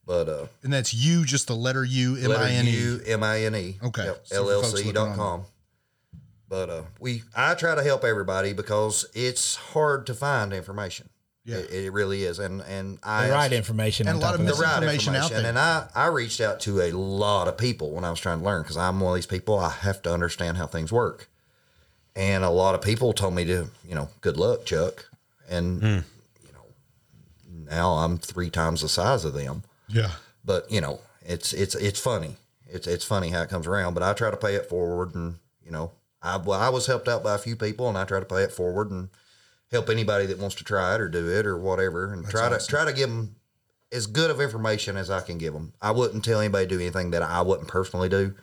But 0.06 0.28
uh, 0.28 0.46
And 0.62 0.72
that's 0.72 0.94
you, 0.94 1.24
just 1.24 1.46
the 1.48 1.54
letter 1.56 1.84
U, 1.84 2.16
M 2.16 2.30
letter 2.30 2.44
I 2.44 2.52
N 2.52 2.66
E. 2.66 2.70
U 2.70 3.00
M 3.06 3.22
I 3.22 3.42
N 3.42 3.54
E. 3.54 3.78
Okay. 3.82 4.04
Yep, 4.04 4.20
So 4.24 4.44
for 4.44 4.52
folks 4.62 4.72
looking 4.84 4.94
LLC.com. 4.94 5.44
But 6.48 6.68
uh, 6.68 6.82
we, 6.98 7.22
I 7.36 7.54
try 7.54 7.74
to 7.76 7.82
help 7.82 8.02
everybody 8.04 8.52
because 8.52 9.06
it's 9.14 9.54
hard 9.54 10.06
to 10.06 10.14
find 10.14 10.52
information. 10.52 11.08
Yeah. 11.44 11.58
It, 11.58 11.70
it 11.86 11.92
really 11.92 12.24
is, 12.24 12.38
and 12.38 12.60
and 12.62 12.98
I 13.02 13.28
The 13.28 13.32
right 13.32 13.52
information. 13.52 14.08
And 14.08 14.18
a 14.18 14.20
lot 14.20 14.34
of 14.34 14.40
of 14.40 14.46
the 14.46 14.52
that. 14.54 14.62
right 14.62 14.82
information, 14.82 15.14
out 15.16 15.30
there. 15.30 15.46
and 15.46 15.58
I 15.58 15.88
I 15.94 16.06
reached 16.08 16.40
out 16.40 16.60
to 16.60 16.80
a 16.80 16.90
lot 16.92 17.48
of 17.48 17.56
people 17.56 17.92
when 17.92 18.04
I 18.04 18.10
was 18.10 18.20
trying 18.20 18.40
to 18.40 18.44
learn 18.44 18.62
because 18.62 18.76
I'm 18.76 19.00
one 19.00 19.12
of 19.12 19.14
these 19.16 19.26
people. 19.26 19.58
I 19.58 19.70
have 19.70 20.02
to 20.02 20.12
understand 20.12 20.58
how 20.58 20.66
things 20.66 20.92
work, 20.92 21.28
and 22.14 22.44
a 22.44 22.50
lot 22.50 22.74
of 22.74 22.82
people 22.82 23.12
told 23.14 23.34
me 23.34 23.44
to, 23.46 23.68
you 23.88 23.94
know, 23.94 24.08
good 24.20 24.36
luck, 24.36 24.64
Chuck, 24.66 25.06
and 25.48 25.80
you 25.82 25.88
know, 25.88 26.02
now 27.70 27.92
I'm 27.92 28.18
three 28.18 28.50
times 28.50 28.82
the 28.82 28.88
size 28.88 29.24
of 29.24 29.32
them. 29.34 29.62
Yeah. 29.88 30.10
but 30.44 30.70
you 30.70 30.80
know 30.80 31.00
it's 31.22 31.52
it's 31.52 31.74
it's 31.74 31.98
funny. 32.00 32.36
It's 32.72 32.86
it's 32.86 33.04
funny 33.04 33.30
how 33.30 33.42
it 33.42 33.48
comes 33.48 33.66
around 33.66 33.94
but 33.94 34.02
i 34.02 34.12
try 34.12 34.30
to 34.30 34.36
pay 34.36 34.54
it 34.54 34.66
forward 34.66 35.14
and 35.14 35.36
you 35.64 35.70
know 35.72 35.90
i 36.22 36.36
well, 36.36 36.60
i 36.60 36.68
was 36.68 36.86
helped 36.86 37.08
out 37.08 37.24
by 37.24 37.34
a 37.34 37.38
few 37.38 37.56
people 37.56 37.88
and 37.88 37.98
i 37.98 38.04
try 38.04 38.20
to 38.20 38.26
pay 38.26 38.42
it 38.42 38.52
forward 38.52 38.90
and 38.90 39.08
help 39.72 39.88
anybody 39.88 40.26
that 40.26 40.38
wants 40.38 40.54
to 40.56 40.64
try 40.64 40.94
it 40.94 41.00
or 41.00 41.08
do 41.08 41.28
it 41.28 41.46
or 41.46 41.58
whatever 41.58 42.12
and 42.12 42.28
try 42.28 42.48
to 42.48 42.64
try 42.64 42.84
to 42.84 42.92
give 42.92 43.08
them 43.08 43.34
as 43.92 44.06
good 44.06 44.30
of 44.30 44.40
information 44.40 44.96
as 44.96 45.10
i 45.10 45.20
can 45.20 45.36
give 45.36 45.52
them 45.52 45.72
i 45.82 45.90
wouldn't 45.90 46.24
tell 46.24 46.40
anybody 46.40 46.64
to 46.66 46.76
do 46.76 46.80
anything 46.80 47.10
that 47.10 47.22
i 47.22 47.42
wouldn't 47.42 47.68
personally 47.68 48.08
do 48.08 48.34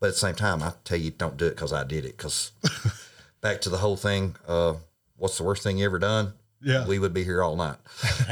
but 0.00 0.08
at 0.08 0.14
the 0.14 0.18
same 0.18 0.34
time 0.34 0.60
i 0.60 0.72
tell 0.84 0.98
you 0.98 1.10
don't 1.12 1.36
do 1.36 1.46
it 1.46 1.50
because 1.50 1.72
i 1.72 1.84
did 1.84 2.04
it 2.04 2.16
because 2.16 2.50
back 3.40 3.60
to 3.60 3.70
the 3.70 3.78
whole 3.78 3.96
thing 3.96 4.34
uh 4.48 4.74
what's 5.16 5.38
the 5.38 5.44
worst 5.44 5.62
thing 5.62 5.78
you 5.78 5.84
ever 5.84 6.00
done 6.00 6.32
Yeah. 6.62 6.86
we 6.86 6.98
would 6.98 7.14
be 7.14 7.22
here 7.24 7.42
all 7.42 7.54
night 7.56 7.76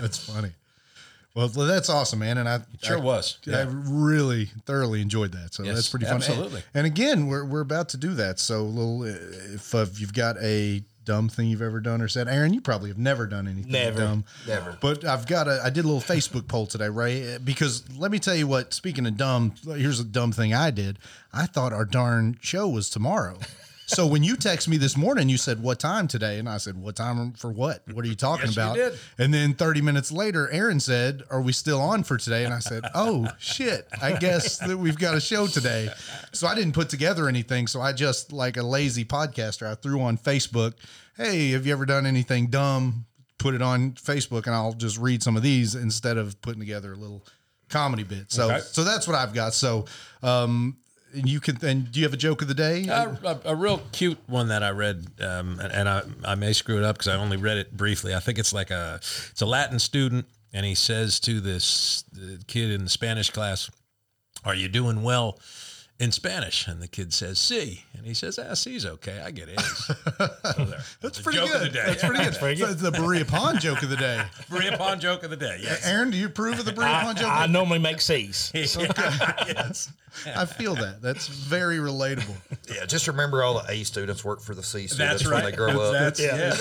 That's 0.00 0.18
funny. 0.18 0.50
Well, 1.34 1.46
that's 1.48 1.88
awesome, 1.88 2.18
man. 2.18 2.38
And 2.38 2.48
I 2.48 2.60
sure 2.82 2.98
I, 2.98 3.00
was. 3.00 3.38
I 3.46 3.62
really 3.70 4.46
thoroughly 4.66 5.00
enjoyed 5.00 5.30
that. 5.32 5.54
So 5.54 5.62
Yes, 5.62 5.76
that's 5.76 5.88
pretty 5.88 6.06
fun. 6.06 6.16
absolutely. 6.16 6.62
And 6.74 6.86
again, 6.86 7.28
we're, 7.28 7.44
we're 7.44 7.60
about 7.60 7.88
to 7.90 7.96
do 7.96 8.14
that. 8.14 8.40
So, 8.40 8.62
a 8.62 8.62
little, 8.62 9.02
uh, 9.02 9.54
if, 9.54 9.72
uh, 9.72 9.78
if 9.78 10.00
you've 10.00 10.12
got 10.12 10.36
a 10.42 10.82
dumb 11.04 11.28
thing 11.28 11.46
you've 11.48 11.62
ever 11.62 11.78
done 11.80 12.02
or 12.02 12.08
said, 12.08 12.26
Aaron, 12.26 12.52
you 12.52 12.60
probably 12.60 12.88
have 12.90 12.98
never 12.98 13.26
done 13.28 13.46
anything 13.46 13.70
Never. 13.70 13.98
dumb. 14.00 14.24
Never. 14.48 14.76
But 14.80 15.04
I've 15.04 15.26
got 15.28 15.46
a, 15.46 15.60
I 15.64 15.70
did 15.70 15.84
a 15.84 15.88
little 15.88 16.00
Facebook 16.02 16.48
poll 16.48 16.66
today, 16.66 16.88
right? 16.88 17.38
Because 17.44 17.84
let 17.96 18.10
me 18.10 18.18
tell 18.18 18.34
you 18.34 18.48
what, 18.48 18.74
speaking 18.74 19.06
of 19.06 19.16
dumb, 19.16 19.54
here's 19.64 20.00
a 20.00 20.04
dumb 20.04 20.32
thing 20.32 20.52
I 20.52 20.72
did. 20.72 20.98
I 21.32 21.46
thought 21.46 21.72
our 21.72 21.84
darn 21.84 22.38
show 22.40 22.66
was 22.68 22.90
tomorrow. 22.90 23.38
So 23.90 24.06
when 24.06 24.22
you 24.22 24.36
text 24.36 24.68
me 24.68 24.76
this 24.76 24.96
morning, 24.96 25.28
you 25.28 25.36
said 25.36 25.62
what 25.62 25.80
time 25.80 26.06
today, 26.06 26.38
and 26.38 26.48
I 26.48 26.58
said 26.58 26.76
what 26.76 26.94
time 26.96 27.32
for 27.32 27.50
what? 27.50 27.82
What 27.92 28.04
are 28.04 28.08
you 28.08 28.14
talking 28.14 28.46
Yes, 28.46 28.56
you 28.56 28.62
about? 28.62 28.76
did. 28.76 28.98
And 29.18 29.34
then 29.34 29.52
30 29.54 29.82
minutes 29.82 30.12
later, 30.12 30.48
Aaron 30.50 30.78
said, 30.78 31.22
"Are 31.28 31.40
we 31.40 31.52
still 31.52 31.80
on 31.80 32.04
for 32.04 32.16
today?" 32.16 32.44
And 32.44 32.54
I 32.54 32.60
said, 32.60 32.84
"Oh 32.94 33.28
shit, 33.38 33.88
I 34.00 34.12
guess 34.16 34.58
that 34.58 34.76
we've 34.78 34.98
got 34.98 35.14
a 35.16 35.20
show 35.20 35.46
today." 35.48 35.90
So 36.32 36.46
I 36.46 36.54
didn't 36.54 36.72
put 36.74 36.88
together 36.88 37.26
anything. 37.28 37.66
So 37.66 37.80
I 37.80 37.92
just 37.92 38.32
like 38.32 38.56
a 38.56 38.62
lazy 38.62 39.04
podcaster, 39.04 39.66
I 39.66 39.74
threw 39.74 40.00
on 40.02 40.18
Facebook, 40.18 40.74
"Hey, 41.16 41.50
have 41.50 41.66
you 41.66 41.72
ever 41.72 41.84
done 41.86 42.06
anything 42.06 42.46
dumb?" 42.46 43.06
Put 43.38 43.54
it 43.54 43.62
on 43.62 43.92
Facebook, 43.92 44.46
and 44.46 44.54
I'll 44.54 44.74
just 44.74 44.98
read 44.98 45.22
some 45.22 45.36
of 45.36 45.42
these 45.42 45.74
instead 45.74 46.16
of 46.16 46.40
putting 46.42 46.60
together 46.60 46.92
a 46.92 46.96
little 46.96 47.26
comedy 47.70 48.02
bit. 48.02 48.30
So 48.30 48.50
Okay. 48.50 48.60
so 48.60 48.84
that's 48.84 49.06
what 49.08 49.16
I've 49.16 49.32
got. 49.32 49.54
So 49.54 49.86
um, 50.22 50.76
you 51.12 51.40
can. 51.40 51.64
And 51.64 51.90
do 51.90 52.00
you 52.00 52.06
have 52.06 52.12
a 52.12 52.18
joke 52.18 52.42
of 52.42 52.48
the 52.48 52.54
day? 52.54 52.88
Uh, 52.88 53.14
a, 53.24 53.40
a 53.46 53.54
real 53.54 53.82
cute 53.92 54.18
one 54.26 54.48
that 54.48 54.62
I 54.62 54.70
read, 54.70 55.06
um, 55.20 55.58
and, 55.60 55.72
and 55.72 55.88
I, 55.88 56.02
I 56.24 56.34
may 56.34 56.52
screw 56.52 56.78
it 56.78 56.84
up 56.84 56.96
because 56.96 57.08
I 57.08 57.16
only 57.16 57.36
read 57.36 57.58
it 57.58 57.76
briefly. 57.76 58.14
I 58.14 58.20
think 58.20 58.38
it's 58.38 58.52
like 58.52 58.70
a 58.70 58.96
it's 58.96 59.40
a 59.40 59.46
Latin 59.46 59.78
student, 59.78 60.26
and 60.52 60.64
he 60.66 60.74
says 60.74 61.20
to 61.20 61.40
this 61.40 62.04
the 62.12 62.40
kid 62.46 62.70
in 62.70 62.84
the 62.84 62.90
Spanish 62.90 63.30
class, 63.30 63.70
"Are 64.44 64.54
you 64.54 64.68
doing 64.68 65.02
well 65.02 65.38
in 65.98 66.12
Spanish?" 66.12 66.66
And 66.66 66.80
the 66.82 66.88
kid 66.88 67.12
says, 67.12 67.38
"Sí," 67.38 67.82
and 67.96 68.06
he 68.06 68.14
says, 68.14 68.38
"Ah, 68.38 68.54
C's 68.54 68.86
okay. 68.86 69.20
I 69.24 69.30
get 69.30 69.48
A's." 69.48 69.90
So. 70.50 70.66
That's 71.00 71.20
pretty 71.20 71.38
joke 71.38 71.48
good. 71.48 71.56
Of 71.56 71.62
the 71.62 71.68
day. 71.78 71.84
That's 71.86 72.04
pretty 72.04 72.24
good. 72.24 72.34
pretty 72.34 72.56
good. 72.56 72.66
So 72.66 72.72
it's 72.72 72.82
the 72.82 72.90
Berea 72.90 73.24
Pawn 73.24 73.58
joke 73.58 73.82
of 73.82 73.90
the 73.90 73.96
day. 73.96 74.22
Berea 74.50 74.76
Pawn 74.76 74.98
joke 74.98 75.22
of 75.22 75.30
the 75.30 75.36
day. 75.36 75.60
Yes. 75.62 75.86
Aaron, 75.86 76.10
do 76.10 76.16
you 76.16 76.26
approve 76.26 76.58
of 76.58 76.64
the 76.64 76.72
Berea 76.72 77.00
Pawn 77.02 77.16
joke? 77.16 77.30
I 77.30 77.46
normally 77.46 77.78
make 77.78 78.00
C's. 78.00 78.50
yes. 78.54 79.92
I 80.26 80.44
feel 80.44 80.74
that. 80.74 81.00
That's 81.02 81.28
very 81.28 81.78
relatable. 81.78 82.36
Yeah, 82.70 82.86
just 82.86 83.08
remember 83.08 83.42
all 83.42 83.54
the 83.54 83.68
A 83.68 83.82
students 83.82 84.24
work 84.24 84.40
for 84.40 84.54
the 84.54 84.62
C 84.62 84.86
students 84.86 85.24
That's 85.24 85.26
right. 85.26 85.42
when 85.42 85.50
they 85.50 85.56
grow 85.56 85.80
up. 85.80 85.92
That's 85.92 86.20
yeah. 86.20 86.52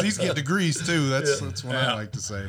C's 0.00 0.16
get 0.16 0.34
degrees 0.34 0.84
too. 0.86 1.08
That's 1.10 1.38
that's 1.38 1.62
what 1.62 1.76
I 1.76 1.92
like 1.92 2.12
to 2.12 2.20
say. 2.20 2.48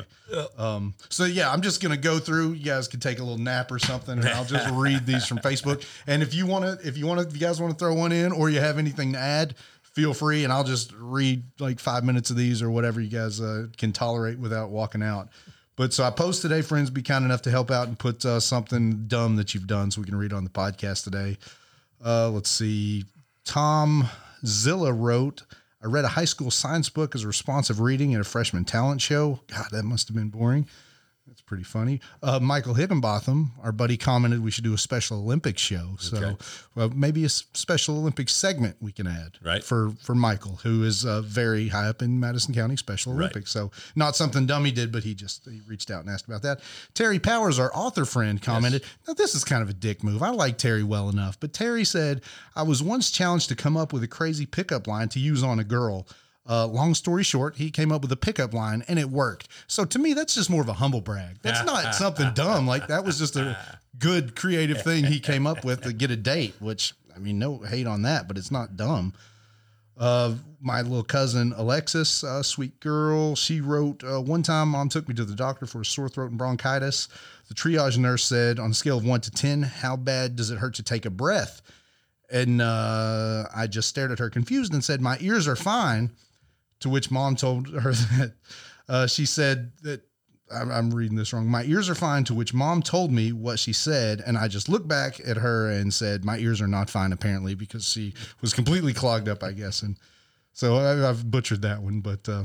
Um, 0.57 0.93
so 1.09 1.25
yeah, 1.25 1.51
I'm 1.51 1.61
just 1.61 1.81
gonna 1.81 1.97
go 1.97 2.19
through. 2.19 2.53
You 2.53 2.63
guys 2.63 2.87
can 2.87 3.01
take 3.01 3.19
a 3.19 3.21
little 3.21 3.37
nap 3.37 3.69
or 3.69 3.79
something, 3.79 4.17
and 4.17 4.27
I'll 4.29 4.45
just 4.45 4.69
read 4.71 5.05
these 5.05 5.25
from 5.25 5.39
Facebook. 5.39 5.85
And 6.07 6.23
if 6.23 6.33
you 6.33 6.45
want 6.47 6.63
to, 6.63 6.87
if 6.87 6.97
you 6.97 7.05
want 7.05 7.19
to, 7.19 7.27
if 7.27 7.33
you 7.33 7.39
guys 7.39 7.59
want 7.59 7.73
to 7.73 7.77
throw 7.77 7.93
one 7.93 8.13
in, 8.13 8.31
or 8.31 8.49
you 8.49 8.61
have 8.61 8.77
anything 8.77 9.11
to 9.13 9.19
add, 9.19 9.55
feel 9.81 10.13
free, 10.13 10.43
and 10.45 10.53
I'll 10.53 10.63
just 10.63 10.93
read 10.97 11.43
like 11.59 11.79
five 11.79 12.03
minutes 12.03 12.29
of 12.29 12.37
these 12.37 12.61
or 12.61 12.71
whatever 12.71 13.01
you 13.01 13.09
guys 13.09 13.41
uh, 13.41 13.67
can 13.77 13.91
tolerate 13.91 14.39
without 14.39 14.69
walking 14.69 15.03
out. 15.03 15.27
But 15.75 15.93
so 15.93 16.03
I 16.03 16.11
post 16.11 16.41
today, 16.41 16.61
friends. 16.61 16.89
Be 16.89 17.01
kind 17.01 17.25
enough 17.25 17.41
to 17.43 17.51
help 17.51 17.71
out 17.71 17.87
and 17.87 17.97
put 17.97 18.23
uh, 18.25 18.39
something 18.39 19.07
dumb 19.07 19.37
that 19.37 19.53
you've 19.53 19.67
done 19.67 19.89
so 19.89 20.01
we 20.01 20.05
can 20.05 20.15
read 20.15 20.33
on 20.33 20.43
the 20.43 20.49
podcast 20.49 21.03
today. 21.03 21.37
Uh, 22.03 22.29
let's 22.29 22.49
see. 22.49 23.05
Tom 23.45 24.07
Zilla 24.45 24.93
wrote, 24.93 25.43
I 25.81 25.87
read 25.87 26.05
a 26.05 26.09
high 26.09 26.25
school 26.25 26.51
science 26.51 26.89
book 26.89 27.15
as 27.15 27.23
a 27.23 27.27
responsive 27.27 27.79
reading 27.79 28.13
at 28.13 28.21
a 28.21 28.23
freshman 28.23 28.65
talent 28.65 29.01
show. 29.01 29.39
God, 29.47 29.67
that 29.71 29.83
must 29.83 30.07
have 30.07 30.15
been 30.15 30.29
boring. 30.29 30.67
Pretty 31.53 31.63
funny. 31.65 32.01
Uh, 32.23 32.39
Michael 32.39 32.73
Higginbotham, 32.73 33.51
our 33.61 33.71
buddy, 33.71 33.95
commented 33.95 34.43
we 34.43 34.49
should 34.49 34.63
do 34.63 34.73
a 34.73 34.77
Special 34.79 35.19
Olympics 35.19 35.61
show. 35.61 35.95
So 35.99 36.17
Okay. 36.17 36.37
well, 36.73 36.89
maybe 36.89 37.25
a 37.25 37.29
Special 37.29 37.95
Olympics 37.99 38.33
segment 38.33 38.75
we 38.81 38.91
can 38.91 39.05
add 39.05 39.37
Right. 39.43 39.63
for 39.63 39.91
for 40.01 40.15
Michael, 40.15 40.59
who 40.63 40.83
is 40.83 41.05
uh, 41.05 41.21
very 41.21 41.67
high 41.67 41.85
up 41.87 42.01
in 42.01 42.19
Madison 42.19 42.55
County 42.55 42.75
Special 42.75 43.13
Right. 43.13 43.25
Olympics. 43.25 43.51
So 43.51 43.69
not 43.95 44.15
something 44.15 44.47
Dummy 44.47 44.71
did, 44.71 44.91
but 44.91 45.03
he 45.03 45.13
just 45.13 45.45
he 45.47 45.61
reached 45.67 45.91
out 45.91 46.01
and 46.03 46.09
asked 46.09 46.25
about 46.25 46.41
that. 46.41 46.59
Terry 46.95 47.19
Powers, 47.19 47.59
our 47.59 47.69
author 47.75 48.03
friend, 48.05 48.41
commented. 48.41 48.83
Now 49.07 49.13
this 49.13 49.35
is 49.35 49.43
kind 49.43 49.61
of 49.61 49.69
a 49.69 49.73
dick 49.73 50.03
move. 50.03 50.23
I 50.23 50.29
like 50.31 50.57
Terry 50.57 50.81
well 50.83 51.07
enough, 51.07 51.39
but 51.39 51.53
Terry 51.53 51.85
said 51.85 52.21
I 52.55 52.63
was 52.63 52.81
once 52.81 53.11
challenged 53.11 53.47
to 53.49 53.55
come 53.55 53.77
up 53.77 53.93
with 53.93 54.01
a 54.01 54.07
crazy 54.07 54.47
pickup 54.47 54.87
line 54.87 55.09
to 55.09 55.19
use 55.19 55.43
on 55.43 55.59
a 55.59 55.63
girl. 55.63 56.07
Uh, 56.47 56.67
long 56.67 56.93
story 56.93 57.23
short, 57.23 57.55
he 57.55 57.71
came 57.71 57.91
up 57.91 58.01
with 58.01 58.11
a 58.11 58.17
pickup 58.17 58.53
line 58.53 58.83
and 58.87 58.99
it 58.99 59.09
worked. 59.09 59.47
So 59.67 59.85
to 59.85 59.99
me, 59.99 60.13
that's 60.13 60.35
just 60.35 60.49
more 60.49 60.61
of 60.61 60.67
a 60.67 60.73
humble 60.73 61.01
brag. 61.01 61.37
That's 61.41 61.65
not 61.65 61.95
something 61.95 62.33
dumb. 62.33 62.67
Like 62.67 62.87
that 62.87 63.05
was 63.05 63.17
just 63.17 63.35
a 63.35 63.57
good 63.97 64.35
creative 64.35 64.81
thing 64.81 65.05
he 65.05 65.19
came 65.19 65.47
up 65.47 65.63
with 65.63 65.81
to 65.83 65.93
get 65.93 66.11
a 66.11 66.17
date, 66.17 66.55
which 66.59 66.93
I 67.15 67.19
mean, 67.19 67.39
no 67.39 67.59
hate 67.59 67.87
on 67.87 68.01
that, 68.01 68.27
but 68.27 68.37
it's 68.37 68.51
not 68.51 68.75
dumb. 68.75 69.13
Uh, 69.97 70.33
my 70.59 70.81
little 70.81 71.03
cousin 71.03 71.53
Alexis, 71.55 72.23
uh, 72.23 72.41
sweet 72.41 72.79
girl, 72.79 73.35
she 73.35 73.61
wrote 73.61 74.03
uh, 74.03 74.19
one 74.19 74.41
time 74.41 74.69
mom 74.69 74.89
took 74.89 75.07
me 75.07 75.13
to 75.13 75.23
the 75.23 75.35
doctor 75.35 75.65
for 75.65 75.81
a 75.81 75.85
sore 75.85 76.09
throat 76.09 76.29
and 76.29 76.37
bronchitis. 76.37 77.09
The 77.47 77.53
triage 77.53 77.97
nurse 77.97 78.25
said, 78.25 78.59
on 78.59 78.71
a 78.71 78.73
scale 78.73 78.97
of 78.97 79.05
one 79.05 79.21
to 79.21 79.31
10, 79.31 79.61
how 79.61 79.95
bad 79.95 80.35
does 80.35 80.49
it 80.49 80.57
hurt 80.57 80.73
to 80.75 80.83
take 80.83 81.05
a 81.05 81.09
breath? 81.09 81.61
And 82.31 82.61
uh, 82.61 83.45
I 83.55 83.67
just 83.67 83.89
stared 83.89 84.11
at 84.11 84.19
her 84.19 84.29
confused 84.29 84.73
and 84.73 84.83
said, 84.83 85.01
My 85.01 85.17
ears 85.19 85.47
are 85.47 85.55
fine. 85.55 86.09
To 86.83 86.89
which 86.89 87.09
mom 87.09 87.35
told 87.35 87.69
her 87.69 87.91
that 87.93 88.33
uh, 88.87 89.07
she 89.07 89.25
said 89.25 89.71
that 89.83 90.01
I'm, 90.53 90.69
I'm 90.69 90.93
reading 90.93 91.15
this 91.17 91.31
wrong. 91.31 91.47
My 91.47 91.63
ears 91.63 91.89
are 91.89 91.95
fine. 91.95 92.25
To 92.25 92.33
which 92.33 92.53
mom 92.53 92.81
told 92.81 93.09
me 93.09 93.31
what 93.31 93.57
she 93.57 93.71
said, 93.71 94.21
and 94.25 94.37
I 94.37 94.49
just 94.49 94.67
looked 94.67 94.87
back 94.87 95.19
at 95.25 95.37
her 95.37 95.69
and 95.69 95.93
said, 95.93 96.25
"My 96.25 96.37
ears 96.37 96.61
are 96.61 96.67
not 96.67 96.89
fine." 96.89 97.13
Apparently, 97.13 97.55
because 97.55 97.87
she 97.87 98.13
was 98.41 98.53
completely 98.53 98.93
clogged 98.93 99.29
up, 99.29 99.43
I 99.43 99.53
guess. 99.53 99.81
And 99.81 99.97
so 100.51 100.75
I, 100.75 101.09
I've 101.09 101.31
butchered 101.31 101.61
that 101.61 101.81
one, 101.81 102.01
but 102.01 102.27
uh, 102.27 102.43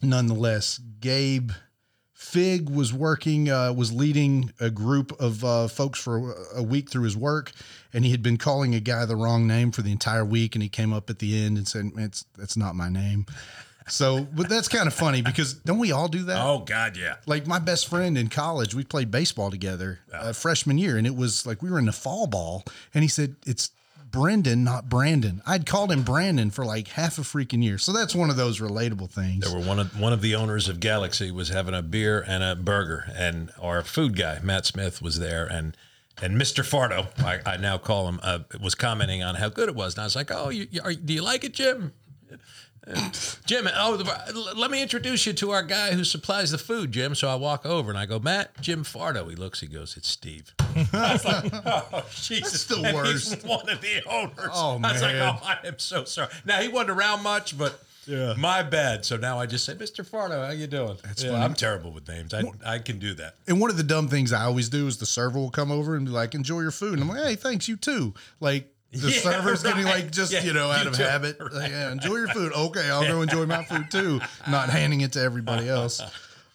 nonetheless, 0.00 0.78
Gabe 1.00 1.50
Fig 2.24 2.70
was 2.70 2.92
working, 2.92 3.50
uh, 3.50 3.72
was 3.72 3.92
leading 3.92 4.50
a 4.58 4.70
group 4.70 5.12
of 5.20 5.44
uh, 5.44 5.68
folks 5.68 6.00
for 6.00 6.34
a 6.54 6.62
week 6.62 6.90
through 6.90 7.04
his 7.04 7.16
work, 7.16 7.52
and 7.92 8.04
he 8.04 8.10
had 8.10 8.22
been 8.22 8.38
calling 8.38 8.74
a 8.74 8.80
guy 8.80 9.04
the 9.04 9.14
wrong 9.14 9.46
name 9.46 9.70
for 9.70 9.82
the 9.82 9.92
entire 9.92 10.24
week, 10.24 10.56
and 10.56 10.62
he 10.62 10.68
came 10.68 10.92
up 10.92 11.10
at 11.10 11.18
the 11.18 11.44
end 11.44 11.58
and 11.58 11.68
said, 11.68 11.92
"It's 11.96 12.24
that's 12.36 12.56
not 12.56 12.74
my 12.74 12.88
name." 12.88 13.26
So, 13.88 14.26
but 14.34 14.48
that's 14.48 14.68
kind 14.68 14.86
of 14.86 14.94
funny 14.94 15.20
because 15.20 15.52
don't 15.52 15.78
we 15.78 15.92
all 15.92 16.08
do 16.08 16.24
that? 16.24 16.42
Oh 16.42 16.60
God, 16.60 16.96
yeah. 16.96 17.16
like 17.26 17.46
my 17.46 17.58
best 17.58 17.88
friend 17.88 18.16
in 18.16 18.28
college, 18.28 18.74
we 18.74 18.84
played 18.84 19.10
baseball 19.10 19.50
together 19.50 20.00
uh, 20.12 20.32
freshman 20.32 20.78
year, 20.78 20.96
and 20.96 21.06
it 21.06 21.14
was 21.14 21.46
like 21.46 21.62
we 21.62 21.70
were 21.70 21.78
in 21.78 21.84
the 21.84 21.92
fall 21.92 22.26
ball, 22.26 22.64
and 22.94 23.04
he 23.04 23.08
said 23.08 23.36
it's 23.46 23.70
Brendan, 24.14 24.62
not 24.62 24.88
Brandon. 24.88 25.42
I'd 25.44 25.66
called 25.66 25.90
him 25.90 26.04
Brandon 26.04 26.52
for 26.52 26.64
like 26.64 26.86
half 26.86 27.18
a 27.18 27.22
freaking 27.22 27.64
year, 27.64 27.78
so 27.78 27.92
that's 27.92 28.14
one 28.14 28.30
of 28.30 28.36
those 28.36 28.60
relatable 28.60 29.10
things. 29.10 29.44
There 29.44 29.52
were 29.52 29.66
one 29.66 29.80
of 29.80 29.98
one 29.98 30.12
of 30.12 30.22
the 30.22 30.36
owners 30.36 30.68
of 30.68 30.78
Galaxy 30.78 31.32
was 31.32 31.48
having 31.48 31.74
a 31.74 31.82
beer 31.82 32.24
and 32.24 32.44
a 32.44 32.54
burger, 32.54 33.10
and 33.16 33.50
our 33.60 33.82
food 33.82 34.16
guy 34.16 34.38
Matt 34.40 34.66
Smith 34.66 35.02
was 35.02 35.18
there, 35.18 35.46
and 35.46 35.76
and 36.22 36.40
Mr. 36.40 36.62
Fardo, 36.62 37.08
I, 37.24 37.40
I 37.44 37.56
now 37.56 37.76
call 37.76 38.06
him, 38.08 38.20
uh, 38.22 38.38
was 38.60 38.76
commenting 38.76 39.24
on 39.24 39.34
how 39.34 39.48
good 39.48 39.68
it 39.68 39.74
was, 39.74 39.94
and 39.94 40.02
I 40.02 40.04
was 40.04 40.14
like, 40.14 40.30
"Oh, 40.30 40.48
you, 40.48 40.68
you, 40.70 40.80
are, 40.84 40.94
do 40.94 41.12
you 41.12 41.22
like 41.22 41.42
it, 41.42 41.52
Jim?" 41.52 41.92
Jim, 43.46 43.68
oh, 43.76 43.96
the- 43.96 44.52
let 44.56 44.70
me 44.70 44.82
introduce 44.82 45.26
you 45.26 45.32
to 45.34 45.50
our 45.50 45.62
guy 45.62 45.92
who 45.92 46.04
supplies 46.04 46.50
the 46.50 46.58
food, 46.58 46.92
Jim. 46.92 47.14
So 47.14 47.28
I 47.28 47.34
walk 47.34 47.64
over 47.64 47.90
and 47.90 47.98
I 47.98 48.06
go, 48.06 48.18
Matt, 48.18 48.60
Jim 48.60 48.84
Fardo. 48.84 49.28
He 49.30 49.36
looks, 49.36 49.60
he 49.60 49.66
goes, 49.66 49.96
it's 49.96 50.08
Steve. 50.08 50.52
I 50.92 51.12
was 51.12 51.24
like, 51.24 51.52
oh, 51.66 52.04
Jesus. 52.14 52.64
the 52.64 52.76
And 52.82 52.94
worst. 52.96 53.34
He's 53.34 53.44
one 53.44 53.68
of 53.68 53.80
the 53.80 54.02
owners. 54.08 54.50
Oh, 54.52 54.78
man. 54.78 54.90
I 54.90 54.92
was 54.92 55.02
like, 55.02 55.14
oh, 55.16 55.38
I 55.42 55.58
am 55.66 55.78
so 55.78 56.04
sorry. 56.04 56.28
Now, 56.44 56.60
he 56.60 56.68
wasn't 56.68 56.90
around 56.90 57.22
much, 57.22 57.56
but 57.56 57.80
Yeah. 58.06 58.34
my 58.36 58.62
bad. 58.62 59.04
So 59.06 59.16
now 59.16 59.38
I 59.38 59.46
just 59.46 59.64
say, 59.64 59.74
Mr. 59.74 60.06
Fardo, 60.06 60.44
how 60.46 60.52
you 60.52 60.66
doing? 60.66 60.98
yeah, 61.04 61.30
funny. 61.30 61.42
I'm 61.42 61.54
terrible 61.54 61.90
with 61.90 62.06
names. 62.08 62.34
I, 62.34 62.42
I 62.66 62.78
can 62.80 62.98
do 62.98 63.14
that. 63.14 63.34
And 63.48 63.60
one 63.60 63.70
of 63.70 63.76
the 63.78 63.82
dumb 63.82 64.08
things 64.08 64.32
I 64.32 64.42
always 64.44 64.68
do 64.68 64.86
is 64.86 64.98
the 64.98 65.06
server 65.06 65.38
will 65.38 65.50
come 65.50 65.70
over 65.72 65.96
and 65.96 66.04
be 66.04 66.12
like, 66.12 66.34
"Enjoy 66.34 66.60
your 66.60 66.70
food," 66.70 66.94
and 66.94 67.02
I'm 67.02 67.08
like, 67.08 67.24
"Hey, 67.24 67.34
thanks, 67.36 67.66
you 67.68 67.76
too." 67.76 68.12
Like 68.40 68.73
the 68.94 69.10
Yeah, 69.10 69.18
server's 69.20 69.62
getting 69.62 69.84
like 69.84 70.10
just 70.10 70.32
Yeah, 70.32 70.42
you 70.42 70.52
know 70.52 70.70
out 70.70 70.84
you 70.84 70.90
of 70.90 70.96
habit. 70.96 71.40
Like, 71.52 71.70
yeah, 71.70 71.90
enjoy 71.92 72.16
your 72.16 72.28
food. 72.28 72.52
Okay, 72.52 72.88
I'll 72.90 73.06
go 73.06 73.22
enjoy 73.22 73.46
my 73.46 73.64
food 73.64 73.90
too. 73.90 74.20
Not 74.48 74.70
handing 74.70 75.00
it 75.02 75.12
to 75.12 75.20
everybody 75.20 75.68
else. 75.68 76.00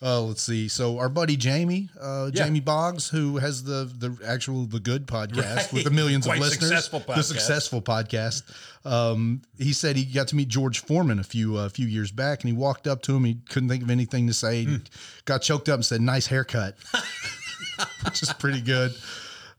Uh, 0.01 0.21
let's 0.21 0.41
see. 0.41 0.69
So 0.69 0.97
our 0.99 1.09
buddy 1.09 1.35
Jamie, 1.35 1.89
uh, 2.01 2.29
Yeah. 2.33 2.45
Jamie 2.45 2.61
Boggs, 2.61 3.09
who 3.09 3.35
has 3.37 3.63
the 3.63 3.91
the 3.97 4.15
actual 4.25 4.65
the 4.65 4.79
good 4.79 5.05
podcast 5.07 5.55
Right. 5.57 5.73
with 5.73 5.83
the 5.83 5.89
millions 5.89 6.25
Quite 6.25 6.35
of 6.37 6.43
listeners, 6.43 6.69
successful 6.69 7.03
the 7.05 7.21
successful 7.21 7.81
podcast. 7.81 8.43
Um, 8.85 9.41
he 9.57 9.73
said 9.73 9.97
he 9.97 10.05
got 10.05 10.29
to 10.29 10.37
meet 10.37 10.47
George 10.47 10.79
Foreman 10.79 11.19
a 11.19 11.23
few 11.23 11.57
a 11.57 11.69
few 11.69 11.85
years 11.85 12.11
back, 12.13 12.41
and 12.43 12.49
he 12.49 12.55
walked 12.55 12.87
up 12.87 13.01
to 13.03 13.15
him. 13.17 13.25
He 13.25 13.39
couldn't 13.49 13.67
think 13.67 13.83
of 13.83 13.89
anything 13.89 14.27
to 14.27 14.33
say. 14.33 14.63
He 14.63 14.79
got 15.25 15.41
choked 15.41 15.67
up 15.67 15.75
and 15.75 15.85
said, 15.85 15.99
"Nice 15.99 16.27
haircut," 16.27 16.77
which 18.05 18.23
is 18.23 18.31
pretty 18.33 18.61
good. 18.61 18.95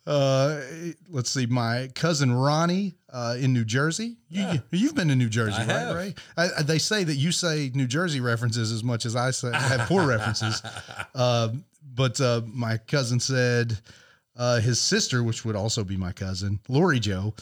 Uh, 0.07 0.61
let's 1.09 1.31
see. 1.31 1.47
My 1.47 1.89
cousin 1.95 2.33
Ronnie 2.33 2.95
uh, 3.13 3.37
in 3.39 3.53
New 3.53 3.65
Jersey. 3.65 4.17
You, 4.29 4.61
You've 4.71 4.95
been 4.95 5.09
to 5.09 5.17
New 5.17 5.29
Jersey, 5.29 5.57
I 5.57 5.67
right? 5.67 5.69
have. 5.69 5.95
Right. 5.97 6.19
I, 6.37 6.49
I- 6.59 6.63
they 6.63 6.79
say 6.79 7.05
that 7.05 7.15
you 7.17 7.33
say 7.33 7.71
New 7.75 7.87
Jersey 7.87 8.21
references 8.21 8.73
as 8.73 8.83
much 8.83 9.05
as 9.07 9.15
I 9.15 9.31
say 9.31 9.53
have 9.53 9.89
poor 9.89 10.07
references. 10.07 10.63
Uh, 11.15 11.49
but 11.95 12.21
uh, 12.21 12.41
my 12.47 12.77
cousin 12.79 13.19
said 13.21 13.77
uh, 14.37 14.61
his 14.61 14.81
sister, 14.81 15.23
which 15.25 15.45
would 15.45 15.57
also 15.57 15.83
be 15.85 15.97
my 15.97 16.13
cousin, 16.13 16.61
Lori 16.69 17.01
Joe, 17.01 17.35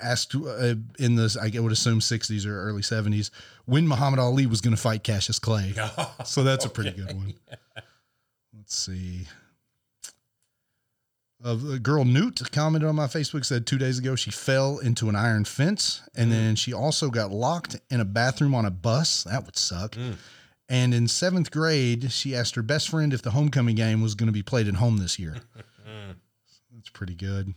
asked 0.00 0.34
uh, 0.34 0.74
in 0.98 1.16
the 1.16 1.36
I 1.42 1.58
would 1.58 1.72
assume 1.72 1.98
60s 1.98 2.46
or 2.46 2.56
early 2.62 2.82
70s 2.82 3.30
when 3.66 3.86
Muhammad 3.86 4.20
Ali 4.20 4.46
was 4.46 4.60
going 4.60 4.74
to 4.76 4.80
fight 4.80 5.02
Cassius 5.02 5.38
Clay. 5.40 5.74
so 6.24 6.44
that's 6.44 6.64
a 6.64 6.68
pretty 6.70 6.92
good 6.92 7.14
one. 7.16 7.34
Let's 8.56 8.76
see. 8.76 9.26
The 11.54 11.78
girl 11.78 12.04
Newt 12.04 12.42
commented 12.50 12.88
on 12.88 12.96
my 12.96 13.06
Facebook 13.06 13.44
said 13.44 13.66
two 13.66 13.78
days 13.78 13.98
ago 13.98 14.16
she 14.16 14.32
fell 14.32 14.78
into 14.78 15.08
an 15.08 15.14
iron 15.14 15.44
fence 15.44 16.02
and 16.14 16.32
then 16.32 16.56
she 16.56 16.72
also 16.72 17.08
got 17.08 17.30
locked 17.30 17.76
in 17.88 18.00
a 18.00 18.04
bathroom 18.04 18.54
on 18.54 18.64
a 18.64 18.70
bus. 18.70 19.22
That 19.24 19.44
would 19.46 19.56
suck. 19.56 19.96
And 20.68 20.92
in 20.92 21.06
seventh 21.06 21.52
grade, 21.52 22.10
she 22.10 22.34
asked 22.34 22.56
her 22.56 22.62
best 22.62 22.88
friend 22.88 23.14
if 23.14 23.22
the 23.22 23.30
homecoming 23.30 23.76
game 23.76 24.02
was 24.02 24.16
going 24.16 24.26
to 24.26 24.32
be 24.32 24.42
played 24.42 24.66
at 24.66 24.74
home 24.74 24.96
this 24.96 25.18
year. 25.18 25.36
That's 26.74 26.88
pretty 26.92 27.14
good. 27.14 27.54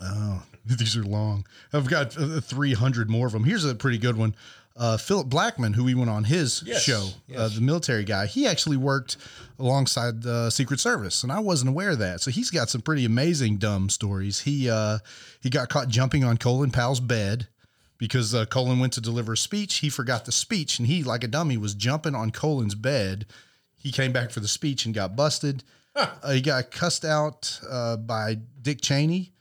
Oh, 0.00 0.42
these 0.64 0.96
are 0.96 1.02
long. 1.02 1.46
I've 1.72 1.88
got 1.88 2.16
uh, 2.16 2.40
300 2.40 3.10
more 3.10 3.26
of 3.26 3.32
them. 3.32 3.44
Here's 3.44 3.64
a 3.64 3.74
pretty 3.74 3.98
good 3.98 4.16
one. 4.16 4.34
Uh, 4.76 4.96
Philip 4.96 5.28
Blackman, 5.28 5.74
who 5.74 5.84
we 5.84 5.94
went 5.94 6.10
on 6.10 6.24
his 6.24 6.62
Yes, 6.66 6.82
show, 6.82 7.08
Uh, 7.36 7.48
the 7.48 7.60
military 7.60 8.02
guy, 8.04 8.26
he 8.26 8.44
actually 8.46 8.76
worked 8.76 9.16
alongside 9.58 10.22
the 10.22 10.50
Secret 10.50 10.80
Service, 10.80 11.22
and 11.22 11.30
I 11.30 11.38
wasn't 11.38 11.68
aware 11.68 11.90
of 11.90 12.00
that. 12.00 12.20
So 12.20 12.32
he's 12.32 12.50
got 12.50 12.68
some 12.70 12.80
pretty 12.80 13.04
amazing 13.04 13.58
dumb 13.58 13.88
stories. 13.88 14.40
He 14.40 14.68
uh, 14.68 14.98
he 15.40 15.48
got 15.48 15.68
caught 15.68 15.88
jumping 15.88 16.24
on 16.24 16.38
Colin 16.38 16.72
Powell's 16.72 16.98
bed 16.98 17.46
because 17.98 18.34
uh, 18.34 18.46
Colin 18.46 18.80
went 18.80 18.92
to 18.94 19.00
deliver 19.00 19.34
a 19.34 19.36
speech. 19.36 19.76
He 19.76 19.88
forgot 19.88 20.24
the 20.24 20.32
speech, 20.32 20.80
and 20.80 20.88
he, 20.88 21.04
like 21.04 21.22
a 21.22 21.28
dummy, 21.28 21.56
was 21.56 21.74
jumping 21.74 22.16
on 22.16 22.32
Colin's 22.32 22.74
bed. 22.74 23.26
He 23.76 23.92
came 23.92 24.10
back 24.12 24.30
for 24.32 24.40
the 24.40 24.48
speech 24.48 24.86
and 24.86 24.94
got 24.94 25.14
busted. 25.14 25.62
Uh, 25.94 26.32
he 26.32 26.40
got 26.40 26.72
cussed 26.72 27.04
out 27.04 27.60
uh, 27.70 27.96
by 27.96 28.38
Dick 28.60 28.80
Cheney 28.80 29.33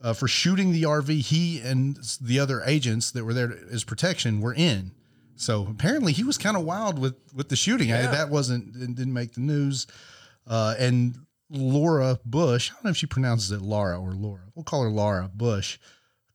uh, 0.00 0.12
for 0.12 0.28
shooting 0.28 0.72
the 0.72 0.82
RV. 0.84 1.20
He 1.20 1.60
and 1.60 1.96
the 2.20 2.38
other 2.38 2.62
agents 2.64 3.10
that 3.12 3.24
were 3.24 3.34
there 3.34 3.54
as 3.70 3.84
protection 3.84 4.40
were 4.40 4.54
in. 4.54 4.92
So 5.36 5.66
apparently 5.68 6.12
he 6.12 6.24
was 6.24 6.38
kind 6.38 6.56
of 6.56 6.64
wild 6.64 6.98
with 6.98 7.16
with 7.34 7.48
the 7.48 7.56
shooting. 7.56 7.92
I, 7.92 8.02
that 8.02 8.30
wasn't 8.30 8.72
didn't 8.72 8.94
didn't 8.94 9.12
make 9.12 9.34
the 9.34 9.40
news. 9.40 9.86
Uh, 10.46 10.74
and 10.78 11.14
Laura 11.50 12.18
Bush, 12.24 12.70
I 12.70 12.74
don't 12.74 12.84
know 12.84 12.90
if 12.90 12.96
she 12.96 13.06
pronounces 13.06 13.50
it 13.50 13.60
Laura 13.60 14.00
or 14.00 14.12
Laura. 14.12 14.42
We'll 14.54 14.64
call 14.64 14.82
her 14.82 14.88
Laura 14.88 15.30
Bush. 15.34 15.78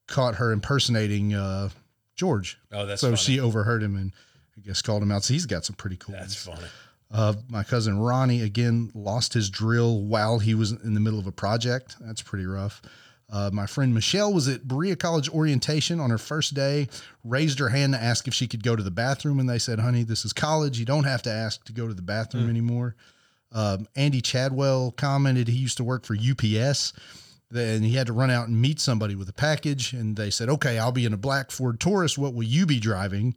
Caught 0.07 0.35
her 0.35 0.51
impersonating 0.51 1.33
uh, 1.33 1.69
George. 2.15 2.59
Oh, 2.71 2.85
that's 2.85 3.01
so 3.01 3.07
funny. 3.07 3.17
she 3.17 3.39
overheard 3.39 3.81
him 3.81 3.95
and 3.95 4.11
I 4.57 4.61
guess 4.61 4.81
called 4.81 5.01
him 5.01 5.11
out. 5.11 5.23
So 5.23 5.33
he's 5.33 5.45
got 5.45 5.65
some 5.65 5.75
pretty 5.75 5.95
cool. 5.95 6.13
That's 6.13 6.45
ones. 6.45 6.59
funny. 6.59 6.71
Uh, 7.09 7.33
my 7.49 7.63
cousin 7.63 7.99
Ronnie 7.99 8.41
again 8.41 8.91
lost 8.93 9.33
his 9.33 9.49
drill 9.49 10.01
while 10.01 10.39
he 10.39 10.53
was 10.53 10.71
in 10.71 10.93
the 10.93 10.99
middle 10.99 11.19
of 11.19 11.27
a 11.27 11.31
project. 11.31 11.97
That's 11.99 12.21
pretty 12.21 12.45
rough. 12.45 12.81
Uh, 13.31 13.49
my 13.53 13.65
friend 13.65 13.93
Michelle 13.93 14.33
was 14.33 14.47
at 14.47 14.67
Berea 14.67 14.95
College 14.97 15.29
orientation 15.29 15.99
on 15.99 16.09
her 16.09 16.17
first 16.17 16.53
day, 16.53 16.89
raised 17.23 17.59
her 17.59 17.69
hand 17.69 17.93
to 17.93 18.01
ask 18.01 18.27
if 18.27 18.33
she 18.33 18.47
could 18.47 18.61
go 18.61 18.75
to 18.75 18.83
the 18.83 18.91
bathroom. 18.91 19.39
And 19.39 19.49
they 19.49 19.59
said, 19.59 19.79
honey, 19.79 20.03
this 20.03 20.25
is 20.25 20.33
college. 20.33 20.79
You 20.79 20.85
don't 20.85 21.05
have 21.05 21.21
to 21.23 21.31
ask 21.31 21.63
to 21.65 21.73
go 21.73 21.87
to 21.87 21.93
the 21.93 22.01
bathroom 22.01 22.49
anymore. 22.49 22.95
Um, 23.53 23.87
Andy 23.95 24.21
Chadwell 24.21 24.91
commented 24.91 25.47
he 25.47 25.57
used 25.57 25.77
to 25.77 25.83
work 25.83 26.05
for 26.05 26.15
UPS 26.15 26.93
and 27.53 27.83
he 27.83 27.93
had 27.93 28.07
to 28.07 28.13
run 28.13 28.29
out 28.29 28.47
and 28.47 28.61
meet 28.61 28.79
somebody 28.79 29.15
with 29.15 29.29
a 29.29 29.33
package. 29.33 29.93
And 29.93 30.15
they 30.15 30.29
said, 30.29 30.49
okay, 30.49 30.79
I'll 30.79 30.91
be 30.91 31.05
in 31.05 31.13
a 31.13 31.17
black 31.17 31.51
Ford 31.51 31.79
Taurus. 31.79 32.17
What 32.17 32.33
will 32.33 32.43
you 32.43 32.65
be 32.65 32.79
driving? 32.79 33.35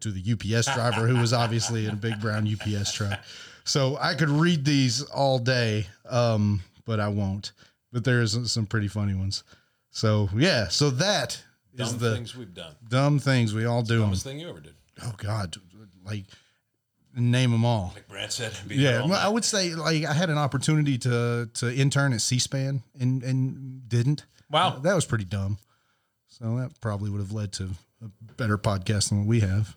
To 0.00 0.10
the 0.10 0.20
UPS 0.20 0.74
driver, 0.74 1.06
who 1.06 1.16
was 1.16 1.32
obviously 1.32 1.86
in 1.86 1.92
a 1.92 1.96
big 1.96 2.20
brown 2.20 2.46
UPS 2.46 2.92
truck. 2.92 3.18
So 3.64 3.96
I 3.98 4.14
could 4.14 4.28
read 4.28 4.64
these 4.64 5.02
all 5.02 5.38
day, 5.38 5.86
um, 6.08 6.60
but 6.84 7.00
I 7.00 7.08
won't. 7.08 7.52
But 7.96 8.04
there's 8.04 8.52
some 8.52 8.66
pretty 8.66 8.88
funny 8.88 9.14
ones. 9.14 9.42
So 9.88 10.28
yeah, 10.36 10.68
so 10.68 10.90
that 10.90 11.42
is 11.72 11.92
Dumb 11.92 11.98
the 11.98 12.14
things 12.14 12.36
we've 12.36 12.52
done. 12.52 12.74
dumb 12.86 13.18
things 13.18 13.54
we 13.54 13.64
all 13.64 13.80
do. 13.80 14.00
Dumbest 14.00 14.22
thing 14.22 14.38
you 14.38 14.50
ever 14.50 14.60
did. 14.60 14.74
Oh 15.02 15.14
God, 15.16 15.56
like 16.04 16.24
name 17.14 17.52
them 17.52 17.64
all. 17.64 17.92
Like 17.94 18.06
Brad 18.06 18.30
said. 18.30 18.52
Yeah, 18.68 19.06
well, 19.06 19.14
I 19.14 19.30
would 19.30 19.46
say 19.46 19.74
like 19.74 20.04
I 20.04 20.12
had 20.12 20.28
an 20.28 20.36
opportunity 20.36 20.98
to 20.98 21.48
to 21.54 21.74
intern 21.74 22.12
at 22.12 22.20
C-SPAN 22.20 22.82
and 23.00 23.22
and 23.22 23.88
didn't. 23.88 24.26
Wow. 24.50 24.78
that 24.82 24.94
was 24.94 25.06
pretty 25.06 25.24
dumb. 25.24 25.56
So 26.28 26.54
that 26.58 26.78
probably 26.82 27.08
would 27.08 27.22
have 27.22 27.32
led 27.32 27.52
to 27.52 27.70
a 28.04 28.08
better 28.36 28.58
podcast 28.58 29.08
than 29.08 29.20
what 29.20 29.26
we 29.26 29.40
have. 29.40 29.74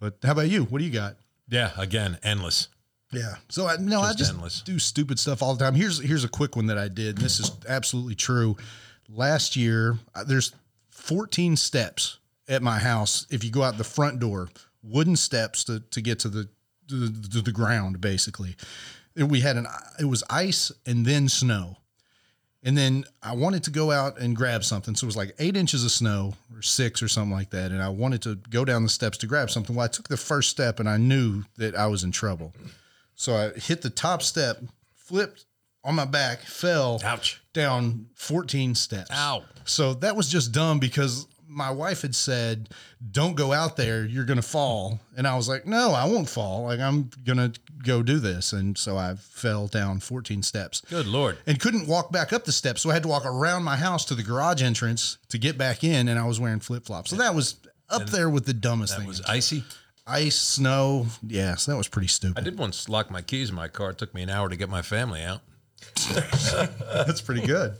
But 0.00 0.16
how 0.24 0.32
about 0.32 0.48
you? 0.48 0.64
What 0.64 0.80
do 0.80 0.84
you 0.84 0.90
got? 0.90 1.14
Yeah, 1.48 1.70
again, 1.78 2.18
endless. 2.24 2.66
Yeah. 3.12 3.34
So 3.48 3.66
I 3.66 3.76
no, 3.76 4.00
I 4.00 4.08
Just 4.08 4.18
just 4.18 4.32
endless. 4.32 4.60
do 4.62 4.78
stupid 4.78 5.18
stuff 5.18 5.42
all 5.42 5.54
the 5.54 5.64
time. 5.64 5.74
Here's 5.74 6.00
here's 6.00 6.24
a 6.24 6.28
quick 6.28 6.56
one 6.56 6.66
that 6.66 6.78
I 6.78 6.88
did. 6.88 7.16
And 7.16 7.24
this 7.24 7.40
is 7.40 7.50
absolutely 7.68 8.14
true. 8.14 8.56
Last 9.08 9.56
year, 9.56 9.98
uh, 10.14 10.22
there's 10.24 10.52
14 10.90 11.56
steps 11.56 12.18
at 12.48 12.62
my 12.62 12.78
house. 12.78 13.26
If 13.30 13.42
you 13.42 13.50
go 13.50 13.62
out 13.62 13.78
the 13.78 13.84
front 13.84 14.20
door, 14.20 14.48
wooden 14.82 15.16
steps 15.16 15.64
to 15.64 15.80
to 15.80 16.00
get 16.00 16.20
to 16.20 16.28
the 16.28 16.48
to 16.88 17.08
the, 17.08 17.28
to 17.28 17.40
the 17.42 17.52
ground, 17.52 18.00
basically. 18.00 18.56
And 19.16 19.28
we 19.30 19.40
had 19.40 19.56
an 19.56 19.66
it 19.98 20.04
was 20.04 20.22
ice 20.30 20.70
and 20.86 21.04
then 21.04 21.28
snow. 21.28 21.78
And 22.62 22.76
then 22.76 23.04
I 23.22 23.34
wanted 23.34 23.64
to 23.64 23.70
go 23.70 23.90
out 23.90 24.20
and 24.20 24.36
grab 24.36 24.64
something. 24.64 24.94
So 24.94 25.06
it 25.06 25.08
was 25.08 25.16
like 25.16 25.34
eight 25.38 25.56
inches 25.56 25.82
of 25.82 25.90
snow 25.90 26.34
or 26.54 26.60
six 26.60 27.02
or 27.02 27.08
something 27.08 27.32
like 27.32 27.50
that. 27.50 27.70
And 27.72 27.82
I 27.82 27.88
wanted 27.88 28.20
to 28.22 28.34
go 28.50 28.66
down 28.66 28.82
the 28.82 28.90
steps 28.90 29.16
to 29.18 29.26
grab 29.26 29.50
something. 29.50 29.74
Well, 29.74 29.86
I 29.86 29.88
took 29.88 30.08
the 30.08 30.18
first 30.18 30.50
step 30.50 30.78
and 30.78 30.86
I 30.86 30.98
knew 30.98 31.44
that 31.56 31.74
I 31.74 31.86
was 31.86 32.04
in 32.04 32.12
trouble. 32.12 32.52
So 33.20 33.36
I 33.36 33.50
hit 33.58 33.82
the 33.82 33.90
top 33.90 34.22
step, 34.22 34.62
flipped 34.94 35.44
on 35.84 35.94
my 35.94 36.06
back, 36.06 36.40
fell 36.40 37.02
Ouch. 37.04 37.42
down 37.52 38.06
14 38.14 38.74
steps. 38.74 39.10
Ow. 39.12 39.44
So 39.66 39.92
that 39.92 40.16
was 40.16 40.26
just 40.26 40.52
dumb 40.52 40.78
because 40.78 41.26
my 41.46 41.70
wife 41.70 42.00
had 42.00 42.14
said, 42.14 42.70
Don't 43.10 43.34
go 43.36 43.52
out 43.52 43.76
there, 43.76 44.06
you're 44.06 44.24
gonna 44.24 44.40
fall. 44.40 45.00
And 45.18 45.26
I 45.26 45.36
was 45.36 45.50
like, 45.50 45.66
No, 45.66 45.92
I 45.92 46.06
won't 46.06 46.30
fall. 46.30 46.62
Like 46.64 46.80
I'm 46.80 47.10
gonna 47.22 47.52
go 47.84 48.02
do 48.02 48.20
this. 48.20 48.54
And 48.54 48.78
so 48.78 48.96
I 48.96 49.16
fell 49.16 49.66
down 49.66 50.00
14 50.00 50.42
steps 50.42 50.80
Good 50.88 51.06
Lord. 51.06 51.36
and 51.46 51.60
couldn't 51.60 51.86
walk 51.86 52.10
back 52.10 52.32
up 52.32 52.46
the 52.46 52.52
steps. 52.52 52.80
So 52.80 52.88
I 52.88 52.94
had 52.94 53.02
to 53.02 53.08
walk 53.10 53.26
around 53.26 53.64
my 53.64 53.76
house 53.76 54.06
to 54.06 54.14
the 54.14 54.22
garage 54.22 54.62
entrance 54.62 55.18
to 55.28 55.36
get 55.36 55.58
back 55.58 55.84
in, 55.84 56.08
and 56.08 56.18
I 56.18 56.24
was 56.24 56.40
wearing 56.40 56.60
flip 56.60 56.86
flops. 56.86 57.10
So 57.10 57.16
that 57.16 57.34
was 57.34 57.56
up 57.90 58.06
there 58.06 58.30
with 58.30 58.46
the 58.46 58.54
dumbest 58.54 58.94
That 58.94 59.00
things. 59.02 59.18
was 59.18 59.28
icy. 59.28 59.62
Ice, 60.06 60.36
snow. 60.36 61.06
Yes, 61.26 61.66
that 61.66 61.76
was 61.76 61.88
pretty 61.88 62.08
stupid. 62.08 62.38
I 62.38 62.42
did 62.42 62.58
once 62.58 62.88
lock 62.88 63.10
my 63.10 63.22
keys 63.22 63.50
in 63.50 63.54
my 63.54 63.68
car. 63.68 63.90
It 63.90 63.98
took 63.98 64.14
me 64.14 64.22
an 64.22 64.30
hour 64.30 64.48
to 64.48 64.56
get 64.56 64.68
my 64.68 64.82
family 64.82 65.22
out. 65.22 65.40
That's 66.12 67.20
pretty 67.20 67.46
good. 67.46 67.74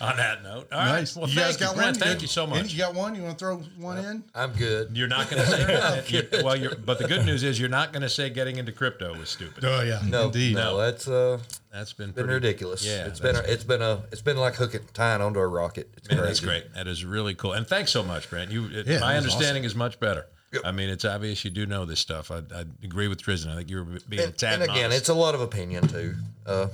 On 0.00 0.16
that 0.16 0.42
note, 0.42 0.66
all 0.72 0.78
right. 0.80 0.86
Nice. 1.00 1.16
Well, 1.16 1.28
you 1.28 1.34
thank 1.36 1.46
guys 1.46 1.56
got 1.56 1.76
Brent. 1.76 1.96
one? 1.98 2.08
Thank 2.08 2.20
you 2.20 2.28
so 2.28 2.44
Any- 2.44 2.62
much. 2.62 2.72
You 2.72 2.78
got 2.78 2.94
one? 2.94 3.14
You 3.14 3.22
want 3.22 3.38
to 3.38 3.44
throw 3.44 3.56
one 3.78 3.98
in? 4.04 4.24
I'm 4.34 4.52
good. 4.52 4.94
You're 4.94 5.08
not 5.08 5.30
going 5.30 5.42
to 5.42 5.48
say. 5.48 6.04
you're- 6.08 6.42
well, 6.42 6.56
you're, 6.56 6.74
but 6.74 6.98
the 6.98 7.06
good 7.08 7.24
news 7.24 7.42
is 7.42 7.58
you're 7.60 7.68
not 7.70 7.92
going 7.92 8.02
to 8.02 8.08
say 8.08 8.28
getting 8.28 8.56
into 8.56 8.72
crypto 8.72 9.16
was 9.16 9.30
stupid. 9.30 9.64
Oh 9.64 9.82
yeah, 9.82 10.00
No, 10.06 10.24
indeed. 10.26 10.56
no, 10.56 10.76
that's 10.78 11.06
uh, 11.08 11.38
That's 11.72 11.92
been 11.92 12.06
been 12.10 12.24
pretty, 12.26 12.34
ridiculous. 12.34 12.84
Yeah, 12.84 13.06
it's 13.06 13.20
been 13.20 13.36
a, 13.36 13.40
it's 13.40 13.64
been 13.64 13.80
a 13.82 14.02
it's 14.12 14.20
been 14.20 14.36
like 14.36 14.56
hooking 14.56 14.80
tying 14.92 15.22
onto 15.22 15.38
a 15.38 15.46
rocket. 15.46 15.88
It's 15.96 16.08
Man, 16.10 16.18
crazy. 16.18 16.28
that's 16.28 16.40
great. 16.40 16.74
That 16.74 16.86
is 16.88 17.04
really 17.04 17.34
cool. 17.34 17.52
And 17.52 17.66
thanks 17.66 17.90
so 17.92 18.02
much, 18.02 18.28
Brent. 18.28 18.50
You, 18.50 18.66
it, 18.72 18.86
Yeah, 18.86 18.98
my 18.98 19.12
that 19.14 19.22
was 19.22 19.32
understanding 19.32 19.64
is 19.64 19.74
much 19.74 20.00
better. 20.00 20.26
I 20.64 20.72
mean, 20.72 20.88
it's 20.88 21.04
obvious 21.04 21.44
you 21.44 21.50
do 21.50 21.66
know 21.66 21.84
this 21.84 22.00
stuff. 22.00 22.30
I, 22.30 22.38
I 22.54 22.64
agree 22.82 23.08
with 23.08 23.22
Tristan. 23.22 23.52
I 23.52 23.56
think 23.56 23.70
you 23.70 23.78
were 23.78 23.98
being 24.08 24.22
a 24.22 24.26
And, 24.26 24.38
tad 24.38 24.54
and 24.54 24.62
again, 24.64 24.82
modest. 24.84 24.98
it's 25.00 25.08
a 25.08 25.14
lot 25.14 25.34
of 25.34 25.40
opinion 25.40 25.88
too. 25.88 26.14
Uh, 26.46 26.68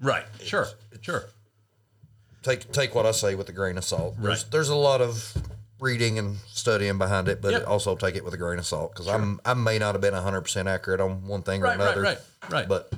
right. 0.00 0.24
Sure. 0.42 0.66
Sure. 1.00 1.24
take 2.42 2.70
take 2.72 2.94
what 2.94 3.06
I 3.06 3.12
say 3.12 3.34
with 3.34 3.48
a 3.48 3.52
grain 3.52 3.78
of 3.78 3.84
salt. 3.84 4.16
There's 4.20 4.42
Right. 4.42 4.50
there's 4.50 4.68
a 4.68 4.74
lot 4.76 5.00
of 5.00 5.34
reading 5.80 6.18
and 6.18 6.38
studying 6.46 6.98
behind 6.98 7.28
it, 7.28 7.42
but 7.42 7.52
Yep. 7.52 7.66
also 7.66 7.96
take 7.96 8.14
it 8.16 8.24
with 8.24 8.32
a 8.34 8.36
grain 8.38 8.58
of 8.58 8.66
salt 8.66 8.92
because 8.92 9.08
I'm 9.08 9.40
I 9.44 9.54
may 9.54 9.78
not 9.78 9.94
have 9.94 10.00
been 10.00 10.14
100 10.14 10.40
percent 10.42 10.68
accurate 10.68 11.00
on 11.00 11.26
one 11.26 11.42
thing 11.42 11.60
or 11.62 11.64
Right, 11.64 11.78
right, 11.78 11.84
another. 11.86 12.02
right, 12.02 12.18
right. 12.50 12.68
But 12.68 12.92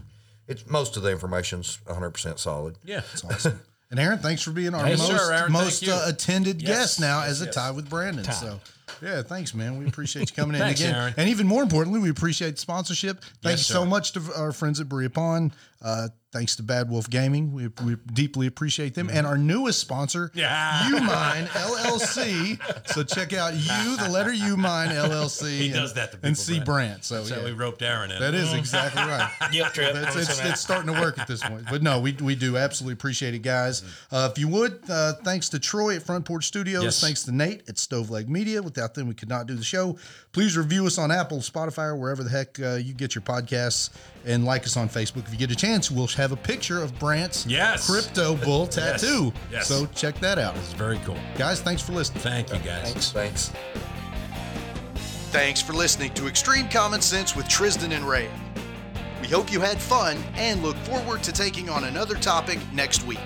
it's 0.49 0.67
most 0.67 0.97
of 0.97 1.03
the 1.03 1.11
information's 1.11 1.79
100 1.87 2.11
percent 2.11 2.39
solid. 2.39 2.77
Yeah. 2.85 3.01
That's 3.01 3.25
Awesome. 3.25 3.61
And 3.91 4.01
Aaron, 4.01 4.19
thanks 4.19 4.43
for 4.43 4.51
being 4.51 4.75
our 4.75 4.89
Yes, 4.89 4.99
most, 4.99 5.11
sir, 5.27 5.33
Aaron, 5.33 5.53
most 5.53 5.87
uh, 5.89 6.03
attended 6.07 6.61
Yes, 6.61 6.69
guest 6.77 7.01
now 7.01 7.21
yes, 7.21 7.29
as 7.31 7.43
a 7.43 7.45
yes. 7.47 7.55
tie 7.55 7.71
with 7.71 7.89
Brandon. 7.89 8.25
So, 8.25 8.59
yeah, 9.03 9.23
thanks, 9.23 9.55
man. 9.55 9.79
We 9.79 9.87
appreciate 9.87 10.31
you 10.31 10.37
coming 10.37 10.55
in 10.57 10.61
Thanks, 10.63 10.81
again. 10.81 10.95
Aaron. 10.95 11.15
And 11.17 11.29
even 11.29 11.47
more 11.47 11.63
importantly, 11.63 12.01
we 12.01 12.11
appreciate 12.11 12.59
sponsorship. 12.59 13.21
Thanks 13.43 13.61
Yes, 13.61 13.67
so 13.67 13.83
sir. 13.83 13.89
much 13.89 14.13
to 14.13 14.23
our 14.37 14.53
friends 14.53 14.81
at 14.81 14.89
Berea 14.89 15.11
Pawn. 15.11 15.53
Uh, 15.83 16.09
thanks 16.33 16.57
to 16.57 16.63
Bad 16.63 16.91
Wolf 16.91 17.09
Gaming. 17.09 17.53
We, 17.53 17.69
we 17.85 17.97
deeply 18.13 18.47
appreciate 18.47 18.95
them. 18.95 19.09
And 19.11 19.27
our 19.27 19.39
newest 19.39 19.79
sponsor, 19.79 20.31
Mm-hmm. 20.35 20.39
Yeah. 20.39 20.89
U 20.89 21.01
Mine 21.01 21.47
LLC. 21.47 22.89
So 22.89 23.03
check 23.03 23.33
out 23.33 23.55
U, 23.55 23.97
the 23.97 24.09
letter 24.11 24.33
U 24.33 24.57
Mine 24.57 24.89
LLC. 24.89 25.59
He 25.59 25.67
and, 25.67 25.75
does 25.75 25.95
that 25.95 26.13
to 26.13 26.19
people, 26.19 26.35
see 26.35 26.55
Brent. 26.55 26.67
Brant. 26.67 27.05
So, 27.05 27.23
yeah. 27.23 27.45
we 27.45 27.53
roped 27.53 27.83
Aaron 27.83 28.11
in. 28.11 28.21
That 28.21 28.35
is 28.35 28.53
exactly 28.53 29.03
right. 29.07 29.31
Guilt 29.53 29.75
trip. 29.75 29.95
It's, 29.95 30.17
it's, 30.17 30.45
it's 30.45 30.61
starting 30.61 30.93
to 30.93 31.01
work 31.01 31.19
at 31.19 31.27
this 31.29 31.43
point. 31.43 31.65
But 31.71 31.83
no, 31.83 32.01
we, 32.01 32.13
we 32.13 32.35
do 32.35 32.57
absolutely 32.57 32.95
appreciate 32.95 33.35
it, 33.35 33.41
guys. 33.41 33.83
Uh, 34.11 34.29
if 34.31 34.39
you 34.39 34.49
would, 34.49 34.81
uh, 34.89 35.15
thanks 35.25 35.49
to 35.51 35.59
Troy 35.59 35.97
at 35.97 36.03
Front 36.03 36.25
Porch 36.25 36.47
Studios. 36.47 36.85
Yes. 36.85 37.01
Thanks 37.01 37.23
to 37.25 37.33
Nate 37.33 37.69
at 37.69 37.79
Stove 37.79 38.11
Leg 38.11 38.29
Media. 38.29 38.63
Without 38.63 38.95
them, 38.95 39.09
we 39.09 39.15
could 39.15 39.29
not 39.29 39.47
do 39.47 39.55
the 39.55 39.65
show. 39.65 39.99
Please 40.33 40.57
review 40.57 40.87
us 40.87 40.99
on 40.99 41.11
Apple, 41.11 41.39
Spotify, 41.39 41.89
or 41.89 41.97
wherever 41.97 42.23
the 42.23 42.31
heck 42.31 42.61
uh, 42.61 42.75
you 42.75 42.95
get 42.95 43.15
your 43.15 43.23
podcasts. 43.23 43.91
And 44.25 44.45
like 44.45 44.65
us 44.65 44.77
on 44.77 44.89
Facebook. 44.89 45.25
If 45.27 45.31
you 45.31 45.39
get 45.39 45.53
a 45.53 45.55
chance, 45.55 45.66
we'll 45.91 46.07
have 46.09 46.33
a 46.33 46.37
picture 46.37 46.83
of 46.83 46.99
Brant's 46.99 47.45
Yes. 47.47 47.89
crypto 47.89 48.35
bull 48.37 48.67
tattoo. 48.79 49.33
Yes. 49.51 49.67
So 49.67 49.87
check 49.95 50.19
that 50.21 50.39
out. 50.39 50.57
It's 50.57 50.73
very 50.73 50.99
cool. 51.05 51.17
Guys, 51.37 51.61
thanks 51.61 51.83
for 51.83 51.93
listening. 51.93 52.21
Thank 52.23 52.51
you, 52.53 52.59
guys. 52.61 53.11
Thanks. 53.13 53.51
Thanks. 53.53 53.53
Thanks 55.31 55.61
for 55.61 55.73
listening 55.73 56.15
to 56.15 56.27
Extreme 56.29 56.69
Common 56.69 57.01
Sense 57.01 57.35
with 57.37 57.49
Tristan 57.49 57.93
and 57.93 58.05
Ray. 58.09 58.29
We 59.21 59.29
hope 59.29 59.53
you 59.53 59.61
had 59.61 59.79
fun 59.81 60.17
and 60.37 60.63
look 60.63 60.77
forward 60.79 61.23
to 61.25 61.33
taking 61.33 61.69
on 61.69 61.85
another 61.85 62.15
topic 62.15 62.59
next 62.73 63.05
week. 63.05 63.19